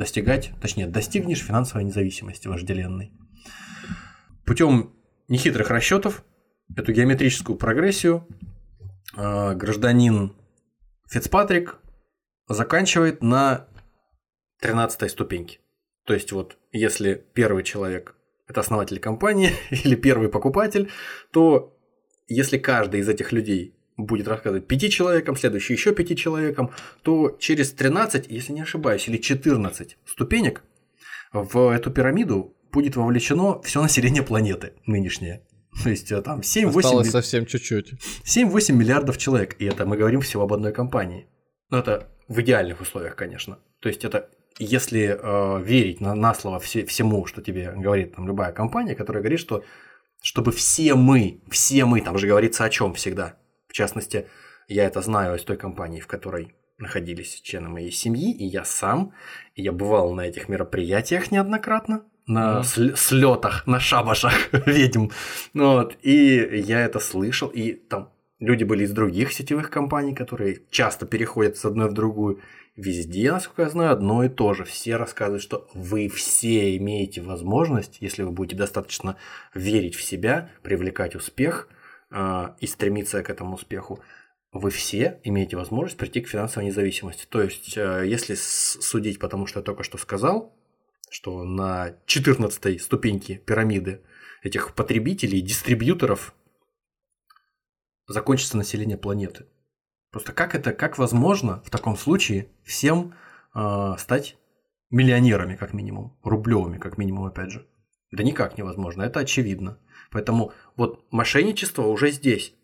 достигать, 0.00 0.50
точнее, 0.62 0.86
достигнешь 0.86 1.44
финансовой 1.44 1.84
независимости 1.84 2.48
вожделенной. 2.48 3.12
Путем 4.46 4.94
нехитрых 5.28 5.68
расчетов 5.68 6.24
эту 6.74 6.92
геометрическую 6.92 7.58
прогрессию 7.58 8.26
э, 9.14 9.54
гражданин 9.54 10.34
Фицпатрик 11.06 11.76
заканчивает 12.48 13.22
на 13.22 13.66
13 14.60 15.10
ступеньке. 15.10 15.58
То 16.06 16.14
есть 16.14 16.32
вот 16.32 16.56
если 16.72 17.22
первый 17.34 17.62
человек 17.62 18.16
это 18.48 18.60
основатель 18.60 19.00
компании 19.00 19.52
или 19.70 19.96
первый 19.96 20.30
покупатель, 20.30 20.90
то 21.30 21.76
если 22.26 22.56
каждый 22.56 23.00
из 23.00 23.08
этих 23.08 23.32
людей 23.32 23.76
будет 24.04 24.28
рассказывать 24.28 24.66
пяти 24.66 24.90
человекам, 24.90 25.36
следующий 25.36 25.74
еще 25.74 25.94
пяти 25.94 26.16
человекам, 26.16 26.70
то 27.02 27.36
через 27.38 27.72
13, 27.72 28.26
если 28.28 28.52
не 28.52 28.62
ошибаюсь, 28.62 29.08
или 29.08 29.16
14 29.16 29.96
ступенек 30.06 30.62
в 31.32 31.72
эту 31.72 31.90
пирамиду 31.90 32.56
будет 32.72 32.96
вовлечено 32.96 33.60
все 33.62 33.82
население 33.82 34.22
планеты 34.22 34.72
нынешнее. 34.86 35.42
То 35.82 35.90
есть 35.90 36.10
э, 36.10 36.20
там 36.22 36.40
7-8 36.40 36.78
Осталось 36.78 37.10
совсем 37.10 37.46
чуть-чуть. 37.46 37.94
7-8 38.24 38.72
миллиардов 38.72 39.18
человек, 39.18 39.56
и 39.58 39.64
это 39.64 39.86
мы 39.86 39.96
говорим 39.96 40.20
всего 40.20 40.42
об 40.42 40.52
одной 40.52 40.72
компании. 40.72 41.26
Но 41.70 41.78
это 41.78 42.08
в 42.28 42.40
идеальных 42.40 42.80
условиях, 42.80 43.16
конечно. 43.16 43.58
То 43.80 43.88
есть 43.88 44.04
это 44.04 44.28
если 44.58 45.18
э, 45.18 45.62
верить 45.62 46.00
на, 46.00 46.14
на 46.14 46.34
слово 46.34 46.58
все, 46.58 46.84
всему, 46.84 47.26
что 47.26 47.40
тебе 47.40 47.72
говорит 47.76 48.16
там 48.16 48.26
любая 48.26 48.52
компания, 48.52 48.94
которая 48.94 49.22
говорит, 49.22 49.40
что 49.40 49.64
чтобы 50.22 50.52
все 50.52 50.94
мы, 50.94 51.40
все 51.50 51.84
мы, 51.86 52.02
там 52.02 52.18
же 52.18 52.26
говорится 52.26 52.64
о 52.64 52.70
чем 52.70 52.94
всегда. 52.94 53.36
В 53.70 53.72
частности, 53.72 54.26
я 54.66 54.84
это 54.84 55.00
знаю 55.00 55.36
из 55.36 55.44
той 55.44 55.56
компании, 55.56 56.00
в 56.00 56.08
которой 56.08 56.52
находились 56.76 57.40
члены 57.40 57.68
моей 57.68 57.92
семьи, 57.92 58.34
и 58.34 58.44
я 58.44 58.64
сам, 58.64 59.12
и 59.54 59.62
я 59.62 59.70
бывал 59.70 60.12
на 60.12 60.22
этих 60.22 60.48
мероприятиях 60.48 61.30
неоднократно, 61.30 62.02
на 62.26 62.62
mm. 62.62 62.96
слетах, 62.96 63.68
на 63.68 63.78
шабашах 63.78 64.52
ведьм. 64.66 65.10
Вот. 65.54 65.96
И 66.02 66.62
я 66.66 66.80
это 66.80 66.98
слышал, 66.98 67.46
и 67.46 67.74
там 67.74 68.10
люди 68.40 68.64
были 68.64 68.82
из 68.82 68.90
других 68.90 69.32
сетевых 69.32 69.70
компаний, 69.70 70.16
которые 70.16 70.62
часто 70.70 71.06
переходят 71.06 71.56
с 71.56 71.64
одной 71.64 71.88
в 71.88 71.92
другую. 71.92 72.40
Везде, 72.74 73.30
насколько 73.30 73.62
я 73.62 73.68
знаю, 73.68 73.92
одно 73.92 74.24
и 74.24 74.28
то 74.28 74.52
же. 74.52 74.64
Все 74.64 74.96
рассказывают, 74.96 75.44
что 75.44 75.68
вы 75.74 76.08
все 76.08 76.76
имеете 76.76 77.20
возможность, 77.20 77.98
если 78.00 78.24
вы 78.24 78.32
будете 78.32 78.56
достаточно 78.56 79.16
верить 79.54 79.94
в 79.94 80.02
себя, 80.02 80.50
привлекать 80.62 81.14
успех 81.14 81.68
и 82.12 82.66
стремиться 82.66 83.22
к 83.22 83.30
этому 83.30 83.54
успеху, 83.54 84.00
вы 84.52 84.70
все 84.70 85.20
имеете 85.22 85.56
возможность 85.56 85.96
прийти 85.96 86.20
к 86.20 86.28
финансовой 86.28 86.66
независимости. 86.66 87.26
То 87.28 87.42
есть, 87.42 87.76
э, 87.76 88.04
если 88.06 88.34
судить, 88.34 89.18
потому 89.18 89.46
что 89.46 89.60
я 89.60 89.64
только 89.64 89.84
что 89.84 89.96
сказал, 89.98 90.56
что 91.10 91.44
на 91.44 91.96
14 92.06 92.80
ступеньке 92.80 93.36
пирамиды 93.36 94.02
этих 94.42 94.74
потребителей, 94.74 95.40
дистрибьюторов 95.40 96.34
закончится 98.06 98.56
население 98.56 98.98
планеты. 98.98 99.46
Просто 100.10 100.32
как 100.32 100.54
это, 100.56 100.72
как 100.72 100.98
возможно 100.98 101.62
в 101.64 101.70
таком 101.70 101.96
случае 101.96 102.48
всем 102.64 103.14
э, 103.54 103.94
стать 103.98 104.36
миллионерами, 104.90 105.54
как 105.54 105.72
минимум, 105.72 106.18
рублевыми, 106.24 106.78
как 106.78 106.98
минимум, 106.98 107.26
опять 107.26 107.52
же? 107.52 107.68
Да 108.10 108.24
никак 108.24 108.58
невозможно, 108.58 109.02
это 109.02 109.20
очевидно. 109.20 109.78
Поэтому 110.10 110.52
вот 110.76 111.04
мошенничество 111.10 111.82
уже 111.82 112.10
здесь. 112.10 112.54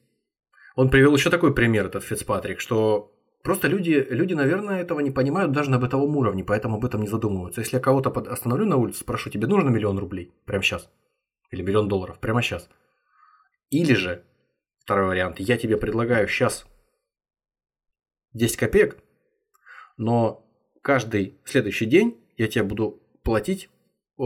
Он 0.74 0.90
привел 0.90 1.14
еще 1.14 1.30
такой 1.30 1.54
пример, 1.54 1.86
этот 1.86 2.04
Фицпатрик, 2.04 2.60
что 2.60 3.12
просто 3.42 3.68
люди, 3.68 4.06
люди, 4.10 4.34
наверное, 4.34 4.80
этого 4.80 5.00
не 5.00 5.10
понимают 5.10 5.52
даже 5.52 5.70
на 5.70 5.78
бытовом 5.78 6.16
уровне, 6.16 6.44
поэтому 6.44 6.76
об 6.76 6.84
этом 6.84 7.00
не 7.00 7.06
задумываются. 7.06 7.60
Если 7.60 7.76
я 7.76 7.80
кого-то 7.80 8.10
остановлю 8.10 8.66
на 8.66 8.76
улице, 8.76 9.00
спрошу, 9.00 9.30
тебе 9.30 9.46
нужно 9.46 9.70
миллион 9.70 9.98
рублей 9.98 10.34
прямо 10.44 10.62
сейчас? 10.62 10.90
Или 11.50 11.62
миллион 11.62 11.88
долларов 11.88 12.18
прямо 12.18 12.42
сейчас? 12.42 12.68
Или 13.70 13.94
же, 13.94 14.24
второй 14.80 15.06
вариант, 15.06 15.40
я 15.40 15.56
тебе 15.56 15.76
предлагаю 15.76 16.28
сейчас 16.28 16.66
10 18.34 18.56
копеек, 18.56 18.98
но 19.96 20.44
каждый 20.82 21.40
следующий 21.44 21.86
день 21.86 22.20
я 22.36 22.48
тебе 22.48 22.64
буду 22.64 23.02
платить 23.22 23.70
э, 24.18 24.22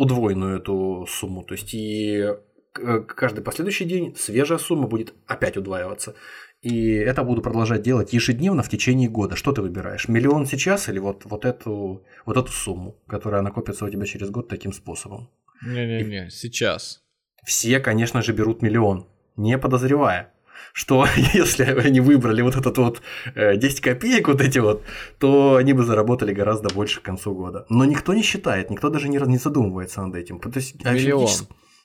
удвоенную 0.00 0.56
эту 0.56 1.06
сумму. 1.06 1.42
То 1.44 1.52
есть 1.54 1.74
и 1.74 2.26
каждый 2.72 3.42
последующий 3.42 3.84
день 3.84 4.16
свежая 4.16 4.58
сумма 4.58 4.88
будет 4.88 5.12
опять 5.26 5.58
удваиваться. 5.58 6.14
И 6.62 6.92
это 6.92 7.22
буду 7.22 7.42
продолжать 7.42 7.82
делать 7.82 8.14
ежедневно 8.14 8.62
в 8.62 8.70
течение 8.70 9.10
года. 9.10 9.36
Что 9.36 9.52
ты 9.52 9.60
выбираешь? 9.60 10.08
Миллион 10.08 10.46
сейчас 10.46 10.88
или 10.88 10.98
вот, 10.98 11.24
вот, 11.26 11.44
эту, 11.44 12.02
вот 12.24 12.36
эту 12.36 12.50
сумму, 12.50 12.96
которая 13.06 13.42
накопится 13.42 13.84
у 13.84 13.90
тебя 13.90 14.06
через 14.06 14.30
год 14.30 14.48
таким 14.48 14.72
способом? 14.72 15.28
Не-не-не, 15.62 16.30
сейчас. 16.30 17.02
Все, 17.44 17.78
конечно 17.78 18.22
же, 18.22 18.32
берут 18.32 18.62
миллион, 18.62 19.06
не 19.36 19.58
подозревая, 19.58 20.32
что 20.72 21.06
если 21.34 21.64
они 21.64 22.00
выбрали 22.00 22.42
вот 22.42 22.56
этот 22.56 22.78
вот 22.78 23.02
10 23.34 23.78
э, 23.78 23.82
копеек 23.82 24.28
вот 24.28 24.40
эти 24.40 24.58
вот, 24.58 24.82
то 25.18 25.56
они 25.56 25.72
бы 25.72 25.84
заработали 25.84 26.32
гораздо 26.32 26.72
больше 26.74 27.00
к 27.00 27.04
концу 27.04 27.34
года. 27.34 27.66
Но 27.68 27.84
никто 27.84 28.14
не 28.14 28.22
считает, 28.22 28.70
никто 28.70 28.90
даже 28.90 29.08
не, 29.08 29.18
не 29.18 29.38
задумывается 29.38 30.02
над 30.02 30.14
этим. 30.14 30.40
То 30.40 30.50
есть, 30.54 30.84
Миллион. 30.84 31.28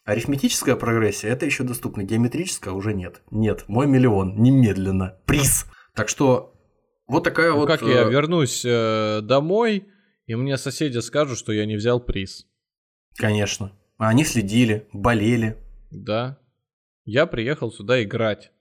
Арифметическая 0.06 0.76
прогрессия 0.76 1.30
это 1.30 1.48
еще 1.48 1.64
доступно, 1.64 2.04
геометрическая 2.04 2.74
уже 2.74 2.94
нет. 2.94 3.22
Нет, 3.32 3.64
мой 3.68 3.88
миллион, 3.88 4.40
немедленно, 4.40 5.18
приз. 5.26 5.66
Так 5.96 6.10
что 6.10 6.54
вот 7.08 7.24
такая 7.24 7.52
ну, 7.52 7.58
вот... 7.58 7.68
Как 7.68 7.82
я 7.82 8.04
э, 8.04 8.10
вернусь 8.12 8.64
э, 8.64 9.22
домой, 9.24 9.88
и 10.28 10.36
мне 10.36 10.58
соседи 10.58 11.00
скажут, 11.00 11.40
что 11.40 11.52
я 11.52 11.66
не 11.66 11.76
взял 11.76 12.00
приз. 12.00 12.46
Конечно. 13.18 13.72
Они 13.98 14.26
следили, 14.26 14.88
болели. 14.92 15.58
Да. 15.90 16.38
Я 17.06 17.26
приехал 17.28 17.72
сюда 17.72 18.04
играть. 18.04 18.52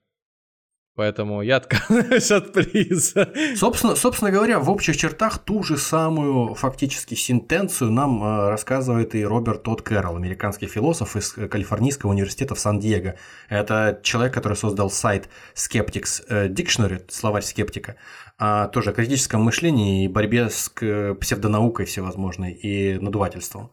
Поэтому 0.96 1.42
я 1.42 1.56
отказываюсь 1.56 2.30
от 2.30 2.52
приза. 2.52 3.32
Собственно, 3.56 3.96
собственно 3.96 4.30
говоря, 4.30 4.60
в 4.60 4.70
общих 4.70 4.96
чертах 4.96 5.38
ту 5.38 5.64
же 5.64 5.76
самую 5.76 6.54
фактически 6.54 7.14
сентенцию 7.14 7.90
нам 7.90 8.22
э, 8.22 8.48
рассказывает 8.50 9.16
и 9.16 9.24
Роберт 9.24 9.64
Тодд 9.64 9.82
Кэрролл, 9.82 10.16
американский 10.16 10.66
философ 10.66 11.16
из 11.16 11.32
Калифорнийского 11.32 12.10
университета 12.10 12.54
в 12.54 12.60
Сан-Диего. 12.60 13.16
Это 13.48 13.98
человек, 14.04 14.32
который 14.34 14.56
создал 14.56 14.88
сайт 14.88 15.28
Skeptics 15.56 16.24
э, 16.28 16.48
Dictionary, 16.48 17.02
словарь 17.08 17.42
скептика, 17.42 17.96
а 18.38 18.68
тоже 18.68 18.90
о 18.90 18.92
критическом 18.92 19.42
мышлении 19.42 20.04
и 20.04 20.08
борьбе 20.08 20.48
с 20.48 20.68
псевдонаукой 20.68 21.86
всевозможной 21.86 22.52
и 22.52 22.98
надувательством. 23.00 23.72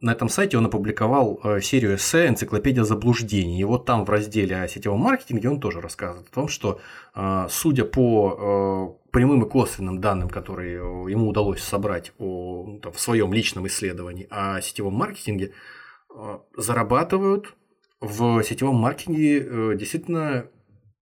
На 0.00 0.12
этом 0.12 0.30
сайте 0.30 0.56
он 0.56 0.64
опубликовал 0.64 1.40
э, 1.44 1.60
серию 1.60 1.96
эссе 1.96 2.26
«Энциклопедия 2.26 2.84
заблуждений». 2.84 3.60
И 3.60 3.64
вот 3.64 3.84
там 3.84 4.06
в 4.06 4.10
разделе 4.10 4.56
о 4.56 4.66
сетевом 4.66 5.00
маркетинге 5.00 5.50
он 5.50 5.60
тоже 5.60 5.82
рассказывает 5.82 6.28
о 6.28 6.34
том, 6.34 6.48
что 6.48 6.80
э, 7.14 7.46
судя 7.50 7.84
по 7.84 8.96
э, 9.04 9.10
прямым 9.10 9.44
и 9.44 9.48
косвенным 9.48 10.00
данным, 10.00 10.30
которые 10.30 10.76
ему 11.10 11.28
удалось 11.28 11.62
собрать 11.62 12.12
о, 12.18 12.78
там, 12.82 12.92
в 12.92 13.00
своем 13.00 13.34
личном 13.34 13.66
исследовании 13.66 14.26
о 14.30 14.62
сетевом 14.62 14.94
маркетинге, 14.94 15.52
зарабатывают 16.56 17.54
в 18.00 18.42
сетевом 18.42 18.76
маркетинге 18.76 19.76
действительно 19.76 20.46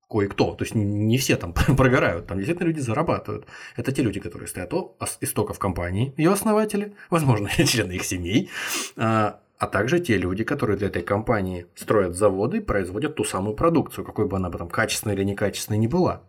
кое-кто, 0.08 0.54
то 0.54 0.64
есть 0.64 0.74
не 0.74 1.18
все 1.18 1.36
там 1.36 1.52
прогорают, 1.76 2.26
там 2.26 2.38
действительно 2.38 2.68
люди 2.68 2.80
зарабатывают. 2.80 3.46
Это 3.76 3.92
те 3.92 4.02
люди, 4.02 4.20
которые 4.20 4.48
стоят 4.48 4.72
у 4.72 4.96
истоков 5.20 5.58
компании, 5.58 6.14
ее 6.16 6.32
основатели, 6.32 6.94
возможно, 7.10 7.48
члены 7.66 7.92
их 7.92 8.04
семей, 8.04 8.50
а, 8.96 9.40
а 9.58 9.66
также 9.66 10.00
те 10.00 10.16
люди, 10.16 10.44
которые 10.44 10.78
для 10.78 10.88
этой 10.88 11.02
компании 11.02 11.66
строят 11.74 12.14
заводы 12.16 12.58
и 12.58 12.60
производят 12.60 13.16
ту 13.16 13.24
самую 13.24 13.54
продукцию, 13.54 14.04
какой 14.04 14.26
бы 14.26 14.36
она 14.36 14.50
там 14.50 14.68
качественной 14.68 15.14
или 15.14 15.24
некачественной 15.24 15.78
ни 15.78 15.88
была. 15.88 16.22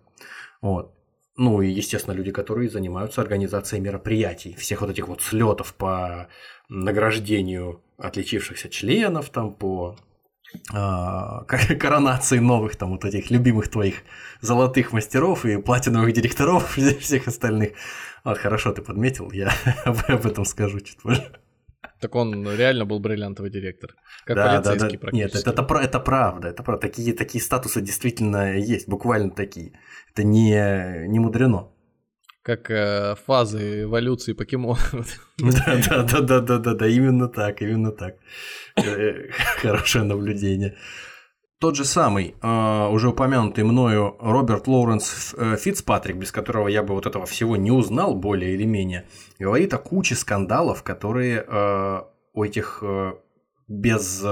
Вот. 0.61 0.93
Ну 1.37 1.61
и, 1.61 1.69
естественно, 1.69 2.13
люди, 2.13 2.31
которые 2.31 2.69
занимаются 2.69 3.21
организацией 3.21 3.81
мероприятий, 3.81 4.55
всех 4.55 4.81
вот 4.81 4.89
этих 4.89 5.07
вот 5.07 5.21
слетов 5.21 5.73
по 5.73 6.27
награждению 6.67 7.81
отличившихся 7.97 8.67
членов, 8.67 9.29
там, 9.29 9.53
по 9.53 9.95
коронации 11.79 12.39
новых 12.39 12.75
там 12.75 12.91
вот 12.91 13.05
этих 13.05 13.31
любимых 13.31 13.69
твоих 13.69 14.03
золотых 14.41 14.93
мастеров 14.93 15.45
и 15.45 15.57
платиновых 15.57 16.13
директоров 16.13 16.77
и 16.77 16.95
всех 16.95 17.27
остальных. 17.27 17.71
Вот, 18.23 18.37
хорошо 18.37 18.71
ты 18.71 18.81
подметил, 18.81 19.31
я 19.31 19.51
об 19.85 20.25
этом 20.25 20.45
скажу 20.45 20.79
чуть 20.79 21.01
позже. 21.01 21.31
Так 21.99 22.15
он 22.15 22.49
реально 22.55 22.85
был 22.85 22.99
бриллиантовый 22.99 23.51
директор. 23.51 23.95
Как 24.25 24.35
да, 24.35 24.61
полицейский 24.61 24.97
да, 24.97 25.07
да. 25.07 25.17
Нет, 25.17 25.35
это, 25.35 25.51
это, 25.51 25.73
это 25.75 25.99
правда, 25.99 26.47
это 26.47 26.63
правда. 26.63 26.87
Такие, 26.87 27.13
такие 27.13 27.43
статусы 27.43 27.81
действительно 27.81 28.57
есть, 28.57 28.87
буквально 28.87 29.31
такие. 29.31 29.73
Это 30.13 30.23
не, 30.23 31.07
не 31.07 31.19
мудрено 31.19 31.71
как 32.43 32.71
э, 32.71 33.15
фазы 33.25 33.83
эволюции 33.83 34.33
покемонов. 34.33 34.93
Да, 35.37 35.81
да, 35.89 36.03
да, 36.03 36.21
да, 36.21 36.39
да, 36.41 36.57
да, 36.57 36.73
да, 36.73 36.87
именно 36.87 37.27
так, 37.27 37.61
именно 37.61 37.91
так. 37.91 38.15
Э, 38.75 39.29
хорошее 39.61 40.03
наблюдение. 40.03 40.75
Тот 41.59 41.75
же 41.75 41.85
самый, 41.85 42.35
э, 42.41 42.87
уже 42.91 43.09
упомянутый 43.09 43.63
мною 43.63 44.15
Роберт 44.19 44.67
Лоуренс 44.67 45.35
э, 45.37 45.57
Фицпатрик, 45.57 46.15
без 46.15 46.31
которого 46.31 46.69
я 46.69 46.83
бы 46.83 46.93
вот 46.93 47.05
этого 47.05 47.25
всего 47.25 47.57
не 47.57 47.71
узнал 47.71 48.15
более 48.15 48.53
или 48.53 48.65
менее, 48.65 49.05
говорит 49.39 49.73
о 49.73 49.77
куче 49.77 50.15
скандалов, 50.15 50.83
которые 50.83 51.45
у 52.33 52.43
этих 52.43 52.83
без, 53.67 54.23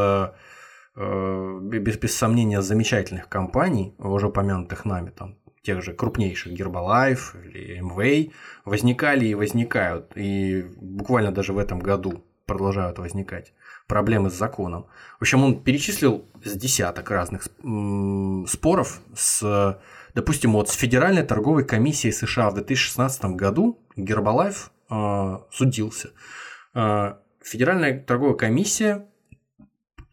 без, 0.96 1.98
без 1.98 2.16
сомнения 2.16 2.62
замечательных 2.62 3.28
компаний, 3.28 3.96
уже 3.98 4.28
упомянутых 4.28 4.86
нами, 4.86 5.10
там 5.10 5.38
тех 5.68 5.84
же 5.84 5.94
крупнейших 5.94 6.54
Гербалайф 6.54 7.36
или 7.44 7.80
МВей 7.80 8.32
возникали 8.64 9.26
и 9.26 9.36
возникают, 9.36 10.14
и 10.16 10.66
буквально 10.78 11.34
даже 11.34 11.52
в 11.52 11.58
этом 11.58 11.80
году 11.80 12.24
продолжают 12.46 13.00
возникать 13.00 13.52
проблемы 13.86 14.30
с 14.30 14.34
законом. 14.34 14.86
В 15.20 15.24
общем, 15.24 15.44
он 15.44 15.62
перечислил 15.62 16.24
с 16.42 16.54
десяток 16.54 17.12
разных 17.12 17.50
споров 18.48 19.02
с, 19.14 19.78
допустим, 20.16 20.54
вот 20.54 20.70
с 20.70 20.74
Федеральной 20.74 21.24
торговой 21.24 21.66
комиссией 21.66 22.14
США 22.14 22.50
в 22.50 22.54
2016 22.54 23.26
году 23.36 23.78
Гербалайф 23.98 24.72
э, 24.90 25.38
судился. 25.52 26.12
Э, 26.74 27.16
Федеральная 27.44 28.00
торговая 28.00 28.36
комиссия 28.36 29.06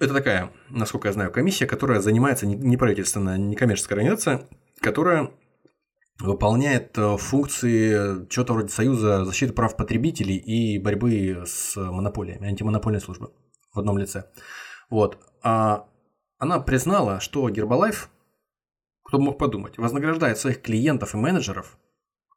это 0.00 0.12
такая, 0.14 0.50
насколько 0.68 1.06
я 1.06 1.12
знаю, 1.12 1.30
комиссия, 1.30 1.66
которая 1.66 2.00
занимается 2.00 2.44
неправительственная, 2.44 3.38
некоммерческая 3.38 3.98
организация, 3.98 4.48
которая 4.80 5.30
выполняет 6.18 6.96
э, 6.96 7.16
функции 7.16 8.26
чего-то 8.28 8.52
вроде 8.52 8.68
Союза 8.68 9.24
защиты 9.24 9.52
прав 9.52 9.76
потребителей 9.76 10.36
и 10.36 10.78
борьбы 10.78 11.42
с 11.46 11.76
монополиями, 11.76 12.48
антимонопольной 12.48 13.00
службы 13.00 13.32
в 13.72 13.78
одном 13.78 13.98
лице. 13.98 14.30
Вот. 14.90 15.18
А 15.42 15.88
она 16.38 16.60
признала, 16.60 17.20
что 17.20 17.48
Гербалайф, 17.50 18.10
Кто 19.04 19.18
бы 19.18 19.24
мог 19.24 19.38
подумать, 19.38 19.76
вознаграждает 19.76 20.38
своих 20.38 20.62
клиентов 20.62 21.14
и 21.14 21.18
менеджеров, 21.18 21.78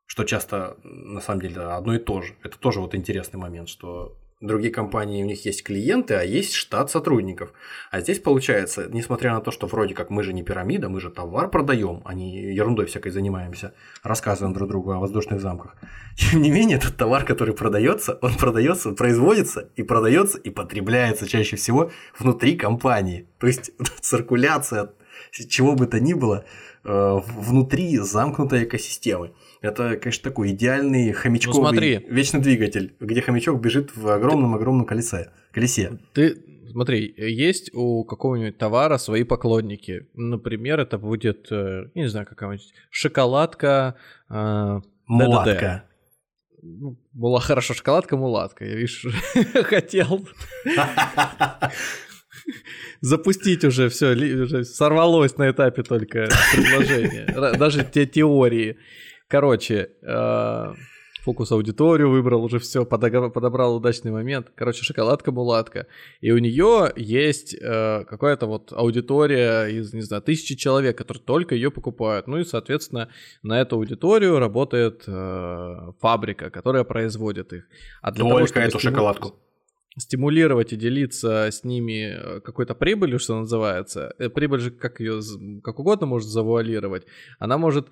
что 0.06 0.24
часто 0.24 0.78
на 0.84 1.22
самом 1.22 1.42
деле 1.42 1.62
одно 1.62 1.96
и 1.96 2.00
то 2.00 2.22
же. 2.22 2.36
Это 2.44 2.58
тоже 2.58 2.82
вот 2.82 2.96
интересный 2.96 3.40
момент, 3.40 3.70
что 3.70 4.18
другие 4.40 4.72
компании, 4.72 5.24
у 5.24 5.26
них 5.26 5.46
есть 5.46 5.64
клиенты, 5.64 6.14
а 6.14 6.24
есть 6.24 6.54
штат 6.54 6.92
сотрудников. 6.92 7.54
А 7.90 8.02
здесь 8.02 8.20
получается, 8.20 8.88
несмотря 8.92 9.34
на 9.34 9.42
то, 9.42 9.52
что 9.52 9.68
вроде 9.68 9.96
как 9.96 10.10
мы 10.10 10.24
же 10.24 10.34
не 10.34 10.44
пирамида, 10.44 10.90
мы 10.90 11.02
же 11.02 11.10
товар 11.10 11.50
продаем, 11.50 12.02
а 12.06 12.14
не 12.14 12.54
ерундой 12.54 12.86
всякой 12.86 13.12
занимаемся, 13.12 13.74
рассказываем 14.04 14.54
друг 14.54 14.70
другу 14.70 14.92
о 14.92 15.00
воздушных 15.00 15.42
замках. 15.42 15.76
Тем 16.16 16.42
не 16.42 16.52
менее, 16.52 16.78
этот 16.78 16.98
товар, 16.98 17.26
который 17.26 17.56
продается, 17.56 18.20
он 18.22 18.36
продается, 18.36 18.92
производится 18.92 19.70
и 19.76 19.84
продается 19.84 20.38
и 20.38 20.50
потребляется 20.50 21.28
чаще 21.28 21.56
всего 21.56 21.92
внутри 22.20 22.56
компании. 22.56 23.28
То 23.40 23.48
есть 23.48 23.72
циркуляция 24.02 24.92
чего 25.32 25.76
бы 25.76 25.88
то 25.88 26.00
ни 26.00 26.14
было 26.14 26.46
внутри 26.88 27.98
замкнутой 27.98 28.64
экосистемы. 28.64 29.34
Это, 29.62 29.98
конечно, 29.98 30.24
такой 30.30 30.52
идеальный 30.52 31.12
хомячковый 31.12 31.58
Ну, 31.60 31.64
смотри. 31.68 32.06
вечный 32.10 32.40
двигатель, 32.42 32.96
где 33.00 33.22
хомячок 33.22 33.60
бежит 33.60 33.96
в 33.96 34.08
огромном-огромном 34.08 34.86
колесе. 34.86 35.32
колесе. 35.52 36.00
Ты 36.14 36.44
смотри, 36.72 37.14
есть 37.18 37.74
у 37.74 38.04
какого-нибудь 38.04 38.58
товара 38.58 38.98
свои 38.98 39.24
поклонники. 39.24 40.08
Например, 40.14 40.80
это 40.80 40.98
будет, 40.98 41.52
э, 41.52 41.86
я 41.96 42.02
не 42.04 42.08
знаю, 42.10 42.28
какая-нибудь 42.28 42.72
шоколадка. 42.92 43.96
э, 44.30 44.80
Мулатка. 45.08 45.86
ну, 46.62 46.98
Была 47.14 47.40
хорошо, 47.40 47.74
шоколадка, 47.74 48.16
мулатка. 48.18 48.64
Я, 48.66 48.76
видишь, 48.76 49.06
хотел 49.64 50.28
запустить 53.02 53.64
уже 53.64 53.90
все, 53.90 54.14
уже 54.44 54.64
сорвалось 54.64 55.38
на 55.38 55.50
этапе 55.50 55.84
только 55.84 56.28
предложение. 56.54 57.58
Даже 57.58 57.84
те 57.84 58.06
теории. 58.06 58.78
Короче, 59.28 59.90
э, 60.02 60.74
фокус 61.24 61.52
аудиторию 61.52 62.10
выбрал, 62.10 62.46
уже 62.46 62.58
все, 62.60 62.86
подобрал 62.86 63.76
удачный 63.76 64.12
момент. 64.12 64.48
Короче, 64.56 64.86
шоколадка-мулатка. 64.86 65.88
И 66.22 66.32
у 66.32 66.38
нее 66.38 66.94
есть 66.96 67.54
э, 67.54 68.06
какая-то 68.06 68.48
вот 68.48 68.72
аудитория 68.72 69.66
из, 69.68 69.94
не 69.94 70.02
знаю, 70.02 70.24
тысячи 70.24 70.56
человек, 70.56 70.98
которые 70.98 71.22
только 71.22 71.56
ее 71.56 71.70
покупают. 71.70 72.28
Ну 72.28 72.38
и, 72.38 72.46
соответственно, 72.46 73.10
на 73.44 73.60
эту 73.60 73.76
аудиторию 73.76 74.40
работает 74.40 75.04
э, 75.06 75.92
фабрика, 76.00 76.50
которая 76.50 76.86
производит 76.86 77.52
их. 77.52 77.64
А 78.02 78.12
для 78.12 78.20
того, 78.24 78.32
Только 78.40 78.48
чтобы 78.48 78.66
эту 78.66 78.80
стиму- 78.80 78.92
шоколадку. 78.92 79.36
Стимулировать 79.98 80.74
и 80.74 80.76
делиться 80.76 81.48
с 81.52 81.64
ними 81.64 82.14
э, 82.16 82.40
какой-то 82.42 82.76
прибылью, 82.76 83.20
что 83.20 83.40
называется. 83.40 84.14
Э, 84.20 84.30
Прибыль 84.30 84.60
же 84.60 84.72
как 84.72 85.00
ее 85.00 85.22
как 85.64 85.80
угодно 85.80 86.08
может 86.08 86.30
завуалировать. 86.30 87.06
Она 87.40 87.58
может 87.58 87.88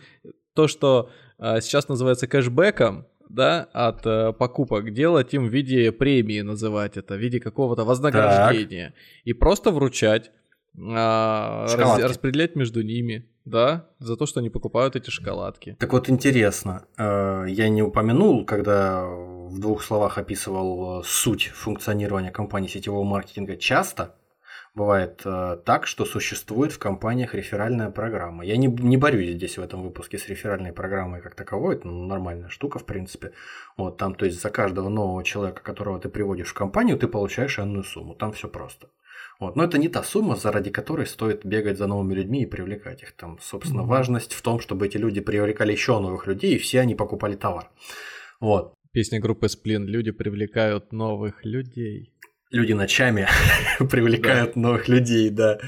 то, 0.53 0.67
что 0.67 1.09
э, 1.39 1.61
сейчас 1.61 1.89
называется 1.89 2.27
кэшбэком, 2.27 3.05
да, 3.29 3.67
от 3.73 4.05
э, 4.05 4.33
покупок 4.33 4.93
делать 4.93 5.33
им 5.33 5.47
в 5.47 5.49
виде 5.51 5.91
премии 5.91 6.41
называть 6.41 6.97
это, 6.97 7.15
в 7.15 7.17
виде 7.17 7.39
какого-то 7.39 7.83
вознаграждения 7.83 8.93
и 9.23 9.33
просто 9.33 9.71
вручать, 9.71 10.31
а, 10.77 11.65
раз- 11.75 12.01
распределять 12.03 12.55
между 12.55 12.83
ними, 12.83 13.25
да, 13.45 13.87
за 13.99 14.15
то, 14.15 14.25
что 14.25 14.39
они 14.41 14.49
покупают 14.49 14.95
эти 14.95 15.09
шоколадки. 15.09 15.75
Так 15.79 15.93
вот 15.93 16.09
интересно, 16.09 16.85
э, 16.97 17.45
я 17.49 17.69
не 17.69 17.81
упомянул, 17.81 18.45
когда 18.45 19.07
в 19.49 19.59
двух 19.59 19.83
словах 19.83 20.17
описывал 20.17 21.01
э, 21.01 21.03
суть 21.05 21.47
функционирования 21.47 22.31
компании 22.31 22.67
сетевого 22.67 23.03
маркетинга, 23.03 23.57
часто 23.57 24.15
бывает 24.73 25.21
э, 25.25 25.57
так, 25.65 25.87
что 25.87 26.05
существует 26.05 26.71
в 26.71 26.79
компаниях 26.79 27.33
реферальная 27.33 27.89
программа. 27.89 28.45
Я 28.45 28.57
не, 28.57 28.67
не 28.67 28.97
борюсь 28.97 29.29
здесь 29.29 29.57
в 29.57 29.61
этом 29.61 29.83
выпуске 29.83 30.17
с 30.17 30.27
реферальной 30.27 30.73
программой 30.73 31.21
как 31.21 31.35
таковой, 31.35 31.75
это 31.75 31.87
ну, 31.87 32.05
нормальная 32.05 32.49
штука 32.49 32.79
в 32.79 32.85
принципе. 32.85 33.31
Вот 33.77 33.97
там, 33.97 34.15
то 34.15 34.25
есть 34.25 34.41
за 34.41 34.49
каждого 34.49 34.89
нового 34.89 35.23
человека, 35.23 35.61
которого 35.63 35.99
ты 35.99 36.09
приводишь 36.09 36.49
в 36.49 36.53
компанию, 36.53 36.97
ты 36.97 37.07
получаешь 37.07 37.59
энную 37.59 37.83
сумму, 37.83 38.15
там 38.15 38.33
все 38.33 38.47
просто. 38.47 38.87
Вот. 39.39 39.55
Но 39.55 39.63
это 39.63 39.77
не 39.77 39.89
та 39.89 40.03
сумма, 40.03 40.35
заради 40.35 40.69
которой 40.69 41.05
стоит 41.05 41.45
бегать 41.45 41.77
за 41.77 41.87
новыми 41.87 42.13
людьми 42.13 42.43
и 42.43 42.45
привлекать 42.45 43.03
их. 43.03 43.11
Там, 43.13 43.37
собственно, 43.41 43.81
Мгм. 43.81 43.89
важность 43.89 44.33
в 44.33 44.41
том, 44.41 44.59
чтобы 44.59 44.85
эти 44.85 44.97
люди 44.97 45.19
привлекали 45.19 45.73
еще 45.73 45.99
новых 45.99 46.27
людей, 46.27 46.55
и 46.55 46.57
все 46.57 46.79
они 46.81 46.95
покупали 46.95 47.35
товар. 47.35 47.69
Вот. 48.39 48.73
Песня 48.95 49.19
группы 49.19 49.49
Сплин 49.49 49.85
«Люди 49.87 50.11
привлекают 50.11 50.93
новых 50.93 51.43
людей». 51.43 52.13
Люди 52.49 52.71
ночами 52.71 53.27
привлекают 53.91 54.55
новых 54.55 54.87
людей, 54.87 55.29
да. 55.29 55.59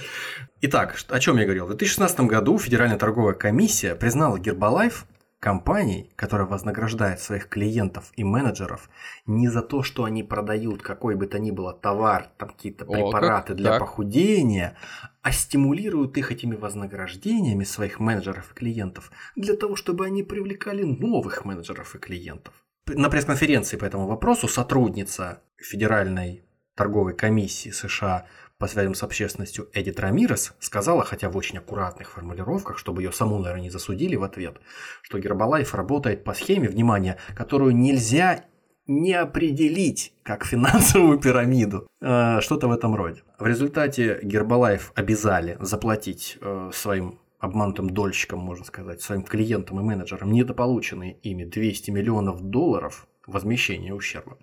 Итак, 0.61 0.95
о 1.09 1.19
чем 1.19 1.35
я 1.35 1.43
говорил? 1.43 1.65
В 1.65 1.75
2016 1.75 2.21
году 2.21 2.57
Федеральная 2.57 2.97
торговая 2.97 3.33
комиссия 3.33 3.95
признала 3.95 4.39
Гербалайф 4.39 5.05
компанией, 5.41 6.09
которая 6.15 6.47
вознаграждает 6.47 7.19
своих 7.19 7.49
клиентов 7.49 8.13
и 8.15 8.23
менеджеров 8.23 8.89
не 9.25 9.49
за 9.49 9.61
то, 9.61 9.83
что 9.83 10.05
они 10.05 10.23
продают 10.23 10.81
какой 10.81 11.15
бы 11.15 11.27
то 11.27 11.37
ни 11.37 11.51
было 11.51 11.73
товар, 11.73 12.29
там 12.37 12.51
какие-то 12.51 12.85
О, 12.85 12.93
препараты 12.93 13.49
как? 13.49 13.57
для 13.57 13.71
Так. 13.71 13.81
похудения, 13.81 14.77
а 15.21 15.33
стимулируют 15.33 16.17
их 16.17 16.31
этими 16.31 16.55
вознаграждениями 16.55 17.65
своих 17.65 17.99
менеджеров 17.99 18.53
и 18.53 18.55
клиентов 18.55 19.11
для 19.35 19.57
того, 19.57 19.75
чтобы 19.75 20.05
они 20.05 20.23
привлекали 20.23 20.83
новых 20.83 21.43
менеджеров 21.43 21.93
и 21.93 21.99
клиентов. 21.99 22.63
На 22.87 23.09
пресс-конференции 23.09 23.77
по 23.77 23.85
этому 23.85 24.07
вопросу 24.07 24.47
сотрудница 24.47 25.41
Федеральной 25.57 26.43
торговой 26.75 27.13
комиссии 27.13 27.69
США 27.69 28.25
по 28.57 28.67
связям 28.67 28.95
с 28.95 29.03
общественностью 29.03 29.69
Эдит 29.73 29.99
Рамирес 29.99 30.53
сказала, 30.59 31.03
хотя 31.03 31.29
в 31.29 31.37
очень 31.37 31.57
аккуратных 31.57 32.11
формулировках, 32.11 32.77
чтобы 32.77 33.03
ее 33.03 33.11
саму, 33.11 33.39
наверное, 33.39 33.63
не 33.63 33.69
засудили 33.69 34.15
в 34.15 34.23
ответ, 34.23 34.57
что 35.01 35.19
Гербалайф 35.19 35.75
работает 35.75 36.23
по 36.23 36.33
схеме, 36.33 36.69
внимание, 36.69 37.17
которую 37.35 37.75
нельзя 37.75 38.45
не 38.87 39.13
определить 39.13 40.13
как 40.23 40.45
финансовую 40.45 41.19
пирамиду. 41.19 41.87
Э, 42.01 42.39
Что-то 42.41 42.67
в 42.67 42.71
этом 42.71 42.95
роде. 42.95 43.21
В 43.37 43.45
результате 43.45 44.19
Гербалайф 44.23 44.91
обязали 44.95 45.57
заплатить 45.59 46.37
э, 46.41 46.71
своим 46.73 47.19
обманутым 47.39 47.89
дольщикам, 47.89 48.39
можно 48.39 48.65
сказать, 48.65 49.01
своим 49.01 49.23
клиентам 49.23 49.79
и 49.79 49.83
менеджерам 49.83 50.31
недополученные 50.31 51.13
ими 51.19 51.45
200 51.45 51.91
миллионов 51.91 52.41
долларов 52.41 53.07
возмещения 53.25 53.93
ущерба. 53.93 54.37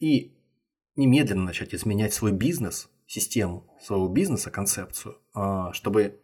И 0.00 0.36
немедленно 0.96 1.44
начать 1.44 1.74
изменять 1.74 2.12
свой 2.12 2.32
бизнес, 2.32 2.90
систему 3.06 3.66
своего 3.80 4.08
бизнеса, 4.08 4.50
концепцию, 4.50 5.18
а, 5.34 5.72
чтобы 5.72 6.20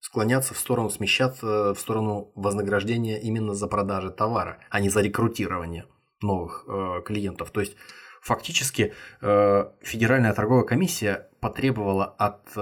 склоняться 0.00 0.54
в 0.54 0.58
сторону, 0.58 0.90
смещаться 0.90 1.74
в 1.74 1.78
сторону 1.78 2.30
вознаграждения 2.34 3.20
именно 3.20 3.54
за 3.54 3.66
продажи 3.66 4.10
товара, 4.10 4.58
а 4.70 4.80
не 4.80 4.90
за 4.90 5.00
рекрутирование 5.00 5.86
новых 6.20 6.66
э, 6.68 7.02
клиентов. 7.06 7.50
То 7.50 7.60
есть 7.60 7.76
фактически 8.20 8.92
э, 9.22 9.70
Федеральная 9.80 10.34
торговая 10.34 10.64
комиссия 10.64 11.30
потребовала 11.40 12.04
от 12.04 12.54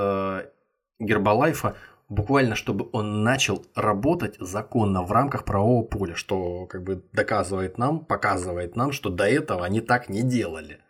Гербалайфа 1.00 1.76
буквально, 2.12 2.54
чтобы 2.54 2.88
он 2.92 3.22
начал 3.22 3.64
работать 3.74 4.36
законно 4.38 5.02
в 5.02 5.12
рамках 5.12 5.44
правового 5.44 5.84
поля, 5.84 6.14
что 6.14 6.66
как 6.66 6.82
бы 6.82 7.02
доказывает 7.12 7.78
нам, 7.78 8.04
показывает 8.04 8.76
нам, 8.76 8.92
что 8.92 9.10
до 9.10 9.24
этого 9.24 9.64
они 9.64 9.80
так 9.80 10.08
не 10.08 10.22
делали 10.22 10.80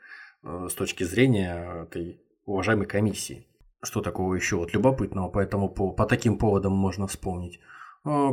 э, 0.42 0.68
с 0.70 0.74
точки 0.74 1.04
зрения 1.04 1.84
этой 1.84 2.20
уважаемой 2.44 2.86
комиссии. 2.86 3.46
Что 3.82 4.00
такого 4.00 4.34
еще 4.34 4.56
вот 4.56 4.74
любопытного 4.74 5.28
по 5.28 5.38
этому 5.38 5.68
по, 5.68 5.92
по 5.92 6.06
таким 6.06 6.38
поводам 6.38 6.72
можно 6.72 7.06
вспомнить? 7.06 7.60
Э, 8.04 8.30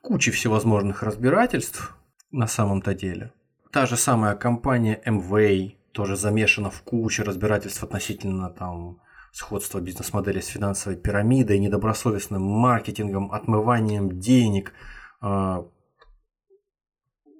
Куча 0.00 0.30
всевозможных 0.30 1.02
разбирательств 1.02 1.96
на 2.30 2.46
самом-то 2.46 2.94
деле. 2.94 3.32
Та 3.72 3.86
же 3.86 3.96
самая 3.96 4.34
компания 4.36 5.02
MWay 5.04 5.74
тоже 5.92 6.16
замешана 6.16 6.70
в 6.70 6.82
куче 6.82 7.24
разбирательств 7.24 7.82
относительно 7.82 8.50
там 8.50 9.00
сходства 9.36 9.80
бизнес-модели 9.80 10.40
с 10.40 10.46
финансовой 10.46 10.98
пирамидой, 10.98 11.58
недобросовестным 11.58 12.42
маркетингом, 12.42 13.30
отмыванием 13.32 14.18
денег. 14.18 14.72
А, 15.20 15.66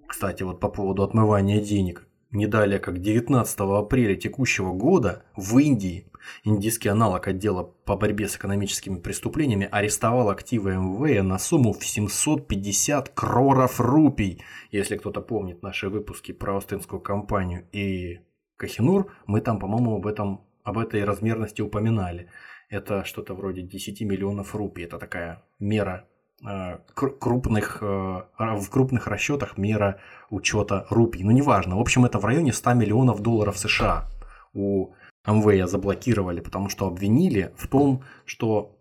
Кстати, 0.06 0.42
вот 0.42 0.60
по 0.60 0.68
поводу 0.68 1.02
отмывания 1.02 1.60
денег. 1.60 2.06
Не 2.32 2.46
далее, 2.46 2.80
как 2.80 3.00
19 3.00 3.60
апреля 3.60 4.14
текущего 4.14 4.74
года 4.74 5.24
в 5.36 5.56
Индии 5.58 6.10
индийский 6.44 6.90
аналог 6.90 7.28
отдела 7.28 7.62
по 7.62 7.96
борьбе 7.96 8.28
с 8.28 8.36
экономическими 8.36 8.98
преступлениями 8.98 9.68
арестовал 9.70 10.28
активы 10.28 10.74
МВ 10.74 11.22
на 11.22 11.38
сумму 11.38 11.72
в 11.72 11.86
750 11.86 13.08
кроров 13.10 13.80
рупий. 13.80 14.42
Если 14.70 14.96
кто-то 14.96 15.22
помнит 15.22 15.62
наши 15.62 15.88
выпуски 15.88 16.32
про 16.32 16.58
Остинскую 16.58 17.00
компанию 17.00 17.66
и 17.72 18.20
Кахинур, 18.58 19.10
мы 19.26 19.40
там, 19.40 19.58
по-моему, 19.58 19.96
об 19.96 20.06
этом 20.06 20.46
об 20.66 20.78
этой 20.78 21.04
размерности 21.04 21.62
упоминали. 21.62 22.28
Это 22.68 23.04
что-то 23.04 23.34
вроде 23.34 23.62
10 23.62 24.00
миллионов 24.02 24.54
рупий. 24.54 24.84
Это 24.84 24.98
такая 24.98 25.44
мера 25.60 26.08
э, 26.44 26.78
кр- 26.94 27.16
крупных, 27.18 27.78
э, 27.80 28.22
в 28.38 28.68
крупных 28.70 29.06
расчетах 29.06 29.58
мера 29.58 30.00
учета 30.28 30.84
рупий. 30.90 31.22
Ну, 31.22 31.30
неважно. 31.30 31.76
В 31.76 31.80
общем, 31.80 32.04
это 32.04 32.18
в 32.18 32.24
районе 32.24 32.52
100 32.52 32.74
миллионов 32.74 33.20
долларов 33.20 33.56
США 33.56 34.08
у 34.54 34.92
Амвея 35.24 35.66
заблокировали, 35.66 36.40
потому 36.40 36.68
что 36.68 36.86
обвинили 36.88 37.52
в 37.56 37.68
том, 37.68 38.02
что 38.24 38.76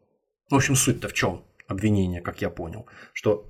В 0.49 0.55
общем, 0.55 0.75
суть-то 0.75 1.07
в 1.07 1.13
чем? 1.13 1.43
Обвинение, 1.67 2.21
как 2.21 2.41
я 2.41 2.49
понял, 2.49 2.85
что 3.13 3.45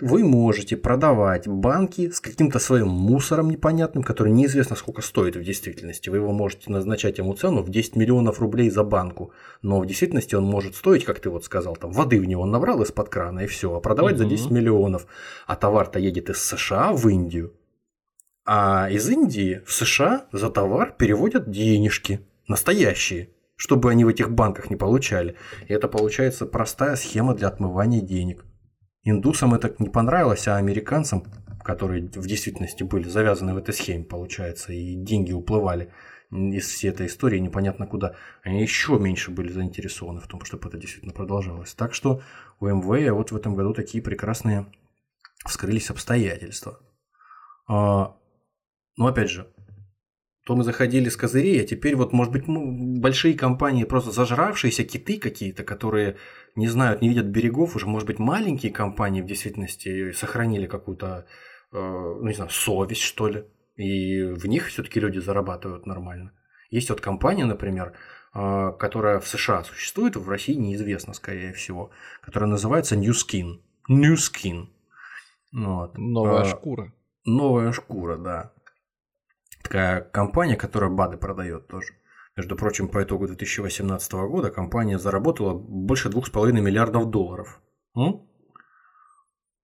вы 0.00 0.24
можете 0.24 0.76
продавать 0.76 1.48
банки 1.48 2.10
с 2.10 2.20
каким-то 2.20 2.58
своим 2.58 2.88
мусором 2.88 3.48
непонятным, 3.48 4.02
который 4.04 4.30
неизвестно 4.30 4.76
сколько 4.76 5.00
стоит 5.00 5.36
в 5.36 5.42
действительности. 5.42 6.10
Вы 6.10 6.18
его 6.18 6.32
можете 6.32 6.70
назначать 6.70 7.16
ему 7.18 7.32
цену 7.32 7.62
в 7.62 7.70
10 7.70 7.96
миллионов 7.96 8.40
рублей 8.40 8.68
за 8.68 8.84
банку, 8.84 9.32
но 9.62 9.80
в 9.80 9.86
действительности 9.86 10.34
он 10.34 10.44
может 10.44 10.74
стоить, 10.74 11.04
как 11.04 11.20
ты 11.20 11.30
вот 11.30 11.44
сказал, 11.44 11.76
там 11.76 11.92
воды 11.92 12.20
в 12.20 12.26
него 12.26 12.44
набрал 12.44 12.82
из-под 12.82 13.08
крана 13.08 13.40
и 13.40 13.46
все, 13.46 13.74
а 13.74 13.80
продавать 13.80 14.16
Мгм. 14.16 14.24
за 14.24 14.28
10 14.28 14.50
миллионов. 14.50 15.06
А 15.46 15.56
товар-то 15.56 15.98
едет 15.98 16.28
из 16.28 16.42
США 16.42 16.92
в 16.92 17.08
Индию, 17.08 17.54
а 18.44 18.88
из 18.90 19.08
Индии 19.08 19.62
в 19.66 19.72
США 19.72 20.26
за 20.30 20.50
товар 20.50 20.94
переводят 20.96 21.50
денежки, 21.50 22.20
настоящие, 22.48 23.30
чтобы 23.56 23.90
они 23.90 24.04
в 24.04 24.08
этих 24.08 24.30
банках 24.30 24.68
не 24.68 24.76
получали. 24.76 25.36
И 25.68 25.72
это 25.72 25.88
получается 25.88 26.44
простая 26.44 26.96
схема 26.96 27.34
для 27.34 27.48
отмывания 27.48 28.02
денег. 28.02 28.44
Индусам 29.08 29.54
это 29.54 29.72
не 29.78 29.88
понравилось, 29.88 30.48
а 30.48 30.56
американцам, 30.56 31.22
которые 31.62 32.02
в 32.02 32.26
действительности 32.26 32.82
были 32.82 33.08
завязаны 33.08 33.54
в 33.54 33.58
этой 33.58 33.72
схеме, 33.72 34.02
получается, 34.02 34.72
и 34.72 34.96
деньги 34.96 35.32
уплывали 35.32 35.92
из 36.32 36.66
всей 36.66 36.90
этой 36.90 37.06
истории 37.06 37.38
непонятно 37.38 37.86
куда, 37.86 38.16
они 38.42 38.60
еще 38.60 38.98
меньше 38.98 39.30
были 39.30 39.52
заинтересованы 39.52 40.18
в 40.20 40.26
том, 40.26 40.44
чтобы 40.44 40.68
это 40.68 40.76
действительно 40.76 41.12
продолжалось. 41.12 41.72
Так 41.74 41.94
что 41.94 42.20
у 42.58 42.66
МВ 42.66 43.12
вот 43.12 43.30
в 43.30 43.36
этом 43.36 43.54
году 43.54 43.74
такие 43.74 44.02
прекрасные 44.02 44.66
вскрылись 45.46 45.88
обстоятельства. 45.90 46.80
А, 47.68 48.16
Но 48.96 49.06
опять 49.06 49.30
же, 49.30 49.46
то 50.46 50.54
мы 50.54 50.62
заходили 50.62 51.08
с 51.08 51.16
козырей, 51.16 51.60
а 51.60 51.66
теперь 51.66 51.96
вот, 51.96 52.12
может 52.12 52.32
быть, 52.32 52.46
ну, 52.46 53.00
большие 53.00 53.34
компании, 53.34 53.82
просто 53.82 54.12
зажравшиеся 54.12 54.84
киты 54.84 55.18
какие-то, 55.18 55.64
которые 55.64 56.18
не 56.54 56.68
знают, 56.68 57.02
не 57.02 57.08
видят 57.08 57.26
берегов, 57.26 57.74
уже, 57.74 57.88
может 57.88 58.06
быть, 58.06 58.20
маленькие 58.20 58.70
компании 58.70 59.22
в 59.22 59.26
действительности 59.26 60.12
сохранили 60.12 60.66
какую-то, 60.66 61.26
э, 61.72 61.76
ну, 61.76 62.24
не 62.24 62.32
знаю, 62.32 62.50
совесть, 62.50 63.00
что 63.00 63.26
ли, 63.26 63.44
и 63.74 64.22
в 64.22 64.46
них 64.46 64.68
все-таки 64.68 65.00
люди 65.00 65.18
зарабатывают 65.18 65.84
нормально. 65.84 66.30
Есть 66.70 66.90
вот 66.90 67.00
компания, 67.00 67.44
например, 67.44 67.94
э, 68.32 68.72
которая 68.78 69.18
в 69.18 69.26
США 69.26 69.64
существует, 69.64 70.14
в 70.14 70.28
России 70.30 70.54
неизвестно, 70.54 71.12
скорее 71.12 71.54
всего, 71.54 71.90
которая 72.22 72.48
называется 72.48 72.94
New 72.94 73.14
Skin. 73.14 73.62
New 73.88 74.14
Skin. 74.14 74.68
Вот. 75.52 75.98
Новая 75.98 76.42
А, 76.42 76.44
шкура. 76.44 76.92
Новая 77.24 77.72
шкура, 77.72 78.16
да. 78.16 78.52
Такая 79.66 80.00
компания, 80.00 80.54
которая 80.54 80.90
БАДы 80.90 81.16
продает 81.16 81.66
тоже. 81.66 81.94
Между 82.36 82.54
прочим, 82.54 82.88
по 82.88 83.02
итогу 83.02 83.26
2018 83.26 84.12
года 84.12 84.50
компания 84.50 84.96
заработала 84.96 85.54
больше 85.54 86.08
2,5 86.08 86.52
миллиардов 86.52 87.10
долларов. 87.10 87.60
М? 87.96 88.28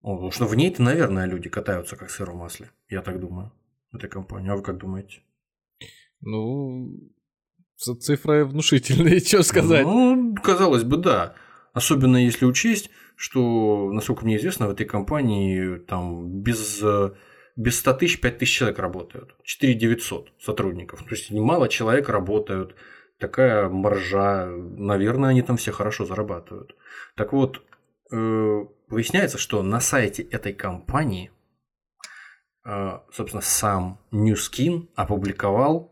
О, 0.01 0.15
Потому 0.16 0.33
что 0.33 0.47
в 0.47 0.57
ней-то, 0.57 0.83
наверное, 0.83 1.27
люди 1.27 1.49
катаются 1.49 1.95
как 1.95 2.11
сыр 2.11 2.33
в 2.33 2.35
масле. 2.35 2.73
Я 2.89 3.03
так 3.03 3.20
думаю. 3.20 3.53
Этой 3.93 4.11
компании. 4.11 4.51
А 4.51 4.57
вы 4.57 4.62
как 4.62 4.79
думаете? 4.79 5.20
Ну, 6.20 6.99
цифры 7.77 8.45
внушительные, 8.45 9.20
что 9.24 9.45
сказать. 9.45 9.85
Ну, 9.87 10.35
казалось 10.43 10.83
бы, 10.83 10.97
да. 10.97 11.37
Особенно 11.74 12.16
если 12.16 12.45
учесть, 12.45 12.91
что, 13.15 13.93
насколько 13.93 14.24
мне 14.24 14.37
известно, 14.37 14.66
в 14.66 14.70
этой 14.70 14.85
компании 14.85 15.77
там 15.77 16.41
без, 16.43 16.83
э, 16.83 17.12
без 17.57 17.79
100 17.81 17.95
тысяч 17.95 18.20
5 18.20 18.39
тысяч 18.39 18.57
человек 18.57 18.79
работают. 18.79 19.35
4 19.43 19.74
900 19.74 20.33
сотрудников. 20.39 21.03
То 21.05 21.11
есть 21.11 21.31
немало 21.31 21.69
человек 21.69 22.09
работают. 22.09 22.74
Такая 23.19 23.69
маржа. 23.69 24.47
Наверное, 24.47 25.31
они 25.31 25.43
там 25.43 25.57
все 25.57 25.73
хорошо 25.73 26.05
зарабатывают. 26.05 26.74
Так 27.15 27.33
вот, 27.33 27.62
э, 28.11 28.16
выясняется, 28.89 29.39
что 29.39 29.62
на 29.62 29.81
сайте 29.81 30.23
этой 30.23 30.53
компании, 30.53 31.31
э, 32.65 32.99
собственно, 33.12 33.43
сам 33.43 34.01
New 34.11 34.35
Skin 34.35 34.89
опубликовал 34.95 35.91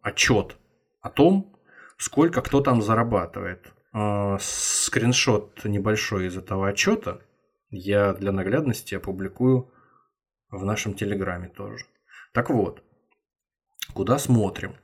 отчет 0.00 0.56
о 1.02 1.10
том, 1.10 1.54
сколько 1.98 2.40
кто 2.40 2.62
там 2.62 2.80
зарабатывает. 2.80 3.72
Э, 3.92 4.38
Скриншот 4.40 5.64
небольшой 5.64 6.26
из 6.26 6.36
этого 6.36 6.68
отчета 6.68 7.20
я 7.70 8.14
для 8.14 8.32
наглядности 8.32 8.94
опубликую 8.94 9.70
в 10.50 10.64
нашем 10.64 10.94
телеграме 10.94 11.48
тоже. 11.48 11.84
Так 12.32 12.50
вот, 12.50 12.82
куда 13.94 14.18
смотрим? 14.18 14.74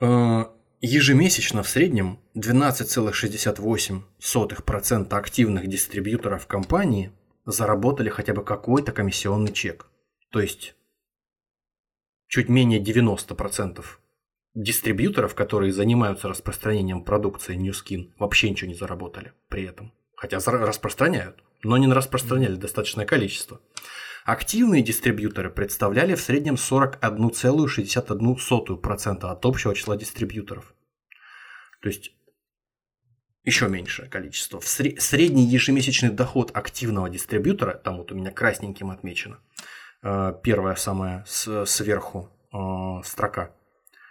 Э, 0.00 0.46
Ежемесячно 0.84 1.62
в 1.62 1.68
среднем 1.68 2.18
12,68% 2.34 5.14
активных 5.14 5.68
дистрибьюторов 5.68 6.48
компании 6.48 7.12
заработали 7.46 8.08
хотя 8.08 8.34
бы 8.34 8.44
какой-то 8.44 8.90
комиссионный 8.90 9.52
чек. 9.52 9.86
То 10.30 10.40
есть 10.40 10.74
чуть 12.26 12.48
менее 12.48 12.82
90% 12.82 13.84
дистрибьюторов, 14.54 15.36
которые 15.36 15.72
занимаются 15.72 16.28
распространением 16.28 17.04
продукции 17.04 17.54
New 17.54 17.72
Skin, 17.72 18.10
вообще 18.18 18.50
ничего 18.50 18.68
не 18.68 18.74
заработали 18.74 19.34
при 19.48 19.62
этом. 19.64 19.92
Хотя 20.16 20.38
распространяют, 20.38 21.44
но 21.62 21.76
не 21.76 21.86
распространяли 21.92 22.56
достаточное 22.56 23.06
количество. 23.06 23.60
Активные 24.24 24.82
дистрибьюторы 24.82 25.50
представляли 25.50 26.14
в 26.14 26.20
среднем 26.20 26.54
41,61% 26.54 29.24
от 29.24 29.46
общего 29.46 29.74
числа 29.74 29.96
дистрибьюторов. 29.96 30.74
То 31.80 31.88
есть 31.88 32.12
еще 33.44 33.68
меньшее 33.68 34.08
количество. 34.08 34.60
В 34.60 34.64
сре- 34.64 35.00
средний 35.00 35.44
ежемесячный 35.44 36.10
доход 36.10 36.52
активного 36.54 37.10
дистрибьютора, 37.10 37.74
там 37.74 37.96
вот 37.96 38.12
у 38.12 38.14
меня 38.14 38.30
красненьким 38.30 38.92
отмечено, 38.92 39.40
э, 40.02 40.32
первая 40.44 40.76
самая 40.76 41.24
сверху 41.26 42.30
э, 42.52 43.02
строка, 43.04 43.50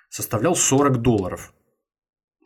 составлял 0.09 0.57
40 0.57 1.01
долларов. 1.01 1.53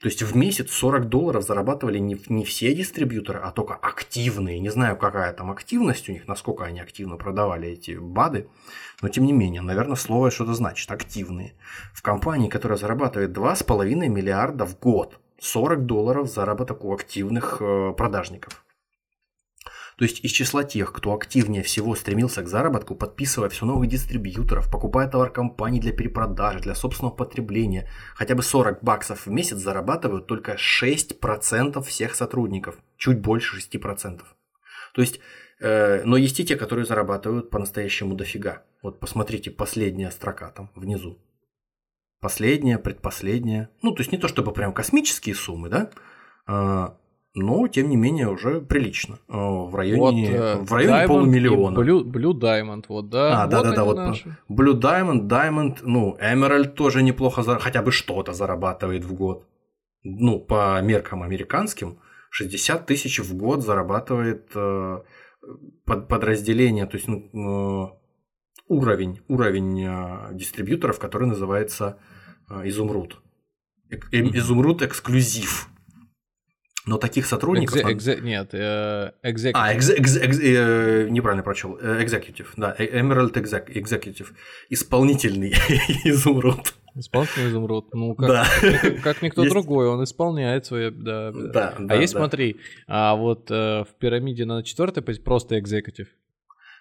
То 0.02 0.08
есть 0.08 0.22
в 0.22 0.36
месяц 0.36 0.72
40 0.72 1.08
долларов 1.08 1.44
зарабатывали 1.44 2.00
не, 2.00 2.20
не 2.28 2.44
все 2.44 2.76
дистрибьюторы, 2.76 3.40
а 3.40 3.52
только 3.52 3.76
активные. 3.76 4.60
Не 4.60 4.70
знаю, 4.70 4.98
какая 4.98 5.32
там 5.34 5.52
активность 5.52 6.10
у 6.10 6.12
них, 6.12 6.28
насколько 6.28 6.66
они 6.66 6.80
активно 6.82 7.16
продавали 7.16 7.70
эти 7.70 7.98
БАДы, 7.98 8.48
но 9.02 9.10
тем 9.10 9.26
не 9.26 9.34
менее, 9.34 9.62
наверное, 9.62 9.96
слово 9.96 10.32
что-то 10.32 10.54
значит. 10.54 10.92
Активные. 10.92 11.54
В 11.94 12.02
компании, 12.02 12.50
которая 12.50 12.78
зарабатывает 12.78 13.36
2,5 13.36 14.08
миллиарда 14.08 14.66
в 14.66 14.78
год, 14.80 15.18
40 15.40 15.86
долларов 15.86 16.30
заработок 16.30 16.84
у 16.84 16.94
активных 16.94 17.58
э, 17.62 17.94
продажников. 17.98 18.65
То 19.98 20.04
есть 20.04 20.26
из 20.26 20.32
числа 20.32 20.66
тех, 20.66 20.92
кто 20.92 21.14
активнее 21.14 21.64
всего 21.64 21.96
стремился 21.96 22.44
к 22.44 22.50
заработку, 22.50 22.96
подписывая 22.96 23.48
все 23.50 23.66
новых 23.66 23.88
дистрибьюторов, 23.88 24.70
покупая 24.70 25.08
товар 25.08 25.32
компаний 25.32 25.80
для 25.80 25.94
перепродажи, 25.94 26.60
для 26.60 26.76
собственного 26.76 27.16
потребления, 27.16 27.90
хотя 28.14 28.36
бы 28.36 28.44
40 28.44 28.84
баксов 28.84 29.26
в 29.26 29.32
месяц 29.32 29.58
зарабатывают 29.58 30.28
только 30.28 30.56
6% 30.56 31.82
всех 31.82 32.16
сотрудников, 32.16 32.78
чуть 32.98 33.20
больше 33.20 33.58
6%. 33.58 34.22
То 34.94 35.02
есть, 35.02 35.22
э, 35.62 36.04
но 36.04 36.18
есть 36.18 36.40
и 36.42 36.46
те, 36.46 36.58
которые 36.58 36.86
зарабатывают 36.86 37.50
по-настоящему 37.50 38.16
дофига. 38.16 38.64
Вот 38.82 39.00
посмотрите, 39.00 39.50
последняя 39.50 40.12
строка 40.12 40.50
там 40.50 40.72
внизу. 40.76 41.18
Последняя, 42.20 42.80
предпоследняя. 42.80 43.70
Ну, 43.82 43.92
то 43.92 44.02
есть 44.02 44.12
не 44.12 44.18
то 44.18 44.28
чтобы 44.28 44.52
прям 44.52 44.74
космические 44.74 45.36
суммы, 45.36 45.70
да? 45.70 46.98
Но, 47.38 47.68
тем 47.68 47.90
не 47.90 47.98
менее, 47.98 48.30
уже 48.30 48.62
прилично. 48.62 49.20
А, 49.28 49.38
В 49.66 49.76
районе, 49.76 50.30
э, 50.32 50.56
в 50.62 50.72
районе 50.72 50.94
Diamond 50.96 51.08
полумиллиона. 51.08 51.80
Blue, 51.80 52.04
Blue 52.04 52.34
Diamond, 52.34 52.86
вот, 52.88 53.10
да. 53.10 53.44
А, 53.44 53.48
да, 53.48 53.62
да, 53.62 53.72
да, 53.72 53.82
они 53.82 53.86
вот 53.92 53.98
наши. 53.98 54.38
Blue 54.50 54.80
Diamond, 54.80 55.28
Diamond, 55.28 55.78
ну, 55.84 56.18
Emerald 56.22 56.70
тоже 56.76 57.04
неплохо, 57.04 57.42
зар- 57.42 57.60
хотя 57.60 57.82
бы 57.82 57.92
что-то 57.92 58.32
зарабатывает 58.34 59.04
в 59.04 59.14
год. 59.14 59.46
Ну, 60.04 60.40
по 60.40 60.82
меркам 60.82 61.24
американским, 61.24 62.00
60 62.30 62.86
тысяч 62.86 63.20
в 63.20 63.36
год 63.36 63.64
зарабатывает 63.64 64.52
э, 64.56 65.00
под, 65.86 66.08
подразделение, 66.08 66.86
то 66.86 66.96
есть 66.98 67.08
ну, 67.10 67.18
э, 67.34 67.88
уровень, 68.70 69.20
уровень 69.28 69.84
э, 69.84 70.30
дистрибьюторов, 70.34 71.00
который 71.00 71.28
называется 71.28 71.98
э, 72.50 72.62
Изумруд. 72.70 73.22
Эк- 73.92 74.08
э, 74.14 74.22
Изумруд 74.38 74.82
эксклюзив. 74.84 75.68
Но 76.86 76.98
таких 76.98 77.26
сотрудников... 77.26 77.78
Экзе- 77.78 77.94
экзе- 77.96 78.22
нет, 78.22 78.50
э, 78.54 79.12
executive. 79.24 79.52
а, 79.56 79.74
экзе- 79.76 79.98
экзе- 79.98 80.24
экзе- 80.24 81.06
э, 81.06 81.10
неправильно 81.10 81.42
прочел. 81.44 81.78
Э, 81.82 82.04
Executive, 82.04 82.48
да. 82.58 82.76
э, 82.78 83.00
Emerald 83.02 83.34
exec- 83.34 83.74
Executive. 83.74 84.28
Исполнительный 84.70 85.54
изумруд. 86.04 86.74
Исполнительный 86.96 87.50
изумруд. 87.50 87.94
Ну, 87.94 88.14
как, 88.16 88.28
Да. 88.30 88.46
как, 88.82 89.02
как 89.02 89.22
никто 89.22 89.42
Есть- 89.44 89.54
другой, 89.54 89.88
он 89.88 90.04
исполняет 90.04 90.66
свои. 90.66 90.92
Да, 90.92 91.32
да. 91.32 91.48
Да, 91.52 91.74
а 91.78 91.82
да, 91.82 91.96
есть, 91.96 92.14
да. 92.14 92.20
смотри, 92.20 92.58
а 92.88 93.16
вот 93.16 93.50
э, 93.50 93.84
в 93.84 93.88
пирамиде 94.00 94.46
на 94.46 94.62
четвертой 94.64 95.02
просто 95.04 95.58
executive. 95.58 96.08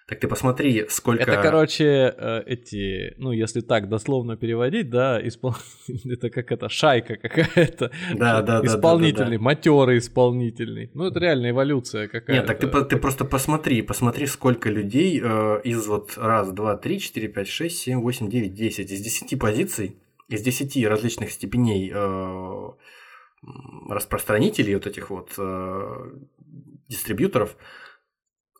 Так 0.07 0.19
ты 0.19 0.27
посмотри, 0.27 0.85
сколько... 0.87 1.23
Это, 1.23 1.41
короче, 1.41 2.13
э, 2.15 2.43
эти, 2.45 3.15
ну, 3.17 3.31
если 3.31 3.61
так 3.61 3.89
дословно 3.89 4.37
переводить, 4.37 4.91
да, 4.91 5.19
испол... 5.27 5.55
это 6.05 6.29
как 6.29 6.51
это, 6.51 6.69
шайка 6.69 7.15
какая-то. 7.15 7.89
Да, 8.13 8.43
да, 8.43 8.61
да. 8.61 8.67
Исполнительный, 8.67 9.39
матерый 9.39 9.97
исполнительный. 9.97 10.91
Ну, 10.93 11.05
это 11.05 11.19
реально 11.19 11.49
эволюция 11.49 12.07
какая-то. 12.07 12.33
Нет, 12.33 12.45
так 12.45 12.59
ты, 12.59 12.85
ты 12.85 12.97
просто 12.97 13.25
посмотри, 13.25 13.81
посмотри, 13.81 14.27
сколько 14.27 14.69
людей 14.69 15.19
э, 15.23 15.61
из 15.63 15.87
вот 15.87 16.13
раз, 16.17 16.51
два, 16.51 16.77
три, 16.77 16.99
четыре, 16.99 17.27
пять, 17.27 17.47
шесть, 17.47 17.79
семь, 17.79 18.01
восемь, 18.01 18.29
девять, 18.29 18.53
десять, 18.53 18.91
из 18.91 19.01
десяти 19.01 19.35
позиций, 19.35 19.97
из 20.27 20.43
десяти 20.43 20.85
различных 20.85 21.31
степеней 21.31 21.91
э, 21.91 22.69
распространителей 23.89 24.75
вот 24.75 24.85
этих 24.85 25.09
вот 25.09 25.33
э, 25.39 26.11
дистрибьюторов, 26.87 27.57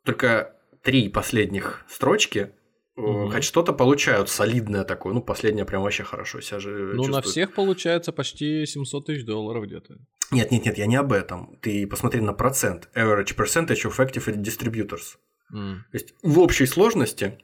только 0.03 0.54
три 0.85 1.09
последних 1.09 1.83
строчки 1.89 2.51
mm 2.97 3.31
хоть 3.31 3.43
что-то 3.43 3.73
получают 3.73 4.29
солидное 4.29 4.85
такое. 4.85 5.13
Ну, 5.13 5.21
последняя 5.21 5.65
прям 5.65 5.81
вообще 5.81 6.03
хорошо 6.03 6.39
себя 6.39 6.59
же 6.61 6.69
Ну, 6.69 7.03
чувствует. 7.03 7.11
на 7.11 7.21
всех 7.21 7.53
получается 7.53 8.13
почти 8.13 8.65
700 8.65 9.05
тысяч 9.07 9.25
долларов 9.25 9.65
где-то. 9.65 9.97
Нет, 10.31 10.51
нет, 10.51 10.65
нет, 10.65 10.77
я 10.77 10.85
не 10.85 10.95
об 10.95 11.11
этом. 11.11 11.57
Ты 11.61 11.85
посмотри 11.87 12.21
на 12.21 12.31
процент. 12.31 12.89
Average 12.95 13.35
percentage 13.35 13.83
of 13.83 13.97
active 13.99 14.25
distributors. 14.37 15.17
Mm. 15.53 15.75
То 15.91 15.97
есть 15.97 16.13
в 16.23 16.39
общей 16.39 16.65
сложности 16.65 17.37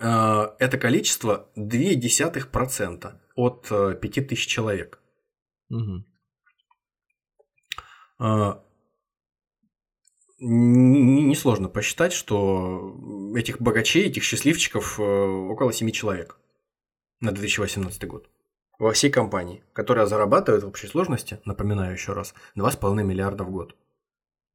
э, 0.00 0.46
это 0.58 0.78
количество 0.78 1.50
0,2% 1.56 3.12
от 3.36 3.66
э, 3.70 3.98
5000 4.00 4.46
человек. 4.46 4.98
Mm-hmm 5.70 6.04
несложно 10.38 11.68
посчитать, 11.68 12.12
что 12.12 12.96
этих 13.36 13.60
богачей, 13.60 14.06
этих 14.06 14.22
счастливчиков 14.22 14.98
э, 14.98 15.02
около 15.02 15.72
7 15.72 15.90
человек 15.90 16.38
на 17.20 17.32
2018 17.32 18.06
год. 18.06 18.30
Во 18.78 18.92
всей 18.92 19.10
компании, 19.10 19.64
которая 19.72 20.06
зарабатывает 20.06 20.62
в 20.62 20.68
общей 20.68 20.86
сложности, 20.86 21.40
напоминаю 21.44 21.92
еще 21.92 22.12
раз, 22.12 22.34
2,5 22.56 23.02
миллиарда 23.02 23.42
в 23.42 23.50
год. 23.50 23.74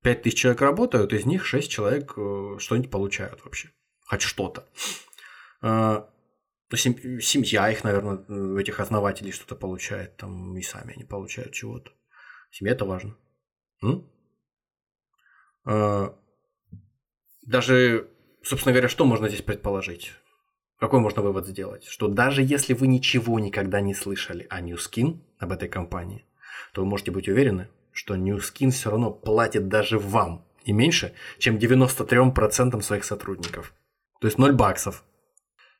5 0.04 0.22
тысяч 0.22 0.40
человек 0.40 0.62
работают, 0.62 1.14
из 1.14 1.26
них 1.26 1.46
6 1.46 1.70
человек 1.70 2.14
э, 2.18 2.56
что-нибудь 2.60 2.90
получают 2.90 3.44
вообще. 3.44 3.70
Хоть 4.06 4.22
что-то. 4.22 4.66
Э, 5.62 6.06
семья 6.72 7.70
их, 7.70 7.84
наверное, 7.84 8.60
этих 8.60 8.80
основателей 8.80 9.32
что-то 9.32 9.56
получает, 9.56 10.16
там 10.18 10.58
и 10.58 10.62
сами 10.62 10.94
они 10.94 11.04
получают 11.04 11.54
чего-то. 11.54 11.92
Семья 12.52 12.74
это 12.74 12.86
важно. 12.86 13.18
М? 13.82 14.10
А, 15.66 16.16
даже, 17.42 18.10
собственно 18.42 18.74
говоря, 18.74 18.90
что 18.90 19.06
можно 19.06 19.28
здесь 19.28 19.42
предположить? 19.42 20.14
Какой 20.80 21.00
можно 21.00 21.22
вывод 21.22 21.48
сделать? 21.48 21.86
Что 21.86 22.08
даже 22.08 22.42
если 22.42 22.74
вы 22.74 22.88
ничего 22.88 23.40
никогда 23.40 23.80
не 23.80 23.94
слышали 23.94 24.48
о 24.50 24.60
New 24.62 24.76
Skin, 24.76 25.20
об 25.40 25.52
этой 25.52 25.70
компании, 25.70 26.26
то 26.74 26.82
вы 26.82 26.88
можете 26.88 27.12
быть 27.12 27.28
уверены, 27.28 27.70
что 27.92 28.16
New 28.16 28.38
Skin 28.38 28.72
все 28.72 28.90
равно 28.90 29.12
платит 29.12 29.68
даже 29.68 29.98
вам 30.00 30.46
не 30.66 30.74
меньше, 30.74 31.14
чем 31.38 31.58
93% 31.58 32.82
своих 32.82 33.04
сотрудников. 33.04 33.74
То 34.20 34.28
есть 34.28 34.38
0 34.38 34.54
баксов. 34.54 35.04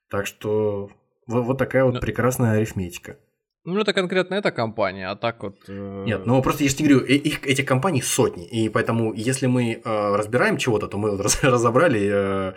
Так 0.10 0.28
что 0.28 0.92
вот, 1.28 1.46
вот 1.46 1.58
такая 1.58 1.86
вот 1.86 2.00
прекрасная 2.02 2.58
арифметика. 2.58 3.18
Ну, 3.66 3.80
это 3.80 3.94
конкретно 3.94 4.36
эта 4.36 4.52
компания, 4.52 5.10
а 5.10 5.16
так 5.16 5.42
вот... 5.42 5.56
Э... 5.70 6.04
Нет, 6.06 6.26
ну 6.26 6.42
просто 6.42 6.64
я 6.64 6.70
же 6.70 6.76
тебе 6.76 6.90
говорю, 6.90 7.06
их, 7.06 7.46
этих 7.48 7.66
компаний 7.66 8.02
сотни, 8.02 8.46
и 8.46 8.68
поэтому 8.68 9.14
если 9.14 9.48
мы 9.48 9.74
э, 9.74 10.16
разбираем 10.16 10.58
чего-то, 10.58 10.88
то 10.88 10.98
мы 10.98 11.16
вот 11.16 11.22
разобрали 11.44 12.10
э, 12.12 12.54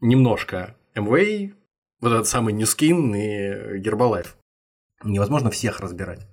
немножко 0.00 0.76
MWay, 0.94 1.54
вот 2.00 2.12
этот 2.12 2.26
самый 2.26 2.52
Newskin 2.52 3.16
и 3.16 3.80
Herbalife. 3.80 4.34
Невозможно 5.02 5.50
всех 5.50 5.80
разбирать. 5.80 6.26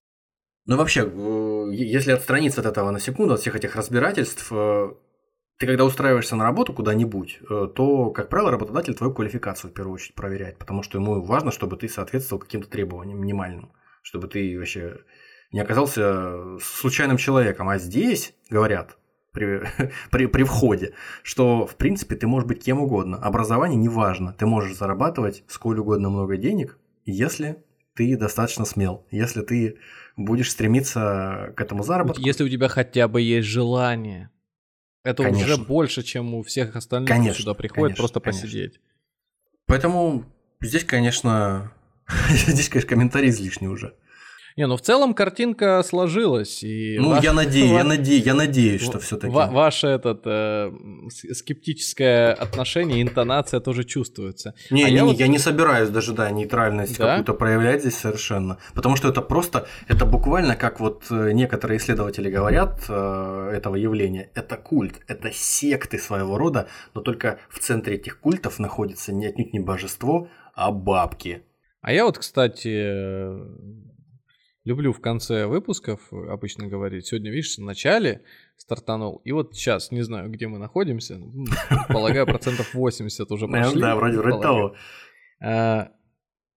Ну 0.65 0.75
вообще, 0.75 1.09
э, 1.09 1.69
если 1.73 2.11
отстраниться 2.11 2.59
от 2.59 2.67
этого 2.67 2.91
на 2.91 2.99
секунду, 2.99 3.33
от 3.33 3.39
всех 3.39 3.55
этих 3.55 3.77
разбирательств, 3.77 4.51
э, 4.51 4.89
ты 5.57 5.67
когда 5.67 5.85
устраиваешься 5.85 6.35
на 6.35 6.43
работу 6.43 6.73
куда-нибудь, 6.73 7.39
э, 7.49 7.67
то, 7.73 8.09
как 8.09 8.27
правило, 8.27 8.51
работодатель 8.51 8.93
твою 8.93 9.13
квалификацию 9.13 9.71
в 9.71 9.73
первую 9.73 9.95
очередь 9.95 10.15
проверяет, 10.15 10.57
потому 10.57 10.83
что 10.83 10.97
ему 10.97 11.21
важно, 11.21 11.51
чтобы 11.51 11.77
ты 11.77 11.87
соответствовал 11.87 12.41
каким-то 12.41 12.69
требованиям 12.69 13.21
минимальным 13.21 13.71
чтобы 14.01 14.27
ты 14.27 14.57
вообще 14.57 14.97
не 15.51 15.59
оказался 15.59 16.57
случайным 16.59 17.17
человеком. 17.17 17.69
А 17.69 17.77
здесь 17.77 18.33
говорят 18.49 18.97
при, 19.31 19.61
при, 20.11 20.25
при 20.27 20.43
входе, 20.43 20.93
что 21.23 21.65
в 21.65 21.75
принципе 21.75 22.15
ты 22.15 22.27
можешь 22.27 22.47
быть 22.47 22.63
кем 22.63 22.79
угодно. 22.79 23.17
Образование 23.17 23.77
не 23.77 23.89
важно. 23.89 24.33
Ты 24.33 24.45
можешь 24.45 24.75
зарабатывать 24.75 25.43
сколь 25.47 25.79
угодно 25.79 26.09
много 26.09 26.37
денег, 26.37 26.77
если 27.05 27.63
ты 27.95 28.17
достаточно 28.17 28.65
смел, 28.65 29.05
если 29.11 29.41
ты 29.41 29.77
будешь 30.15 30.51
стремиться 30.51 31.53
к 31.55 31.61
этому 31.61 31.83
заработку. 31.83 32.21
Если 32.21 32.43
у 32.43 32.49
тебя 32.49 32.67
хотя 32.67 33.07
бы 33.07 33.21
есть 33.21 33.47
желание. 33.47 34.29
Это 35.03 35.23
конечно. 35.23 35.45
уже 35.45 35.57
больше, 35.57 36.03
чем 36.03 36.35
у 36.35 36.43
всех 36.43 36.75
остальных, 36.75 37.09
конечно, 37.09 37.33
кто 37.33 37.41
сюда 37.41 37.53
приходят 37.55 37.97
конечно, 37.97 38.01
просто 38.01 38.19
посидеть. 38.19 38.73
Конечно. 38.73 38.81
Поэтому 39.65 40.25
здесь, 40.61 40.83
конечно, 40.83 41.73
Здесь, 42.29 42.69
конечно, 42.69 42.89
комментарий 42.89 43.29
излишний 43.29 43.67
уже. 43.67 43.93
Не, 44.57 44.67
ну 44.67 44.75
в 44.75 44.81
целом 44.81 45.13
картинка 45.13 45.81
сложилась. 45.83 46.63
И 46.63 46.97
ну, 46.99 47.11
ваш... 47.11 47.23
я 47.23 47.33
надеюсь, 47.33 47.71
я 47.71 47.83
надеюсь, 47.83 48.25
я 48.25 48.33
надеюсь, 48.33 48.81
что 48.81 48.99
все-таки. 48.99 49.33
Ваше 49.33 49.87
этот 49.87 50.21
э, 50.25 50.71
скептическое 51.09 52.33
отношение, 52.33 53.01
интонация 53.01 53.59
тоже 53.59 53.83
чувствуется. 53.83 54.53
Не, 54.69 54.83
а 54.83 54.89
не, 54.89 54.95
я, 54.95 55.01
не, 55.01 55.07
вот... 55.07 55.19
я 55.19 55.27
не 55.27 55.39
собираюсь 55.39 55.89
даже, 55.89 56.13
да, 56.13 56.29
нейтральность 56.31 56.97
да? 56.97 57.07
какую-то 57.07 57.33
проявлять 57.33 57.81
здесь 57.81 57.97
совершенно. 57.97 58.57
Потому 58.73 58.95
что 58.95 59.07
это 59.07 59.21
просто, 59.21 59.67
это 59.87 60.05
буквально 60.05 60.55
как 60.55 60.79
вот 60.79 61.05
э, 61.09 61.31
некоторые 61.31 61.77
исследователи 61.77 62.29
говорят 62.29 62.83
э, 62.89 63.51
этого 63.55 63.75
явления. 63.75 64.31
Это 64.33 64.57
культ, 64.57 65.01
это 65.07 65.31
секты 65.31 65.97
своего 65.97 66.37
рода, 66.37 66.67
но 66.93 67.01
только 67.01 67.39
в 67.49 67.59
центре 67.59 67.95
этих 67.95 68.19
культов 68.19 68.59
находится 68.59 69.13
не 69.13 69.27
отнюдь 69.27 69.53
не 69.53 69.59
божество, 69.59 70.27
а 70.53 70.71
бабки. 70.71 71.43
А 71.81 71.91
я 71.93 72.05
вот, 72.05 72.17
кстати, 72.17 73.33
люблю 74.63 74.93
в 74.93 75.01
конце 75.01 75.47
выпусков 75.47 75.99
обычно 76.11 76.67
говорить. 76.67 77.07
Сегодня, 77.07 77.31
видишь, 77.31 77.57
в 77.57 77.61
начале 77.61 78.23
стартанул. 78.55 79.21
И 79.25 79.31
вот 79.31 79.55
сейчас, 79.55 79.91
не 79.91 80.01
знаю, 80.01 80.29
где 80.29 80.47
мы 80.47 80.59
находимся. 80.59 81.19
Полагаю, 81.89 82.25
процентов 82.27 82.73
80 82.73 83.31
уже 83.31 83.47
прошли. 83.47 83.81
Да, 83.81 83.95
вроде, 83.95 84.17
того. 84.41 84.75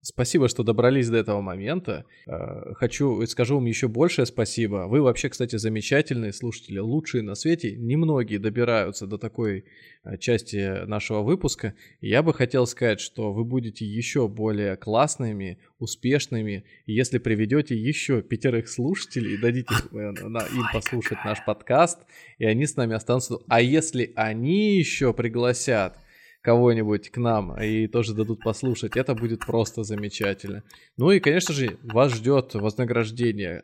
Спасибо, 0.04 0.48
что 0.48 0.62
добрались 0.62 1.08
до 1.08 1.16
этого 1.16 1.40
момента. 1.40 2.04
Э, 2.26 2.74
хочу 2.74 3.24
скажу 3.26 3.54
вам 3.54 3.64
еще 3.64 3.88
большее 3.88 4.26
спасибо. 4.26 4.84
Вы 4.86 5.00
вообще, 5.00 5.30
кстати, 5.30 5.56
замечательные 5.56 6.34
слушатели, 6.34 6.78
лучшие 6.78 7.22
на 7.22 7.34
свете. 7.34 7.74
Немногие 7.74 8.38
добираются 8.38 9.06
до 9.06 9.16
такой 9.16 9.64
э, 10.04 10.18
части 10.18 10.84
нашего 10.84 11.22
выпуска. 11.22 11.72
я 12.02 12.22
бы 12.22 12.34
хотел 12.34 12.66
сказать, 12.66 13.00
что 13.00 13.32
вы 13.32 13.44
будете 13.44 13.86
еще 13.86 14.28
более 14.28 14.76
классными, 14.76 15.58
успешными, 15.78 16.64
если 16.84 17.16
приведете 17.16 17.74
еще 17.74 18.20
пятерых 18.20 18.68
слушателей, 18.68 19.38
дадите 19.38 19.74
э, 19.90 19.96
им 19.96 20.66
послушать 20.70 21.24
наш 21.24 21.42
подкаст, 21.46 22.00
и 22.36 22.44
они 22.44 22.66
с 22.66 22.76
нами 22.76 22.94
останутся. 22.94 23.38
А 23.48 23.62
если 23.62 24.12
они 24.16 24.76
еще 24.76 25.14
пригласят 25.14 25.96
кого-нибудь 26.44 27.10
к 27.10 27.16
нам 27.16 27.58
и 27.58 27.86
тоже 27.86 28.14
дадут 28.14 28.42
послушать, 28.44 28.98
это 28.98 29.14
будет 29.14 29.40
просто 29.46 29.82
замечательно. 29.82 30.62
Ну 30.98 31.10
и, 31.10 31.18
конечно 31.18 31.54
же, 31.54 31.78
вас 31.82 32.12
ждет 32.12 32.54
вознаграждение. 32.54 33.62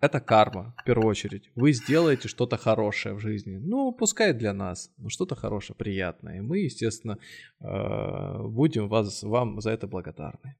Это 0.00 0.18
карма, 0.18 0.74
в 0.78 0.84
первую 0.84 1.08
очередь. 1.08 1.50
Вы 1.54 1.72
сделаете 1.72 2.28
что-то 2.28 2.56
хорошее 2.56 3.14
в 3.14 3.20
жизни. 3.20 3.58
Ну, 3.58 3.92
пускай 3.92 4.32
для 4.32 4.54
нас, 4.54 4.90
но 4.96 5.10
что-то 5.10 5.34
хорошее, 5.34 5.76
приятное. 5.76 6.38
И 6.38 6.40
мы, 6.40 6.60
естественно, 6.60 7.18
э, 7.60 8.46
будем 8.48 8.88
вас, 8.88 9.22
вам 9.22 9.60
за 9.60 9.70
это 9.70 9.86
благодарны. 9.86 10.56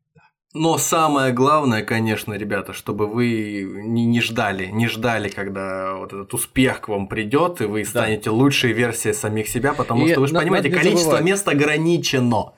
Но 0.54 0.76
самое 0.76 1.32
главное, 1.32 1.82
конечно, 1.82 2.34
ребята, 2.34 2.74
чтобы 2.74 3.06
вы 3.06 3.62
не, 3.62 4.04
не 4.04 4.20
ждали, 4.20 4.66
не 4.66 4.86
ждали, 4.86 5.30
когда 5.30 5.94
вот 5.94 6.12
этот 6.12 6.34
успех 6.34 6.82
к 6.82 6.88
вам 6.88 7.08
придет, 7.08 7.62
и 7.62 7.64
вы 7.64 7.84
станете 7.86 8.26
да. 8.26 8.32
лучшей 8.32 8.72
версией 8.72 9.14
самих 9.14 9.48
себя, 9.48 9.72
потому 9.72 10.06
и 10.06 10.10
что 10.10 10.20
вы 10.20 10.26
же 10.26 10.34
понимаете, 10.34 10.68
количество 10.68 11.04
забывать. 11.04 11.24
мест 11.24 11.48
ограничено. 11.48 12.52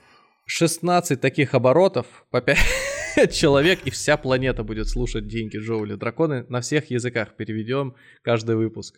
16 0.47 1.21
таких 1.21 1.55
оборотов 1.55 2.07
по 2.33 2.41
5 2.41 2.59
человек, 3.33 3.81
и 3.85 3.91
вся 3.91 4.17
планета 4.17 4.65
будет 4.65 4.89
слушать 4.89 5.29
деньги 5.29 5.59
Джоули. 5.59 5.95
Драконы 5.95 6.45
на 6.49 6.63
всех 6.63 6.91
языках 6.91 7.37
переведем 7.37 7.95
каждый 8.23 8.57
выпуск. 8.57 8.97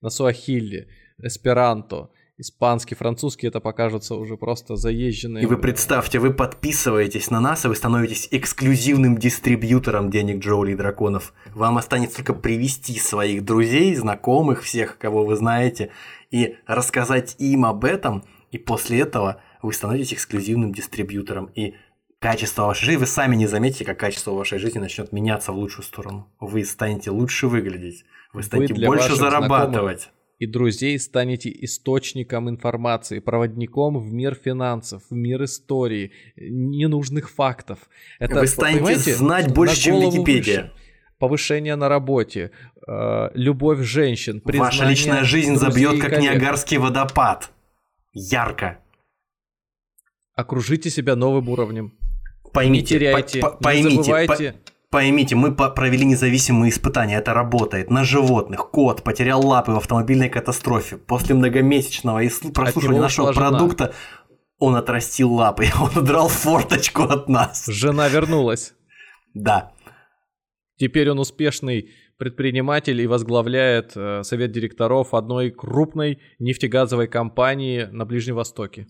На 0.00 0.10
суахилли, 0.10 0.88
эсперанто, 1.22 2.10
испанский, 2.42 2.94
французский, 2.94 3.46
это 3.46 3.60
покажется 3.60 4.14
уже 4.14 4.36
просто 4.36 4.76
заезженные. 4.76 5.44
И 5.44 5.46
вы 5.46 5.56
представьте, 5.56 6.18
вы 6.18 6.32
подписываетесь 6.32 7.30
на 7.30 7.40
нас, 7.40 7.64
и 7.64 7.68
вы 7.68 7.74
становитесь 7.74 8.28
эксклюзивным 8.30 9.16
дистрибьютором 9.16 10.10
денег 10.10 10.44
Джоули 10.44 10.72
и 10.72 10.76
драконов. 10.76 11.32
Вам 11.54 11.78
останется 11.78 12.16
только 12.16 12.34
привести 12.34 12.98
своих 12.98 13.44
друзей, 13.44 13.94
знакомых, 13.94 14.62
всех, 14.62 14.98
кого 14.98 15.24
вы 15.24 15.36
знаете, 15.36 15.90
и 16.30 16.56
рассказать 16.66 17.36
им 17.38 17.64
об 17.64 17.84
этом, 17.84 18.24
и 18.50 18.58
после 18.58 19.00
этого 19.00 19.40
вы 19.62 19.72
становитесь 19.72 20.14
эксклюзивным 20.14 20.72
дистрибьютором, 20.72 21.46
и 21.54 21.74
качество 22.18 22.66
вашей 22.66 22.84
жизни, 22.84 23.00
вы 23.00 23.06
сами 23.06 23.36
не 23.36 23.46
заметите, 23.46 23.84
как 23.84 23.98
качество 23.98 24.32
вашей 24.32 24.58
жизни 24.58 24.78
начнет 24.78 25.12
меняться 25.12 25.52
в 25.52 25.56
лучшую 25.56 25.84
сторону. 25.84 26.28
Вы 26.40 26.64
станете 26.64 27.10
лучше 27.10 27.46
выглядеть, 27.48 28.04
вы 28.32 28.42
станете 28.42 28.74
для 28.74 28.88
больше 28.88 29.14
зарабатывать. 29.14 30.10
И 30.42 30.46
друзей 30.46 30.98
станете 30.98 31.50
источником 31.64 32.50
информации, 32.50 33.20
проводником 33.20 34.00
в 34.00 34.12
мир 34.12 34.34
финансов, 34.34 35.04
в 35.08 35.14
мир 35.14 35.44
истории, 35.44 36.10
ненужных 36.36 37.30
фактов. 37.30 37.78
Это, 38.18 38.40
Вы 38.40 38.48
станете 38.48 38.96
знать 39.14 39.54
больше, 39.54 39.80
чем 39.80 40.00
Википедия. 40.00 40.62
выше. 40.62 40.72
Повышение 41.20 41.76
на 41.76 41.88
работе, 41.88 42.50
э, 42.88 43.30
любовь 43.34 43.82
женщин, 43.82 44.42
Ваша 44.44 44.84
личная 44.84 45.22
жизнь 45.22 45.54
забьет, 45.54 46.00
как 46.00 46.10
коллег. 46.10 46.22
Ниагарский 46.32 46.78
водопад. 46.78 47.52
Ярко. 48.12 48.80
Окружите 50.34 50.90
себя 50.90 51.14
новым 51.14 51.50
уровнем. 51.50 51.92
Поймите, 52.52 52.94
не 52.94 52.98
теряйте, 52.98 53.40
по- 53.40 53.50
по- 53.50 53.54
не 53.54 53.62
поймите, 53.62 54.02
забывайте. 54.02 54.52
по- 54.54 54.71
поймите, 54.92 55.34
мы 55.34 55.52
провели 55.52 56.04
независимые 56.04 56.70
испытания, 56.70 57.16
это 57.16 57.34
работает. 57.34 57.90
На 57.90 58.04
животных 58.04 58.70
кот 58.70 59.02
потерял 59.02 59.44
лапы 59.44 59.72
в 59.72 59.78
автомобильной 59.78 60.28
катастрофе. 60.28 60.98
После 60.98 61.34
многомесячного 61.34 62.20
прослушивания 62.54 63.00
нашего 63.00 63.32
жена. 63.32 63.48
продукта 63.48 63.94
он 64.58 64.76
отрастил 64.76 65.32
лапы, 65.32 65.64
он 65.80 66.02
удрал 66.02 66.28
форточку 66.28 67.02
от 67.02 67.28
нас. 67.28 67.66
Жена 67.66 68.08
вернулась. 68.08 68.74
Да. 69.34 69.72
Теперь 70.76 71.10
он 71.10 71.18
успешный 71.18 71.90
предприниматель 72.18 73.00
и 73.00 73.06
возглавляет 73.06 73.92
э, 73.96 74.22
совет 74.22 74.52
директоров 74.52 75.14
одной 75.14 75.50
крупной 75.50 76.20
нефтегазовой 76.38 77.08
компании 77.08 77.88
на 77.90 78.04
Ближнем 78.04 78.36
Востоке. 78.36 78.86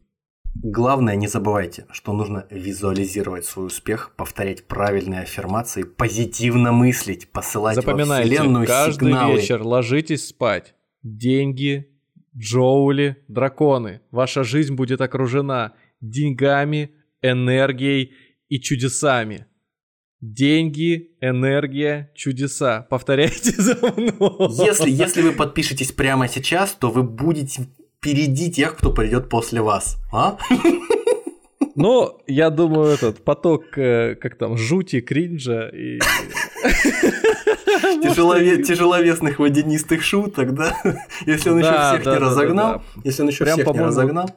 Главное, 0.55 1.16
не 1.16 1.29
забывайте, 1.29 1.87
что 1.91 2.12
нужно 2.12 2.47
визуализировать 2.51 3.47
свой 3.47 3.66
успех, 3.66 4.15
повторять 4.16 4.66
правильные 4.66 5.23
аффирмации, 5.23 5.83
позитивно 5.83 6.73
мыслить, 6.73 7.33
посылать 7.33 7.77
во 7.77 7.83
Запоминайте, 7.83 8.29
вселенную 8.29 8.66
каждый 8.66 9.07
сигналы. 9.07 9.37
вечер 9.37 9.62
ложитесь 9.62 10.29
спать. 10.29 10.74
Деньги, 11.03 11.89
джоули, 12.37 13.16
драконы. 13.29 14.03
Ваша 14.11 14.45
жизнь 14.45 14.74
будет 14.74 15.01
окружена 15.01 15.73
деньгами, 16.01 16.93
энергией 17.23 18.12
и 18.49 18.61
чудесами. 18.61 19.47
Деньги, 20.20 21.16
энергия, 21.20 22.12
чудеса. 22.15 22.87
Повторяйте 22.89 23.51
за 23.61 23.74
мной. 23.74 24.51
Если, 24.51 24.91
если 24.91 25.23
вы 25.23 25.33
подпишетесь 25.33 25.93
прямо 25.93 26.29
сейчас, 26.29 26.73
то 26.73 26.91
вы 26.91 27.03
будете 27.03 27.66
впереди 28.03 28.51
тех, 28.51 28.77
кто 28.77 28.93
придет 28.93 29.29
после 29.29 29.62
вас. 29.62 29.97
А? 30.12 30.37
Ну, 31.77 32.19
я 32.27 32.51
думаю, 32.51 32.91
этот 32.91 33.23
поток, 33.24 33.79
э, 33.79 34.16
как 34.16 34.35
там, 34.37 34.57
жути, 34.59 35.01
кринжа 35.01 35.69
и... 35.69 36.01
Тяжелове- 38.03 38.62
тяжеловесных 38.62 39.39
водянистых 39.39 40.03
шуток, 40.03 40.53
да? 40.55 40.77
Если 41.27 41.51
он 41.51 41.59
еще 41.61 41.70
Да, 41.70 41.93
всех 41.93 42.05
да, 42.05 42.15
не 42.15 42.20
да, 42.20 42.27
разогнал, 42.27 42.83
если 43.05 43.23
он 43.23 43.29
еще 43.29 43.45
Прям, 43.45 43.59
всех 43.61 43.73
не 43.73 43.81
разогнал. 43.81 44.31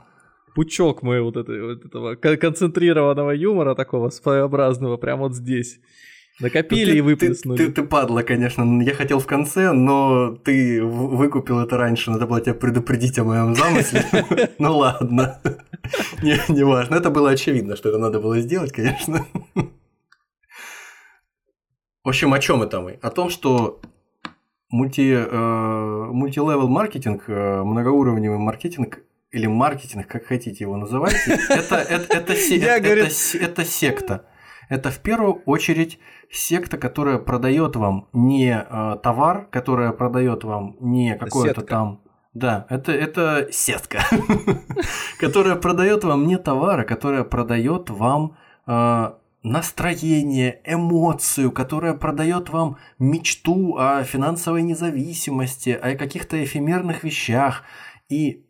Пучок 0.54 1.02
мы 1.02 1.22
вот, 1.22 1.36
этой, 1.36 1.62
вот 1.62 1.84
этого 1.86 2.16
кон- 2.16 2.38
концентрированного 2.38 3.32
юмора 3.32 3.74
такого 3.76 4.10
своеобразного 4.12 4.98
прям 4.98 5.20
вот 5.20 5.34
здесь. 5.36 5.80
Накопили 6.41 6.86
Ты- 6.86 6.91
и 6.91 6.95
ты- 6.95 7.03
выплеснули. 7.03 7.57
Ты, 7.57 7.72
ты 7.72 7.84
падла, 7.84 8.22
конечно. 8.22 8.82
Я 8.82 8.94
хотел 8.94 9.20
в 9.20 9.26
конце, 9.26 9.72
но 9.72 10.36
ты 10.36 10.84
выкупил 10.84 11.60
это 11.60 11.78
раньше. 11.78 12.12
Надо 12.12 12.28
было 12.28 12.41
тебя 12.41 12.53
предупредить 12.53 13.18
о 13.20 13.24
моем 13.24 13.56
замысле. 13.56 14.03
Ну 14.60 14.78
ладно. 14.78 15.41
Не, 16.22 16.64
важно. 16.64 16.95
Это 16.95 17.10
было 17.10 17.30
очевидно, 17.32 17.76
что 17.76 17.90
это 17.90 17.98
надо 17.99 18.20
было 18.20 18.40
сделать, 18.40 18.72
конечно. 18.74 19.26
В 22.03 22.10
общем, 22.10 22.34
о 22.34 22.40
чем 22.40 22.62
это 22.62 22.82
мы? 22.82 22.99
О 23.02 23.10
том, 23.10 23.30
что 23.30 23.80
мульти, 24.70 25.14
э, 25.14 26.06
мультилевел 26.12 26.68
маркетинг, 26.68 27.24
э, 27.28 27.64
многоуровневый 27.64 28.38
маркетинг 28.38 28.99
или 29.32 29.48
маркетинг, 29.48 30.07
как 30.07 30.26
хотите 30.26 30.64
его 30.66 30.78
называйте, 30.78 31.40
это, 31.49 31.76
это, 31.78 32.18
это 32.18 33.66
секта. 33.66 34.26
Это 34.70 34.92
в 34.92 35.00
первую 35.00 35.42
очередь 35.46 36.00
секта, 36.32 36.78
которая 36.78 37.18
продает 37.18 37.76
вам 37.76 38.08
не 38.14 38.52
э, 38.52 38.98
товар, 39.02 39.48
которая 39.52 39.92
продает 39.92 40.44
вам 40.44 40.76
не 40.80 41.16
какое-то 41.16 41.62
там. 41.62 42.02
Да, 42.34 42.66
это, 42.70 42.92
это 42.92 43.48
сетка, 43.52 44.04
которая 45.20 45.56
продает 45.56 46.04
вам 46.04 46.28
не 46.28 46.38
товар, 46.38 46.82
а 46.82 46.84
которая 46.84 47.24
продает 47.24 47.90
вам 47.90 48.36
э, 48.68 49.14
настроение, 49.46 50.60
эмоцию, 50.66 51.52
которая 51.52 51.94
продает 51.94 52.50
вам 52.50 52.78
мечту 53.00 53.78
о 53.78 54.04
финансовой 54.04 54.64
независимости, 54.64 55.70
о 55.70 55.96
каких-то 55.96 56.44
эфемерных 56.44 57.04
вещах. 57.04 57.64
И 58.10 58.44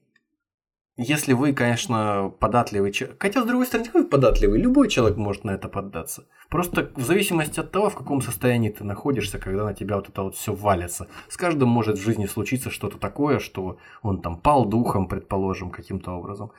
если 0.97 1.33
вы, 1.33 1.51
конечно, 1.51 2.31
податливый 2.39 2.91
человек, 2.93 3.17
хотя, 3.19 3.43
с 3.43 3.45
другой 3.45 3.65
стороны, 3.65 3.89
вы 3.93 4.05
податливый, 4.05 4.61
любой 4.61 4.87
человек 4.87 5.17
может 5.17 5.43
на 5.43 5.51
это 5.51 5.67
поддаться. 5.67 6.25
Просто 6.49 6.89
в 6.95 7.01
зависимости 7.01 7.59
от 7.59 7.71
того, 7.71 7.89
в 7.89 7.95
каком 7.95 8.21
состоянии 8.21 8.69
ты 8.69 8.85
находишься, 8.85 9.37
когда 9.37 9.65
на 9.65 9.73
тебя 9.73 9.97
вот 9.97 10.07
это 10.07 10.23
вот 10.23 10.35
все 10.35 10.53
валится. 10.53 11.07
С 11.27 11.35
каждым 11.35 11.67
может 11.67 11.97
в 11.97 12.01
жизни 12.01 12.27
случиться 12.27 12.69
что-то 12.69 12.97
такое, 12.97 13.39
что 13.39 13.77
он 14.03 14.21
там 14.21 14.37
пал 14.37 14.65
духом, 14.65 15.07
предположим, 15.09 15.69
каким-то 15.69 16.11
образом. 16.11 16.51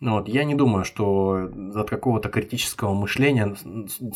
Ну 0.00 0.14
Вот. 0.14 0.28
Я 0.28 0.44
не 0.44 0.56
думаю, 0.56 0.84
что 0.84 1.48
от 1.74 1.88
какого-то 1.88 2.30
критического 2.30 2.94
мышления 2.94 3.54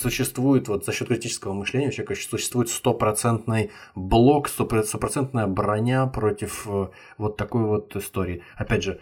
существует, 0.01 0.67
вот 0.67 0.87
за 0.87 0.93
счет 0.93 1.07
критического 1.07 1.53
мышления 1.53 1.89
у 1.89 1.93
человека 1.93 2.17
существует 2.17 2.69
стопроцентный 2.69 3.71
блок, 3.95 4.49
стопроцентная 4.49 5.47
броня 5.47 6.07
против 6.07 6.67
э, 6.67 6.89
вот 7.17 7.37
такой 7.37 7.65
вот 7.65 7.95
истории. 7.95 8.43
Опять 8.57 8.83
же, 8.83 9.01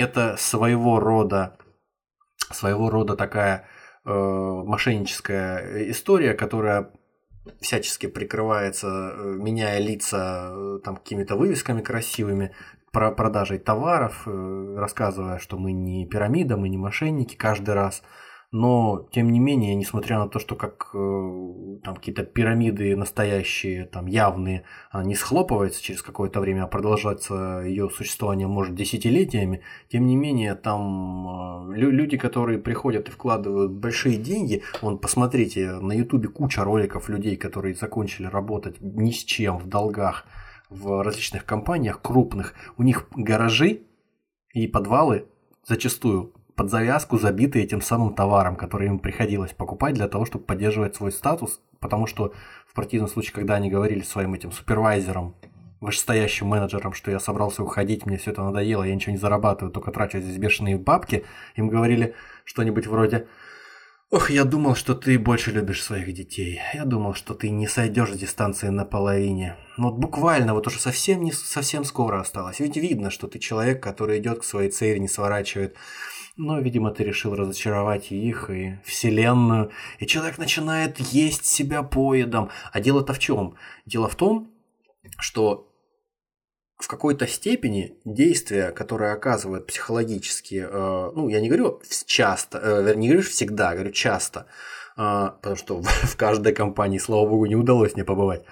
это 0.00 0.36
своего 0.38 0.98
рода 0.98 1.56
своего 2.52 2.90
рода 2.90 3.16
такая 3.16 3.66
э, 4.04 4.10
мошенническая 4.12 5.90
история, 5.90 6.34
которая 6.34 6.90
всячески 7.60 8.06
прикрывается, 8.06 8.88
э, 8.88 9.22
меняя 9.38 9.78
лица 9.78 10.50
э, 10.52 10.78
там 10.84 10.96
какими-то 10.96 11.36
вывесками 11.36 11.80
красивыми, 11.80 12.52
про 12.92 13.12
продажей 13.12 13.58
товаров, 13.58 14.22
э, 14.26 14.74
рассказывая, 14.76 15.38
что 15.38 15.56
мы 15.58 15.72
не 15.72 16.06
пирамида, 16.06 16.56
мы 16.56 16.68
не 16.68 16.78
мошенники 16.78 17.36
каждый 17.36 17.74
раз. 17.74 18.02
Но, 18.52 19.08
тем 19.12 19.30
не 19.30 19.38
менее, 19.38 19.76
несмотря 19.76 20.18
на 20.18 20.28
то, 20.28 20.40
что 20.40 20.56
как 20.56 20.90
э, 20.92 21.78
там 21.84 21.94
какие-то 21.94 22.24
пирамиды 22.24 22.96
настоящие, 22.96 23.84
там 23.84 24.06
явные, 24.06 24.64
они 24.90 25.14
схлопываются 25.14 25.80
через 25.80 26.02
какое-то 26.02 26.40
время, 26.40 26.64
а 26.64 26.66
продолжаться 26.66 27.62
ее 27.64 27.88
существование 27.90 28.48
может 28.48 28.74
десятилетиями, 28.74 29.62
тем 29.88 30.04
не 30.06 30.16
менее, 30.16 30.56
там 30.56 31.70
э, 31.70 31.76
лю- 31.76 31.92
люди, 31.92 32.16
которые 32.16 32.58
приходят 32.58 33.08
и 33.08 33.12
вкладывают 33.12 33.70
большие 33.70 34.16
деньги, 34.16 34.64
вон, 34.82 34.98
посмотрите, 34.98 35.70
на 35.74 35.92
ютубе 35.92 36.28
куча 36.28 36.64
роликов 36.64 37.08
людей, 37.08 37.36
которые 37.36 37.76
закончили 37.76 38.26
работать 38.26 38.80
ни 38.80 39.12
с 39.12 39.22
чем, 39.22 39.58
в 39.58 39.68
долгах, 39.68 40.26
в 40.70 41.04
различных 41.04 41.44
компаниях 41.44 42.02
крупных, 42.02 42.54
у 42.76 42.82
них 42.82 43.06
гаражи 43.14 43.82
и 44.54 44.66
подвалы 44.66 45.26
зачастую 45.64 46.32
под 46.60 46.68
завязку 46.68 47.18
забиты 47.18 47.62
этим 47.62 47.80
самым 47.80 48.12
товаром, 48.12 48.54
который 48.54 48.88
им 48.88 48.98
приходилось 48.98 49.52
покупать 49.52 49.94
для 49.94 50.08
того, 50.08 50.26
чтобы 50.26 50.44
поддерживать 50.44 50.94
свой 50.94 51.10
статус, 51.10 51.58
потому 51.78 52.06
что 52.06 52.34
в 52.66 52.74
противном 52.74 53.08
случае, 53.08 53.32
когда 53.32 53.54
они 53.54 53.70
говорили 53.70 54.02
своим 54.02 54.34
этим 54.34 54.52
супервайзерам, 54.52 55.34
вышестоящим 55.80 56.48
менеджерам, 56.48 56.92
что 56.92 57.10
я 57.10 57.18
собрался 57.18 57.62
уходить, 57.62 58.04
мне 58.04 58.18
все 58.18 58.32
это 58.32 58.42
надоело, 58.42 58.82
я 58.82 58.94
ничего 58.94 59.12
не 59.12 59.18
зарабатываю, 59.18 59.72
только 59.72 59.90
трачу 59.90 60.20
здесь 60.20 60.36
бешеные 60.36 60.76
бабки, 60.76 61.24
им 61.56 61.70
говорили 61.70 62.14
что-нибудь 62.44 62.86
вроде 62.86 63.26
«Ох, 64.10 64.28
я 64.28 64.44
думал, 64.44 64.74
что 64.74 64.94
ты 64.94 65.18
больше 65.18 65.52
любишь 65.52 65.82
своих 65.82 66.12
детей. 66.12 66.60
Я 66.74 66.84
думал, 66.84 67.14
что 67.14 67.32
ты 67.32 67.48
не 67.48 67.68
сойдешь 67.68 68.12
с 68.12 68.18
дистанции 68.18 68.68
наполовине. 68.68 69.56
Но 69.78 69.90
вот 69.90 70.00
буквально, 70.00 70.52
вот 70.52 70.66
уже 70.66 70.80
совсем, 70.80 71.22
не, 71.22 71.30
совсем 71.30 71.84
скоро 71.84 72.20
осталось. 72.20 72.58
Ведь 72.58 72.76
видно, 72.76 73.10
что 73.10 73.28
ты 73.28 73.38
человек, 73.38 73.80
который 73.80 74.18
идет 74.18 74.40
к 74.40 74.44
своей 74.44 74.70
цели, 74.70 74.98
не 74.98 75.06
сворачивает. 75.06 75.76
Но, 76.36 76.58
видимо, 76.60 76.90
ты 76.90 77.04
решил 77.04 77.34
разочаровать 77.34 78.12
их, 78.12 78.50
и 78.50 78.78
вселенную. 78.84 79.70
И 79.98 80.06
человек 80.06 80.38
начинает 80.38 80.98
есть 80.98 81.44
себя 81.44 81.82
поедом. 81.82 82.50
А 82.72 82.80
дело-то 82.80 83.12
в 83.12 83.18
чем? 83.18 83.56
Дело 83.84 84.08
в 84.08 84.14
том, 84.14 84.50
что 85.18 85.70
в 86.80 86.88
какой-то 86.88 87.26
степени 87.26 87.98
действия, 88.04 88.70
которые 88.70 89.12
оказывают 89.12 89.66
психологически, 89.66 90.66
э, 90.66 91.12
ну, 91.14 91.28
я 91.28 91.40
не 91.40 91.48
говорю 91.48 91.82
часто, 92.06 92.58
э, 92.58 92.94
не 92.94 93.08
говорю 93.08 93.22
всегда, 93.22 93.74
говорю 93.74 93.92
часто, 93.92 94.46
э, 94.96 95.30
потому 95.42 95.56
что 95.56 95.82
в, 95.82 95.86
в 96.12 96.16
каждой 96.16 96.54
компании, 96.54 96.98
слава 96.98 97.28
богу, 97.28 97.46
не 97.46 97.56
удалось 97.56 97.94
мне 97.94 98.04
побывать. 98.04 98.44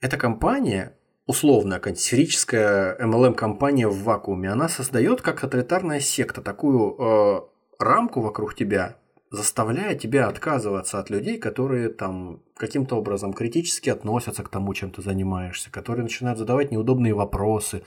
Эта 0.00 0.18
компания 0.18 0.94
условная 1.26 1.78
какая-нибудь 1.78 2.02
сферическая 2.02 2.96
MLM-компания 2.98 3.88
в 3.88 4.02
вакууме, 4.02 4.50
она 4.50 4.68
создает 4.68 5.22
как 5.22 5.40
тоталитарная 5.40 6.00
секта 6.00 6.42
такую 6.42 6.96
э, 6.98 7.40
рамку 7.78 8.20
вокруг 8.20 8.54
тебя, 8.54 8.96
заставляя 9.30 9.94
тебя 9.94 10.28
отказываться 10.28 10.98
от 10.98 11.10
людей, 11.10 11.38
которые 11.38 11.88
там 11.88 12.42
каким-то 12.56 12.96
образом 12.96 13.32
критически 13.32 13.88
относятся 13.88 14.42
к 14.42 14.48
тому, 14.48 14.74
чем 14.74 14.90
ты 14.90 15.02
занимаешься, 15.02 15.70
которые 15.70 16.02
начинают 16.02 16.38
задавать 16.38 16.70
неудобные 16.70 17.14
вопросы, 17.14 17.82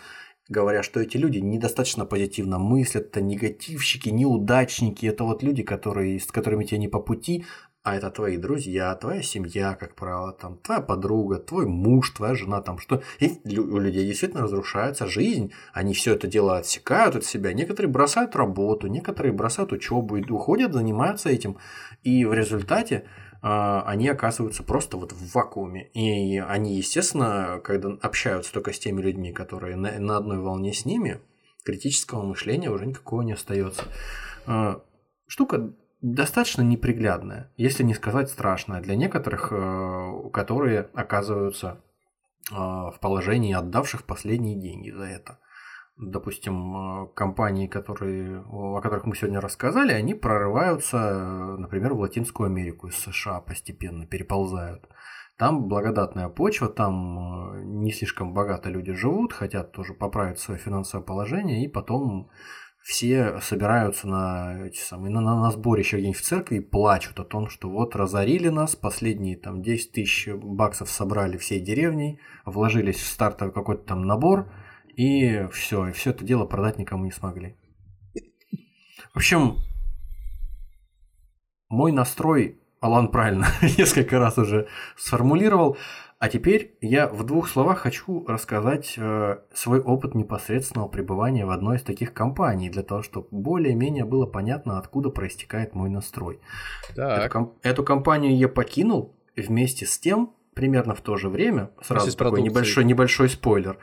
говоря, 0.47 0.83
что 0.83 0.99
эти 0.99 1.17
люди 1.17 1.39
недостаточно 1.39 2.05
позитивно 2.05 2.59
мыслят, 2.59 3.07
это 3.07 3.21
негативщики, 3.21 4.09
неудачники, 4.09 5.05
это 5.05 5.23
вот 5.23 5.43
люди, 5.43 5.63
которые, 5.63 6.19
с 6.19 6.27
которыми 6.27 6.65
тебе 6.65 6.79
не 6.79 6.87
по 6.87 6.99
пути, 6.99 7.45
а 7.85 7.95
это 7.95 8.09
твои 8.09 8.37
друзья, 8.37 8.95
твоя 8.95 9.21
семья, 9.21 9.75
как 9.75 9.93
правило, 9.93 10.33
там, 10.33 10.57
твоя 10.57 10.81
подруга, 10.81 11.37
твой 11.37 11.67
муж, 11.67 12.09
твоя 12.09 12.33
жена, 12.33 12.59
там, 12.59 12.79
что 12.79 13.03
и 13.19 13.59
у 13.59 13.77
людей 13.77 14.07
действительно 14.07 14.41
разрушается 14.41 15.05
жизнь, 15.05 15.53
они 15.71 15.93
все 15.93 16.15
это 16.15 16.25
дело 16.25 16.57
отсекают 16.57 17.15
от 17.15 17.25
себя, 17.25 17.53
некоторые 17.53 17.91
бросают 17.91 18.35
работу, 18.35 18.87
некоторые 18.87 19.33
бросают 19.33 19.71
учебу 19.71 20.17
и 20.17 20.27
уходят, 20.31 20.73
занимаются 20.73 21.29
этим, 21.29 21.59
и 22.01 22.25
в 22.25 22.33
результате 22.33 23.05
э, 23.43 23.81
они 23.85 24.07
оказываются 24.07 24.63
просто 24.63 24.97
вот 24.97 25.13
в 25.13 25.35
вакууме, 25.35 25.87
и 25.93 26.39
они, 26.39 26.77
естественно, 26.77 27.61
когда 27.63 27.89
общаются 28.01 28.51
только 28.51 28.73
с 28.73 28.79
теми 28.79 28.99
людьми, 28.99 29.31
которые 29.31 29.75
на, 29.75 29.91
на 29.99 30.17
одной 30.17 30.39
волне 30.39 30.73
с 30.73 30.85
ними, 30.85 31.19
критического 31.63 32.23
мышления 32.23 32.71
уже 32.71 32.87
никакого 32.87 33.21
не 33.21 33.33
остается. 33.33 33.83
Э, 34.47 34.77
штука 35.27 35.71
достаточно 36.13 36.61
неприглядная, 36.61 37.51
если 37.57 37.83
не 37.83 37.95
сказать 37.95 38.29
страшная 38.29 38.81
для 38.81 38.95
некоторых, 38.95 39.51
э, 39.51 40.29
которые 40.31 40.81
оказываются 40.93 41.81
э, 42.51 42.55
в 42.55 42.97
положении 43.01 43.55
отдавших 43.55 44.03
последние 44.03 44.55
деньги 44.55 44.91
за 44.91 45.05
это. 45.05 45.39
Допустим, 45.97 46.75
э, 46.75 47.07
компании, 47.15 47.65
которые, 47.65 48.43
о 48.47 48.81
которых 48.81 49.05
мы 49.05 49.15
сегодня 49.15 49.41
рассказали, 49.41 49.93
они 49.93 50.13
прорываются, 50.13 51.57
например, 51.57 51.95
в 51.95 52.01
Латинскую 52.01 52.47
Америку 52.47 52.87
из 52.87 52.97
США 52.97 53.41
постепенно, 53.41 54.05
переползают. 54.05 54.87
Там 55.37 55.67
благодатная 55.67 56.29
почва, 56.29 56.69
там 56.69 57.81
не 57.81 57.91
слишком 57.91 58.33
богато 58.33 58.69
люди 58.69 58.93
живут, 58.93 59.33
хотят 59.33 59.71
тоже 59.71 59.93
поправить 59.93 60.39
свое 60.39 60.59
финансовое 60.59 61.03
положение, 61.03 61.65
и 61.65 61.67
потом 61.67 62.29
все 62.85 63.41
собираются 63.41 64.07
на, 64.07 64.67
эти 64.67 64.77
самые, 64.77 65.11
на, 65.11 65.19
на, 65.19 65.41
на 65.41 65.49
сборище 65.49 65.97
где-нибудь 65.97 66.19
в 66.19 66.23
церкви 66.23 66.57
и 66.57 66.59
плачут 66.59 67.19
о 67.19 67.23
том, 67.23 67.49
что 67.49 67.67
вот 67.67 67.95
разорили 67.95 68.49
нас, 68.49 68.75
последние 68.75 69.37
там 69.37 69.63
10 69.63 69.91
тысяч 69.91 70.29
баксов 70.31 70.91
собрали 70.91 71.37
всей 71.37 71.59
деревней, 71.59 72.19
вложились 72.45 72.97
в 72.97 73.07
стартовый 73.07 73.51
какой-то 73.51 73.85
там 73.85 74.03
набор, 74.05 74.53
и 74.95 75.47
все, 75.51 75.87
и 75.87 75.93
все 75.93 76.11
это 76.11 76.23
дело 76.23 76.45
продать 76.45 76.77
никому 76.77 77.05
не 77.05 77.11
смогли. 77.11 77.57
В 79.13 79.17
общем, 79.17 79.57
мой 81.69 81.91
настрой 81.91 82.59
Алан 82.81 83.07
правильно 83.07 83.47
несколько 83.79 84.19
раз 84.19 84.37
уже 84.37 84.67
сформулировал. 84.95 85.75
А 86.17 86.29
теперь 86.29 86.77
я 86.79 87.07
в 87.09 87.25
двух 87.25 87.49
словах 87.49 87.79
хочу 87.79 88.25
рассказать 88.25 88.95
э, 88.97 89.37
свой 89.53 89.81
опыт 89.81 90.15
непосредственного 90.15 90.87
пребывания 90.87 91.45
в 91.45 91.49
одной 91.49 91.75
из 91.77 91.83
таких 91.83 92.13
компаний, 92.13 92.69
для 92.69 92.83
того, 92.83 93.01
чтобы 93.01 93.27
более-менее 93.31 94.05
было 94.05 94.25
понятно, 94.25 94.79
откуда 94.79 95.09
проистекает 95.09 95.75
мой 95.75 95.89
настрой. 95.89 96.39
Эту, 97.23 97.31
ком- 97.31 97.59
эту 97.63 97.83
компанию 97.83 98.37
я 98.37 98.47
покинул 98.47 99.19
вместе 99.35 99.85
с 99.85 99.99
тем, 99.99 100.33
примерно 100.55 100.95
в 100.95 101.01
то 101.01 101.17
же 101.17 101.27
время, 101.27 101.71
сразу 101.81 102.05
такой 102.15 102.41
небольшой, 102.49 102.85
небольшой 102.85 103.29
спойлер, 103.29 103.77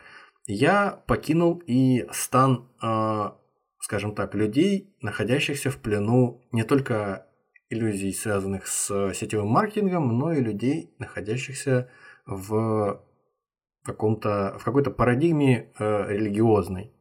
я 0.47 1.03
покинул 1.07 1.63
и 1.67 2.07
стан, 2.13 2.67
э, 2.83 3.31
скажем 3.79 4.15
так, 4.15 4.35
людей, 4.35 4.97
находящихся 5.03 5.71
в 5.71 5.77
плену 5.77 6.43
не 6.51 6.65
только 6.65 7.27
иллюзий, 7.69 8.13
связанных 8.15 8.67
с 8.67 9.13
сетевым 9.15 9.49
маркетингом, 9.49 10.19
но 10.19 10.33
и 10.33 10.41
людей, 10.41 10.95
находящихся 10.99 11.91
в 12.01 12.02
каком-то 13.85 14.57
в 14.59 14.65
какой-то 14.65 14.91
парадигме 14.91 15.73
э, 15.79 16.07
религиозной. 16.09 16.93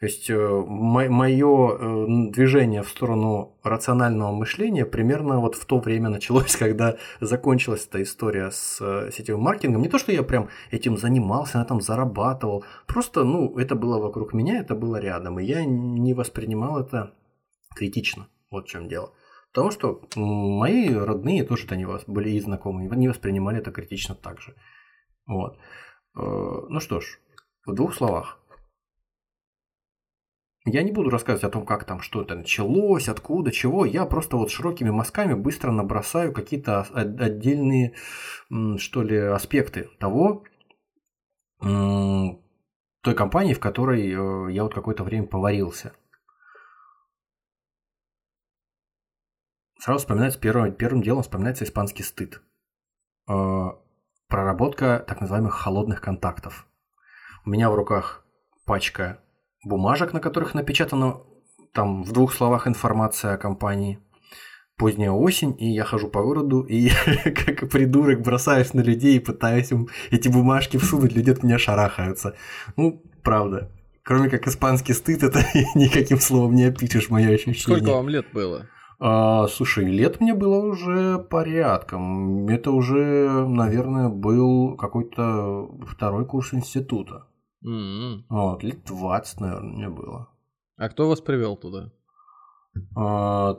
То 0.00 0.06
есть 0.06 0.28
э, 0.30 0.36
мое 0.36 1.78
э, 1.78 2.30
движение 2.30 2.82
в 2.82 2.88
сторону 2.88 3.58
рационального 3.62 4.32
мышления 4.32 4.84
примерно 4.84 5.40
вот 5.40 5.54
в 5.54 5.64
то 5.66 5.78
время 5.78 6.08
началось, 6.08 6.56
когда 6.58 6.96
закончилась 7.20 7.86
эта 7.86 8.02
история 8.02 8.50
с 8.50 9.10
сетевым 9.12 9.42
маркетингом. 9.42 9.82
Не 9.82 9.88
то, 9.88 9.98
что 9.98 10.12
я 10.12 10.22
прям 10.22 10.48
этим 10.70 10.96
занимался, 10.96 11.58
на 11.58 11.62
этом 11.62 11.80
зарабатывал, 11.80 12.64
просто, 12.86 13.24
ну, 13.24 13.56
это 13.58 13.74
было 13.74 13.98
вокруг 13.98 14.32
меня, 14.32 14.58
это 14.60 14.74
было 14.74 14.96
рядом, 14.96 15.38
и 15.38 15.44
я 15.44 15.64
не 15.64 16.14
воспринимал 16.14 16.80
это 16.80 17.14
критично. 17.74 18.28
Вот 18.50 18.66
в 18.66 18.68
чем 18.68 18.88
дело. 18.88 19.12
Потому 19.52 19.70
что 19.70 20.02
мои 20.16 20.92
родные 20.92 21.44
тоже 21.44 21.66
это 21.66 21.76
не 21.76 21.86
были 22.06 22.30
и 22.30 22.40
знакомые, 22.40 22.90
не 22.90 23.08
воспринимали 23.08 23.58
это 23.58 23.70
критично 23.70 24.14
так 24.14 24.40
же. 24.40 24.54
Вот. 25.26 25.58
Э, 26.16 26.20
ну 26.68 26.80
что 26.80 27.00
ж, 27.00 27.18
в 27.64 27.74
двух 27.74 27.94
словах. 27.94 28.38
Я 30.64 30.82
не 30.82 30.92
буду 30.92 31.08
рассказывать 31.08 31.44
о 31.44 31.50
том, 31.50 31.64
как 31.64 31.84
там 31.84 32.00
что 32.00 32.20
это 32.20 32.34
началось, 32.34 33.08
откуда, 33.08 33.50
чего. 33.50 33.86
Я 33.86 34.04
просто 34.04 34.36
вот 34.36 34.50
широкими 34.50 34.90
мазками 34.90 35.32
быстро 35.32 35.72
набросаю 35.72 36.32
какие-то 36.32 36.82
отдельные, 36.82 37.94
что 38.76 39.02
ли, 39.02 39.16
аспекты 39.16 39.88
того, 39.98 40.44
той 41.60 43.14
компании, 43.14 43.54
в 43.54 43.60
которой 43.60 44.02
э, 44.10 44.52
я 44.52 44.64
вот 44.64 44.74
какое-то 44.74 45.04
время 45.04 45.26
поварился. 45.26 45.94
Сразу 49.78 50.00
вспоминается 50.00 50.40
первым, 50.40 50.72
первым 50.72 51.02
делом 51.02 51.22
вспоминается 51.22 51.64
испанский 51.64 52.02
стыд. 52.02 52.42
Э, 53.28 53.68
проработка 54.28 55.04
так 55.06 55.20
называемых 55.20 55.54
холодных 55.54 56.00
контактов. 56.00 56.66
У 57.44 57.50
меня 57.50 57.70
в 57.70 57.74
руках 57.74 58.24
пачка 58.66 59.20
бумажек, 59.64 60.12
на 60.12 60.20
которых 60.20 60.54
напечатана 60.54 61.20
там 61.72 62.02
в 62.02 62.12
двух 62.12 62.34
словах 62.34 62.66
информация 62.66 63.34
о 63.34 63.38
компании. 63.38 64.00
Поздняя 64.76 65.10
осень, 65.10 65.56
и 65.58 65.66
я 65.70 65.84
хожу 65.84 66.08
по 66.08 66.22
городу, 66.22 66.62
и 66.62 66.90
как 67.24 67.68
придурок 67.70 68.22
бросаюсь 68.22 68.74
на 68.74 68.80
людей 68.80 69.16
и 69.16 69.20
пытаюсь 69.20 69.70
им 69.70 69.88
эти 70.10 70.28
бумажки 70.28 70.76
всунуть, 70.76 71.12
люди 71.12 71.30
от 71.30 71.42
меня 71.42 71.58
шарахаются. 71.58 72.36
Ну, 72.76 73.02
правда. 73.22 73.70
Кроме 74.02 74.30
как 74.30 74.46
испанский 74.46 74.94
стыд, 74.94 75.22
это 75.22 75.40
никаким 75.74 76.18
словом 76.18 76.54
не 76.54 76.64
опишешь 76.64 77.10
мое 77.10 77.34
ощущение. 77.34 77.78
Сколько 77.78 77.92
вам 77.92 78.08
лет 78.08 78.26
было? 78.32 78.66
А, 79.00 79.46
слушай, 79.46 79.84
лет 79.84 80.20
мне 80.20 80.34
было 80.34 80.58
уже 80.58 81.18
порядком. 81.18 82.48
Это 82.48 82.72
уже, 82.72 83.46
наверное, 83.46 84.08
был 84.08 84.76
какой-то 84.76 85.70
второй 85.86 86.26
курс 86.26 86.52
института. 86.52 87.26
Mm-hmm. 87.64 88.24
Вот, 88.28 88.62
лет 88.64 88.84
20, 88.84 89.40
наверное, 89.40 89.72
мне 89.72 89.88
было. 89.88 90.28
А 90.76 90.88
кто 90.88 91.08
вас 91.08 91.20
привел 91.20 91.56
туда? 91.56 91.92
А, 92.96 93.58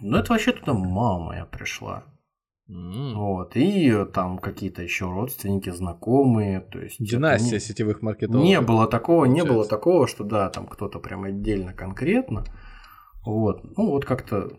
ну, 0.00 0.16
это 0.16 0.32
вообще 0.32 0.52
туда 0.52 0.72
мама 0.72 1.26
моя 1.26 1.44
пришла. 1.44 2.04
Mm-hmm. 2.70 3.14
Вот, 3.14 3.56
и 3.56 4.04
там 4.12 4.38
какие-то 4.38 4.82
еще 4.82 5.06
родственники, 5.06 5.70
знакомые, 5.70 6.60
то 6.60 6.78
есть... 6.78 6.96
Династия 6.98 7.54
не... 7.54 7.60
сетевых 7.60 8.02
маркетологов. 8.02 8.46
Не 8.46 8.60
было 8.60 8.86
такого, 8.86 9.24
не 9.26 9.42
было 9.42 9.66
такого, 9.66 10.06
что 10.06 10.24
да, 10.24 10.50
там 10.50 10.66
кто-то 10.66 10.98
прям 10.98 11.24
отдельно 11.24 11.72
конкретно. 11.72 12.44
Вот, 13.28 13.62
ну 13.76 13.90
вот 13.90 14.06
как-то. 14.06 14.58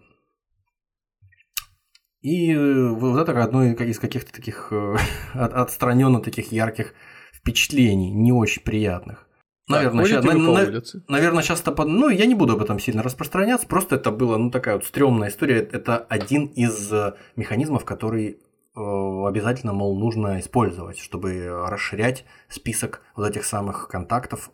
И 2.21 2.53
э, 2.53 2.89
вот 2.89 3.19
это 3.19 3.43
одно 3.43 3.63
из 3.65 3.97
каких-то 3.97 4.31
таких 4.31 4.67
э, 4.71 4.95
отстраненно 5.33 6.21
таких 6.21 6.51
ярких 6.51 6.93
впечатлений, 7.33 8.11
не 8.11 8.31
очень 8.31 8.61
приятных. 8.61 9.27
Наверное, 9.67 10.05
сейчас, 10.05 10.23
на, 10.23 10.33
на, 10.33 10.81
наверное, 11.07 11.41
часто 11.41 11.71
под... 11.71 11.87
Ну, 11.87 12.09
я 12.09 12.27
не 12.27 12.35
буду 12.35 12.53
об 12.53 12.61
этом 12.61 12.77
сильно 12.77 13.01
распространяться, 13.01 13.65
просто 13.65 13.95
это 13.95 14.11
была, 14.11 14.37
ну, 14.37 14.51
такая 14.51 14.75
вот 14.75 14.85
стрёмная 14.85 15.29
история. 15.29 15.61
Это 15.61 15.97
один 15.97 16.45
из 16.45 16.93
э, 16.93 17.15
механизмов, 17.35 17.85
который 17.85 18.39
обязательно, 18.75 19.73
мол, 19.73 19.97
нужно 19.99 20.39
использовать, 20.39 20.99
чтобы 20.99 21.49
расширять 21.67 22.23
список 22.47 23.01
вот 23.15 23.27
этих 23.27 23.43
самых 23.43 23.89
контактов. 23.89 24.51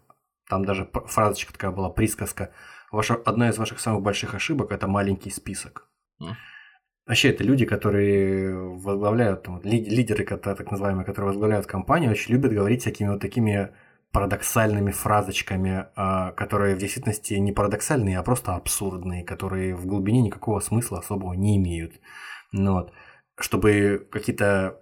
Там 0.49 0.63
даже 0.63 0.89
фразочка 1.07 1.51
такая 1.51 1.71
была, 1.71 1.89
присказка– 1.89 2.51
Ваша, 2.95 3.15
одна 3.15 3.49
из 3.49 3.57
ваших 3.57 3.79
самых 3.79 4.01
больших 4.01 4.35
ошибок– 4.35 4.71
это 4.71 4.87
маленький 4.87 5.29
список. 5.29 5.89
Mm. 6.21 6.33
Вообще, 7.07 7.29
это 7.29 7.43
люди, 7.43 7.65
которые 7.65 8.55
возглавляют, 8.55 9.43
там, 9.43 9.61
лидеры, 9.63 10.23
так 10.23 10.71
называемые, 10.71 11.05
которые 11.05 11.27
возглавляют 11.27 11.65
компанию, 11.65 12.11
очень 12.11 12.33
любят 12.33 12.53
говорить 12.53 12.81
всякими 12.81 13.09
вот 13.09 13.21
такими 13.21 13.69
парадоксальными 14.11 14.91
фразочками, 14.91 15.87
а, 15.95 16.31
которые 16.31 16.75
в 16.75 16.79
действительности 16.79 17.33
не 17.33 17.51
парадоксальные, 17.51 18.17
а 18.17 18.23
просто 18.23 18.55
абсурдные, 18.55 19.25
которые 19.25 19.75
в 19.75 19.85
глубине 19.85 20.21
никакого 20.21 20.61
смысла 20.61 20.99
особого 20.99 21.33
не 21.33 21.57
имеют. 21.57 21.99
Ну, 22.53 22.73
вот. 22.75 22.93
Чтобы 23.37 24.07
какие-то 24.09 24.79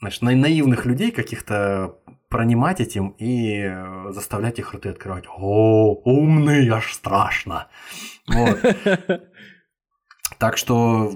значит, 0.00 0.22
наивных 0.22 0.86
людей, 0.86 1.10
каких-то 1.10 1.98
пронимать 2.32 2.80
этим 2.80 3.14
и 3.18 3.60
э, 3.62 4.10
заставлять 4.12 4.58
их 4.58 4.72
рты 4.72 4.88
открывать. 4.88 5.24
О, 5.28 6.00
умный, 6.04 6.66
аж 6.70 6.92
страшно. 6.92 7.68
Вот. 8.26 8.58
Так 10.38 10.56
что 10.56 11.12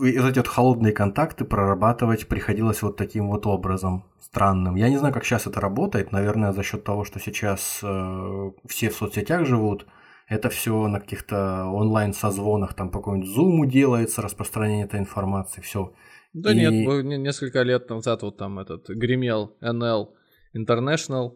эти 0.00 0.38
вот 0.38 0.48
холодные 0.48 0.94
контакты 0.94 1.44
прорабатывать 1.44 2.28
приходилось 2.28 2.80
вот 2.80 2.96
таким 2.96 3.28
вот 3.28 3.46
образом 3.46 4.04
странным. 4.20 4.76
Я 4.76 4.88
не 4.88 4.96
знаю, 4.96 5.12
как 5.12 5.24
сейчас 5.24 5.46
это 5.46 5.60
работает. 5.60 6.12
Наверное, 6.12 6.54
за 6.54 6.62
счет 6.62 6.82
того, 6.82 7.04
что 7.04 7.20
сейчас 7.20 7.80
э, 7.82 8.50
все 8.66 8.88
в 8.88 8.94
соцсетях 8.94 9.44
живут, 9.44 9.86
это 10.28 10.48
все 10.48 10.88
на 10.88 11.00
каких-то 11.00 11.66
онлайн-созвонах, 11.66 12.72
там 12.72 12.88
по 12.88 13.00
какому-нибудь 13.00 13.28
зуму 13.28 13.66
делается, 13.66 14.22
распространение 14.22 14.86
этой 14.86 15.00
информации, 15.00 15.60
все. 15.60 15.92
Да 16.36 16.52
И- 16.52 16.54
нет, 16.54 17.04
несколько 17.18 17.62
лет 17.62 17.88
назад 17.88 18.22
вот 18.22 18.36
там 18.36 18.58
этот 18.58 18.88
гремел 18.90 19.56
NL 19.62 20.08
International, 20.54 21.32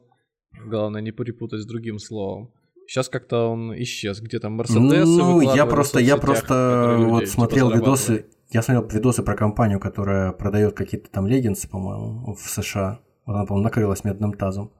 главное 0.67 1.01
не 1.01 1.11
перепутать 1.11 1.63
с 1.63 1.67
другим 1.67 1.99
словом. 1.99 2.53
Сейчас 2.87 3.09
как-то 3.09 3.51
он 3.51 3.73
исчез, 3.83 4.21
где 4.21 4.39
там 4.39 4.53
Мерседесы 4.55 4.81
Ну, 4.83 5.41
я 5.41 5.65
просто, 5.65 6.01
я 6.01 6.19
просто 6.19 6.97
люди, 6.99 7.09
вот 7.09 7.21
типа, 7.21 7.33
смотрел 7.33 7.69
зарабатывали. 7.69 7.97
видосы, 7.97 8.27
я 8.51 8.63
смотрел 8.63 8.89
видосы 8.89 9.23
про 9.23 9.37
компанию, 9.37 9.81
которая 9.81 10.33
продает 10.33 10.75
какие-то 10.75 11.09
там 11.11 11.27
леггинсы, 11.27 11.67
по-моему, 11.67 12.35
в 12.35 12.41
США. 12.41 13.01
Вот 13.25 13.37
она, 13.37 13.47
по-моему, 13.47 13.65
накрылась 13.65 14.05
медным 14.05 14.35
тазом. 14.35 14.71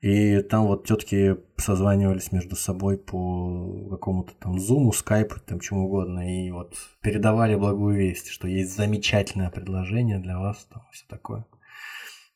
И 0.00 0.40
там 0.42 0.66
вот 0.66 0.86
тетки 0.86 1.36
созванивались 1.56 2.32
между 2.32 2.54
собой 2.54 2.98
по 2.98 3.88
какому-то 3.90 4.34
там 4.34 4.58
зуму, 4.58 4.92
скайпу, 4.92 5.40
там 5.40 5.58
чему 5.60 5.86
угодно, 5.86 6.20
и 6.20 6.50
вот 6.50 6.76
передавали 7.00 7.56
благую 7.56 7.96
весть, 7.96 8.28
что 8.28 8.46
есть 8.46 8.76
замечательное 8.76 9.50
предложение 9.50 10.18
для 10.18 10.38
вас, 10.38 10.66
там 10.72 10.82
все 10.92 11.04
такое. 11.08 11.46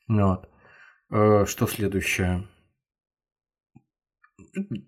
Ну 0.09 0.29
Вот. 0.29 0.49
Э, 1.11 1.45
Что 1.47 1.67
следующее? 1.67 2.45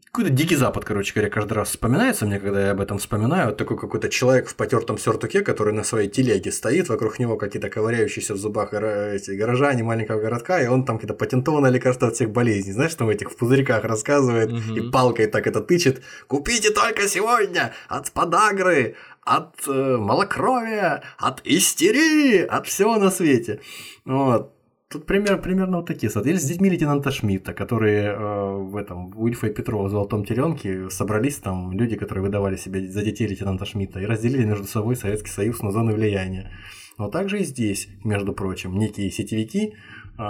Какой-то 0.04 0.30
дикий 0.30 0.56
запад, 0.56 0.84
короче 0.84 1.14
говоря, 1.14 1.30
каждый 1.30 1.54
раз 1.54 1.68
вспоминается 1.68 2.26
мне, 2.26 2.38
когда 2.38 2.66
я 2.66 2.70
об 2.72 2.80
этом 2.80 2.98
вспоминаю. 2.98 3.46
Вот 3.48 3.56
такой 3.56 3.78
какой-то 3.78 4.08
человек 4.08 4.48
в 4.48 4.54
потертом 4.54 4.98
сюртуке, 4.98 5.40
который 5.40 5.72
на 5.72 5.84
своей 5.84 6.08
телеге 6.08 6.52
стоит, 6.52 6.88
вокруг 6.88 7.18
него 7.18 7.36
какие-то 7.36 7.70
ковыряющиеся 7.70 8.34
в 8.34 8.36
зубах 8.36 8.72
эти 8.72 9.30
горожане 9.32 9.82
маленького 9.82 10.20
городка, 10.20 10.60
и 10.60 10.66
он 10.66 10.84
там 10.84 10.98
какие-то 10.98 11.14
патентованное 11.14 11.70
лекарство 11.70 12.08
от 12.08 12.14
всех 12.14 12.30
болезней. 12.30 12.72
Знаешь, 12.72 12.94
там 12.94 13.06
в 13.06 13.10
этих 13.10 13.30
в 13.30 13.36
пузырьках 13.36 13.84
рассказывает 13.84 14.50
Мгм. 14.52 14.76
и 14.76 14.90
палкой 14.90 15.26
так 15.26 15.46
это 15.46 15.60
тычет. 15.60 16.02
Купите 16.26 16.70
только 16.70 17.08
сегодня 17.08 17.72
от 17.88 18.10
подагры, 18.12 18.96
от 19.24 19.54
э, 19.68 19.96
малокровия, 19.98 21.02
от 21.18 21.40
истерии, 21.44 22.44
от 22.44 22.66
всего 22.66 22.96
на 22.96 23.10
свете. 23.10 23.60
Вот. 24.04 24.52
Тут 24.93 25.06
пример, 25.06 25.40
примерно 25.40 25.78
вот 25.78 25.86
такие. 25.86 26.12
Или 26.12 26.36
с 26.36 26.44
детьми 26.44 26.69
лейтенанта 26.69 27.10
Шмидта, 27.10 27.55
которые 27.55 28.12
э, 28.12 28.56
в 28.56 28.77
этом 28.77 29.10
в 29.10 29.27
Ильфа 29.27 29.47
и 29.47 29.55
Петрова 29.55 29.89
в 29.89 29.90
«Золотом 29.90 30.27
теленке» 30.27 30.90
собрались 30.90 31.39
там 31.39 31.73
люди, 31.73 31.97
которые 31.97 32.23
выдавали 32.23 32.56
себя 32.56 32.86
за 32.86 33.02
детей 33.02 33.27
лейтенанта 33.27 33.64
Шмидта 33.64 34.01
и 34.01 34.05
разделили 34.05 34.44
между 34.44 34.66
собой 34.66 34.97
Советский 34.97 35.31
Союз 35.31 35.62
на 35.62 35.70
зоны 35.70 35.94
влияния. 35.94 36.51
Но 36.98 37.09
также 37.09 37.40
и 37.40 37.44
здесь, 37.44 37.89
между 38.05 38.35
прочим, 38.35 38.78
некие 38.78 39.10
сетевики 39.10 39.73
э, 40.19 40.23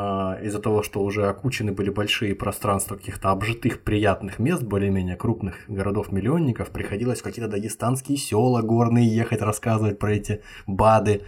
из-за 0.44 0.60
того, 0.60 0.84
что 0.84 1.02
уже 1.02 1.26
окучены 1.26 1.72
были 1.72 1.90
большие 1.90 2.36
пространства 2.36 2.94
каких-то 2.94 3.30
обжитых 3.32 3.80
приятных 3.80 4.38
мест, 4.38 4.62
более-менее 4.62 5.16
крупных 5.16 5.56
городов-миллионников, 5.66 6.70
приходилось 6.70 7.18
в 7.18 7.24
какие-то 7.24 7.50
дагестанские 7.50 8.16
села 8.16 8.62
горные 8.62 9.12
ехать, 9.12 9.42
рассказывать 9.42 9.98
про 9.98 10.12
эти 10.12 10.40
БАДы. 10.68 11.22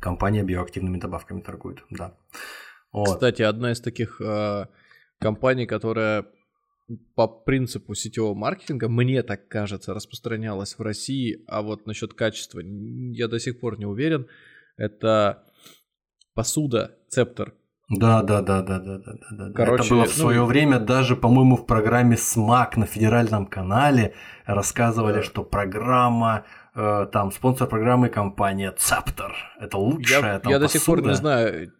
Компания 0.00 0.42
биоактивными 0.42 0.98
добавками 0.98 1.40
торгует, 1.40 1.82
да. 1.90 2.16
Вот. 2.92 3.14
Кстати, 3.14 3.42
одна 3.42 3.72
из 3.72 3.80
таких 3.80 4.20
э, 4.20 4.66
компаний, 5.18 5.66
которая 5.66 6.26
по 7.14 7.26
принципу 7.26 7.94
сетевого 7.94 8.34
маркетинга, 8.34 8.88
мне 8.88 9.22
так 9.22 9.48
кажется, 9.48 9.92
распространялась 9.92 10.78
в 10.78 10.82
России, 10.82 11.42
а 11.48 11.62
вот 11.62 11.86
насчет 11.86 12.14
качества 12.14 12.60
я 12.60 13.28
до 13.28 13.40
сих 13.40 13.58
пор 13.58 13.78
не 13.78 13.86
уверен, 13.86 14.28
это 14.76 15.44
посуда 16.34 16.96
Цептор. 17.08 17.54
Да, 17.88 18.22
да, 18.22 18.42
да, 18.42 18.62
да, 18.62 18.80
да, 18.80 18.98
да, 18.98 19.12
да, 19.12 19.46
да. 19.48 19.52
Короче, 19.52 19.84
это 19.84 19.94
было 19.94 20.04
в 20.04 20.16
ну, 20.16 20.22
свое 20.22 20.44
время 20.44 20.80
даже, 20.80 21.14
по-моему, 21.14 21.56
в 21.56 21.66
программе 21.66 22.16
СМАК 22.16 22.76
на 22.76 22.86
федеральном 22.86 23.46
канале 23.46 24.14
рассказывали, 24.44 25.18
Да. 25.18 25.22
что 25.22 25.44
программа, 25.44 26.44
там, 26.76 27.32
спонсор 27.32 27.68
программы 27.68 28.08
компания 28.08 28.70
Цептор. 28.72 29.34
Это 29.58 29.78
лучшая 29.78 30.34
Я, 30.34 30.38
там 30.40 30.52
я 30.52 30.58
до 30.58 30.68
сих 30.68 30.84
пор 30.84 30.98
не 30.98 31.08
посуда. 31.08 31.16
знаю, 31.20 31.72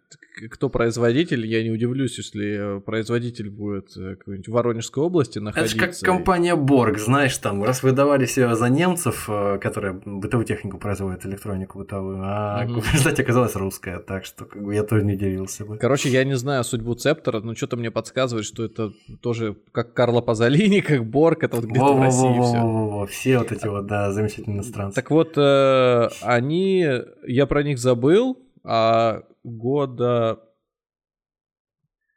кто 0.49 0.69
производитель, 0.69 1.45
я 1.45 1.63
не 1.63 1.71
удивлюсь, 1.71 2.17
если 2.17 2.77
э, 2.77 2.79
производитель 2.79 3.49
будет 3.49 3.95
э, 3.97 4.15
какой-нибудь 4.15 4.47
в 4.47 4.51
Воронежской 4.51 5.03
области 5.03 5.39
Это 5.39 5.45
находиться. 5.45 5.77
же 5.77 5.85
как 5.85 5.99
компания 5.99 6.55
Борг, 6.55 6.99
знаешь, 6.99 7.37
там, 7.37 7.63
раз 7.63 7.83
выдавали 7.83 8.25
себя 8.25 8.55
за 8.55 8.69
немцев, 8.69 9.25
э, 9.27 9.59
которые 9.59 9.93
бытовую 10.05 10.45
технику 10.45 10.77
производят, 10.77 11.25
электронику 11.25 11.79
бытовую, 11.79 12.19
а 12.21 12.65
результате 12.65 13.23
оказалась 13.23 13.55
русская, 13.55 13.99
так 13.99 14.25
что 14.25 14.45
как 14.45 14.63
бы, 14.63 14.75
я 14.75 14.83
тоже 14.83 15.05
не 15.05 15.13
удивился 15.13 15.65
бы. 15.65 15.77
Короче, 15.77 16.09
я 16.09 16.23
не 16.23 16.35
знаю 16.35 16.63
судьбу 16.63 16.93
Цептора, 16.95 17.39
но 17.41 17.55
что-то 17.55 17.77
мне 17.77 17.91
подсказывает, 17.91 18.45
что 18.45 18.63
это 18.63 18.91
тоже 19.21 19.57
как 19.71 19.93
Карло 19.93 20.21
Пазолини, 20.21 20.79
как 20.81 21.05
Борг, 21.05 21.43
это 21.43 21.55
вот 21.55 21.65
где-то 21.65 21.93
в 21.93 22.01
России 22.01 22.41
все. 22.41 23.07
Все 23.09 23.39
вот 23.39 23.51
эти 23.51 23.67
вот, 23.67 23.87
да, 23.87 24.11
замечательные 24.11 24.57
иностранцы. 24.57 24.95
Так 24.95 25.09
вот, 25.11 25.37
они, 25.37 26.87
я 27.25 27.45
про 27.45 27.63
них 27.63 27.79
забыл, 27.79 28.37
а 28.69 29.23
года, 29.45 30.43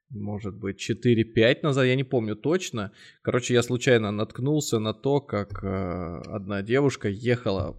может 0.09 0.57
быть, 0.57 0.81
4-5 0.91 1.61
назад, 1.63 1.87
я 1.87 1.95
не 1.95 2.03
помню 2.03 2.35
точно. 2.35 2.91
Короче, 3.23 3.55
я 3.55 3.63
случайно 3.63 4.11
наткнулся 4.11 4.81
на 4.81 4.93
то, 4.93 5.21
как 5.21 5.63
э, 5.63 6.23
одна 6.27 6.63
девушка 6.63 7.09
ехала 7.09 7.77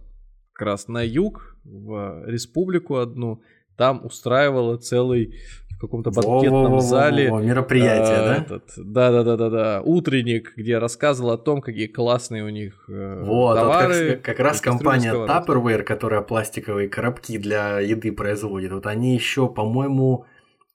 как 0.54 0.66
раз 0.66 0.88
на 0.88 1.02
юг, 1.02 1.58
в 1.64 2.24
республику 2.26 2.96
одну, 2.96 3.42
там 3.76 4.06
устраивала 4.06 4.78
целый 4.78 5.34
каком-то 5.82 6.10
банкетном 6.10 6.80
зале 6.80 7.30
мероприятие, 7.30 8.16
э, 8.16 8.24
да? 8.24 8.36
этот, 8.36 8.62
да, 8.76 9.10
да, 9.10 9.22
да, 9.22 9.36
да, 9.36 9.50
да. 9.50 9.82
Утренник, 9.82 10.54
где 10.56 10.78
рассказывал 10.78 11.32
о 11.32 11.38
том, 11.38 11.60
какие 11.60 11.88
классные 11.88 12.44
у 12.44 12.48
них 12.48 12.84
э, 12.88 13.22
Вот, 13.24 13.58
вот 13.58 13.60
товары. 13.60 14.10
как, 14.12 14.22
как 14.22 14.38
раз 14.40 14.60
компания. 14.60 15.12
Tupperware, 15.12 15.82
которая 15.82 16.22
пластиковые 16.22 16.88
коробки 16.88 17.36
для 17.36 17.80
еды 17.80 18.12
производит, 18.12 18.72
вот 18.72 18.86
они 18.86 19.14
еще, 19.14 19.48
по-моему, 19.48 20.26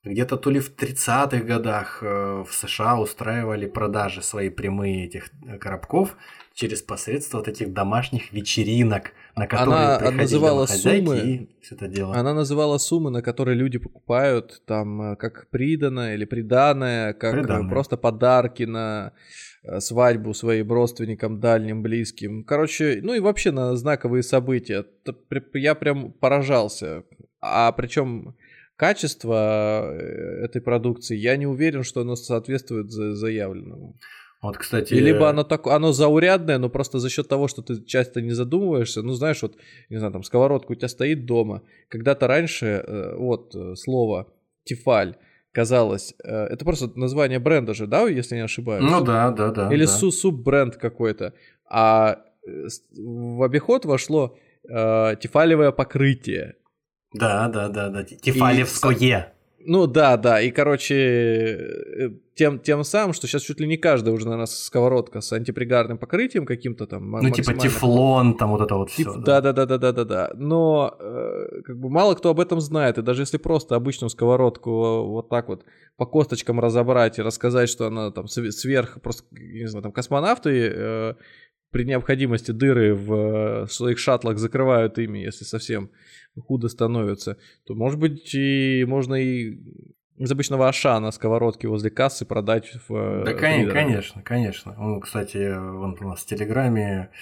где-то 0.04 0.36
то 0.36 0.50
ли 0.50 0.60
в 0.60 0.74
30-х 0.74 1.38
годах 1.38 1.98
э, 2.02 2.44
в 2.46 2.52
США 2.52 2.98
устраивали 2.98 3.66
продажи 3.66 4.22
свои 4.22 4.48
прямые 4.48 5.06
этих 5.06 5.30
э, 5.46 5.58
коробков 5.58 6.16
через 6.58 6.82
посредство 6.82 7.38
вот 7.38 7.46
этих 7.46 7.72
домашних 7.72 8.32
вечеринок, 8.32 9.12
на 9.36 9.46
которые 9.46 9.76
Она 9.78 9.98
приходили 9.98 10.20
называла 10.22 10.66
суммы. 10.66 11.18
и 11.18 11.48
все 11.62 11.76
это 11.76 11.86
дело. 11.86 12.16
Она 12.16 12.34
называла 12.34 12.78
суммы, 12.78 13.10
на 13.12 13.22
которые 13.22 13.54
люди 13.54 13.78
покупают, 13.78 14.60
там, 14.66 15.12
э, 15.12 15.16
как 15.16 15.46
приданное 15.50 16.14
или 16.16 16.24
приданное, 16.24 17.12
как 17.12 17.34
э, 17.34 17.38
Приданое. 17.42 17.70
просто 17.70 17.96
подарки 17.96 18.64
на 18.64 19.12
э, 19.62 19.78
свадьбу 19.78 20.34
своим 20.34 20.72
родственникам, 20.72 21.38
дальним, 21.38 21.80
близким. 21.82 22.42
Короче, 22.42 22.98
ну 23.04 23.14
и 23.14 23.20
вообще 23.20 23.52
на 23.52 23.76
знаковые 23.76 24.24
события. 24.24 24.84
Я 25.54 25.76
прям 25.76 26.10
поражался. 26.10 27.04
А 27.40 27.70
причем 27.70 28.34
качество 28.74 29.94
этой 30.42 30.60
продукции, 30.60 31.16
я 31.16 31.36
не 31.36 31.46
уверен, 31.46 31.84
что 31.84 32.00
оно 32.00 32.16
соответствует 32.16 32.90
за- 32.90 33.14
заявленному. 33.14 33.94
Вот, 34.40 34.56
кстати, 34.56 34.94
И 34.94 35.00
либо 35.00 35.28
оно 35.28 35.42
так, 35.42 35.66
оно 35.66 35.92
заурядное, 35.92 36.58
но 36.58 36.68
просто 36.68 37.00
за 37.00 37.10
счет 37.10 37.26
того, 37.28 37.48
что 37.48 37.60
ты 37.62 37.84
часто 37.84 38.20
не 38.20 38.30
задумываешься, 38.30 39.02
ну 39.02 39.12
знаешь, 39.12 39.42
вот, 39.42 39.56
не 39.90 39.96
знаю, 39.96 40.12
там 40.12 40.22
сковородка 40.22 40.72
у 40.72 40.74
тебя 40.76 40.88
стоит 40.88 41.26
дома. 41.26 41.62
Когда-то 41.88 42.28
раньше, 42.28 42.66
э, 42.66 43.16
вот 43.16 43.54
э, 43.56 43.74
слово 43.74 44.32
тефаль 44.64 45.16
казалось, 45.50 46.14
э, 46.22 46.44
это 46.44 46.64
просто 46.64 46.90
название 46.94 47.40
бренда 47.40 47.74
же, 47.74 47.88
да, 47.88 48.02
если 48.02 48.36
не 48.36 48.42
ошибаюсь? 48.42 48.84
ну 48.88 49.00
да, 49.00 49.30
да, 49.30 49.50
да. 49.50 49.74
Или 49.74 49.86
да. 49.86 49.90
су- 49.90 50.12
суббренд 50.12 50.76
какой-то. 50.76 51.34
А 51.68 52.20
э, 52.46 52.66
в 52.96 53.42
обиход 53.42 53.84
вошло 53.86 54.38
э, 54.68 55.16
тефалевое 55.20 55.72
покрытие. 55.72 56.54
Да, 57.12 57.48
да, 57.48 57.68
да, 57.68 57.88
да. 57.88 58.04
Тефалевское. 58.04 59.32
Ну 59.70 59.86
да, 59.86 60.16
да, 60.16 60.40
и 60.40 60.50
короче, 60.50 60.94
э, 60.96 62.10
тем, 62.34 62.58
тем 62.58 62.84
самым, 62.84 63.12
что 63.12 63.26
сейчас 63.26 63.42
чуть 63.42 63.60
ли 63.60 63.66
не 63.66 63.76
каждая 63.76 64.14
уже, 64.14 64.24
наверное, 64.24 64.46
сковородка 64.46 65.20
с 65.20 65.30
антипригарным 65.30 65.98
покрытием 65.98 66.46
каким-то 66.46 66.86
там. 66.86 67.10
Ну, 67.10 67.30
типа 67.30 67.52
тефлон, 67.52 68.38
там 68.38 68.52
вот 68.52 68.62
это 68.62 68.76
вот 68.76 68.90
Тип- 68.90 69.10
все. 69.10 69.18
да, 69.18 69.42
да, 69.42 69.52
да, 69.52 69.66
да, 69.66 69.76
да, 69.76 69.92
да, 69.92 70.04
да. 70.04 70.30
Но 70.36 70.96
э, 70.98 71.60
как 71.66 71.78
бы 71.78 71.90
мало 71.90 72.14
кто 72.14 72.30
об 72.30 72.40
этом 72.40 72.60
знает. 72.62 72.96
И 72.96 73.02
даже 73.02 73.20
если 73.22 73.36
просто 73.36 73.76
обычную 73.76 74.08
сковородку 74.08 74.70
э, 74.70 75.06
вот 75.06 75.28
так 75.28 75.48
вот 75.48 75.66
по 75.98 76.06
косточкам 76.06 76.60
разобрать 76.60 77.18
и 77.18 77.22
рассказать, 77.22 77.68
что 77.68 77.88
она 77.88 78.10
там 78.10 78.24
све- 78.24 78.52
сверх, 78.52 79.02
просто, 79.02 79.24
не 79.32 79.66
знаю, 79.68 79.82
там 79.82 79.92
космонавты 79.92 80.72
э, 80.74 81.14
при 81.70 81.84
необходимости 81.84 82.52
дыры 82.52 82.94
в 82.94 83.12
э, 83.64 83.66
своих 83.66 83.98
шаттлах 83.98 84.38
закрывают 84.38 84.96
ими, 84.98 85.18
если 85.18 85.44
совсем 85.44 85.90
худо 86.40 86.68
становится, 86.68 87.36
то, 87.66 87.74
может 87.74 87.98
быть, 87.98 88.34
и 88.34 88.84
можно 88.86 89.14
и 89.14 89.58
из 90.16 90.32
обычного 90.32 90.68
аша 90.68 90.98
на 90.98 91.12
сковородке 91.12 91.68
возле 91.68 91.90
кассы 91.90 92.24
продать 92.26 92.72
в 92.88 92.94
э, 92.94 93.24
Да, 93.24 93.34
трейдерам. 93.34 93.72
конечно, 93.74 94.22
конечно. 94.22 94.74
Ну, 94.76 95.00
кстати, 95.00 95.56
вон 95.56 95.96
у 96.00 96.08
нас 96.08 96.20
в 96.20 96.26
Телеграме 96.26 97.10
э, 97.12 97.14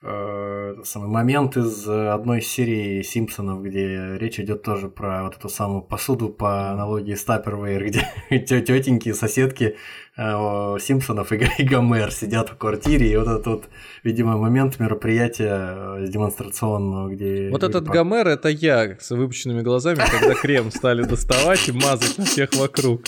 самый 0.00 1.08
момент 1.08 1.56
из 1.56 1.88
одной 1.88 2.40
серии 2.40 3.02
Симпсонов, 3.02 3.62
где 3.64 4.16
речь 4.16 4.38
идет 4.38 4.62
тоже 4.62 4.88
про 4.88 5.24
вот 5.24 5.36
эту 5.36 5.48
самую 5.48 5.82
посуду 5.82 6.28
по 6.28 6.70
аналогии 6.70 7.14
с 7.14 7.26
Tupperware, 7.26 7.84
где 8.30 8.60
тетеньки, 8.60 9.12
соседки 9.12 9.76
э, 10.16 10.76
Симпсонов 10.80 11.32
и, 11.32 11.64
Гомер 11.64 12.12
сидят 12.12 12.50
в 12.50 12.56
квартире, 12.56 13.12
и 13.12 13.16
вот 13.16 13.26
этот 13.26 13.46
вот, 13.46 13.68
видимо, 14.04 14.36
момент 14.36 14.78
мероприятия 14.78 15.96
э, 15.98 16.06
демонстрационного, 16.08 17.08
где... 17.08 17.48
Вот 17.50 17.64
этот 17.64 17.86
по- 17.86 17.92
Гомер 17.92 18.28
это 18.28 18.48
я 18.50 18.96
с 19.00 19.10
выпущенными 19.10 19.62
глазами, 19.62 19.98
когда 20.08 20.34
крем 20.34 20.70
стали 20.70 21.02
доставать 21.02 21.68
и 21.68 21.72
мазать 21.72 22.18
на 22.18 22.24
всех 22.24 22.54
вокруг. 22.54 23.02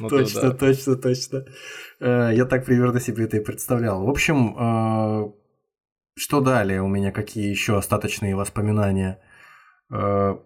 Ну, 0.00 0.08
то 0.08 0.18
Точно, 0.18 0.40
да. 0.42 0.50
точно, 0.52 0.96
точно. 0.96 1.44
Э, 2.00 2.30
Я 2.34 2.46
так 2.46 2.64
примерно 2.64 2.98
себе 2.98 3.24
это 3.26 3.36
и 3.36 3.40
представлял. 3.40 4.04
В 4.04 4.10
общем, 4.10 4.56
э, 4.58 5.30
что 6.20 6.40
далее 6.40 6.82
у 6.82 6.88
меня, 6.88 7.12
какие 7.12 7.48
еще 7.48 7.78
остаточные 7.78 8.36
воспоминания? 8.36 9.18
Э, 9.90 10.36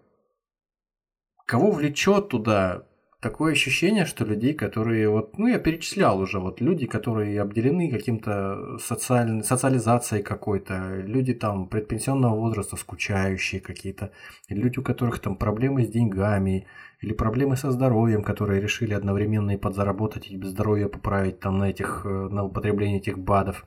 Кого 1.45 1.71
влечет 1.71 2.29
туда? 2.29 2.87
Такое 3.21 3.53
ощущение, 3.53 4.05
что 4.05 4.23
людей, 4.23 4.53
которые 4.53 5.09
вот, 5.09 5.37
ну 5.37 5.47
я 5.47 5.57
перечислял 5.57 6.19
уже, 6.19 6.39
вот 6.39 6.61
люди, 6.61 6.85
которые 6.85 7.41
обделены 7.41 7.89
каким-то 7.89 8.77
социальной 8.79 9.43
социализацией 9.43 10.23
какой-то, 10.23 11.01
люди 11.01 11.33
там 11.33 11.67
предпенсионного 11.67 12.35
возраста, 12.35 12.75
скучающие 12.77 13.61
какие-то, 13.61 14.11
люди, 14.49 14.79
у 14.79 14.83
которых 14.83 15.19
там 15.19 15.35
проблемы 15.35 15.85
с 15.85 15.89
деньгами, 15.89 16.67
или 17.01 17.13
проблемы 17.13 17.57
со 17.57 17.71
здоровьем, 17.71 18.23
которые 18.23 18.61
решили 18.61 18.93
одновременно 18.93 19.51
и 19.51 19.57
подзаработать, 19.57 20.29
и 20.31 20.41
здоровье 20.41 20.87
поправить 20.87 21.39
там 21.39 21.57
на 21.57 21.69
этих, 21.69 22.01
э, 22.05 22.09
на 22.09 22.43
употребление 22.43 22.99
этих 22.99 23.17
БАДов. 23.19 23.65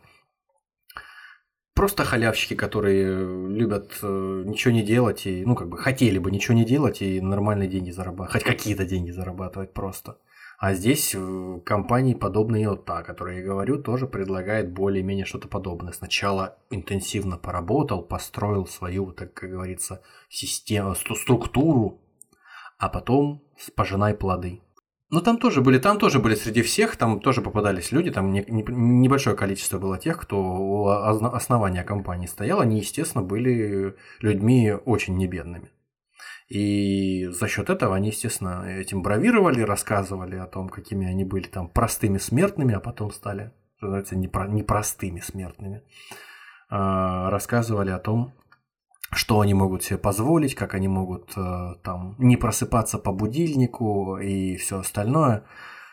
Просто 1.78 2.02
халявщики, 2.02 2.56
которые 2.56 3.46
любят 3.46 4.00
э, 4.02 4.42
ничего 4.44 4.74
не 4.74 4.82
делать 4.82 5.26
и, 5.26 5.44
ну, 5.44 5.54
как 5.54 5.68
бы 5.68 5.78
хотели 5.78 6.18
бы 6.18 6.32
ничего 6.32 6.54
не 6.54 6.64
делать 6.64 7.02
и 7.02 7.20
нормальные 7.20 7.68
деньги 7.68 7.92
зарабатывать, 7.92 8.32
хоть 8.32 8.42
какие-то 8.42 8.84
деньги 8.84 9.12
зарабатывать 9.12 9.72
просто. 9.72 10.18
А 10.58 10.74
здесь 10.74 11.14
э, 11.14 11.60
компании, 11.64 12.14
подобные 12.14 12.68
вот 12.68 12.84
та, 12.84 12.98
о 12.98 13.02
которой 13.04 13.36
я 13.36 13.44
говорю, 13.44 13.80
тоже 13.80 14.08
предлагает 14.08 14.72
более-менее 14.72 15.24
что-то 15.24 15.46
подобное. 15.46 15.92
Сначала 15.92 16.58
интенсивно 16.68 17.36
поработал, 17.38 18.02
построил 18.02 18.66
свою, 18.66 19.12
так 19.12 19.32
как 19.34 19.50
говорится, 19.50 20.02
систему, 20.28 20.94
стру- 20.94 21.14
структуру, 21.14 22.00
а 22.78 22.88
потом 22.88 23.44
пожинай 23.76 24.14
плоды. 24.14 24.62
Ну, 25.10 25.22
там 25.22 25.38
тоже 25.38 25.62
были, 25.62 25.78
там 25.78 25.98
тоже 25.98 26.18
были 26.18 26.34
среди 26.34 26.60
всех, 26.60 26.96
там 26.96 27.20
тоже 27.20 27.40
попадались 27.40 27.92
люди, 27.92 28.10
там 28.10 28.30
не- 28.30 28.44
не- 28.46 28.64
небольшое 28.68 29.34
количество 29.36 29.78
было 29.78 29.96
тех, 29.98 30.18
кто 30.20 30.38
у 30.38 30.88
основания 30.88 31.82
компании 31.82 32.26
стоял, 32.26 32.60
они, 32.60 32.78
естественно, 32.78 33.24
были 33.24 33.96
людьми 34.20 34.72
очень 34.84 35.16
небедными. 35.16 35.70
И 36.48 37.26
за 37.26 37.48
счет 37.48 37.70
этого 37.70 37.96
они, 37.96 38.08
естественно, 38.08 38.64
этим 38.66 39.02
бравировали, 39.02 39.62
рассказывали 39.62 40.36
о 40.36 40.46
том, 40.46 40.68
какими 40.68 41.06
они 41.06 41.24
были 41.24 41.46
там 41.46 41.68
простыми 41.68 42.18
смертными, 42.18 42.74
а 42.74 42.80
потом 42.80 43.10
стали, 43.10 43.52
называется, 43.80 44.14
непро- 44.14 44.48
непростыми 44.50 45.20
смертными. 45.20 45.82
А, 46.70 47.30
Рассказывали 47.30 47.90
о 47.90 47.98
том, 47.98 48.34
что 49.10 49.40
они 49.40 49.54
могут 49.54 49.82
себе 49.82 49.98
позволить, 49.98 50.54
как 50.54 50.74
они 50.74 50.88
могут 50.88 51.32
э, 51.36 51.74
там 51.82 52.14
не 52.18 52.36
просыпаться 52.36 52.98
по 52.98 53.12
будильнику 53.12 54.18
и 54.18 54.56
все 54.56 54.80
остальное. 54.80 55.44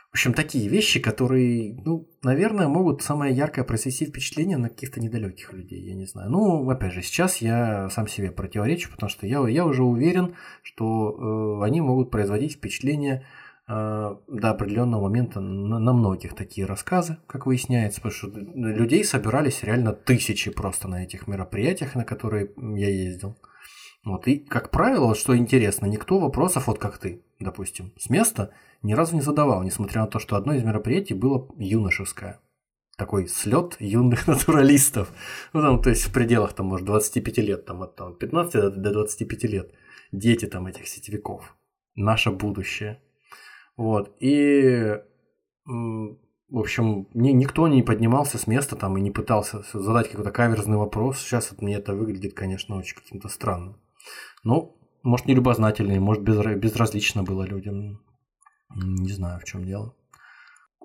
В 0.09 0.17
общем, 0.17 0.33
такие 0.33 0.69
вещи, 0.69 1.01
которые, 1.01 1.75
ну, 1.83 2.07
наверное, 2.23 2.69
могут 2.69 3.01
самое 3.01 3.35
яркое 3.35 3.65
произвести 3.65 4.05
впечатление 4.05 4.57
на 4.57 4.69
каких-то 4.69 5.01
недалеких 5.01 5.51
людей, 5.51 5.81
я 5.81 5.93
не 5.93 6.05
знаю. 6.05 6.29
Ну, 6.29 6.69
опять 6.69 6.93
же, 6.93 7.01
сейчас 7.01 7.37
я 7.37 7.89
сам 7.89 8.07
себе 8.07 8.31
противоречу, 8.31 8.89
потому 8.89 9.09
что 9.09 9.27
я, 9.27 9.45
я 9.47 9.65
уже 9.65 9.83
уверен, 9.83 10.35
что 10.63 11.59
э, 11.61 11.65
они 11.65 11.81
могут 11.81 12.11
производить 12.11 12.53
впечатление 12.53 13.25
до 13.67 14.49
определенного 14.51 15.03
момента 15.03 15.39
на, 15.39 15.93
многих 15.93 16.35
такие 16.35 16.67
рассказы, 16.67 17.17
как 17.25 17.47
выясняется, 17.47 17.99
потому 17.99 18.13
что 18.13 18.27
людей 18.27 19.03
собирались 19.03 19.63
реально 19.63 19.93
тысячи 19.93 20.51
просто 20.51 20.87
на 20.87 21.03
этих 21.03 21.27
мероприятиях, 21.27 21.95
на 21.95 22.05
которые 22.05 22.51
я 22.57 22.89
ездил. 22.89 23.37
Вот, 24.03 24.27
и, 24.27 24.37
как 24.37 24.69
правило, 24.69 25.15
что 25.15 25.35
интересно, 25.35 25.87
никто 25.87 26.19
вопросов, 26.19 26.67
вот 26.67 26.77
как 26.77 26.99
ты, 26.99 27.23
допустим, 27.39 27.91
с 27.97 28.11
места 28.11 28.51
ни 28.83 28.93
разу 28.93 29.15
не 29.15 29.21
задавал, 29.21 29.63
несмотря 29.63 30.01
на 30.01 30.07
то, 30.07 30.19
что 30.19 30.35
одно 30.35 30.53
из 30.53 30.63
мероприятий 30.63 31.15
было 31.15 31.49
юношеское. 31.57 32.39
Такой 32.97 33.27
слет 33.27 33.77
юных 33.79 34.27
натуралистов. 34.27 35.11
Ну, 35.53 35.61
там, 35.61 35.81
то 35.81 35.89
есть 35.89 36.03
в 36.03 36.13
пределах, 36.13 36.53
там, 36.53 36.67
может, 36.67 36.85
25 36.85 37.37
лет, 37.39 37.65
там, 37.65 37.81
от 37.81 37.95
там, 37.95 38.15
15 38.15 38.53
до- 38.53 38.69
до 38.69 38.91
25 38.93 39.43
лет. 39.45 39.71
Дети 40.11 40.45
там 40.45 40.67
этих 40.67 40.87
сетевиков. 40.87 41.57
Наше 41.95 42.29
будущее. 42.29 43.01
Вот, 43.77 44.15
и, 44.19 44.99
в 45.65 46.57
общем, 46.57 47.07
ни- 47.13 47.31
никто 47.31 47.67
не 47.67 47.83
поднимался 47.83 48.37
с 48.37 48.47
места 48.47 48.75
там 48.75 48.97
и 48.97 49.01
не 49.01 49.11
пытался 49.11 49.63
задать 49.73 50.09
какой-то 50.09 50.31
каверзный 50.31 50.77
вопрос. 50.77 51.19
Сейчас 51.19 51.51
вот 51.51 51.61
мне 51.61 51.75
это 51.75 51.93
выглядит, 51.93 52.33
конечно, 52.33 52.77
очень 52.77 52.95
каким-то 52.95 53.27
странным. 53.27 53.81
Ну, 54.43 54.77
может, 55.03 55.25
не 55.25 55.35
любознательный, 55.35 55.99
может, 55.99 56.23
безра- 56.23 56.55
безразлично 56.55 57.23
было 57.23 57.43
людям. 57.43 58.01
Не 58.75 59.11
знаю, 59.11 59.39
в 59.39 59.43
чем 59.43 59.65
дело. 59.65 59.95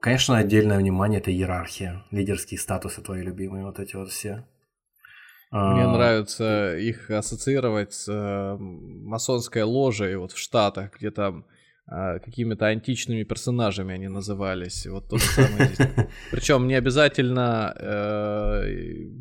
Конечно, 0.01 0.37
отдельное 0.39 0.79
внимание 0.79 1.21
это 1.21 1.31
иерархия, 1.31 2.05
лидерские 2.11 2.59
статусы 2.59 3.03
твои 3.03 3.23
любимые, 3.23 3.67
вот 3.67 3.79
эти 3.79 3.97
вот 3.97 4.09
все. 4.11 4.47
Мне 5.51 5.85
А, 5.85 5.93
нравится 5.93 6.77
их 6.77 7.11
ассоциировать 7.11 7.93
с 7.93 8.09
э, 8.09 8.57
масонской 8.59 9.63
ложей 9.63 10.17
вот 10.17 10.33
в 10.33 10.39
Штатах, 10.39 10.97
где 10.97 11.11
там 11.11 11.45
какими-то 11.91 12.67
античными 12.67 13.25
персонажами 13.25 13.95
они 13.95 14.09
назывались. 14.09 14.87
Вот 14.87 15.09
то 15.09 15.19
же 15.19 15.25
самое 15.25 15.71
здесь. 15.75 15.89
Причем 16.31 16.69
не 16.69 16.75
обязательно 16.75 17.75
э, 17.77 18.63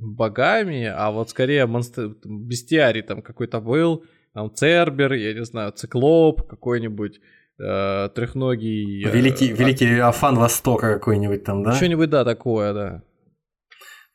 богами, 0.02 0.86
а 0.86 1.10
вот 1.10 1.30
скорее 1.30 1.66
монстр... 1.66 2.16
бестиарий 2.24 3.02
там 3.02 3.22
какой-то 3.22 3.60
был, 3.60 4.04
там 4.34 4.54
Цербер, 4.54 5.14
я 5.14 5.34
не 5.34 5.46
знаю, 5.46 5.72
Циклоп 5.72 6.48
какой-нибудь, 6.48 7.20
э, 7.60 8.10
трехногий... 8.14 9.04
э, 9.04 9.12
Великий, 9.12 9.52
а- 9.52 9.56
великий 9.56 10.00
Афан 10.00 10.36
Востока 10.38 10.94
какой-нибудь 10.94 11.44
там, 11.44 11.64
да? 11.64 11.74
Что-нибудь, 11.74 12.10
да, 12.12 12.24
такое, 12.24 12.74
да. 12.74 13.02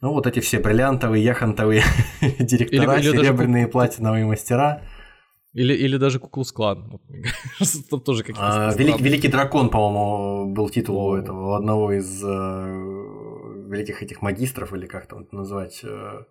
Ну, 0.01 0.13
вот 0.13 0.27
эти 0.27 0.39
все 0.41 0.61
бриллиантовые, 0.61 1.25
яхонтовые 1.25 1.83
директора, 2.39 2.99
Или- 2.99 3.01
или 3.09 3.11
даже 3.11 3.25
серебряные 3.27 3.67
платиновые 3.67 4.27
мастера. 4.27 4.83
Или, 5.55 5.73
или 5.73 5.97
даже 5.99 6.19
мне 7.09 7.23
кажется, 7.59 7.89
Там 7.89 8.01
тоже 8.01 8.23
какие-то 8.25 8.69
А. 8.71 8.75
Велик- 8.75 9.01
Великий 9.01 9.29
дракон, 9.29 9.71
по-моему, 9.71 10.53
был 10.53 10.69
титул 10.69 10.99
у 10.99 11.15
этого, 11.17 11.51
у 11.51 11.55
одного 11.55 11.93
из 11.93 12.23
э, 12.25 12.27
великих 13.71 14.03
этих 14.03 14.21
магистров, 14.21 14.73
или 14.73 14.87
как 14.87 15.07
там 15.07 15.21
это 15.23 15.35
назвать, 15.37 15.81
э, 15.85 16.25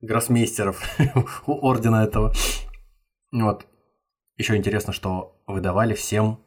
гроссмейстеров 0.00 0.80
у 1.46 1.66
ордена 1.68 2.04
этого. 2.04 2.32
Вот. 3.32 3.66
Еще 4.36 4.56
интересно, 4.56 4.92
что 4.92 5.42
выдавали 5.48 5.94
всем, 5.94 6.38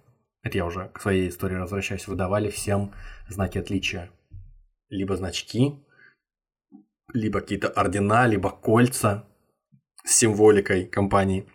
это 0.41 0.57
я 0.57 0.65
уже 0.65 0.87
к 0.93 1.01
своей 1.01 1.27
истории 1.27 1.57
возвращаюсь, 1.57 2.07
выдавали 2.07 2.49
всем 2.49 2.93
знаки 3.27 3.57
отличия. 3.57 4.09
Либо 4.87 5.17
значки, 5.17 5.73
либо 7.13 7.41
какие-то 7.41 7.67
ордена, 7.67 8.25
либо 8.25 8.51
кольца 8.51 9.27
с 10.05 10.15
символикой 10.15 10.85
компании 10.85 11.45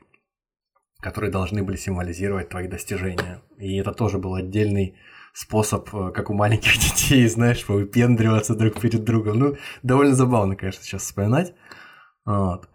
которые 1.04 1.30
должны 1.30 1.62
были 1.62 1.76
символизировать 1.76 2.48
твои 2.48 2.66
достижения. 2.66 3.42
И 3.58 3.76
это 3.76 3.92
тоже 3.92 4.16
был 4.18 4.34
отдельный 4.34 4.94
способ, 5.34 5.94
э, 5.94 6.12
как 6.12 6.30
у 6.30 6.34
маленьких 6.34 6.72
детей, 6.84 7.28
знаешь, 7.28 7.68
выпендриваться 7.68 8.54
друг 8.54 8.80
перед 8.80 9.04
другом. 9.04 9.38
Ну, 9.38 9.56
довольно 9.82 10.14
забавно, 10.14 10.56
конечно, 10.56 10.82
сейчас 10.82 11.02
вспоминать. 11.02 11.52
Вот. 12.24 12.68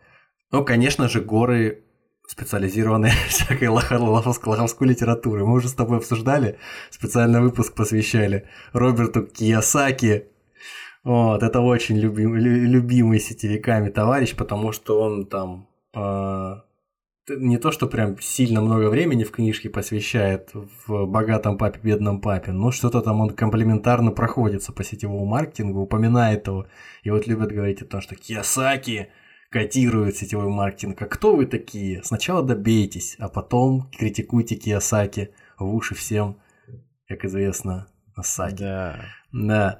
Ну, 0.51 0.63
конечно 0.63 1.09
же, 1.09 1.21
горы 1.21 1.83
специализированные 2.27 3.13
всякой 3.29 3.69
лоховской, 3.69 4.51
лоховской 4.51 4.87
литературы. 4.89 5.43
Мы 5.43 5.53
уже 5.55 5.67
с 5.67 5.73
тобой 5.73 5.97
обсуждали, 5.97 6.59
специальный 6.91 7.41
выпуск 7.41 7.73
посвящали 7.73 8.47
Роберту 8.73 9.23
Киясаки. 9.25 10.25
Вот, 11.03 11.41
это 11.41 11.61
очень 11.61 11.97
любим- 11.97 12.35
лю- 12.35 12.67
любимый 12.67 13.19
сетевиками 13.19 13.89
товарищ, 13.89 14.35
потому 14.35 14.71
что 14.71 15.01
он 15.01 15.25
там 15.25 15.67
э, 15.95 16.68
не 17.29 17.57
то, 17.57 17.71
что 17.71 17.87
прям 17.87 18.19
сильно 18.19 18.61
много 18.61 18.89
времени 18.89 19.23
в 19.23 19.31
книжке 19.31 19.69
посвящает 19.69 20.49
в 20.53 21.05
богатом 21.05 21.57
папе, 21.57 21.79
бедном 21.81 22.21
папе, 22.21 22.51
но 22.51 22.71
что-то 22.71 23.01
там 23.01 23.21
он 23.21 23.29
комплементарно 23.31 24.11
проходится 24.11 24.71
по 24.71 24.83
сетевому 24.83 25.25
маркетингу, 25.25 25.81
упоминает 25.81 26.47
его. 26.47 26.67
И 27.03 27.09
вот 27.09 27.27
любят 27.27 27.51
говорить 27.51 27.81
о 27.81 27.85
том, 27.85 28.01
что 28.01 28.15
Кiyosaki 28.15 29.07
котирует 29.49 30.15
сетевой 30.17 30.49
маркетинг. 30.49 31.01
А 31.01 31.05
кто 31.05 31.35
вы 31.35 31.45
такие? 31.45 32.03
Сначала 32.03 32.43
добейтесь, 32.43 33.15
а 33.19 33.29
потом 33.29 33.89
критикуйте 33.97 34.55
Кiyosaki. 34.55 35.29
в 35.57 35.73
уши 35.73 35.95
всем, 35.95 36.37
как 37.07 37.25
известно, 37.25 37.87
Асаки. 38.15 38.59
Да. 38.59 38.99
Да. 39.31 39.79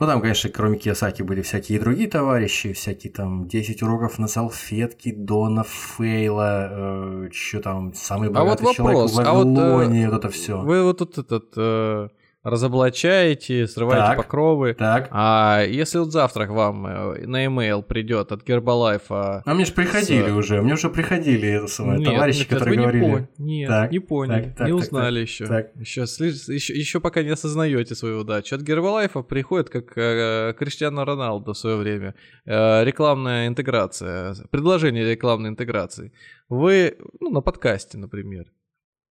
Ну, 0.00 0.06
там, 0.06 0.20
конечно, 0.20 0.48
кроме 0.50 0.78
Кiyosaki 0.78 1.24
были 1.24 1.42
всякие 1.42 1.78
и 1.78 1.80
другие 1.80 2.08
товарищи, 2.08 2.72
всякие 2.72 3.12
там 3.12 3.48
10 3.48 3.82
уроков 3.82 4.20
на 4.20 4.28
салфетке, 4.28 5.12
Дона 5.12 5.64
Фейла, 5.64 6.68
э, 6.70 7.28
что 7.32 7.60
там, 7.60 7.92
самый 7.94 8.28
А 8.28 8.44
вот 8.44 8.60
богатый 8.60 8.74
человек 8.74 8.96
вопрос, 8.96 9.16
в 9.16 9.20
а 9.20 9.32
вот, 9.32 9.46
э, 9.46 9.60
Вавилоне, 9.60 10.08
вот 10.08 10.18
это 10.18 10.28
все. 10.28 10.60
Вы 10.60 10.84
вот 10.84 10.98
тут 10.98 11.18
этот 11.18 11.52
э, 11.56 12.08
разоблачаете, 12.50 13.66
срываете 13.66 14.06
Так. 14.06 14.16
покровы. 14.16 14.74
Так. 14.74 15.08
А 15.10 15.62
если 15.62 15.98
вот 15.98 16.12
завтра 16.12 16.46
к 16.46 16.50
вам 16.50 16.86
э, 16.86 17.26
на 17.26 17.44
e-mail 17.44 17.82
придет 17.82 18.32
от 18.32 18.44
Гербалайфа... 18.46 19.42
А 19.44 19.54
мне 19.54 19.64
же 19.64 19.72
приходили 19.72 20.28
С- 20.28 20.32
уже, 20.32 20.62
мне 20.62 20.74
уже 20.74 20.88
приходили 20.88 21.48
это 21.48 21.66
самое, 21.66 21.98
Нет, 21.98 22.08
товарищи, 22.12 22.38
нет, 22.40 22.48
которые 22.48 22.70
вы 22.70 22.76
не 22.76 22.82
говорили. 22.82 23.14
пон- 23.16 23.26
Нет, 23.38 23.68
Так, 23.68 23.92
не 23.92 23.98
поняли, 23.98 24.42
так, 24.44 24.56
так, 24.56 24.66
не 24.66 24.72
узнали 24.72 25.20
так, 25.20 25.28
еще. 25.28 25.46
так. 25.46 25.66
Еще, 25.76 26.00
еще. 26.02 26.74
Еще 26.74 27.00
пока 27.00 27.22
не 27.22 27.30
осознаете 27.30 27.94
свою 27.94 28.20
удачу. 28.20 28.54
От 28.56 28.62
Гербалайфа 28.62 29.22
приходит, 29.22 29.70
как 29.70 29.96
э, 29.96 30.54
Криштиану 30.58 31.04
Роналду 31.04 31.52
в 31.52 31.58
свое 31.58 31.76
время, 31.76 32.14
э, 32.46 32.84
рекламная 32.84 33.46
интеграция, 33.48 34.34
предложение 34.50 35.08
рекламной 35.10 35.50
интеграции. 35.50 36.12
Вы, 36.48 36.96
ну, 37.20 37.30
на 37.30 37.40
подкасте, 37.40 37.98
например. 37.98 38.46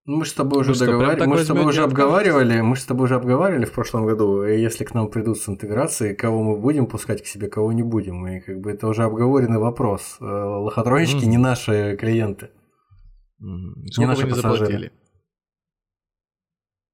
Ну, 0.09 0.15
Мы 0.19 0.25
с 0.25 0.31
тобой 0.33 0.61
уже 0.61 0.73
прям 0.73 0.99
договаривали, 0.99 1.25
мы 1.27 1.37
с 1.37 1.47
тобой 1.47 1.65
уже 1.65 1.83
обговаривали, 1.83 2.61
мы 2.61 2.75
с 2.77 2.85
тобой 2.85 3.03
уже 3.05 3.15
обговаривали 3.15 3.65
в 3.65 3.73
прошлом 3.73 4.05
году, 4.05 4.41
и 4.45 4.57
если 4.57 4.85
к 4.85 4.93
нам 4.93 5.09
придут 5.09 5.37
с 5.37 5.49
интеграцией, 5.49 6.15
кого 6.15 6.43
мы 6.43 6.57
будем 6.57 6.85
пускать 6.87 7.21
к 7.21 7.27
себе, 7.27 7.49
кого 7.49 7.73
не 7.73 7.83
будем, 7.83 8.25
и 8.25 8.39
как 8.39 8.61
бы 8.61 8.71
это 8.71 8.87
уже 8.87 9.03
обговоренный 9.03 9.59
вопрос. 9.59 10.15
Э, 10.21 10.23
Лохотронщики 10.23 11.23
Мгм. 11.25 11.29
не 11.31 11.37
наши 11.37 11.97
клиенты. 11.99 12.51
Мгм. 13.39 13.85
Сколько 13.91 14.07
наши 14.07 14.21
вы 14.21 14.27
не 14.27 14.33
пассажиры. 14.33 14.57
заплатили? 14.65 14.91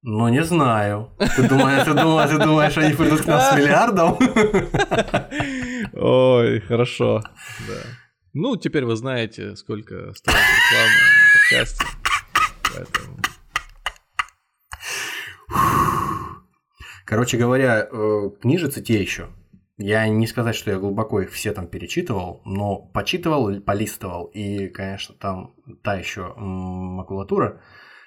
Ну, 0.01 0.27
не 0.29 0.43
знаю. 0.43 1.11
Ты 1.35 1.47
думаешь, 1.47 1.83
ты 1.85 1.93
думаешь, 1.93 2.29
ты 2.31 2.37
думаешь, 2.39 2.77
они 2.77 2.93
придут 2.95 3.21
к 3.21 3.27
нам 3.27 3.39
с 3.41 3.55
миллиардом? 3.55 4.17
Ой, 5.93 6.59
хорошо. 6.61 7.21
Да. 7.69 7.75
Ну, 8.33 8.57
теперь 8.57 8.85
вы 8.85 8.95
знаете, 8.95 9.55
сколько 9.55 10.11
стоит 10.13 10.35
реклама 10.35 10.95
на 10.95 11.61
подкасте. 11.61 12.02
Поэтому... 12.73 13.17
Короче 17.05 17.37
говоря, 17.37 17.87
э, 17.91 18.29
книжицы 18.41 18.81
те 18.81 19.01
еще. 19.01 19.29
Я 19.77 20.07
не 20.07 20.27
сказать, 20.27 20.55
что 20.55 20.71
я 20.71 20.79
глубоко 20.79 21.21
их 21.21 21.31
все 21.31 21.51
там 21.51 21.67
перечитывал, 21.67 22.41
но 22.45 22.77
почитывал, 22.77 23.59
полистывал, 23.61 24.25
и, 24.25 24.67
конечно, 24.67 25.15
там 25.15 25.55
та 25.83 25.95
еще 25.95 26.33
макулатура 26.37 27.61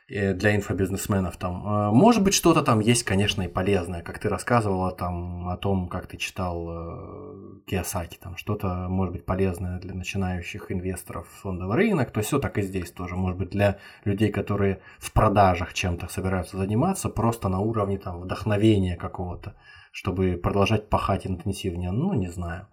для 0.09 0.55
инфобизнесменов 0.55 1.37
там. 1.37 1.67
Э, 1.67 1.91
Может 1.91 2.23
быть, 2.23 2.35
что-то 2.35 2.63
там 2.63 2.79
есть, 2.81 3.03
конечно, 3.03 3.43
и 3.43 3.49
полезное, 3.49 4.03
как 4.03 4.19
ты 4.19 4.29
рассказывала 4.29 4.93
там 4.93 5.49
о 5.49 5.57
том, 5.57 5.89
как 5.89 6.07
ты 6.07 6.17
читал 6.17 6.67
э, 6.69 7.61
Киосаки, 7.67 8.17
там 8.17 8.37
что-то 8.37 8.87
может 8.89 9.13
быть 9.13 9.25
полезное 9.25 9.81
для 9.81 9.95
начинающих 9.95 10.71
инвесторов 10.71 11.27
фондовый 11.43 11.77
рынок, 11.77 12.13
то 12.13 12.21
все 12.21 12.39
так 12.39 12.57
и 12.59 12.63
здесь 12.63 12.93
тоже, 12.93 13.17
может 13.17 13.39
быть, 13.39 13.51
для 13.51 13.79
людей, 14.05 14.31
которые 14.31 14.81
в 14.99 15.13
продажах 15.13 15.75
чем-то 15.75 16.07
собираются 16.09 16.57
заниматься, 16.57 17.09
просто 17.09 17.49
на 17.49 17.59
уровне 17.59 17.99
там 17.99 18.21
вдохновения 18.21 18.97
какого-то, 18.97 19.57
чтобы 19.91 20.39
продолжать 20.41 20.89
пахать 20.89 21.27
интенсивнее, 21.27 21.91
ну, 21.91 22.15
не 22.15 22.29
знаю. 22.29 22.69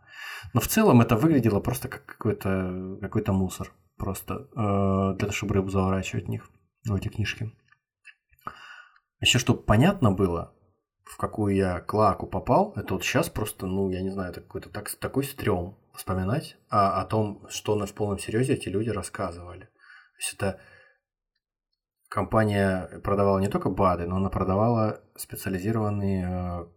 Но 0.54 0.62
в 0.62 0.68
целом 0.68 1.02
это 1.02 1.16
выглядело 1.16 1.60
просто 1.60 1.88
как 1.88 2.06
какой-то 2.06 2.98
какой 3.02 3.24
мусор, 3.30 3.72
просто 3.98 4.48
э, 4.56 5.16
для 5.18 5.28
того, 5.28 5.32
чтобы 5.32 5.56
рыбу 5.56 5.70
заворачивать 5.70 6.26
в 6.26 6.30
них, 6.30 6.50
в 6.86 6.96
эти 6.96 7.08
книжки. 7.08 7.52
Еще 9.20 9.40
чтобы 9.40 9.64
понятно 9.64 10.12
было, 10.12 10.54
в 11.04 11.18
какую 11.18 11.56
я 11.56 11.80
клаку 11.80 12.28
попал, 12.28 12.74
это 12.76 12.96
вот 12.96 13.04
сейчас 13.04 13.30
просто, 13.30 13.68
ну, 13.68 13.90
я 13.90 14.02
не 14.02 14.10
знаю, 14.10 14.32
это 14.32 14.42
какой-то 14.42 14.70
так, 14.70 14.90
такой 14.96 15.24
стрём 15.24 15.78
вспоминать 15.94 16.58
о, 16.70 17.02
о 17.02 17.06
том, 17.06 17.48
что 17.50 17.76
на 17.76 17.86
в 17.86 17.94
полном 17.94 18.20
серьезе 18.20 18.54
эти 18.54 18.70
люди 18.70 18.90
рассказывали. 18.90 19.66
То 19.66 20.18
есть 20.18 20.34
это 20.34 20.60
компания 22.10 23.00
продавала 23.04 23.40
не 23.40 23.48
только 23.48 23.70
БАДы, 23.70 24.08
но 24.08 24.18
она 24.18 24.30
продавала 24.30 25.02
специализированный 25.16 26.24
э, 26.24 26.68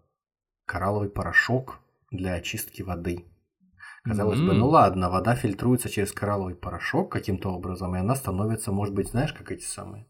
коралловый 0.66 1.10
порошок 1.10 1.80
для 2.10 2.34
очистки 2.34 2.82
воды. 2.82 3.26
Казалось 4.06 4.40
бы, 4.40 4.52
М. 4.52 4.58
ну 4.60 4.68
ладно, 4.68 5.10
вода 5.10 5.34
фильтруется 5.34 5.88
через 5.88 6.12
коралловый 6.12 6.54
порошок 6.54 7.10
каким-то 7.10 7.48
образом, 7.50 7.96
и 7.96 7.98
она 7.98 8.14
становится, 8.14 8.70
может 8.70 8.94
быть, 8.94 9.08
знаешь, 9.10 9.32
как 9.32 9.50
эти 9.50 9.64
самые, 9.64 10.06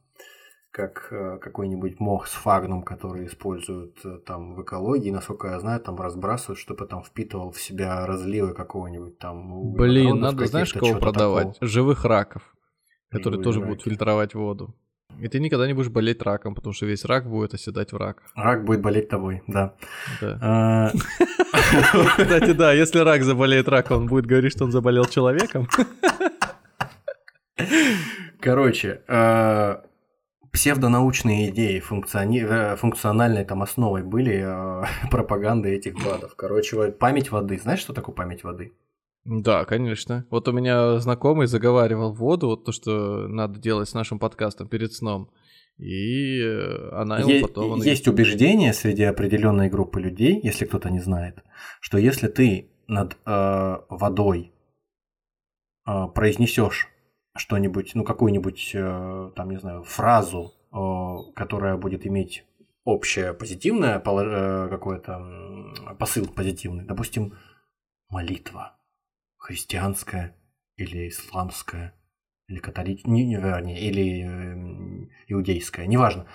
как 0.70 1.08
э, 1.10 1.38
какой-нибудь 1.38 1.98
мох 1.98 2.26
с 2.26 2.32
фагном, 2.32 2.82
который 2.82 3.26
используют 3.26 3.96
э, 4.04 4.18
там 4.26 4.54
в 4.54 4.62
экологии, 4.62 5.10
насколько 5.10 5.48
я 5.48 5.58
знаю, 5.60 5.80
там 5.80 5.96
разбрасывают, 5.98 6.58
чтобы 6.58 6.86
там 6.86 7.02
впитывал 7.02 7.50
в 7.52 7.58
себя 7.60 8.04
разливы 8.06 8.52
какого-нибудь 8.52 9.18
там. 9.18 9.72
Блин, 9.72 10.08
углеводородов 10.08 10.20
надо, 10.20 10.46
знаешь, 10.46 10.72
кого 10.74 10.98
продавать? 10.98 11.52
такого. 11.54 11.66
Живых 11.66 12.04
раков, 12.04 12.42
которые 13.10 13.38
Живые 13.38 13.44
тоже 13.44 13.60
раки. 13.60 13.68
будут 13.70 13.82
фильтровать 13.84 14.34
воду. 14.34 14.74
И 15.20 15.28
ты 15.28 15.40
никогда 15.40 15.66
не 15.66 15.72
будешь 15.72 15.88
болеть 15.88 16.22
раком, 16.22 16.54
потому 16.54 16.72
что 16.72 16.86
весь 16.86 17.04
рак 17.04 17.28
будет 17.28 17.54
оседать 17.54 17.92
в 17.92 17.96
рак. 17.96 18.22
Рак 18.34 18.64
будет 18.64 18.82
болеть 18.82 19.08
тобой, 19.08 19.42
да. 19.46 19.74
Э, 20.20 20.88
Кстати, 22.18 22.52
да, 22.52 22.72
если 22.72 22.98
рак 23.00 23.22
заболеет 23.22 23.68
раком, 23.68 24.02
он 24.02 24.06
будет 24.06 24.26
говорить, 24.26 24.52
что 24.52 24.64
он 24.64 24.72
заболел 24.72 25.04
человеком. 25.06 25.68
Короче, 28.40 29.00
э, 29.08 29.76
псевдонаучные 30.52 31.50
идеи 31.50 31.80
функциони... 31.80 32.44
э, 32.48 32.76
функциональной 32.76 33.44
там 33.44 33.62
основой 33.62 34.02
были 34.02 34.42
э, 34.44 34.84
пропаганды 35.10 35.70
этих 35.70 35.94
БАДов. 35.94 36.34
Короче, 36.36 36.76
вот 36.76 36.98
память 36.98 37.30
воды. 37.30 37.58
Знаешь, 37.58 37.80
что 37.80 37.92
такое 37.92 38.14
память 38.14 38.44
воды? 38.44 38.72
Да, 39.28 39.64
конечно. 39.64 40.24
Вот 40.30 40.46
у 40.46 40.52
меня 40.52 40.98
знакомый 41.00 41.48
заговаривал 41.48 42.12
воду, 42.14 42.46
вот 42.46 42.64
то, 42.64 42.70
что 42.70 43.26
надо 43.26 43.58
делать 43.58 43.88
с 43.88 43.94
нашим 43.94 44.20
подкастом 44.20 44.68
перед 44.68 44.92
сном. 44.92 45.30
И 45.78 46.40
э, 46.40 46.90
она 46.92 47.18
ему 47.18 47.30
Е- 47.30 47.40
потом... 47.42 47.72
он- 47.72 47.82
Есть 47.82 48.06
убеждение 48.06 48.72
среди 48.72 49.02
определенной 49.02 49.68
группы 49.68 50.00
людей, 50.00 50.38
если 50.42 50.64
кто-то 50.64 50.90
не 50.90 51.00
знает, 51.00 51.42
что 51.80 51.98
если 51.98 52.28
ты 52.28 52.70
над 52.86 53.16
э, 53.26 53.76
водой 53.88 54.52
э, 55.88 56.06
произнесешь 56.14 56.88
что-нибудь, 57.36 57.96
ну 57.96 58.04
какую-нибудь, 58.04 58.70
э, 58.74 59.30
там, 59.34 59.50
не 59.50 59.58
знаю, 59.58 59.82
фразу, 59.82 60.52
э, 60.72 61.32
которая 61.34 61.76
будет 61.76 62.06
иметь 62.06 62.44
общее 62.84 63.34
позитивное 63.34 63.96
э, 63.98 64.68
какое-то 64.70 65.20
посыл 65.98 66.28
позитивный, 66.28 66.84
допустим, 66.84 67.34
молитва 68.08 68.76
христианская 69.46 70.34
или 70.76 71.08
исламская 71.08 71.94
или 72.48 72.58
католическая, 72.58 73.12
не, 73.12 73.24
не, 73.24 73.36
вернее, 73.36 73.80
или 73.80 74.24
э, 74.24 75.08
иудейская, 75.28 75.86
неважно, 75.86 76.26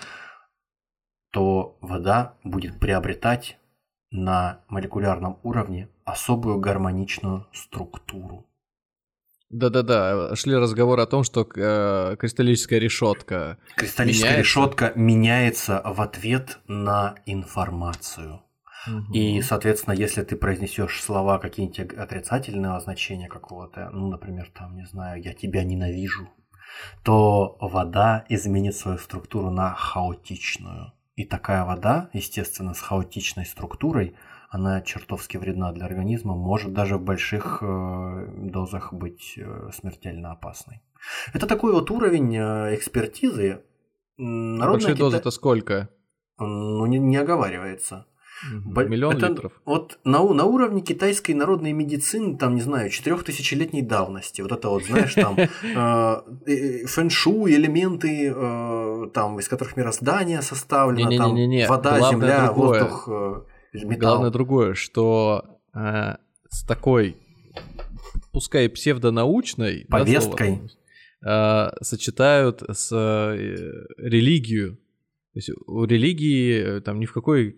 то 1.30 1.76
вода 1.80 2.34
будет 2.42 2.78
приобретать 2.80 3.58
на 4.10 4.60
молекулярном 4.68 5.38
уровне 5.42 5.88
особую 6.04 6.58
гармоничную 6.58 7.46
структуру. 7.52 8.46
Да-да-да, 9.48 10.34
шли 10.34 10.54
разговоры 10.54 11.02
о 11.02 11.06
том, 11.06 11.22
что 11.24 11.46
э, 11.54 12.16
кристаллическая 12.18 12.78
решетка. 12.78 13.58
Кристаллическая 13.76 14.30
Меняется? 14.30 14.40
решетка 14.42 14.92
меняется 14.94 15.82
в 15.84 16.00
ответ 16.00 16.60
на 16.66 17.16
информацию. 17.26 18.42
И, 19.12 19.40
соответственно, 19.42 19.94
если 19.94 20.22
ты 20.22 20.36
произнесешь 20.36 21.02
слова 21.02 21.38
какие-нибудь 21.38 21.94
отрицательного 21.96 22.80
значения 22.80 23.28
какого-то, 23.28 23.90
ну, 23.90 24.08
например, 24.08 24.50
там, 24.54 24.76
не 24.76 24.86
знаю, 24.86 25.22
я 25.22 25.32
тебя 25.32 25.64
ненавижу, 25.64 26.28
то 27.04 27.56
вода 27.60 28.24
изменит 28.28 28.76
свою 28.76 28.98
структуру 28.98 29.50
на 29.50 29.74
хаотичную. 29.74 30.92
И 31.14 31.24
такая 31.24 31.64
вода, 31.64 32.08
естественно, 32.12 32.74
с 32.74 32.80
хаотичной 32.80 33.44
структурой, 33.44 34.16
она 34.50 34.80
чертовски 34.80 35.36
вредна 35.36 35.72
для 35.72 35.86
организма, 35.86 36.34
может 36.34 36.72
даже 36.72 36.96
в 36.96 37.02
больших 37.02 37.62
э, 37.62 38.26
дозах 38.36 38.92
быть 38.92 39.34
э, 39.36 39.70
смертельно 39.72 40.32
опасной. 40.32 40.82
Это 41.32 41.46
такой 41.46 41.72
вот 41.72 41.90
уровень 41.90 42.36
э, 42.36 42.74
экспертизы. 42.74 43.62
Народная 44.18 44.72
Большие 44.72 44.94
кита- 44.94 44.98
дозы-то 44.98 45.30
сколько? 45.30 45.88
Ну, 46.38 46.84
не, 46.86 46.98
не 46.98 47.16
оговаривается. 47.16 48.06
Миллион 48.50 49.16
это 49.16 49.28
литров. 49.28 49.52
Вот 49.64 49.98
на, 50.04 50.22
на 50.32 50.44
уровне 50.44 50.82
китайской 50.82 51.32
народной 51.32 51.72
медицины, 51.72 52.36
там, 52.36 52.54
не 52.54 52.60
знаю, 52.60 52.90
четырехтысячелетней 52.90 53.82
давности. 53.82 54.42
Вот 54.42 54.52
это 54.52 54.68
вот, 54.68 54.84
знаешь, 54.84 55.14
там 55.14 55.36
э, 55.38 55.48
э, 56.46 56.86
фэншуй, 56.86 57.54
элементы, 57.54 58.32
э, 58.34 59.10
там, 59.14 59.38
из 59.38 59.48
которых 59.48 59.76
мироздание 59.76 60.42
составлено, 60.42 61.16
там, 61.16 61.34
Не-не-не-не, 61.34 61.68
вода, 61.68 61.98
главное 61.98 62.10
земля, 62.10 62.46
другое. 62.46 62.80
воздух, 62.80 63.08
э, 63.08 63.42
металл. 63.74 63.98
Главное 63.98 64.30
другое, 64.30 64.74
что 64.74 65.44
э, 65.74 66.16
с 66.48 66.64
такой, 66.64 67.16
пускай 68.32 68.68
псевдонаучной 68.68 69.86
да, 69.88 69.98
Повесткой. 69.98 70.62
слово, 71.22 71.74
сочетают 71.80 72.62
с 72.68 72.90
религию. 73.96 74.78
То 75.32 75.38
есть 75.38 75.50
у 75.66 75.84
религии 75.84 76.76
э, 76.76 76.80
там 76.82 77.00
ни 77.00 77.06
в 77.06 77.12
какой, 77.14 77.56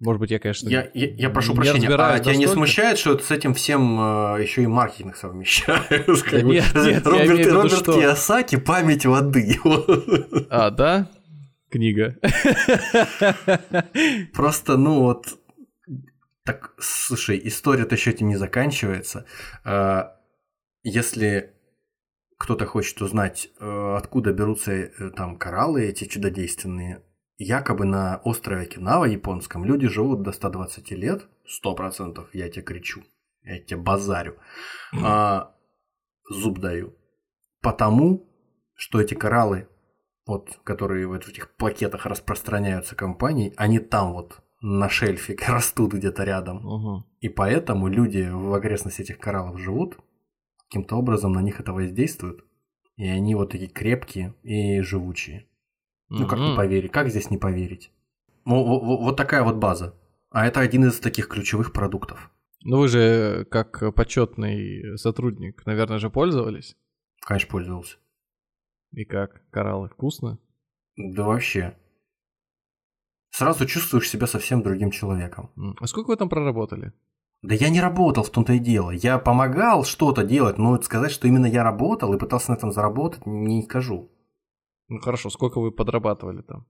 может 0.00 0.18
быть, 0.18 0.30
я, 0.30 0.38
конечно, 0.38 0.66
Я, 0.68 0.88
я, 0.94 1.08
я 1.14 1.30
прошу 1.30 1.52
не 1.52 1.56
прощения, 1.56 1.88
а 1.88 1.90
разбираюсь 1.90 2.22
тебя 2.22 2.32
не 2.36 2.46
настолько. 2.46 2.54
смущает, 2.56 2.98
что 2.98 3.18
с 3.18 3.30
этим 3.30 3.52
всем 3.52 4.00
э, 4.00 4.42
еще 4.42 4.62
и 4.62 4.66
маркетинг 4.66 5.14
совмещают? 5.16 5.90
Нет, 6.32 6.42
нет, 6.42 6.64
я 6.74 7.00
Роберт, 7.04 7.26
имею 7.26 7.38
виду, 7.38 7.54
Роберт 7.54 7.72
что- 7.78 7.92
Кийосаки 7.92 8.56
«Память 8.56 9.04
воды». 9.04 9.58
А, 10.48 10.70
да? 10.70 11.10
Книга. 11.70 12.16
Просто, 14.32 14.76
ну 14.76 15.00
вот, 15.02 15.26
так, 16.44 16.72
слушай, 16.78 17.40
история-то 17.44 17.94
еще 17.94 18.10
этим 18.10 18.28
не 18.28 18.36
заканчивается. 18.36 19.26
А, 19.64 20.16
Если 20.82 21.52
кто-то 22.38 22.66
хочет 22.66 23.00
узнать, 23.00 23.50
э, 23.58 23.94
откуда 23.96 24.32
берутся 24.32 24.72
э, 24.72 25.10
там 25.10 25.38
кораллы 25.38 25.86
эти 25.86 26.04
чудодейственные, 26.04 27.02
якобы 27.38 27.84
на 27.84 28.20
острове 28.24 28.62
Окинава 28.62 29.04
японском 29.04 29.64
люди 29.64 29.88
живут 29.88 30.22
до 30.22 30.32
120 30.32 30.90
лет, 30.92 31.26
100%, 31.64 32.26
я 32.32 32.48
тебе 32.48 32.62
кричу, 32.62 33.02
я 33.42 33.60
тебе 33.60 33.80
базарю, 33.80 34.36
А, 35.02 35.54
зуб 36.30 36.58
даю. 36.58 36.94
Потому, 37.62 38.28
что 38.74 39.00
эти 39.00 39.14
кораллы, 39.14 39.68
вот, 40.26 40.60
которые 40.64 41.06
в 41.06 41.12
этих 41.12 41.54
пакетах 41.56 42.06
распространяются 42.06 42.94
компанией, 42.94 43.54
они 43.56 43.78
там 43.78 44.12
вот 44.12 44.40
на 44.60 44.88
шельфе 44.88 45.36
растут 45.48 45.94
где-то 45.94 46.24
рядом. 46.24 46.58
Мгм. 46.58 47.06
И 47.20 47.28
поэтому 47.28 47.88
люди 47.88 48.28
в 48.30 48.52
окрестности 48.54 49.02
этих 49.02 49.18
кораллов 49.18 49.58
живут, 49.58 49.98
каким-то 50.68 50.96
образом 50.96 51.32
на 51.32 51.42
них 51.42 51.60
это 51.60 51.72
воздействует, 51.72 52.44
и 52.96 53.06
они 53.06 53.34
вот 53.34 53.50
такие 53.50 53.68
крепкие 53.70 54.34
и 54.42 54.80
живучие. 54.80 55.48
Ну 56.08 56.26
как 56.26 56.38
не 56.38 56.56
поверить? 56.56 56.92
Как 56.92 57.08
здесь 57.10 57.30
не 57.30 57.38
поверить? 57.38 57.90
Во- 58.44 58.80
Вот 58.98 59.16
такая 59.16 59.42
вот 59.42 59.56
база. 59.56 59.94
А 60.30 60.46
это 60.46 60.60
один 60.60 60.84
из 60.84 60.98
таких 61.00 61.28
ключевых 61.28 61.72
продуктов. 61.72 62.30
Ну 62.62 62.78
вы 62.78 62.88
же, 62.88 63.44
как 63.50 63.94
почетный 63.94 64.96
сотрудник, 64.98 65.64
наверное, 65.66 65.98
же 65.98 66.10
пользовались? 66.10 66.76
Конечно, 67.20 67.50
пользовался. 67.50 67.96
И 68.92 69.04
как? 69.04 69.48
Кораллы 69.50 69.88
вкусно? 69.88 70.38
Да 70.96 71.24
вообще. 71.24 71.76
Сразу 73.30 73.66
чувствуешь 73.66 74.08
себя 74.08 74.26
совсем 74.26 74.62
другим 74.62 74.90
человеком. 74.90 75.50
А 75.80 75.86
сколько 75.86 76.08
вы 76.08 76.16
там 76.16 76.28
проработали? 76.28 76.92
Да 77.46 77.54
я 77.54 77.70
не 77.70 77.80
работал 77.80 78.24
в 78.24 78.30
том-то 78.30 78.54
и 78.54 78.58
дело. 78.58 78.90
Я 78.90 79.18
помогал 79.18 79.84
что-то 79.84 80.24
делать, 80.24 80.58
но 80.58 80.82
сказать, 80.82 81.12
что 81.12 81.28
именно 81.28 81.46
я 81.46 81.62
работал 81.62 82.12
и 82.12 82.18
пытался 82.18 82.50
на 82.50 82.56
этом 82.56 82.72
заработать, 82.72 83.24
не 83.24 83.62
скажу. 83.62 84.10
Ну 84.88 84.98
хорошо, 84.98 85.30
сколько 85.30 85.60
вы 85.60 85.70
подрабатывали 85.70 86.42
там? 86.42 86.66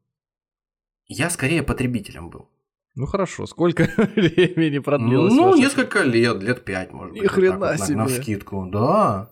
Я 1.07 1.31
скорее 1.31 1.63
потребителем 1.63 2.29
был. 2.29 2.51
Ну 2.95 3.07
хорошо, 3.07 3.47
сколько 3.47 3.85
времени 4.17 4.79
продлилось? 4.79 5.33
ну, 5.33 5.47
ваше- 5.51 5.61
несколько 5.61 6.03
лет, 6.03 6.43
лет 6.43 6.63
пять, 6.65 6.93
может 6.93 7.15
быть. 7.15 7.23
Ни 7.23 7.27
хрена 7.27 7.59
вот, 7.59 7.79
на- 7.79 7.79
себе. 7.79 7.97
На 7.97 8.09
скидку, 8.09 8.67
да. 8.71 9.31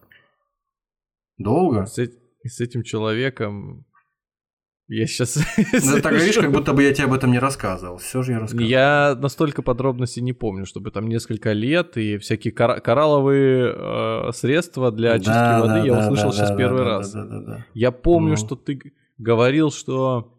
Долго. 1.37 1.85
С, 1.85 1.99
с 2.43 2.61
этим 2.61 2.83
человеком 2.85 3.85
я 4.89 5.07
сейчас... 5.07 5.37
Ну, 5.37 6.01
так 6.03 6.13
говоришь, 6.13 6.37
как 6.37 6.53
будто 6.53 6.73
бы 6.75 6.83
я 6.83 6.93
тебе 6.93 7.07
об 7.07 7.15
этом 7.15 7.31
не 7.33 7.39
рассказывал. 7.39 7.97
Все 7.97 8.23
же 8.23 8.33
я 8.33 8.41
рассказывал. 8.41 8.69
Я 8.69 9.17
настолько 9.19 9.63
подробностей 9.63 10.21
не 10.23 10.33
помню, 10.33 10.67
чтобы 10.67 10.91
там 10.91 11.09
несколько 11.09 11.53
лет 11.53 11.97
и 11.97 12.19
всякие 12.19 12.53
кора- 12.53 12.81
коралловые 12.81 13.73
э, 13.75 14.33
средства 14.33 14.93
для 14.93 15.13
очистки 15.13 15.33
Да, 15.33 15.61
воды 15.61 15.75
да, 15.81 15.85
я 15.87 15.93
да, 15.95 16.01
услышал 16.01 16.31
да, 16.31 16.37
сейчас 16.37 16.51
да, 16.51 16.57
первый 16.57 16.79
да, 16.79 16.85
раз. 16.85 17.13
Да, 17.13 17.25
да, 17.25 17.41
да. 17.41 17.67
Я 17.73 17.93
помню, 17.93 18.31
Ну. 18.31 18.37
что 18.37 18.57
ты 18.57 18.93
говорил, 19.19 19.71
что... 19.71 20.39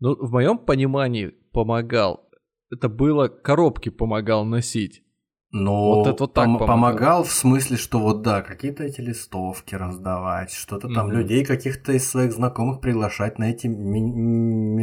Ну, 0.00 0.14
в 0.14 0.30
моем 0.30 0.58
понимании 0.58 1.34
помогал. 1.52 2.28
Это 2.70 2.88
было 2.88 3.28
коробки 3.28 3.88
помогал 3.88 4.44
носить. 4.44 5.02
Но 5.50 5.94
Вот 5.94 6.06
это 6.08 6.24
вот 6.24 6.34
так 6.34 6.46
пом- 6.46 6.58
помогал. 6.58 6.66
помогал 6.66 7.24
в 7.24 7.32
смысле, 7.32 7.76
что 7.78 7.98
вот 8.00 8.20
да, 8.22 8.42
какие-то 8.42 8.84
эти 8.84 9.00
листовки 9.00 9.74
раздавать, 9.74 10.52
что-то 10.52 10.88
там 10.92 11.06
Мгм. 11.08 11.16
людей 11.16 11.44
каких-то 11.44 11.92
из 11.92 12.06
своих 12.08 12.32
знакомых 12.32 12.80
приглашать 12.82 13.38
на 13.38 13.44
эти 13.50 13.66
ми- 13.66 14.00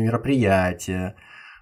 мероприятия. 0.01 1.15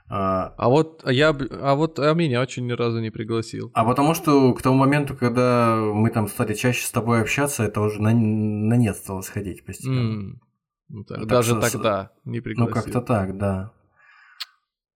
А, 0.09 0.53
А 0.57 0.69
вот 0.69 1.03
я, 1.09 1.29
а 1.29 1.75
вот 1.75 1.97
а 1.99 2.13
меня 2.13 2.39
очень 2.41 2.65
ни 2.67 2.71
разу 2.73 2.99
не 3.01 3.09
пригласил. 3.09 3.71
А 3.73 3.83
потому 3.83 4.13
что 4.13 4.53
к 4.53 4.61
тому 4.61 4.77
моменту, 4.77 5.15
когда 5.17 5.75
мы 5.75 6.09
там 6.09 6.27
стали 6.27 6.53
чаще 6.53 6.85
с 6.85 6.91
тобой 6.91 7.21
общаться, 7.21 7.63
это 7.63 7.81
уже 7.81 8.01
на, 8.01 8.11
на 8.13 8.75
нет 8.75 8.95
стало 8.95 9.21
сходить 9.21 9.65
постепенно. 9.65 9.99
М. 10.13 10.41
Ну, 10.89 11.03
так, 11.03 11.19
Так 11.19 11.27
даже 11.27 11.59
с- 11.61 11.71
тогда 11.71 12.11
не 12.25 12.37
Ну, 12.37 12.43
пригласил. 12.43 12.73
как-то 12.73 13.01
так, 13.01 13.37
да. 13.37 13.71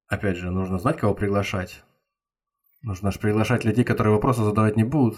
Опять 0.07 0.37
же, 0.37 0.51
нужно 0.51 0.77
знать, 0.77 0.97
кого 0.97 1.13
приглашать. 1.13 1.83
Нужно 2.83 3.11
же 3.11 3.19
приглашать 3.19 3.65
людей, 3.65 3.83
которые 3.83 4.13
вопросы 4.13 4.43
задавать 4.43 4.77
не 4.77 4.83
будут. 4.83 5.17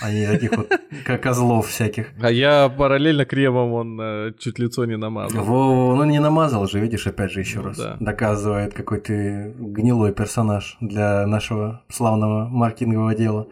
А 0.00 0.10
не 0.10 0.26
таких 0.26 0.56
вот, 0.56 0.70
как 1.04 1.22
козлов 1.22 1.66
всяких. 1.68 2.12
А 2.22 2.30
я 2.30 2.68
параллельно 2.70 3.26
кремом 3.26 3.72
он 3.72 4.00
э, 4.00 4.32
чуть 4.38 4.58
лицо 4.58 4.86
не 4.86 4.96
намазал. 4.96 5.44
Во, 5.44 5.94
ну 5.94 6.04
не 6.04 6.18
намазал 6.18 6.66
же, 6.66 6.80
видишь, 6.80 7.06
опять 7.06 7.30
же 7.30 7.40
еще 7.40 7.58
Ну 7.60 7.66
раз. 7.66 7.76
да. 7.78 7.96
Доказывает, 8.00 8.72
какой 8.72 9.00
ты 9.00 9.54
гнилой 9.58 10.12
персонаж 10.14 10.78
для 10.80 11.26
нашего 11.26 11.84
славного 11.90 12.48
маркетингового 12.48 13.14
дела. 13.14 13.48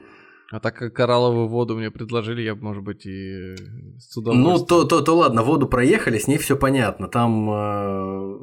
А 0.51 0.61
так 0.61 0.75
как 0.77 0.95
коралловую 0.95 1.47
воду 1.47 1.77
мне 1.77 1.91
предложили, 1.91 2.41
я, 2.43 2.55
бы, 2.55 2.63
может 2.65 2.83
быть, 2.83 3.05
и 3.07 3.55
с 3.99 4.17
Ну, 4.17 4.23
удовольствием. 4.23 4.67
то, 4.67 4.85
то, 4.85 5.01
то 5.03 5.17
ладно, 5.17 5.43
воду 5.43 5.69
проехали, 5.69 6.19
с 6.19 6.27
ней 6.27 6.39
все 6.39 6.57
понятно. 6.57 7.07
Там, 7.07 7.51
э, 7.51 8.39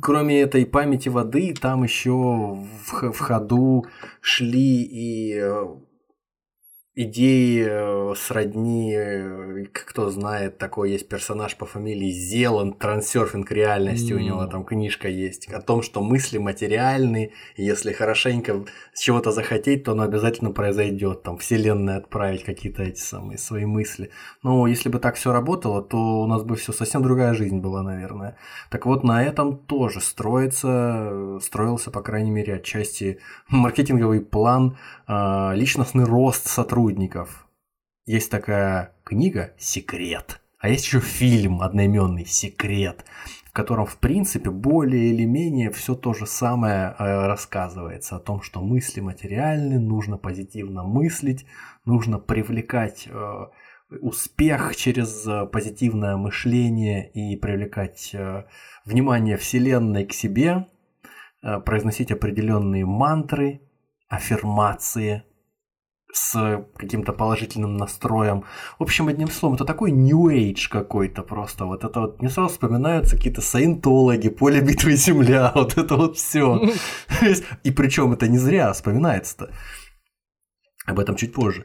кроме 0.00 0.40
этой 0.40 0.64
памяти 0.66 1.08
воды, 1.08 1.54
там 1.54 1.82
еще 1.82 2.12
в, 2.12 3.12
в 3.12 3.18
ходу 3.18 3.86
шли 4.20 4.82
и 4.82 5.34
э, 5.34 5.66
идеи 6.96 7.66
э, 7.68 8.14
сродни, 8.16 8.94
э, 8.96 9.64
кто 9.72 10.08
знает, 10.08 10.56
такой 10.56 10.92
есть 10.92 11.08
персонаж 11.08 11.54
по 11.56 11.66
фамилии 11.66 12.10
Зеланд, 12.10 12.78
трансерфинг 12.78 13.52
реальности, 13.52 14.14
у 14.14 14.18
него 14.18 14.46
там 14.46 14.64
книжка 14.64 15.06
есть, 15.06 15.46
о 15.48 15.60
том, 15.60 15.82
что 15.82 16.02
мысли 16.02 16.38
материальны, 16.38 17.32
если 17.56 17.92
хорошенько 17.92 18.64
чего-то 18.94 19.30
захотеть, 19.30 19.84
то 19.84 19.92
оно 19.92 20.04
обязательно 20.04 20.52
произойдет, 20.52 21.22
там, 21.22 21.36
вселенная 21.36 21.98
отправить 21.98 22.44
какие-то 22.44 22.82
эти 22.82 23.00
самые 23.00 23.36
свои 23.36 23.66
мысли. 23.66 24.10
Но 24.42 24.66
если 24.66 24.88
бы 24.88 24.98
так 24.98 25.16
все 25.16 25.32
работало, 25.32 25.82
то 25.82 26.22
у 26.22 26.26
нас 26.26 26.44
бы 26.44 26.56
все 26.56 26.72
совсем 26.72 27.02
другая 27.02 27.34
жизнь 27.34 27.58
была, 27.58 27.82
наверное. 27.82 28.38
Так 28.70 28.86
вот, 28.86 29.04
на 29.04 29.22
этом 29.22 29.58
тоже 29.58 30.00
строится, 30.00 31.10
э, 31.10 31.40
строился, 31.42 31.90
по 31.90 32.00
крайней 32.00 32.30
мере, 32.30 32.54
отчасти 32.54 33.18
маркетинговый 33.48 34.22
план, 34.22 34.78
личностный 35.08 36.04
рост 36.04 36.48
сотрудников. 36.48 37.46
Есть 38.06 38.30
такая 38.30 38.94
книга 39.04 39.52
«Секрет», 39.58 40.40
а 40.58 40.68
есть 40.68 40.84
еще 40.84 41.00
фильм 41.00 41.60
одноименный 41.60 42.24
«Секрет», 42.24 43.04
в 43.44 43.52
котором, 43.52 43.86
в 43.86 43.98
принципе, 43.98 44.50
более 44.50 45.10
или 45.12 45.24
менее 45.24 45.70
все 45.70 45.94
то 45.94 46.12
же 46.12 46.26
самое 46.26 46.94
э, 46.98 47.26
рассказывается. 47.26 48.16
О 48.16 48.20
том, 48.20 48.42
что 48.42 48.60
мысли 48.60 49.00
материальны, 49.00 49.78
нужно 49.78 50.18
позитивно 50.18 50.82
мыслить, 50.82 51.46
нужно 51.84 52.18
привлекать 52.18 53.08
э, 53.08 53.46
успех 54.00 54.76
через 54.76 55.26
э, 55.26 55.46
позитивное 55.46 56.16
мышление 56.16 57.10
и 57.10 57.36
привлекать 57.36 58.14
внимание 58.84 59.36
Вселенной 59.36 60.04
к 60.04 60.12
себе, 60.12 60.66
произносить 61.40 62.10
определенные 62.10 62.84
мантры, 62.84 63.60
аффирмации 64.08 65.24
с 66.12 66.64
каким-то 66.76 67.12
положительным 67.12 67.76
настроем. 67.76 68.44
В 68.78 68.82
общем, 68.82 69.08
одним 69.08 69.28
словом, 69.28 69.56
это 69.56 69.64
такой 69.64 69.90
New 69.90 70.28
Age 70.28 70.68
какой-то 70.70 71.22
просто. 71.22 71.66
Вот 71.66 71.84
это 71.84 72.00
вот 72.00 72.20
мне 72.20 72.30
сразу 72.30 72.50
вспоминаются 72.50 73.16
какие-то 73.16 73.42
саентологи, 73.42 74.28
поле 74.28 74.60
битвы 74.60 74.92
Земля, 74.92 75.52
вот 75.54 75.76
это 75.76 75.96
вот 75.96 76.16
все. 76.16 76.60
И 77.64 77.70
причем 77.70 78.12
это 78.12 78.28
не 78.28 78.38
зря 78.38 78.72
вспоминается-то. 78.72 79.50
Об 80.86 81.00
этом 81.00 81.16
чуть 81.16 81.34
позже. 81.34 81.64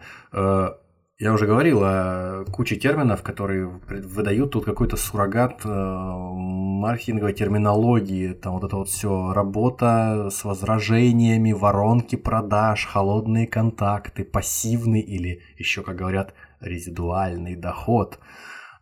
Я 1.22 1.34
уже 1.34 1.46
говорил 1.46 1.82
о 1.84 2.46
куче 2.52 2.78
терминов, 2.78 3.22
которые 3.22 3.68
выдают 3.68 4.54
тут 4.54 4.66
какой-то 4.66 4.98
суррогат 4.98 5.62
э, 5.64 5.70
маркетинговой 5.70 7.34
терминологии. 7.34 8.34
Там 8.34 8.54
вот 8.54 8.64
это 8.64 8.78
вот 8.78 8.90
все 8.90 9.32
работа 9.32 10.30
с 10.32 10.44
возражениями, 10.44 11.52
воронки 11.52 12.16
продаж, 12.16 12.88
холодные 12.88 13.46
контакты, 13.46 14.24
пассивный 14.24 15.02
или 15.02 15.44
еще, 15.60 15.84
как 15.84 15.98
говорят, 15.98 16.34
резидуальный 16.60 17.56
доход. 17.56 18.18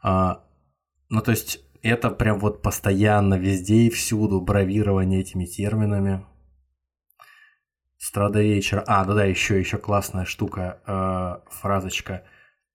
А, 0.01 0.45
Ну, 1.09 1.19
то 1.19 1.31
есть 1.31 1.59
это 1.81 2.09
прям 2.09 2.39
вот 2.39 2.61
постоянно 2.61 3.33
везде 3.33 3.87
и 3.87 3.89
всюду 3.89 4.39
бравирование 4.39 5.19
этими 5.19 5.43
терминами. 5.43 6.23
Страда 7.99 8.41
вечера. 8.41 8.81
А, 8.87 9.03
да-да, 9.03 9.25
еще, 9.25 9.59
еще 9.59 9.77
классная 9.77 10.23
штука, 10.23 10.79
э, 10.87 11.51
фразочка. 11.51 12.23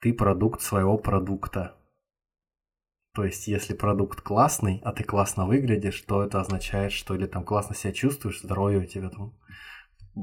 Ты 0.01 0.13
продукт 0.13 0.61
своего 0.61 0.99
продукта. 0.99 1.75
То 3.15 3.25
есть, 3.25 3.49
если 3.49 3.73
продукт 3.73 4.21
классный, 4.21 4.83
а 4.85 4.93
ты 4.93 5.03
классно 5.03 5.47
выглядишь, 5.47 5.99
то 6.03 6.23
это 6.23 6.41
означает, 6.41 6.93
что 6.93 7.15
или 7.15 7.25
там 7.25 7.43
классно 7.43 7.75
себя 7.75 7.95
чувствуешь, 7.95 8.43
здоровье 8.43 8.81
у 8.81 8.85
тебя 8.85 9.09
там 9.09 9.33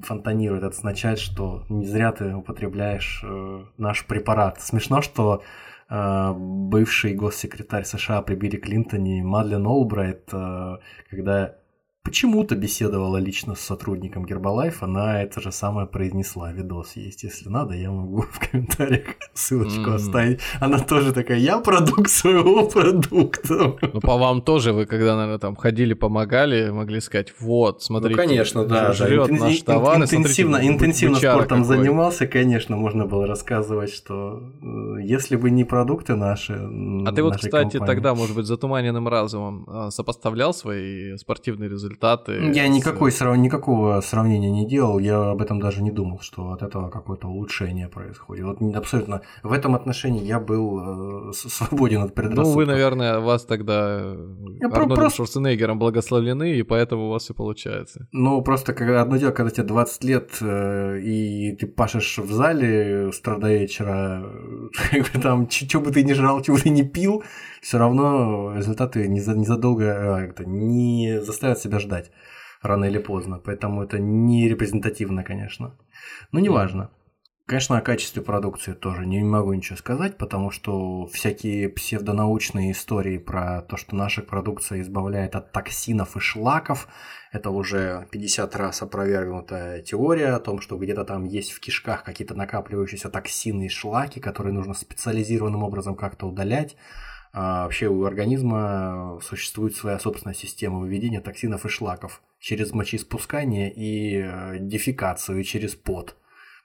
фонтанирует. 0.03 0.63
Это 0.63 0.77
означает, 0.77 1.17
что 1.17 1.65
не 1.69 1.87
зря 1.87 2.11
ты 2.11 2.35
употребляешь 2.35 3.23
э, 3.23 3.65
наш 3.77 4.05
препарат. 4.05 4.61
Смешно, 4.61 5.01
что 5.01 5.41
э, 5.89 6.33
бывший 6.35 7.15
госсекретарь 7.15 7.85
США 7.85 8.21
при 8.21 8.35
Билли 8.35 8.57
Клинтоне 8.57 9.23
Мадлен 9.23 9.65
Олбрайт, 9.65 10.29
э, 10.31 10.77
когда 11.09 11.55
почему-то 12.03 12.55
беседовала 12.55 13.17
лично 13.17 13.55
с 13.55 13.59
сотрудником 13.59 14.25
Гербалайф, 14.25 14.81
она 14.81 15.21
это 15.21 15.39
же 15.39 15.51
самое 15.51 15.87
произнесла. 15.87 16.51
Видос 16.51 16.95
есть, 16.95 17.23
если 17.23 17.47
надо, 17.49 17.75
я 17.75 17.91
могу 17.91 18.21
в 18.21 18.39
комментариях 18.39 19.15
ссылочку 19.33 19.91
М. 19.91 19.95
оставить. 19.95 20.39
Она 20.59 20.79
тоже 20.79 21.13
такая, 21.13 21.37
я 21.37 21.59
продукт 21.59 22.09
своего 22.09 22.67
продукта. 22.67 23.75
Ну, 23.93 24.01
по 24.01 24.17
вам 24.17 24.41
тоже, 24.41 24.73
вы 24.73 24.85
когда, 24.85 25.15
наверное, 25.15 25.37
там 25.37 25.55
ходили, 25.55 25.93
помогали, 25.93 26.71
могли 26.71 27.01
сказать, 27.01 27.33
вот, 27.39 27.83
смотрите, 27.83 28.19
ну, 28.19 28.27
конечно, 28.27 28.65
да. 28.65 28.93
жрет 28.93 29.27
да. 29.29 29.35
наш 29.35 29.61
товар, 29.61 29.97
интенсивно, 29.97 30.57
смотрите, 30.57 30.73
интенсивно 30.73 31.15
спортом 31.17 31.61
какой. 31.61 31.77
занимался, 31.77 32.25
конечно, 32.25 32.77
можно 32.77 33.05
было 33.05 33.27
рассказывать, 33.27 33.93
что 33.93 34.41
э, 34.61 35.03
если 35.03 35.35
бы 35.35 35.51
не 35.51 35.65
продукты 35.65 36.15
наши... 36.15 36.53
А 37.05 37.11
ты 37.11 37.21
вот, 37.21 37.37
кстати, 37.37 37.79
тогда, 37.79 38.15
может 38.15 38.35
быть, 38.35 38.47
затуманенным 38.47 39.07
разумом 39.07 39.65
а, 39.67 39.91
сопоставлял 39.91 40.53
свои 40.53 41.15
спортивные 41.17 41.69
результаты? 41.69 41.90
Я 42.53 42.68
с- 42.68 42.69
никакой, 42.69 43.11
срав- 43.11 43.38
никакого 43.38 44.01
сравнения 44.01 44.51
не 44.51 44.65
делал, 44.68 44.99
я 44.99 45.31
об 45.31 45.41
этом 45.41 45.59
даже 45.59 45.81
не 45.84 45.91
думал, 45.91 46.19
что 46.22 46.51
от 46.51 46.61
этого 46.63 46.89
какое-то 46.89 47.27
улучшение 47.27 47.88
происходит. 47.88 48.45
Вот 48.45 48.61
не- 48.61 48.73
абсолютно 48.73 49.22
в 49.43 49.51
этом 49.51 49.76
отношении 49.76 50.23
я 50.23 50.39
был 50.39 51.30
э, 51.30 51.34
свободен 51.34 52.01
от 52.01 52.13
предрассудков. 52.15 52.47
Ну, 52.47 52.55
вы, 52.55 52.65
наверное, 52.65 53.19
вас 53.19 53.45
тогда 53.45 53.99
Я 54.61 54.69
про- 54.69 54.81
Арнольдом 54.81 54.95
просто- 54.97 55.15
Шварценеггером 55.18 55.80
благословлены, 55.80 56.51
и 56.59 56.63
поэтому 56.63 57.07
у 57.07 57.09
вас 57.09 57.23
все 57.23 57.34
получается. 57.34 58.07
Ну, 58.11 58.41
просто 58.41 58.73
когда 58.73 59.01
одно 59.01 59.18
дело, 59.18 59.31
когда 59.31 59.49
тебе 59.51 59.63
20 59.68 60.03
лет, 60.03 60.31
э, 60.41 60.99
и 61.01 61.55
ты 61.55 61.68
пашешь 61.68 62.18
в 62.18 62.31
зале 62.31 63.11
с 63.11 63.19
утра 63.19 63.38
до 63.38 63.47
вечера, 63.53 64.23
э, 64.23 64.68
как 64.91 65.13
бы 65.13 65.19
там, 65.22 65.49
что 65.49 65.80
бы 65.80 65.91
ты 65.91 66.03
ни 66.03 66.13
жрал, 66.13 66.41
чего 66.41 66.55
бы 66.57 66.61
ты 66.63 66.69
ни 66.69 66.81
пил, 66.84 67.23
все 67.61 67.77
равно 67.77 68.53
результаты 68.55 69.07
не, 69.07 69.21
за- 69.21 69.35
не 69.35 69.45
задолго, 69.45 69.85
э, 69.85 70.29
это, 70.29 70.45
не 70.45 71.21
заставят 71.21 71.59
себя 71.59 71.79
ждать 71.79 72.11
рано 72.61 72.85
или 72.85 72.97
поздно. 72.97 73.39
Поэтому 73.39 73.83
это 73.83 73.99
не 73.99 74.49
репрезентативно, 74.49 75.23
конечно. 75.23 75.77
Но 76.31 76.39
неважно. 76.39 76.89
Конечно, 77.47 77.77
о 77.77 77.81
качестве 77.81 78.21
продукции 78.21 78.71
тоже 78.71 79.05
не 79.05 79.21
могу 79.23 79.51
ничего 79.51 79.75
сказать, 79.75 80.17
потому 80.17 80.51
что 80.51 81.05
всякие 81.07 81.67
псевдонаучные 81.67 82.71
истории 82.71 83.17
про 83.17 83.61
то, 83.63 83.75
что 83.75 83.95
наша 83.95 84.21
продукция 84.21 84.79
избавляет 84.79 85.35
от 85.35 85.51
токсинов 85.51 86.15
и 86.15 86.19
шлаков, 86.21 86.88
это 87.33 87.49
уже 87.49 88.07
50 88.11 88.55
раз 88.55 88.81
опровергнутая 88.81 89.81
теория 89.81 90.29
о 90.29 90.39
том, 90.39 90.61
что 90.61 90.77
где-то 90.77 91.03
там 91.03 91.25
есть 91.25 91.51
в 91.51 91.59
кишках 91.59 92.03
какие-то 92.05 92.35
накапливающиеся 92.35 93.09
токсины 93.09 93.65
и 93.65 93.69
шлаки, 93.69 94.21
которые 94.21 94.53
нужно 94.53 94.73
специализированным 94.73 95.63
образом 95.63 95.95
как-то 95.95 96.27
удалять. 96.27 96.77
А 97.33 97.63
вообще 97.63 97.87
у 97.87 98.03
организма 98.03 99.19
существует 99.21 99.75
своя 99.75 99.99
собственная 99.99 100.35
система 100.35 100.79
выведения 100.79 101.21
токсинов 101.21 101.65
и 101.65 101.69
шлаков 101.69 102.21
через 102.39 102.73
мочеиспускание 102.73 103.71
и 103.71 104.17
э, 104.17 104.57
дефекацию, 104.59 105.43
через 105.43 105.75
пот. 105.75 106.17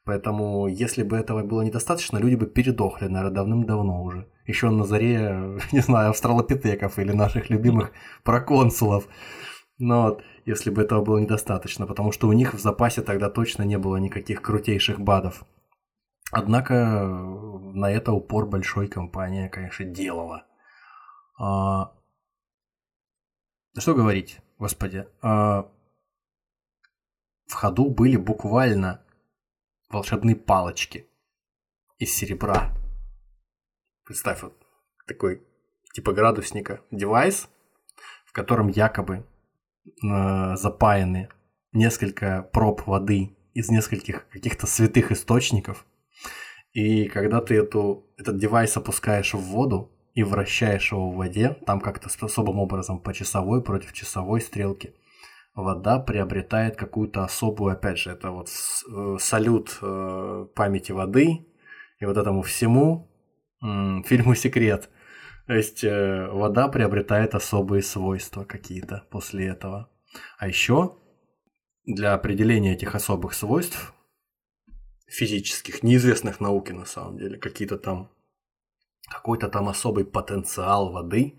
Поэтому, 0.04 0.66
если 0.66 1.02
бы 1.02 1.16
этого 1.16 1.42
было 1.42 1.62
недостаточно, 1.62 2.18
люди 2.18 2.36
бы 2.36 2.46
передохли, 2.46 3.06
наверное, 3.06 3.34
давным-давно 3.34 4.02
уже. 4.02 4.28
Еще 4.46 4.70
на 4.70 4.84
заре, 4.84 5.58
не 5.72 5.80
знаю, 5.80 6.10
австралопитеков 6.10 6.98
или 6.98 7.12
наших 7.12 7.50
любимых 7.50 7.92
проконсулов. 8.24 9.06
Но 9.78 10.18
если 10.46 10.70
бы 10.70 10.82
этого 10.82 11.04
было 11.04 11.18
недостаточно, 11.18 11.86
потому 11.86 12.10
что 12.10 12.28
у 12.28 12.32
них 12.32 12.54
в 12.54 12.58
запасе 12.60 13.02
тогда 13.02 13.30
точно 13.30 13.62
не 13.62 13.78
было 13.78 13.98
никаких 13.98 14.42
крутейших 14.42 15.00
БАДов. 15.00 15.44
Однако 16.32 16.74
э, 16.74 17.06
на 17.74 17.90
это 17.90 18.12
упор 18.12 18.46
большой 18.46 18.88
компания, 18.88 19.48
конечно, 19.48 19.84
делала. 19.84 20.44
А, 21.38 21.92
что 23.78 23.94
говорить, 23.94 24.40
господи. 24.58 25.06
а, 25.22 25.70
в 27.46 27.52
ходу 27.52 27.90
были 27.90 28.16
буквально 28.16 29.04
волшебные 29.88 30.34
палочки 30.34 31.06
из 31.98 32.14
серебра. 32.14 32.74
Представь, 34.04 34.42
вот 34.42 34.54
такой 35.06 35.46
типа 35.92 36.12
градусника 36.12 36.80
девайс, 36.90 37.48
в 38.24 38.32
котором 38.32 38.68
якобы 38.68 39.26
э, 39.86 40.56
запаяны 40.56 41.28
несколько 41.72 42.42
проб 42.52 42.86
воды 42.86 43.36
из 43.54 43.70
нескольких 43.70 44.28
каких-то 44.28 44.66
святых 44.66 45.12
источников. 45.12 45.86
И 46.72 47.08
когда 47.08 47.40
ты 47.40 47.56
эту, 47.56 48.06
этот 48.18 48.38
девайс 48.38 48.76
опускаешь 48.76 49.32
в 49.32 49.40
воду 49.40 49.95
и 50.16 50.22
вращаешь 50.22 50.92
его 50.92 51.10
в 51.10 51.16
воде, 51.16 51.58
там 51.66 51.78
как-то 51.78 52.08
особым 52.24 52.58
образом 52.58 52.98
по 52.98 53.12
часовой 53.12 53.62
против 53.62 53.92
часовой 53.92 54.40
стрелки, 54.40 54.94
вода 55.54 55.98
приобретает 55.98 56.76
какую-то 56.76 57.22
особую, 57.22 57.74
опять 57.74 57.98
же, 57.98 58.12
это 58.12 58.30
вот 58.30 58.48
э, 58.48 59.16
салют 59.20 59.78
э, 59.82 60.46
памяти 60.54 60.92
воды 60.92 61.46
и 62.00 62.06
вот 62.06 62.16
этому 62.16 62.40
всему 62.40 63.12
фильму 63.60 64.34
«Секрет». 64.34 64.88
То 65.46 65.52
есть 65.52 65.84
э, 65.84 66.28
вода 66.30 66.68
приобретает 66.68 67.34
особые 67.34 67.82
свойства 67.82 68.44
какие-то 68.44 69.04
после 69.10 69.48
этого. 69.48 69.90
А 70.38 70.48
еще 70.48 70.96
для 71.84 72.14
определения 72.14 72.72
этих 72.72 72.94
особых 72.94 73.34
свойств 73.34 73.92
физических, 75.08 75.82
неизвестных 75.82 76.40
науке 76.40 76.72
на 76.72 76.86
самом 76.86 77.18
деле, 77.18 77.38
какие-то 77.38 77.76
там 77.76 78.15
какой-то 79.08 79.48
там 79.48 79.68
особый 79.68 80.04
потенциал 80.04 80.90
воды, 80.90 81.34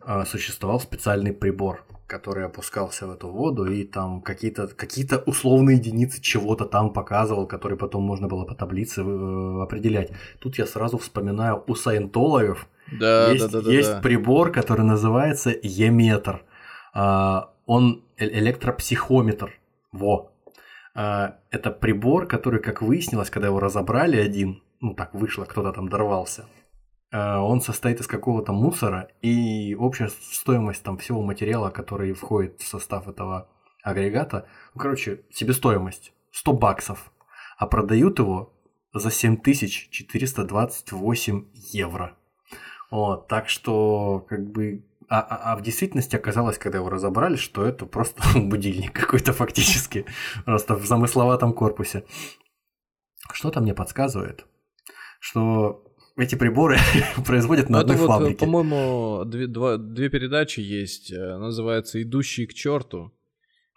а, 0.00 0.24
существовал 0.24 0.80
специальный 0.80 1.32
прибор, 1.32 1.84
который 2.06 2.44
опускался 2.44 3.06
в 3.06 3.12
эту 3.12 3.28
воду 3.28 3.64
и 3.64 3.84
там 3.84 4.20
какие-то 4.20 4.68
какие 4.68 5.06
условные 5.26 5.76
единицы 5.78 6.20
чего-то 6.20 6.66
там 6.66 6.92
показывал, 6.92 7.46
который 7.46 7.78
потом 7.78 8.02
можно 8.02 8.28
было 8.28 8.44
по 8.44 8.54
таблице 8.54 9.02
э, 9.02 9.62
определять. 9.62 10.10
Тут 10.40 10.58
я 10.58 10.66
сразу 10.66 10.98
вспоминаю 10.98 11.64
у 11.66 11.74
саентологов 11.74 12.66
Да, 12.92 13.30
есть, 13.30 13.50
да, 13.50 13.60
да, 13.60 13.64
да. 13.64 13.72
есть 13.72 13.92
да. 13.92 14.00
прибор, 14.00 14.52
который 14.52 14.84
называется 14.84 15.54
Еметр. 15.62 16.42
А, 16.92 17.50
он 17.66 18.04
э- 18.18 18.28
электропсихометр. 18.28 19.52
Во. 19.92 20.32
А, 20.94 21.38
это 21.50 21.70
прибор, 21.70 22.26
который, 22.26 22.60
как 22.60 22.82
выяснилось, 22.82 23.30
когда 23.30 23.48
его 23.48 23.58
разобрали 23.58 24.18
один, 24.18 24.62
ну 24.80 24.94
так 24.94 25.14
вышло, 25.14 25.44
кто-то 25.44 25.72
там 25.72 25.88
дорвался, 25.88 26.44
он 27.16 27.60
состоит 27.60 28.00
из 28.00 28.06
какого-то 28.06 28.52
мусора, 28.52 29.08
и 29.22 29.76
общая 29.76 30.08
стоимость 30.08 30.82
там 30.82 30.98
всего 30.98 31.22
материала, 31.22 31.70
который 31.70 32.12
входит 32.12 32.60
в 32.60 32.66
состав 32.66 33.06
этого 33.06 33.48
агрегата, 33.84 34.48
ну, 34.74 34.80
короче, 34.80 35.22
себестоимость 35.30 36.12
100 36.32 36.52
баксов, 36.54 37.12
а 37.56 37.66
продают 37.66 38.18
его 38.18 38.52
за 38.92 39.10
7428 39.10 41.44
евро. 41.72 42.16
Вот, 42.90 43.28
так 43.28 43.48
что, 43.48 44.26
как 44.28 44.50
бы... 44.50 44.84
А, 45.08 45.20
а- 45.20 45.52
а 45.52 45.56
в 45.56 45.62
действительности 45.62 46.16
оказалось, 46.16 46.58
когда 46.58 46.78
его 46.78 46.88
разобрали, 46.88 47.36
что 47.36 47.64
это 47.64 47.86
просто 47.86 48.22
будильник 48.40 48.92
какой-то 48.92 49.32
фактически. 49.32 50.06
Просто 50.44 50.74
в 50.74 50.84
замысловатом 50.86 51.52
корпусе. 51.52 52.04
Что-то 53.32 53.60
мне 53.60 53.74
подсказывает, 53.74 54.46
что 55.20 55.83
эти 56.16 56.34
приборы 56.34 56.78
производят 57.26 57.68
на 57.70 57.80
одной 57.80 57.96
вот, 57.96 58.04
э, 58.04 58.08
фабрике. 58.08 58.44
по-моему, 58.46 59.24
две, 59.24 59.46
два- 59.46 59.76
две 59.76 60.08
передачи 60.08 60.60
есть, 60.60 61.10
э, 61.12 61.36
называется 61.38 62.02
«Идущие 62.02 62.46
к 62.46 62.54
черту». 62.54 63.12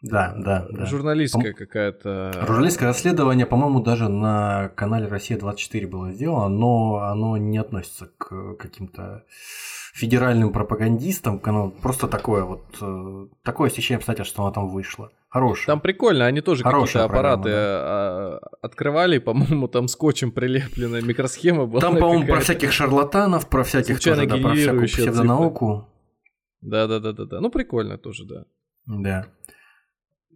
Да, 0.03 0.35
да, 0.37 0.67
да. 0.69 0.85
Журналистская 0.85 1.53
какая-то. 1.53 2.31
Журналистское 2.45 2.87
расследование, 2.87 3.47
по-моему, 3.47 3.81
даже 3.81 4.09
на 4.09 4.69
канале 4.75 5.07
Россия-24 5.07 5.87
было 5.87 6.11
сделано, 6.11 6.49
но 6.49 6.97
оно 6.97 7.37
не 7.37 7.57
относится 7.57 8.11
к 8.19 8.55
каким-то 8.57 9.23
федеральным 9.93 10.51
пропагандистам. 10.51 11.41
Оно 11.43 11.71
просто 11.71 12.07
такое 12.07 12.43
вот, 12.43 12.63
э, 12.79 13.27
такое 13.41 13.71
стечение 13.71 13.97
обстоятельств, 13.97 14.33
что 14.35 14.43
оно 14.43 14.51
там 14.51 14.69
вышло. 14.69 15.09
Хорошее. 15.29 15.65
Там 15.67 15.81
прикольно, 15.81 16.25
они 16.25 16.41
тоже 16.41 16.63
Хорошая 16.63 17.03
какие-то 17.03 17.05
аппараты 17.05 17.41
программа, 17.43 17.57
а, 17.59 18.39
открывали, 18.61 19.17
по-моему, 19.19 19.67
там 19.67 19.87
скотчем 19.89 20.31
прилепленная 20.31 21.01
микросхема 21.01 21.65
была. 21.65 21.81
Там, 21.81 21.97
по-моему, 21.97 22.25
про 22.27 22.39
всяких 22.39 22.71
шарлатанов, 22.71 23.49
про 23.49 23.63
всяких 23.63 23.99
тоже, 23.99 24.25
да, 24.25 24.37
про 24.37 24.55
всякую 24.55 24.87
псевдонауку. 24.87 25.87
Да-да-да-да-да. 26.61 27.41
Ну, 27.41 27.51
прикольно 27.51 27.97
тоже, 27.97 28.23
да. 28.25 28.45
Да. 28.85 29.27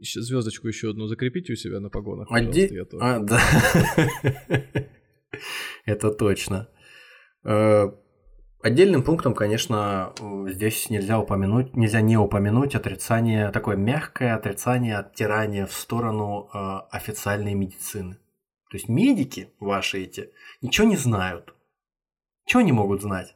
Звездочку 0.02 0.68
еще 0.68 0.90
одну 0.90 1.08
закрепите 1.08 1.54
у 1.54 1.56
себя 1.56 1.80
на 1.80 1.90
погонах. 1.90 2.28
А 2.30 2.34
пожалуйста, 2.34 2.68
де- 2.68 2.76
я 2.76 2.86
тоже. 2.86 3.04
а, 3.06 3.20
да. 3.20 3.40
Это 5.86 6.12
точно. 6.12 6.68
Отдельным 8.64 9.02
пунктом, 9.02 9.34
конечно, 9.34 10.14
э, 10.20 10.46
здесь 10.50 10.90
нельзя 10.92 11.20
упомянуть, 11.20 11.76
нельзя 11.76 12.02
не 12.02 12.16
упомянуть 12.16 12.76
отрицание, 12.76 13.50
такое 13.50 13.76
мягкое 13.76 14.36
отрицание, 14.36 15.00
оттирание 15.00 15.66
в 15.66 15.74
сторону 15.74 16.48
э, 16.54 16.58
официальной 16.92 17.56
медицины. 17.56 18.20
То 18.70 18.78
есть 18.78 18.88
медики 18.88 19.50
ваши 19.60 20.04
эти 20.04 20.32
ничего 20.62 20.88
не 20.88 20.96
знают. 20.96 21.56
Чего 22.46 22.62
они 22.62 22.72
могут 22.72 23.02
знать? 23.02 23.36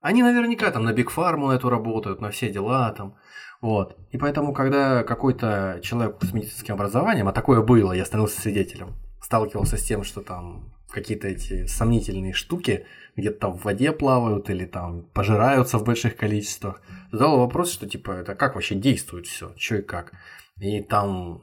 Они 0.00 0.22
наверняка 0.22 0.70
там 0.72 0.82
на 0.82 0.92
Биг 0.92 1.16
на 1.16 1.52
эту 1.52 1.68
работают, 1.68 2.20
на 2.20 2.30
все 2.30 2.50
дела 2.50 2.90
там. 2.92 3.16
Вот. 3.60 3.98
И 4.10 4.18
поэтому, 4.18 4.52
когда 4.52 5.04
какой-то 5.04 5.80
человек 5.82 6.16
с 6.22 6.32
медицинским 6.32 6.74
образованием, 6.74 7.28
а 7.28 7.32
такое 7.32 7.62
было, 7.62 7.92
я 7.92 8.04
становился 8.04 8.40
свидетелем, 8.40 8.94
сталкивался 9.22 9.76
с 9.76 9.82
тем, 9.82 10.02
что 10.02 10.22
там 10.22 10.74
какие-то 10.90 11.28
эти 11.28 11.66
сомнительные 11.66 12.32
штуки 12.32 12.86
где-то 13.16 13.38
там 13.40 13.52
в 13.52 13.64
воде 13.64 13.92
плавают 13.92 14.50
или 14.50 14.66
там 14.66 15.02
пожираются 15.12 15.78
в 15.78 15.84
больших 15.84 16.16
количествах. 16.16 16.82
Задал 17.12 17.38
вопрос, 17.38 17.72
что 17.72 17.88
типа 17.88 18.12
это 18.12 18.34
как 18.34 18.54
вообще 18.54 18.74
действует 18.74 19.26
все, 19.26 19.52
что 19.56 19.76
и 19.76 19.82
как. 19.82 20.12
И 20.58 20.82
там 20.82 21.42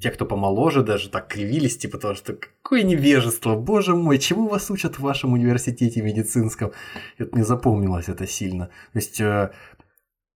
те, 0.00 0.10
кто 0.10 0.26
помоложе, 0.26 0.82
даже 0.82 1.08
так 1.08 1.28
кривились, 1.28 1.78
типа 1.78 1.98
того, 1.98 2.14
что 2.14 2.34
какое 2.34 2.82
невежество, 2.82 3.54
боже 3.54 3.94
мой, 3.94 4.18
чему 4.18 4.48
вас 4.48 4.70
учат 4.70 4.96
в 4.96 5.02
вашем 5.02 5.32
университете 5.32 6.02
медицинском? 6.02 6.72
Это 7.16 7.36
не 7.36 7.44
запомнилось 7.44 8.08
это 8.08 8.26
сильно. 8.26 8.66
То 8.92 8.98
есть 8.98 9.20
э, 9.20 9.50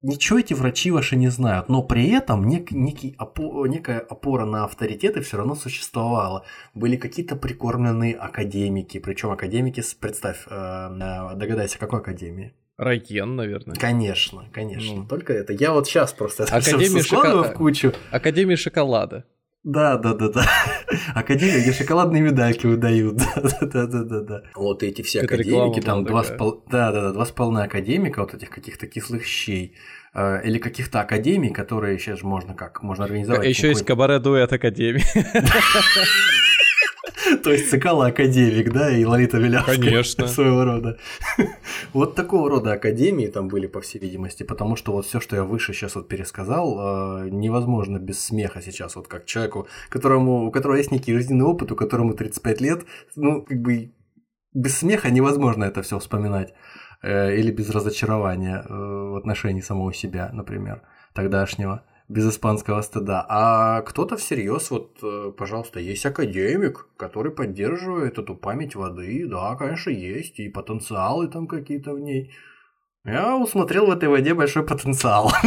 ничего 0.02 0.38
эти 0.38 0.54
врачи 0.54 0.90
ваши 0.90 1.16
не 1.16 1.28
знают, 1.28 1.68
но 1.68 1.82
при 1.82 2.10
этом 2.10 2.46
нек, 2.46 2.70
некий 2.70 3.14
опо, 3.18 3.66
некая 3.66 4.00
опора 4.00 4.44
на 4.44 4.64
авторитеты 4.64 5.20
все 5.22 5.36
равно 5.38 5.54
существовала. 5.54 6.44
Были 6.74 6.96
какие-то 6.96 7.36
прикормленные 7.36 8.14
академики, 8.14 8.98
причем 8.98 9.30
академики, 9.30 9.82
представь, 9.98 10.44
э, 10.48 10.88
догадайся, 11.36 11.78
какой 11.78 12.00
академии? 12.00 12.52
Райкен, 12.78 13.36
наверное. 13.36 13.76
Конечно, 13.76 14.48
конечно. 14.52 14.96
Ну. 14.96 15.06
Только 15.06 15.32
это. 15.32 15.52
Я 15.52 15.72
вот 15.72 15.86
сейчас 15.86 16.12
просто 16.12 16.44
это 16.44 16.56
Академия 16.56 17.02
шоколада. 17.02 17.42
в 17.50 17.54
кучу. 17.54 17.92
Академия 18.10 18.56
шоколада. 18.56 19.24
Да, 19.64 19.96
да, 19.96 20.14
да, 20.14 20.28
да. 20.28 20.44
Академия, 21.14 21.60
где 21.60 21.72
шоколадные 21.72 22.20
медальки 22.22 22.66
выдают. 22.66 23.18
Да, 23.62 23.66
да, 23.66 23.86
да, 23.86 24.02
да, 24.04 24.20
да. 24.20 24.42
Вот 24.56 24.82
эти 24.82 25.02
все 25.02 25.20
Это 25.20 25.34
академики, 25.34 25.80
там 25.80 26.04
два 26.04 26.24
с 26.24 26.30
пол... 26.36 26.64
Да, 26.70 26.90
да, 26.92 27.00
да, 27.02 27.12
два 27.12 27.24
с 27.24 27.30
половиной 27.30 27.64
академика, 27.66 28.20
вот 28.22 28.34
этих 28.34 28.50
каких-то 28.50 28.86
кислых 28.88 29.24
щей. 29.24 29.74
э, 30.14 30.42
Или 30.44 30.58
каких-то 30.58 31.00
академий, 31.00 31.50
которые 31.50 31.98
сейчас 31.98 32.22
можно 32.22 32.54
как? 32.54 32.82
Можно 32.82 33.04
организовать. 33.04 33.46
Еще 33.46 33.68
есть 33.68 33.82
какой-то- 33.86 34.18
кабаре-дуэт 34.18 34.52
Академии. 34.52 35.04
То 37.36 37.52
есть 37.52 37.70
Цикала 37.70 38.06
академик, 38.06 38.72
да, 38.72 38.90
и 38.90 39.04
Лолита 39.04 39.38
Вилявская. 39.38 39.76
Конечно. 39.76 40.26
Своего 40.28 40.64
рода. 40.64 40.98
Вот 41.92 42.14
такого 42.14 42.48
рода 42.48 42.72
академии 42.72 43.26
там 43.26 43.48
были, 43.48 43.66
по 43.66 43.80
всей 43.80 43.98
видимости, 43.98 44.42
потому 44.42 44.76
что 44.76 44.92
вот 44.92 45.06
все, 45.06 45.20
что 45.20 45.36
я 45.36 45.44
выше 45.44 45.72
сейчас 45.72 45.94
вот 45.94 46.08
пересказал, 46.08 47.24
э, 47.24 47.28
невозможно 47.30 47.98
без 47.98 48.24
смеха 48.24 48.62
сейчас, 48.62 48.96
вот 48.96 49.08
как 49.08 49.26
человеку, 49.26 49.68
которому, 49.88 50.46
у 50.46 50.50
которого 50.50 50.76
есть 50.76 50.90
некий 50.90 51.12
жизненный 51.14 51.44
опыт, 51.44 51.72
у 51.72 51.76
которому 51.76 52.14
35 52.14 52.60
лет, 52.60 52.84
ну, 53.16 53.42
как 53.42 53.60
бы 53.60 53.92
без 54.54 54.78
смеха 54.78 55.10
невозможно 55.10 55.64
это 55.64 55.82
все 55.82 55.98
вспоминать. 55.98 56.52
Э, 57.02 57.36
Или 57.36 57.50
без 57.50 57.70
разочарования 57.70 58.64
э, 58.68 58.72
в 58.72 59.16
отношении 59.16 59.60
самого 59.60 59.92
себя, 59.92 60.30
например, 60.32 60.82
тогдашнего 61.14 61.82
без 62.08 62.28
испанского 62.28 62.82
стыда. 62.82 63.24
А 63.28 63.82
кто-то 63.82 64.16
всерьез, 64.16 64.70
вот, 64.70 64.98
э, 65.02 65.32
пожалуйста, 65.36 65.80
есть 65.80 66.04
академик, 66.06 66.88
который 66.96 67.32
поддерживает 67.32 68.18
эту 68.18 68.34
память 68.34 68.74
воды. 68.74 69.26
Да, 69.26 69.56
конечно, 69.56 69.90
есть. 69.90 70.38
И 70.38 70.48
потенциалы 70.48 71.28
там 71.28 71.46
какие-то 71.46 71.94
в 71.94 72.00
ней. 72.00 72.32
Я 73.04 73.36
усмотрел 73.36 73.86
в 73.86 73.90
этой 73.90 74.08
воде 74.08 74.34
большой 74.34 74.64
потенциал. 74.64 75.32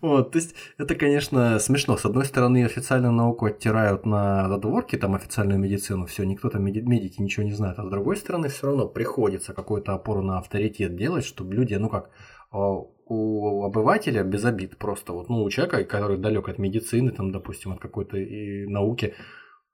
Вот, 0.00 0.32
то 0.32 0.38
есть 0.38 0.54
это, 0.78 0.94
конечно, 0.94 1.58
смешно. 1.58 1.96
С 1.96 2.04
одной 2.04 2.24
стороны, 2.24 2.64
официальную 2.64 3.12
науку 3.12 3.46
оттирают 3.46 4.06
на 4.06 4.48
задворки, 4.48 4.96
там 4.96 5.14
официальную 5.14 5.58
медицину, 5.58 6.06
все, 6.06 6.24
никто 6.24 6.48
там 6.48 6.64
меди- 6.64 6.80
медики 6.80 7.20
ничего 7.20 7.44
не 7.44 7.52
знает. 7.52 7.78
А 7.78 7.84
с 7.84 7.90
другой 7.90 8.16
стороны, 8.16 8.48
все 8.48 8.68
равно 8.68 8.86
приходится 8.86 9.52
какую-то 9.52 9.92
опору 9.92 10.22
на 10.22 10.38
авторитет 10.38 10.96
делать, 10.96 11.24
чтобы 11.24 11.54
люди, 11.54 11.74
ну 11.74 11.88
как, 11.88 12.10
у 12.52 13.64
обывателя 13.64 14.22
без 14.22 14.44
обид 14.44 14.76
просто 14.78 15.12
вот, 15.12 15.28
ну, 15.28 15.42
у 15.42 15.50
человека, 15.50 15.84
который 15.84 16.18
далек 16.18 16.48
от 16.48 16.58
медицины, 16.58 17.10
там, 17.10 17.32
допустим, 17.32 17.72
от 17.72 17.80
какой-то 17.80 18.16
науки, 18.16 19.14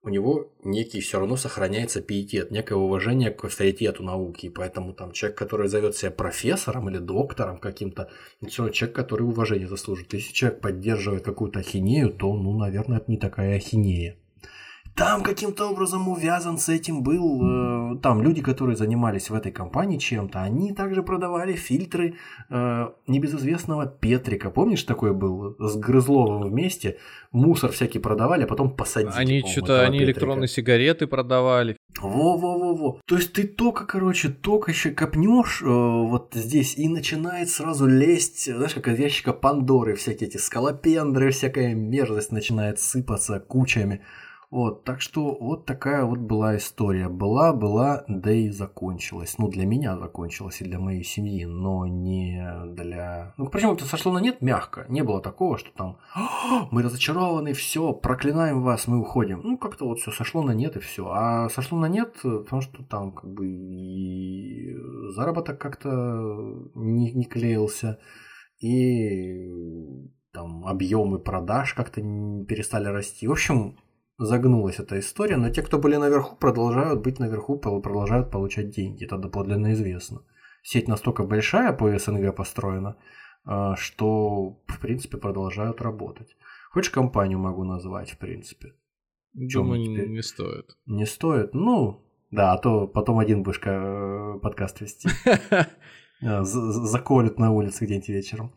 у 0.02 0.08
него 0.08 0.52
некий 0.62 1.00
все 1.00 1.18
равно 1.18 1.36
сохраняется 1.36 2.00
пиетет, 2.00 2.52
некое 2.52 2.76
уважение 2.76 3.32
к 3.32 3.44
авторитету 3.44 4.04
науки. 4.04 4.46
И 4.46 4.50
поэтому 4.50 4.92
там 4.92 5.10
человек, 5.10 5.36
который 5.36 5.68
зовет 5.68 5.96
себя 5.96 6.12
профессором 6.12 6.88
или 6.88 6.98
доктором 6.98 7.58
каким-то, 7.58 8.08
всё 8.46 8.62
равно 8.62 8.72
человек, 8.72 8.94
который 8.94 9.26
уважение 9.26 9.66
заслужит. 9.66 10.14
Если 10.14 10.32
человек 10.32 10.60
поддерживает 10.60 11.24
какую-то 11.24 11.58
ахинею, 11.58 12.10
то, 12.12 12.32
ну, 12.36 12.56
наверное, 12.56 12.98
это 12.98 13.10
не 13.10 13.16
такая 13.16 13.56
ахинея. 13.56 14.16
Там 14.96 15.22
каким-то 15.22 15.68
образом 15.68 16.08
увязан 16.08 16.56
с 16.56 16.70
этим 16.70 17.02
был, 17.02 17.96
э, 17.96 17.98
там 17.98 18.22
люди, 18.22 18.40
которые 18.40 18.76
занимались 18.76 19.28
в 19.28 19.34
этой 19.34 19.52
компании 19.52 19.98
чем-то, 19.98 20.40
они 20.40 20.72
также 20.72 21.02
продавали 21.02 21.52
фильтры 21.52 22.14
э, 22.48 22.88
небезызвестного 23.06 23.84
Петрика. 23.84 24.48
Помнишь, 24.50 24.84
такой 24.84 25.12
был 25.12 25.54
с 25.58 25.76
Грызловым 25.76 26.48
вместе? 26.48 26.96
Мусор 27.30 27.72
всякий 27.72 27.98
продавали, 27.98 28.44
а 28.44 28.46
потом 28.46 28.74
посадили. 28.74 29.12
Они 29.14 29.40
что-то, 29.42 29.82
они 29.82 29.98
Петрика. 29.98 30.20
электронные 30.20 30.48
сигареты 30.48 31.06
продавали. 31.06 31.76
Во-во-во-во. 32.00 33.02
То 33.06 33.16
есть 33.16 33.34
ты 33.34 33.46
только, 33.46 33.84
короче, 33.84 34.30
только 34.30 34.70
еще 34.70 34.92
копнешь 34.92 35.60
э, 35.60 35.66
вот 35.66 36.32
здесь 36.32 36.74
и 36.78 36.88
начинает 36.88 37.50
сразу 37.50 37.86
лезть, 37.86 38.46
знаешь, 38.50 38.72
как 38.72 38.88
из 38.88 38.98
ящика 38.98 39.34
Пандоры, 39.34 39.94
всякие 39.94 40.30
эти 40.30 40.38
скалопендры, 40.38 41.32
всякая 41.32 41.74
мерзость 41.74 42.32
начинает 42.32 42.80
сыпаться 42.80 43.40
кучами. 43.40 44.00
Вот, 44.56 44.84
так 44.84 45.02
что 45.02 45.36
вот 45.38 45.66
такая 45.66 46.06
вот 46.06 46.18
была 46.18 46.56
история. 46.56 47.10
Была, 47.10 47.52
была, 47.52 48.06
да 48.08 48.32
и 48.32 48.48
закончилась. 48.48 49.36
Ну, 49.36 49.48
для 49.48 49.66
меня 49.66 49.98
закончилась 49.98 50.62
и 50.62 50.64
для 50.64 50.78
моей 50.78 51.04
семьи, 51.04 51.44
но 51.44 51.86
не 51.86 52.42
для... 52.68 53.34
Ну, 53.36 53.48
причем 53.48 53.72
это 53.72 53.84
сошло 53.84 54.12
на 54.12 54.18
нет 54.18 54.40
мягко. 54.40 54.86
Не 54.88 55.04
было 55.04 55.20
такого, 55.20 55.58
что 55.58 55.70
там 55.76 55.98
«А, 56.14 56.68
мы 56.70 56.80
разочарованы, 56.82 57.52
все, 57.52 57.92
проклинаем 57.92 58.62
вас, 58.62 58.86
мы 58.86 58.98
уходим. 58.98 59.42
Ну, 59.44 59.58
как-то 59.58 59.84
вот 59.84 59.98
все 59.98 60.10
сошло 60.10 60.42
на 60.42 60.52
нет 60.52 60.74
и 60.76 60.80
все. 60.80 61.06
А 61.06 61.50
сошло 61.50 61.78
на 61.78 61.90
нет, 61.90 62.16
э, 62.24 62.38
потому 62.38 62.62
что 62.62 62.82
там 62.82 63.12
как 63.12 63.30
бы 63.30 63.46
и 63.46 64.74
заработок 65.14 65.60
как-то 65.60 65.90
не, 66.74 67.12
не 67.12 67.26
клеился, 67.26 67.98
и 68.58 69.50
там 70.32 70.66
объемы 70.66 71.18
продаж 71.18 71.74
как-то 71.74 72.00
перестали 72.00 72.88
расти. 72.88 73.28
В 73.28 73.32
общем, 73.32 73.76
загнулась 74.18 74.78
эта 74.80 74.98
история, 74.98 75.36
но 75.36 75.50
те, 75.50 75.62
кто 75.62 75.78
были 75.78 75.96
наверху, 75.96 76.36
продолжают 76.36 77.02
быть 77.02 77.18
наверху, 77.18 77.58
продолжают 77.58 78.30
получать 78.30 78.70
деньги. 78.70 79.04
Это 79.04 79.18
доподлинно 79.18 79.72
известно. 79.72 80.22
Сеть 80.62 80.88
настолько 80.88 81.22
большая 81.24 81.72
по 81.72 81.96
СНГ 81.98 82.34
построена, 82.34 82.96
а, 83.44 83.76
что, 83.76 84.58
в 84.66 84.80
принципе, 84.80 85.16
продолжают 85.18 85.80
работать. 85.80 86.36
Хочешь 86.72 86.90
компанию 86.90 87.38
могу 87.38 87.64
назвать, 87.64 88.10
в 88.10 88.18
принципе? 88.18 88.74
Думаю, 89.34 89.84
теперь? 89.84 90.08
не 90.08 90.22
стоит. 90.22 90.76
Не 90.86 91.06
стоит? 91.06 91.54
Ну, 91.54 92.02
да, 92.30 92.52
а 92.52 92.58
то 92.58 92.86
потом 92.88 93.18
один 93.18 93.42
будешь 93.42 93.60
э, 93.64 94.38
подкаст 94.42 94.80
вести. 94.80 95.08
А, 96.22 96.44
за- 96.44 96.72
за- 96.72 96.86
Заколют 96.86 97.38
на 97.38 97.52
улице 97.52 97.84
где-нибудь 97.84 98.08
вечером. 98.08 98.54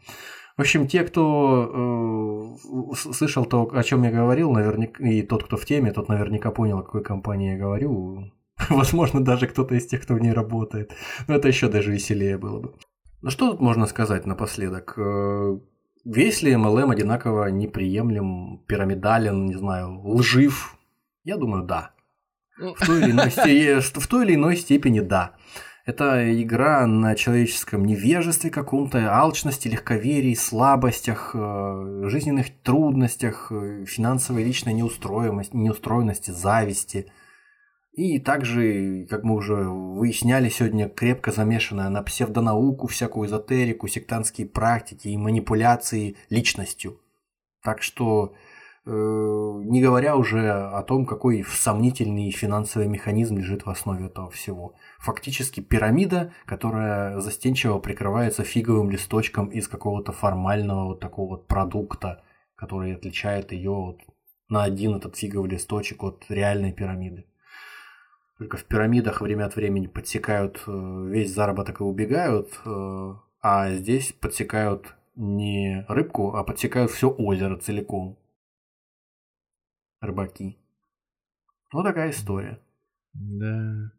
В 0.60 0.62
общем, 0.62 0.88
те, 0.88 1.06
кто 1.06 2.58
э, 2.94 2.96
слышал 3.14 3.46
то, 3.46 3.70
о 3.74 3.82
чем 3.82 4.04
я 4.04 4.12
говорил, 4.12 4.52
наверняка, 4.52 5.02
и 5.08 5.22
тот, 5.22 5.46
кто 5.46 5.56
в 5.56 5.64
теме, 5.64 5.94
тот 5.94 6.10
наверняка 6.10 6.52
понял, 6.52 6.80
о 6.80 6.84
какой 6.84 7.02
компании 7.02 7.54
я 7.54 7.58
говорю. 7.58 8.34
Возможно, 8.70 9.24
даже 9.24 9.48
кто-то 9.48 9.76
из 9.76 9.88
тех, 9.88 10.02
кто 10.02 10.16
в 10.16 10.20
ней 10.20 10.34
работает. 10.34 10.92
Но 11.30 11.36
это 11.36 11.48
еще 11.48 11.70
даже 11.70 11.94
веселее 11.94 12.38
было 12.38 12.60
бы. 12.60 12.74
Ну 13.22 13.30
что 13.30 13.52
тут 13.52 13.62
можно 13.62 13.86
сказать 13.86 14.26
напоследок? 14.26 14.96
Э, 14.98 15.58
Весь 16.04 16.42
ли 16.42 16.52
MLM 16.52 16.92
одинаково 16.92 17.46
неприемлем, 17.48 18.62
пирамидален, 18.68 19.46
не 19.46 19.56
знаю, 19.56 20.02
лжив? 20.04 20.76
Я 21.24 21.38
думаю, 21.38 21.64
да. 21.64 21.92
Ну, 22.58 22.76
В 22.76 22.86
той 22.86 23.00
или 23.04 23.12
иной, 23.12 23.32
сте- 23.32 23.80
в 24.00 24.08
той 24.08 24.26
или 24.26 24.36
иной 24.36 24.58
степени 24.58 25.00
да. 25.00 25.36
Это 25.90 26.40
игра 26.40 26.86
на 26.86 27.16
человеческом 27.16 27.84
невежестве 27.84 28.52
каком-то, 28.52 29.12
алчности, 29.12 29.68
легковерии, 29.68 30.36
слабостях, 30.36 31.32
э, 31.34 32.04
жизненных 32.04 32.62
трудностях, 32.62 33.52
э, 33.52 33.86
финансовой 33.86 34.44
личной 34.44 34.74
неустроенности, 34.74 35.56
неустроенности, 35.56 36.30
зависти. 36.30 37.12
И 37.94 38.20
также, 38.20 39.08
как 39.10 39.24
мы 39.24 39.34
уже 39.34 39.56
выясняли 39.56 40.50
сегодня, 40.50 40.90
крепко 40.90 41.32
замешанная 41.32 41.90
на 41.90 42.04
псевдонауку, 42.04 42.86
всякую 42.86 43.28
эзотерику, 43.28 43.88
сектантские 43.88 44.46
практики 44.46 45.08
и 45.08 45.18
манипуляции 45.18 46.18
личностью. 46.30 47.00
Так 47.64 47.82
что 47.82 48.36
не 48.86 49.82
говоря 49.82 50.16
уже 50.16 50.50
о 50.52 50.82
том, 50.82 51.06
какой 51.06 51.44
сомнительный 51.44 52.32
финансовый 52.32 52.88
механизм 52.88 53.38
лежит 53.38 53.66
в 53.66 53.70
основе 53.70 54.06
этого 54.08 54.32
всего. 54.32 54.74
Фактически 55.00 55.62
пирамида, 55.62 56.34
которая 56.46 57.22
застенчиво 57.22 57.80
прикрывается 57.80 58.44
фиговым 58.44 58.92
листочком 58.92 59.48
из 59.48 59.70
какого-то 59.70 60.12
формального 60.12 60.88
вот 60.88 61.00
такого 61.00 61.30
вот 61.30 61.48
продукта, 61.48 62.22
который 62.56 62.96
отличает 62.96 63.54
ее 63.54 63.72
вот 63.72 64.02
на 64.50 64.64
один 64.64 64.96
этот 64.96 65.16
фиговый 65.16 65.50
листочек 65.50 66.04
от 66.04 66.26
реальной 66.30 66.74
пирамиды. 66.74 67.26
Только 68.38 68.58
в 68.58 68.66
пирамидах 68.66 69.22
время 69.22 69.46
от 69.46 69.56
времени 69.56 69.88
подсекают 69.88 70.62
э, 70.68 71.08
весь 71.08 71.34
заработок 71.34 71.80
и 71.80 71.84
убегают, 71.84 72.60
э, 72.66 73.14
а 73.42 73.72
здесь 73.72 74.12
подсекают 74.12 74.96
не 75.16 75.86
рыбку, 75.88 76.36
а 76.36 76.44
подсекают 76.44 76.92
все 76.92 77.10
озеро 77.10 77.58
целиком. 77.58 78.18
Рыбаки. 80.02 80.58
Вот 81.72 81.84
такая 81.84 82.10
история. 82.10 82.60
Да. 83.14 83.92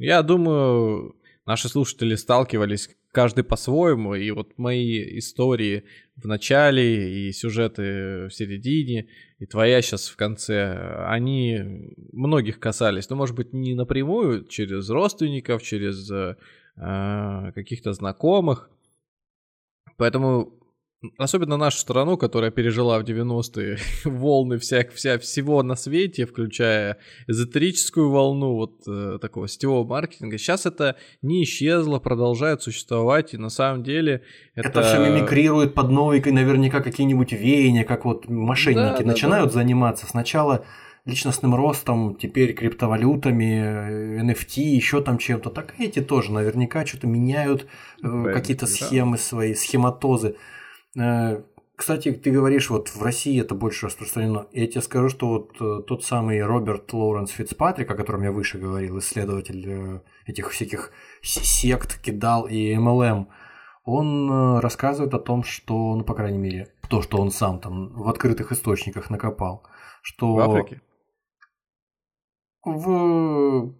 Я 0.00 0.22
думаю, 0.22 1.14
наши 1.44 1.68
слушатели 1.68 2.14
сталкивались 2.14 2.88
каждый 3.12 3.44
по-своему, 3.44 4.14
и 4.14 4.30
вот 4.30 4.56
мои 4.56 5.18
истории 5.18 5.84
в 6.16 6.26
начале 6.26 7.28
и 7.28 7.32
сюжеты 7.32 8.28
в 8.28 8.30
середине, 8.30 9.08
и 9.38 9.44
твоя 9.44 9.82
сейчас 9.82 10.08
в 10.08 10.16
конце, 10.16 11.04
они 11.06 11.94
многих 12.12 12.60
касались, 12.60 13.10
но, 13.10 13.16
может 13.16 13.36
быть, 13.36 13.52
не 13.52 13.74
напрямую, 13.74 14.46
через 14.46 14.88
родственников, 14.88 15.62
через 15.62 16.10
э, 16.10 17.52
каких-то 17.54 17.92
знакомых. 17.92 18.70
Поэтому 19.98 20.59
Особенно 21.16 21.56
нашу 21.56 21.78
страну, 21.78 22.18
которая 22.18 22.50
пережила 22.50 22.98
в 22.98 23.04
90-е 23.04 23.78
волны 24.04 24.58
всяк, 24.58 24.92
вся, 24.92 25.18
всего 25.18 25.62
на 25.62 25.74
свете, 25.74 26.26
включая 26.26 26.98
эзотерическую 27.26 28.10
волну 28.10 28.54
вот 28.54 28.82
э, 28.86 29.18
такого 29.18 29.48
сетевого 29.48 29.86
маркетинга. 29.86 30.36
Сейчас 30.36 30.66
это 30.66 30.96
не 31.22 31.42
исчезло, 31.44 32.00
продолжает 32.00 32.62
существовать, 32.62 33.32
и 33.32 33.38
на 33.38 33.48
самом 33.48 33.82
деле 33.82 34.22
это... 34.54 34.68
Это 34.68 34.82
все 34.82 34.98
мимикрирует 34.98 35.72
под 35.72 35.90
новые, 35.90 36.22
наверняка, 36.22 36.80
какие-нибудь 36.80 37.32
веяния, 37.32 37.84
как 37.84 38.04
вот 38.04 38.28
мошенники 38.28 39.02
да, 39.02 39.06
начинают 39.06 39.48
да, 39.48 39.54
да. 39.54 39.60
заниматься. 39.60 40.06
Сначала 40.06 40.66
личностным 41.06 41.54
ростом, 41.54 42.14
теперь 42.14 42.52
криптовалютами, 42.52 44.20
NFT, 44.20 44.60
еще 44.60 45.02
там 45.02 45.16
чем-то. 45.16 45.48
Так 45.48 45.74
эти 45.78 46.00
тоже 46.00 46.30
наверняка 46.30 46.84
что-то 46.84 47.06
меняют, 47.06 47.66
э, 48.02 48.32
какие-то 48.34 48.66
схемы 48.66 49.16
свои, 49.16 49.54
схематозы. 49.54 50.36
Э, 50.98 51.42
кстати, 51.76 52.12
ты 52.12 52.30
говоришь, 52.30 52.70
вот 52.70 52.88
в 52.88 53.02
России 53.02 53.40
это 53.40 53.54
больше 53.54 53.86
распространено. 53.86 54.46
Я 54.52 54.66
тебе 54.66 54.82
скажу, 54.82 55.08
что 55.08 55.28
вот 55.28 55.56
э, 55.60 55.82
тот 55.86 56.04
самый 56.04 56.42
Роберт 56.42 56.92
Лоуренс 56.92 57.30
Фицпатрик, 57.30 57.90
о 57.90 57.94
котором 57.94 58.22
я 58.22 58.32
выше 58.32 58.58
говорил, 58.58 58.98
исследователь 58.98 59.64
э, 59.66 60.00
этих 60.26 60.50
всяких 60.50 60.92
сект, 61.22 62.00
кидал 62.00 62.46
и 62.46 62.74
MLM, 62.74 63.26
он 63.84 64.58
рассказывает 64.58 65.14
о 65.14 65.18
том, 65.18 65.42
что, 65.42 65.96
ну, 65.96 66.04
по 66.04 66.14
крайней 66.14 66.38
мере, 66.38 66.74
то, 66.88 67.00
что 67.00 67.18
он 67.18 67.30
сам 67.30 67.60
там 67.60 67.88
в 67.94 68.08
открытых 68.08 68.52
источниках 68.52 69.08
накопал, 69.10 69.64
что... 70.02 70.34
В 70.34 70.40
Африке? 70.40 70.82
В 72.62 73.74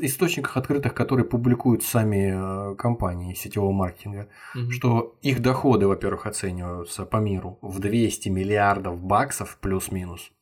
источниках 0.00 0.56
открытых, 0.56 0.94
которые 0.94 1.24
публикуют 1.24 1.84
сами 1.84 2.72
э, 2.72 2.74
компании 2.76 3.34
сетевого 3.34 3.72
маркетинга, 3.72 4.28
угу. 4.54 4.70
что 4.70 5.16
их 5.22 5.40
доходы, 5.40 5.86
во-первых, 5.86 6.26
оцениваются 6.26 7.06
по 7.06 7.18
миру 7.18 7.58
в 7.62 7.78
200 7.78 8.28
миллиардов 8.28 9.00
баксов 9.00 9.58
плюс-минус. 9.60 10.32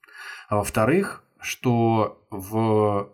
А 0.48 0.56
во-вторых, 0.56 1.24
что 1.38 2.24
в 2.30 3.10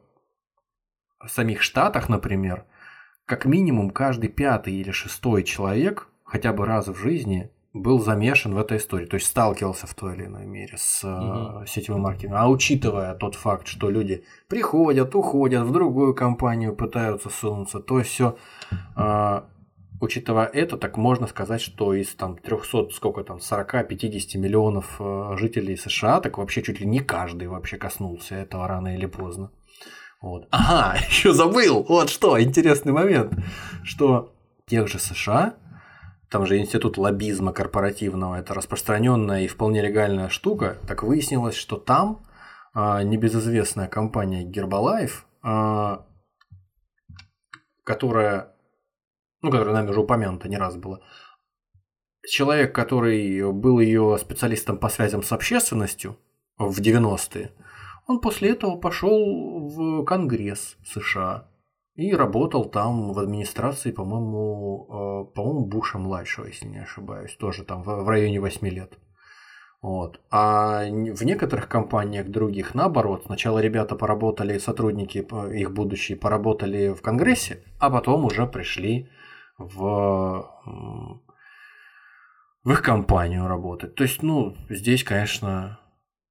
самих 1.26 1.62
Штатах, 1.62 2.08
например, 2.08 2.64
как 3.24 3.44
минимум 3.44 3.90
каждый 3.90 4.28
пятый 4.28 4.74
или 4.74 4.90
шестой 4.90 5.42
человек 5.42 6.08
хотя 6.24 6.52
бы 6.52 6.66
раз 6.66 6.88
в 6.88 6.94
жизни 6.94 7.50
был 7.82 8.00
замешан 8.00 8.54
в 8.54 8.58
этой 8.58 8.78
истории, 8.78 9.06
то 9.06 9.14
есть 9.14 9.26
сталкивался 9.26 9.86
в 9.86 9.94
той 9.94 10.14
или 10.14 10.26
иной 10.26 10.46
мере 10.46 10.76
с 10.76 11.04
угу. 11.04 11.66
сетевым 11.66 12.02
маркетингом. 12.02 12.38
А 12.38 12.48
учитывая 12.48 13.14
тот 13.14 13.34
факт, 13.34 13.66
что 13.66 13.90
люди 13.90 14.24
приходят, 14.48 15.14
уходят 15.14 15.64
в 15.64 15.72
другую 15.72 16.14
компанию, 16.14 16.74
пытаются 16.74 17.30
сунуться, 17.30 17.80
то 17.80 18.02
все, 18.02 18.36
э, 18.70 18.74
а, 18.96 19.44
учитывая 20.00 20.46
это, 20.46 20.76
так 20.76 20.96
можно 20.96 21.26
сказать, 21.26 21.60
что 21.60 21.94
из 21.94 22.14
там 22.14 22.36
300, 22.36 22.90
сколько 22.90 23.24
там, 23.24 23.38
40-50 23.38 24.38
миллионов 24.38 24.96
э, 25.00 25.36
жителей 25.38 25.76
США, 25.76 26.20
так 26.20 26.38
вообще 26.38 26.62
чуть 26.62 26.80
ли 26.80 26.86
не 26.86 27.00
каждый 27.00 27.48
вообще 27.48 27.76
коснулся 27.76 28.34
этого 28.34 28.68
рано 28.68 28.94
или 28.94 29.06
поздно. 29.06 29.50
Вот. 30.20 30.48
Ага, 30.50 30.98
еще 31.08 31.32
забыл, 31.32 31.84
вот 31.88 32.10
что, 32.10 32.40
интересный 32.40 32.92
момент, 32.92 33.32
что 33.84 34.32
тех 34.66 34.88
же 34.88 34.98
США 34.98 35.54
там 36.30 36.46
же 36.46 36.58
институт 36.58 36.98
лоббизма 36.98 37.52
корпоративного, 37.52 38.36
это 38.36 38.54
распространенная 38.54 39.42
и 39.42 39.48
вполне 39.48 39.82
легальная 39.82 40.28
штука, 40.28 40.78
так 40.86 41.02
выяснилось, 41.02 41.54
что 41.54 41.76
там 41.76 42.26
а, 42.74 43.02
небезызвестная 43.02 43.88
компания 43.88 44.44
Гербалайф, 44.44 45.26
а, 45.42 46.06
которая, 47.84 48.54
ну, 49.40 49.50
которая 49.50 49.74
нами 49.74 49.90
уже 49.90 50.00
упомянута 50.00 50.48
не 50.48 50.58
раз 50.58 50.76
была, 50.76 51.00
человек, 52.26 52.74
который 52.74 53.50
был 53.52 53.80
ее 53.80 54.18
специалистом 54.20 54.76
по 54.76 54.90
связям 54.90 55.22
с 55.22 55.32
общественностью 55.32 56.18
в 56.58 56.78
90-е, 56.80 57.52
он 58.06 58.20
после 58.20 58.50
этого 58.50 58.76
пошел 58.76 59.68
в 59.68 60.04
Конгресс 60.04 60.76
США 60.84 61.48
и 61.98 62.14
работал 62.14 62.64
там 62.64 63.12
в 63.12 63.18
администрации, 63.18 63.90
по-моему, 63.90 64.86
э, 64.88 65.34
по-моему, 65.34 65.66
Буша 65.66 65.98
младшего, 65.98 66.46
если 66.46 66.68
не 66.68 66.78
ошибаюсь, 66.78 67.34
тоже 67.34 67.64
там 67.64 67.82
в, 67.82 68.08
районе 68.08 68.40
8 68.40 68.68
лет. 68.68 68.96
Вот. 69.82 70.20
А 70.30 70.84
в 70.84 71.24
некоторых 71.24 71.68
компаниях 71.68 72.28
других, 72.28 72.76
наоборот, 72.76 73.24
сначала 73.26 73.58
ребята 73.58 73.96
поработали, 73.96 74.58
сотрудники 74.58 75.26
их 75.52 75.72
будущие 75.72 76.16
поработали 76.16 76.94
в 76.94 77.02
Конгрессе, 77.02 77.64
а 77.80 77.90
потом 77.90 78.26
уже 78.26 78.46
пришли 78.46 79.10
в, 79.58 80.48
в 82.62 82.70
их 82.70 82.80
компанию 82.80 83.48
работать. 83.48 83.96
То 83.96 84.04
есть, 84.04 84.22
ну, 84.22 84.56
здесь, 84.70 85.02
конечно, 85.02 85.80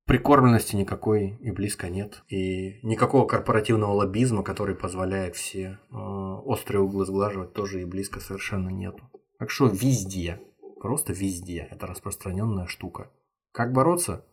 прикормленности 0.07 0.75
никакой 0.75 1.37
и 1.41 1.51
близко 1.51 1.89
нет. 1.89 2.23
И 2.29 2.79
никакого 2.81 3.27
корпоративного 3.27 3.91
лоббизма, 3.91 4.41
который 4.41 4.73
позволяет 4.73 5.35
все 5.35 5.79
э, 5.91 5.95
острые 5.95 6.81
углы 6.81 7.05
сглаживать, 7.05 7.53
тоже 7.53 7.81
и 7.81 7.85
близко 7.85 8.19
совершенно 8.19 8.69
нету. 8.69 9.03
Так 9.37 9.51
что 9.51 9.67
везде, 9.67 10.41
просто 10.81 11.13
везде, 11.13 11.67
это 11.69 11.85
распространенная 11.85 12.67
штука. 12.67 13.11
Как 13.51 13.73
бороться? 13.73 14.25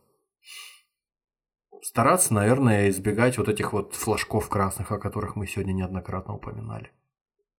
Стараться, 1.81 2.33
наверное, 2.33 2.89
избегать 2.89 3.37
вот 3.37 3.49
этих 3.49 3.73
вот 3.73 3.93
флажков 3.93 4.49
красных, 4.49 4.91
о 4.91 4.97
которых 4.97 5.35
мы 5.35 5.45
сегодня 5.45 5.73
неоднократно 5.73 6.35
упоминали 6.35 6.89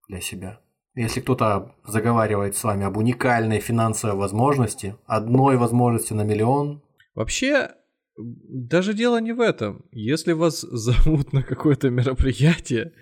для 0.08 0.20
себя. 0.20 0.60
Если 0.94 1.20
кто-то 1.20 1.74
заговаривает 1.84 2.56
с 2.56 2.64
вами 2.64 2.86
об 2.86 2.96
уникальной 2.96 3.60
финансовой 3.60 4.16
возможности, 4.16 4.96
одной 5.04 5.58
возможности 5.58 6.14
на 6.14 6.22
миллион. 6.22 6.82
Вообще, 7.14 7.72
даже 8.16 8.94
дело 8.94 9.20
не 9.20 9.32
в 9.32 9.40
этом. 9.40 9.84
Если 9.92 10.32
вас 10.32 10.60
зовут 10.70 11.32
на 11.32 11.42
какое-то 11.42 11.90
мероприятие, 11.90 12.92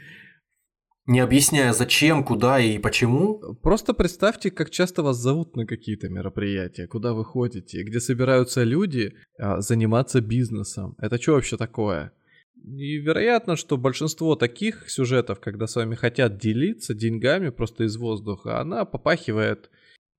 не 1.06 1.20
объясняя 1.20 1.72
зачем, 1.72 2.24
куда 2.24 2.58
и 2.58 2.78
почему. 2.78 3.38
Просто 3.62 3.92
представьте, 3.92 4.50
как 4.50 4.70
часто 4.70 5.02
вас 5.02 5.18
зовут 5.18 5.54
на 5.54 5.66
какие-то 5.66 6.08
мероприятия, 6.08 6.86
куда 6.86 7.12
вы 7.12 7.24
ходите, 7.24 7.82
где 7.82 8.00
собираются 8.00 8.62
люди 8.62 9.12
а, 9.38 9.60
заниматься 9.60 10.22
бизнесом. 10.22 10.96
Это 10.98 11.20
что 11.20 11.32
вообще 11.32 11.58
такое? 11.58 12.12
И 12.64 12.96
вероятно, 12.96 13.56
что 13.56 13.76
большинство 13.76 14.34
таких 14.34 14.88
сюжетов, 14.88 15.40
когда 15.40 15.66
с 15.66 15.76
вами 15.76 15.94
хотят 15.94 16.38
делиться 16.38 16.94
деньгами 16.94 17.50
просто 17.50 17.84
из 17.84 17.98
воздуха, 17.98 18.58
она 18.60 18.86
попахивает 18.86 19.68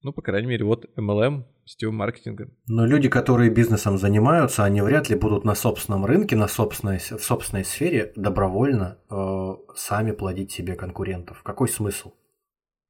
ну, 0.06 0.14
по 0.14 0.22
крайней 0.22 0.48
мере, 0.48 0.64
вот 0.66 0.86
MLM, 0.96 1.46
сетевым 1.66 1.98
маркетингом. 1.98 2.52
Но 2.68 2.86
люди, 2.86 3.10
которые 3.10 3.50
бизнесом 3.50 3.98
занимаются, 3.98 4.64
они 4.64 4.82
вряд 4.82 5.10
ли 5.10 5.16
будут 5.16 5.44
на 5.44 5.56
собственном 5.56 6.06
рынке, 6.06 6.36
на 6.36 6.48
собственной, 6.48 7.00
в 7.00 7.24
собственной 7.24 7.66
сфере 7.66 8.14
добровольно 8.16 8.98
э, 9.10 9.56
сами 9.76 10.12
плодить 10.12 10.52
себе 10.52 10.76
конкурентов. 10.76 11.42
Какой 11.44 11.68
смысл? 11.68 12.14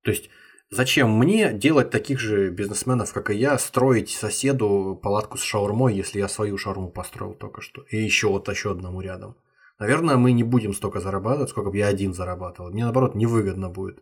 То 0.03 0.11
есть 0.11 0.29
Зачем 0.71 1.15
мне 1.17 1.53
делать 1.53 1.91
таких 1.91 2.19
же 2.19 2.49
бизнесменов, 2.49 3.13
как 3.13 3.29
и 3.29 3.35
я, 3.35 3.57
строить 3.59 4.09
соседу 4.09 4.99
палатку 5.01 5.37
с 5.37 5.43
шаурмой, 5.43 5.93
если 5.93 6.17
я 6.17 6.27
свою 6.27 6.57
шаурму 6.57 6.89
построил 6.89 7.35
только 7.35 7.61
что, 7.61 7.83
и 7.91 7.97
еще 7.97 8.29
вот 8.29 8.49
еще 8.49 8.71
одному 8.71 8.99
рядом? 9.01 9.37
Наверное, 9.77 10.15
мы 10.15 10.31
не 10.31 10.43
будем 10.43 10.73
столько 10.73 10.99
зарабатывать, 11.01 11.51
сколько 11.51 11.69
бы 11.69 11.77
я 11.77 11.87
один 11.87 12.13
зарабатывал. 12.13 12.71
Мне, 12.71 12.83
наоборот, 12.83 13.13
невыгодно 13.13 13.69
будет. 13.69 14.01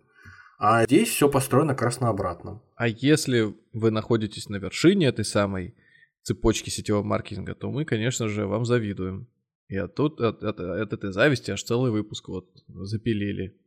А 0.65 0.85
здесь 0.85 1.09
все 1.09 1.27
построено 1.27 1.73
как 1.73 1.81
раз 1.81 1.99
на 1.99 2.07
обратном. 2.07 2.61
А 2.77 2.87
если 2.87 3.53
вы 3.73 3.91
находитесь 3.91 4.47
на 4.47 4.55
вершине 4.55 5.07
этой 5.07 5.25
самой 5.25 5.75
цепочки 6.21 6.69
сетевого 6.69 7.03
маркетинга, 7.03 7.53
то 7.53 7.69
мы, 7.69 7.83
конечно 7.83 8.29
же, 8.29 8.47
вам 8.47 8.63
завидуем. 8.63 9.27
И 9.67 9.75
от, 9.75 9.93
тут, 9.93 10.21
от, 10.21 10.41
от, 10.41 10.61
от 10.61 10.93
этой 10.93 11.11
зависти 11.11 11.51
аж 11.51 11.61
целый 11.61 11.91
выпуск 11.91 12.29
вот 12.29 12.47
запилили. 12.69 13.59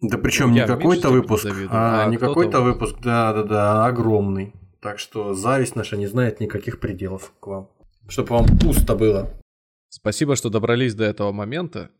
Да 0.00 0.16
причем 0.16 0.54
Я 0.54 0.62
не 0.62 0.66
какой-то 0.68 1.10
выпуск, 1.10 1.44
а 1.68 2.06
а 2.06 2.08
не 2.08 2.16
какой-то 2.16 2.62
вот. 2.62 2.72
выпуск, 2.72 2.96
да-да-да, 3.02 3.84
огромный. 3.84 4.54
Так 4.80 4.98
что 5.00 5.34
зависть 5.34 5.76
наша 5.76 5.98
не 5.98 6.06
знает 6.06 6.40
никаких 6.40 6.80
пределов 6.80 7.34
к 7.40 7.46
вам. 7.46 7.68
Чтобы 8.08 8.30
вам 8.30 8.46
пусто 8.58 8.96
было. 8.96 9.38
Спасибо, 9.90 10.34
что 10.36 10.48
добрались 10.48 10.94
до 10.94 11.04
этого 11.04 11.30
момента. 11.30 11.90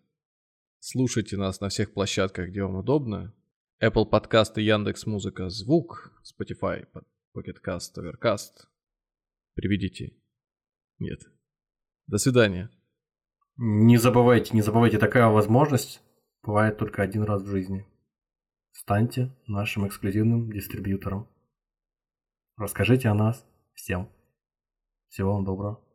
Слушайте 0.81 1.37
нас 1.37 1.61
на 1.61 1.69
всех 1.69 1.93
площадках, 1.93 2.49
где 2.49 2.63
вам 2.63 2.77
удобно. 2.77 3.35
Apple 3.83 4.07
подкасты, 4.07 4.61
Яндекс 4.61 5.07
Музыка, 5.07 5.49
Звук, 5.49 6.13
Spotify, 6.23 6.87
Pocket 7.35 7.57
Cast, 7.67 7.97
Overcast. 7.99 8.69
Приведите. 9.55 10.15
Нет. 11.01 11.21
До 12.07 12.19
свидания. 12.19 12.71
Не 13.57 13.97
забывайте, 13.97 14.55
не 14.55 14.63
забывайте, 14.63 14.99
такая 14.99 15.27
возможность 15.27 16.01
бывает 16.45 16.79
только 16.79 17.03
один 17.03 17.25
раз 17.25 17.43
в 17.43 17.49
жизни. 17.49 17.85
Станьте 18.71 19.37
нашим 19.49 19.89
эксклюзивным 19.89 20.53
дистрибьютором. 20.53 21.29
Расскажите 22.57 23.09
о 23.09 23.15
нас 23.15 23.45
всем. 23.75 24.09
Всего 25.09 25.33
вам 25.33 25.45
доброго. 25.45 25.92